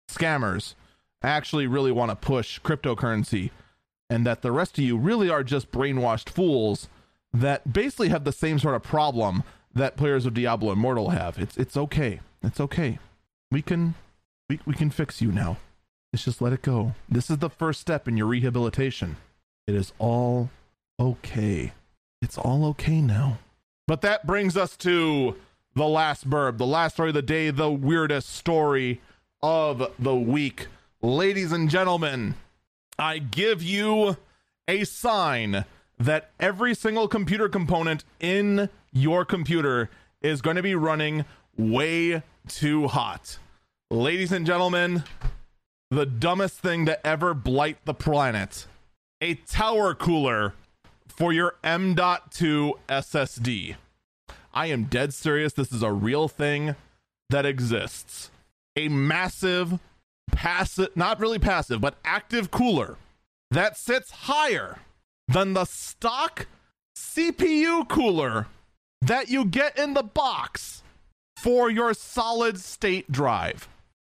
scammers 0.10 0.74
actually 1.22 1.68
really 1.68 1.92
want 1.92 2.10
to 2.10 2.16
push 2.16 2.60
cryptocurrency 2.60 3.52
and 4.10 4.26
that 4.26 4.42
the 4.42 4.52
rest 4.52 4.78
of 4.78 4.84
you 4.84 4.98
really 4.98 5.30
are 5.30 5.44
just 5.44 5.72
brainwashed 5.72 6.30
fools 6.30 6.90
that 7.32 7.72
basically 7.72 8.10
have 8.10 8.24
the 8.24 8.32
same 8.32 8.58
sort 8.60 8.76
of 8.76 8.84
problem 8.84 9.44
that 9.74 9.98
players 9.98 10.26
of 10.26 10.34
Diablo 10.34 10.72
Immortal 10.72 11.10
have. 11.10 11.38
It's 11.38 11.58
it's 11.58 11.78
okay. 11.78 12.22
It's 12.42 12.60
okay. 12.60 13.00
We 13.52 13.62
can 13.62 13.96
we, 14.50 14.60
we 14.66 14.74
can 14.74 14.90
fix 14.90 15.22
you 15.22 15.32
now. 15.32 15.58
Let's 16.12 16.26
just 16.26 16.42
let 16.42 16.54
it 16.54 16.62
go. 16.62 16.96
This 17.10 17.30
is 17.30 17.40
the 17.40 17.50
first 17.50 17.82
step 17.82 18.08
in 18.08 18.16
your 18.16 18.28
rehabilitation. 18.28 19.18
It 19.68 19.76
is 19.76 19.92
all 20.00 20.50
okay. 21.00 21.74
It's 22.22 22.38
all 22.38 22.66
okay 22.68 23.02
now. 23.02 23.40
But 23.88 24.02
that 24.02 24.26
brings 24.26 24.56
us 24.56 24.78
to 24.78 25.36
the 25.76 25.88
last 25.88 26.30
burb, 26.30 26.58
the 26.58 26.66
last 26.66 26.94
story 26.94 27.10
of 27.10 27.16
the 27.16 27.22
day, 27.22 27.50
the 27.50 27.72
weirdest 27.72 28.30
story 28.30 29.02
of 29.44 29.92
the 30.00 30.16
week. 30.16 30.68
Ladies 31.02 31.52
and 31.52 31.70
gentlemen, 31.70 32.36
I 32.98 33.20
give 33.20 33.62
you 33.62 34.18
a 34.68 34.86
sign 34.86 35.66
that 36.00 36.32
every 36.40 36.74
single 36.74 37.08
computer 37.08 37.50
component 37.50 38.04
in 38.20 38.70
your 38.92 39.26
computer 39.26 39.90
is 40.22 40.42
going 40.42 40.56
to 40.56 40.64
be 40.64 40.76
running 40.76 41.26
way 41.58 42.24
too 42.48 42.88
hot. 42.88 43.38
Ladies 43.92 44.32
and 44.32 44.46
gentlemen, 44.46 45.04
the 45.92 46.06
dumbest 46.06 46.60
thing 46.60 46.86
to 46.86 47.06
ever 47.06 47.34
blight 47.34 47.78
the 47.86 47.94
planet 47.94 48.68
a 49.22 49.34
tower 49.34 49.96
cooler 49.96 50.54
for 51.08 51.32
your 51.32 51.56
M.2 51.64 52.74
SSD. 52.90 53.76
I 54.56 54.68
am 54.68 54.86
dead 54.86 55.14
serious. 55.14 55.52
This 55.52 55.74
is 55.74 55.84
a 55.84 55.92
real 55.92 56.30
thing 56.30 56.76
that 57.30 57.46
exists. 57.46 58.32
A 58.78 58.88
massive, 58.88 59.80
passive, 60.32 60.96
not 60.96 61.20
really 61.20 61.40
passive, 61.40 61.82
but 61.82 61.96
active 62.06 62.52
cooler 62.52 62.98
that 63.52 63.78
sits 63.78 64.10
higher 64.12 64.80
than 65.28 65.54
the 65.54 65.66
stock 65.66 66.48
CPU 66.98 67.88
cooler 67.90 68.48
that 69.02 69.30
you 69.30 69.44
get 69.44 69.78
in 69.78 69.94
the 69.94 70.04
box 70.04 70.84
for 71.38 71.70
your 71.70 71.94
solid 71.94 72.60
state 72.60 73.12
drive. 73.12 73.68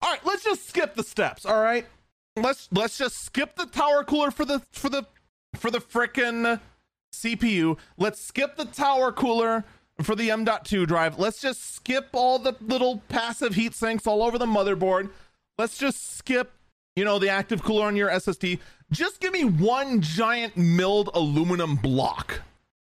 All 0.02 0.12
right, 0.12 0.26
let's 0.26 0.46
just 0.46 0.68
skip 0.68 0.96
the 0.96 1.04
steps, 1.04 1.46
all 1.46 1.62
right? 1.62 1.86
Let's 2.38 2.70
let's 2.72 2.98
just 2.98 3.18
skip 3.26 3.58
the 3.58 3.66
tower 3.66 4.06
cooler 4.06 4.32
for 4.32 4.46
the 4.46 4.62
for 4.72 4.90
the 4.90 5.06
for 5.56 5.70
the 5.70 5.80
frickin' 5.80 6.62
CPU. 7.14 7.78
Let's 7.98 8.26
skip 8.26 8.56
the 8.56 8.66
tower 8.66 9.12
cooler 9.12 9.66
for 10.02 10.16
the 10.16 10.32
M.2 10.32 10.88
drive. 10.88 11.20
Let's 11.20 11.42
just 11.42 11.76
skip 11.76 12.10
all 12.14 12.40
the 12.40 12.56
little 12.62 13.02
passive 13.10 13.56
heat 13.56 13.74
sinks 13.74 14.08
all 14.08 14.24
over 14.24 14.38
the 14.38 14.46
motherboard. 14.46 15.10
Let's 15.58 15.78
just 15.78 16.18
skip, 16.18 16.52
you 16.96 17.04
know, 17.04 17.20
the 17.20 17.30
active 17.30 17.64
cooler 17.64 17.86
on 17.86 17.96
your 17.96 18.10
SSD. 18.10 18.60
Just 18.92 19.20
give 19.20 19.34
me 19.34 19.44
one 19.44 20.02
giant 20.02 20.56
milled 20.58 21.10
aluminum 21.14 21.76
block. 21.76 22.42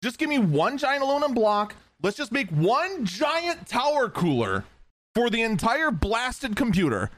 Just 0.02 0.18
give 0.18 0.28
me 0.28 0.38
one 0.38 0.78
giant 0.78 1.02
aluminum 1.02 1.34
block. 1.34 1.74
Let's 2.02 2.16
just 2.16 2.32
make 2.32 2.50
one 2.50 3.04
giant 3.04 3.66
tower 3.66 4.08
cooler 4.08 4.64
for 5.14 5.30
the 5.30 5.42
entire 5.42 5.90
blasted 5.90 6.56
computer 6.56 7.10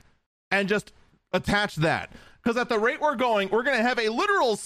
and 0.50 0.68
just 0.68 0.92
attach 1.32 1.76
that. 1.76 2.12
Because 2.42 2.56
at 2.56 2.68
the 2.68 2.78
rate 2.78 3.00
we're 3.00 3.16
going, 3.16 3.48
we're 3.48 3.64
going 3.64 3.76
to 3.76 3.82
have 3.82 3.98
a 3.98 4.08
literal 4.08 4.56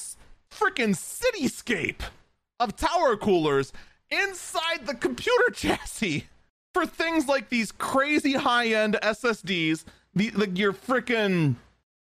freaking 0.50 0.94
cityscape 0.94 2.02
of 2.60 2.76
tower 2.76 3.16
coolers 3.16 3.72
inside 4.12 4.86
the 4.86 4.94
computer 4.94 5.50
chassis 5.54 6.26
for 6.74 6.86
things 6.86 7.28
like 7.28 7.48
these 7.48 7.72
crazy 7.72 8.34
high 8.34 8.68
end 8.68 8.98
SSDs, 9.02 9.84
the, 10.14 10.30
the 10.30 10.48
your 10.50 10.72
freaking 10.72 11.56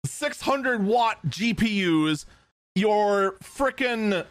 600 0.04 0.84
watt 0.84 1.18
GPUs, 1.26 2.24
your 2.74 3.32
freaking 3.42 4.24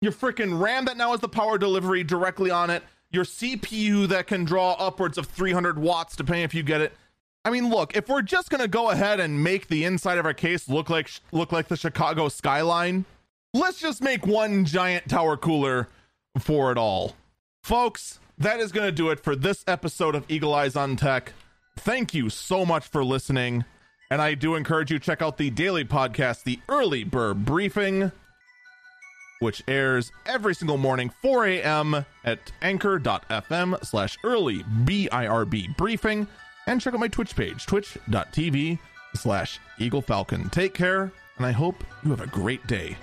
your 0.00 0.12
freaking 0.12 0.60
RAM 0.60 0.84
that 0.84 0.96
now 0.96 1.12
has 1.12 1.20
the 1.20 1.28
power 1.28 1.56
delivery 1.56 2.04
directly 2.04 2.50
on 2.50 2.68
it, 2.70 2.82
your 3.10 3.24
CPU 3.24 4.06
that 4.08 4.26
can 4.26 4.44
draw 4.44 4.72
upwards 4.72 5.16
of 5.16 5.26
300 5.26 5.78
watts 5.78 6.14
depending 6.16 6.44
if 6.44 6.54
you 6.54 6.62
get 6.62 6.80
it. 6.80 6.92
I 7.46 7.50
mean, 7.50 7.70
look, 7.70 7.96
if 7.96 8.08
we're 8.08 8.22
just 8.22 8.50
gonna 8.50 8.68
go 8.68 8.90
ahead 8.90 9.20
and 9.20 9.42
make 9.42 9.68
the 9.68 9.84
inside 9.84 10.18
of 10.18 10.26
our 10.26 10.34
case 10.34 10.68
look 10.68 10.90
like 10.90 11.10
look 11.32 11.52
like 11.52 11.68
the 11.68 11.76
Chicago 11.76 12.28
skyline, 12.28 13.04
let's 13.52 13.80
just 13.80 14.02
make 14.02 14.26
one 14.26 14.64
giant 14.64 15.08
tower 15.08 15.36
cooler 15.36 15.88
for 16.38 16.72
it 16.72 16.78
all. 16.78 17.14
Folks, 17.64 18.20
that 18.36 18.60
is 18.60 18.72
going 18.72 18.84
to 18.84 18.92
do 18.92 19.08
it 19.08 19.20
for 19.20 19.34
this 19.34 19.64
episode 19.66 20.14
of 20.14 20.26
Eagle 20.30 20.52
Eyes 20.52 20.76
on 20.76 20.96
Tech. 20.96 21.32
Thank 21.76 22.12
you 22.12 22.28
so 22.28 22.66
much 22.66 22.86
for 22.86 23.02
listening. 23.02 23.64
And 24.10 24.20
I 24.20 24.34
do 24.34 24.54
encourage 24.54 24.90
you 24.90 24.98
to 24.98 25.04
check 25.04 25.22
out 25.22 25.38
the 25.38 25.48
daily 25.48 25.82
podcast, 25.82 26.42
The 26.42 26.60
Early 26.68 27.06
Birb 27.06 27.46
Briefing, 27.46 28.12
which 29.38 29.62
airs 29.66 30.12
every 30.26 30.54
single 30.54 30.76
morning, 30.76 31.10
4 31.22 31.46
a.m. 31.46 32.04
at 32.22 32.52
anchor.fm 32.60 33.82
slash 33.82 34.18
early 34.24 34.62
B-I-R-B 34.84 35.70
briefing. 35.78 36.26
And 36.66 36.82
check 36.82 36.92
out 36.92 37.00
my 37.00 37.08
Twitch 37.08 37.34
page, 37.34 37.64
twitch.tv 37.64 38.78
slash 39.14 39.58
Eagle 39.78 40.02
Falcon. 40.02 40.50
Take 40.50 40.74
care, 40.74 41.10
and 41.38 41.46
I 41.46 41.52
hope 41.52 41.82
you 42.04 42.10
have 42.10 42.20
a 42.20 42.26
great 42.26 42.66
day. 42.66 42.98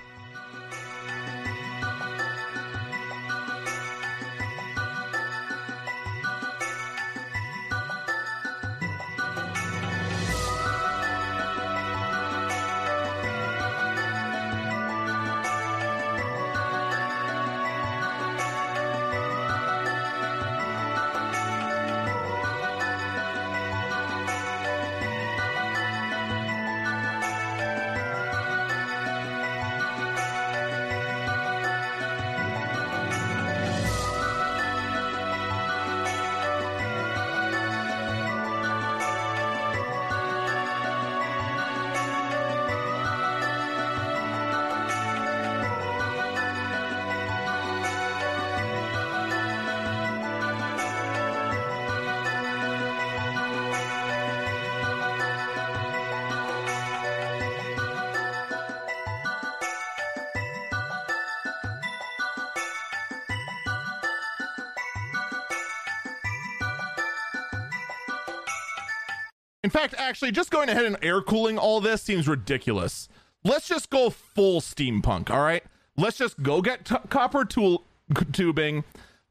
Actually, 70.11 70.29
just 70.29 70.51
going 70.51 70.67
ahead 70.67 70.83
and 70.83 70.97
air 71.01 71.21
cooling 71.21 71.57
all 71.57 71.79
this 71.79 72.01
seems 72.01 72.27
ridiculous. 72.27 73.07
Let's 73.45 73.65
just 73.65 73.89
go 73.89 74.09
full 74.09 74.59
steampunk, 74.59 75.29
all 75.29 75.39
right? 75.39 75.63
Let's 75.95 76.17
just 76.17 76.43
go 76.43 76.61
get 76.61 76.83
t- 76.83 76.97
copper 77.07 77.45
tool 77.45 77.85
tubing. 78.33 78.83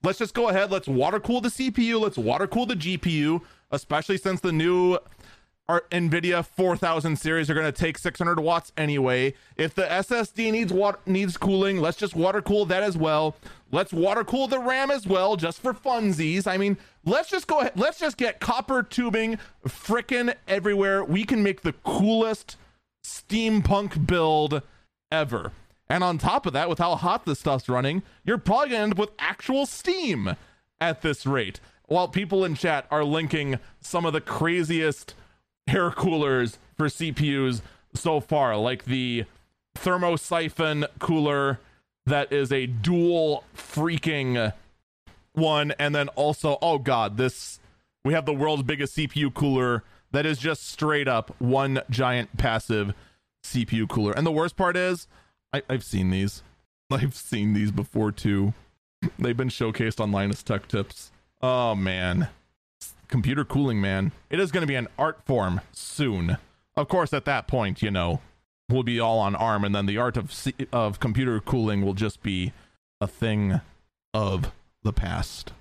Let's 0.03 0.19
just 0.19 0.33
go 0.33 0.49
ahead. 0.49 0.71
Let's 0.71 0.89
water 0.89 1.21
cool 1.21 1.43
the 1.43 1.51
CPU. 1.51 2.01
Let's 2.01 2.17
water 2.17 2.47
cool 2.47 2.65
the 2.65 2.77
GPU, 2.77 3.43
especially 3.71 4.17
since 4.17 4.41
the 4.41 4.53
new 4.53 4.97
our 5.71 5.85
NVIDIA 5.93 6.45
4000 6.45 7.15
series 7.17 7.49
are 7.49 7.55
going 7.55 7.65
to 7.65 7.71
take 7.71 7.97
600 7.97 8.41
watts 8.41 8.73
anyway. 8.77 9.35
If 9.57 9.73
the 9.73 9.85
SSD 9.85 10.51
needs 10.51 10.73
water 10.73 10.99
needs 11.07 11.37
cooling, 11.37 11.81
let's 11.81 11.97
just 11.97 12.17
water 12.17 12.43
cool 12.43 12.67
that 12.67 12.83
as 12.83 12.97
well. 12.97 13.37
Let's 13.71 13.93
water 13.93 14.25
cool 14.25 14.49
the 14.49 14.59
RAM 14.59 14.91
as 14.91 15.07
well, 15.07 15.37
just 15.37 15.63
for 15.63 15.73
funsies. 15.73 16.49
I 16.49 16.57
mean, 16.57 16.77
let's 17.05 17.31
just 17.31 17.47
go 17.47 17.61
ahead. 17.61 17.75
Let's 17.77 18.01
just 18.01 18.17
get 18.17 18.41
copper 18.41 18.83
tubing 18.83 19.39
frickin' 19.65 20.35
everywhere. 20.49 21.05
We 21.05 21.25
can 21.25 21.41
make 21.41 21.61
the 21.61 21.75
coolest 21.85 22.57
steampunk 23.05 24.09
build 24.09 24.63
ever. 25.13 25.53
And 25.89 26.03
on 26.03 26.19
top 26.19 26.47
of 26.47 26.53
that, 26.53 26.69
with 26.69 26.81
how 26.81 26.97
hot 26.97 27.27
this 27.27 27.39
stuff's 27.39 27.69
running, 27.69 28.03
you're 28.25 28.39
probably 28.39 28.71
gonna 28.71 28.83
end 28.83 28.93
up 28.95 28.99
with 28.99 29.11
actual 29.21 29.67
steam 29.67 30.35
at 30.81 31.03
this 31.03 31.27
rate. 31.27 31.61
While 31.87 32.09
people 32.09 32.45
in 32.45 32.57
chat 32.57 32.87
are 32.91 33.05
linking 33.05 33.61
some 33.81 34.05
of 34.05 34.13
the 34.13 34.21
craziest 34.21 35.15
air 35.71 35.91
coolers 35.91 36.59
for 36.77 36.87
CPUs 36.87 37.63
so 37.95 38.21
far, 38.21 38.57
like 38.57 38.85
the 38.85 39.25
thermosiphon 39.77 40.87
cooler 40.99 41.61
that 42.07 42.33
is 42.33 42.53
a 42.53 42.67
dual 42.67 43.45
freaking 43.57 44.53
one, 45.33 45.73
and 45.79 45.95
then 45.95 46.09
also, 46.09 46.59
oh 46.61 46.79
god, 46.79 47.17
this 47.17 47.61
we 48.05 48.15
have 48.15 48.27
the 48.27 48.33
world's 48.33 48.63
biggest 48.63 48.97
CPU 48.97 49.33
cooler 49.33 49.85
that 50.13 50.27
is 50.27 50.39
just 50.39 50.69
straight 50.69 51.07
up 51.07 51.35
one 51.39 51.83
giant 51.91 52.37
passive 52.37 52.95
CPU 53.45 53.89
cooler. 53.89 54.13
And 54.13 54.27
the 54.27 54.33
worst 54.33 54.57
part 54.57 54.77
is, 54.77 55.07
I, 55.53 55.63
I've 55.69 55.85
seen 55.85 56.11
these. 56.11 56.43
I've 56.91 57.15
seen 57.15 57.53
these 57.55 57.71
before 57.71 58.11
too. 58.11 58.55
They've 59.19 59.37
been 59.37 59.49
showcased 59.49 60.01
on 60.01 60.13
Linus 60.13 60.43
Tech 60.43 60.69
Tips. 60.69 61.13
Oh 61.41 61.75
man. 61.75 62.29
Computer 63.11 63.45
cooling, 63.45 63.81
man. 63.81 64.13
It 64.31 64.39
is 64.39 64.53
going 64.53 64.63
to 64.63 64.69
be 64.69 64.77
an 64.77 64.89
art 64.99 65.23
form 65.27 65.61
soon. 65.73 66.39
Of 66.77 66.89
course, 66.89 67.13
at 67.13 67.25
that 67.25 67.49
point, 67.49 67.83
you 67.83 67.91
know, 67.91 68.21
we'll 68.69 68.85
be 68.85 69.01
all 69.01 69.19
on 69.19 69.35
ARM, 69.35 69.65
and 69.65 69.75
then 69.75 69.87
the 69.87 69.99
art 69.99 70.17
of 70.17 70.33
of 70.73 71.01
computer 71.01 71.41
cooling 71.41 71.83
will 71.83 71.95
just 71.95 72.23
be 72.23 72.53
a 73.01 73.09
thing 73.09 73.61
of 74.15 74.53
the 74.85 74.93
past. 74.93 75.53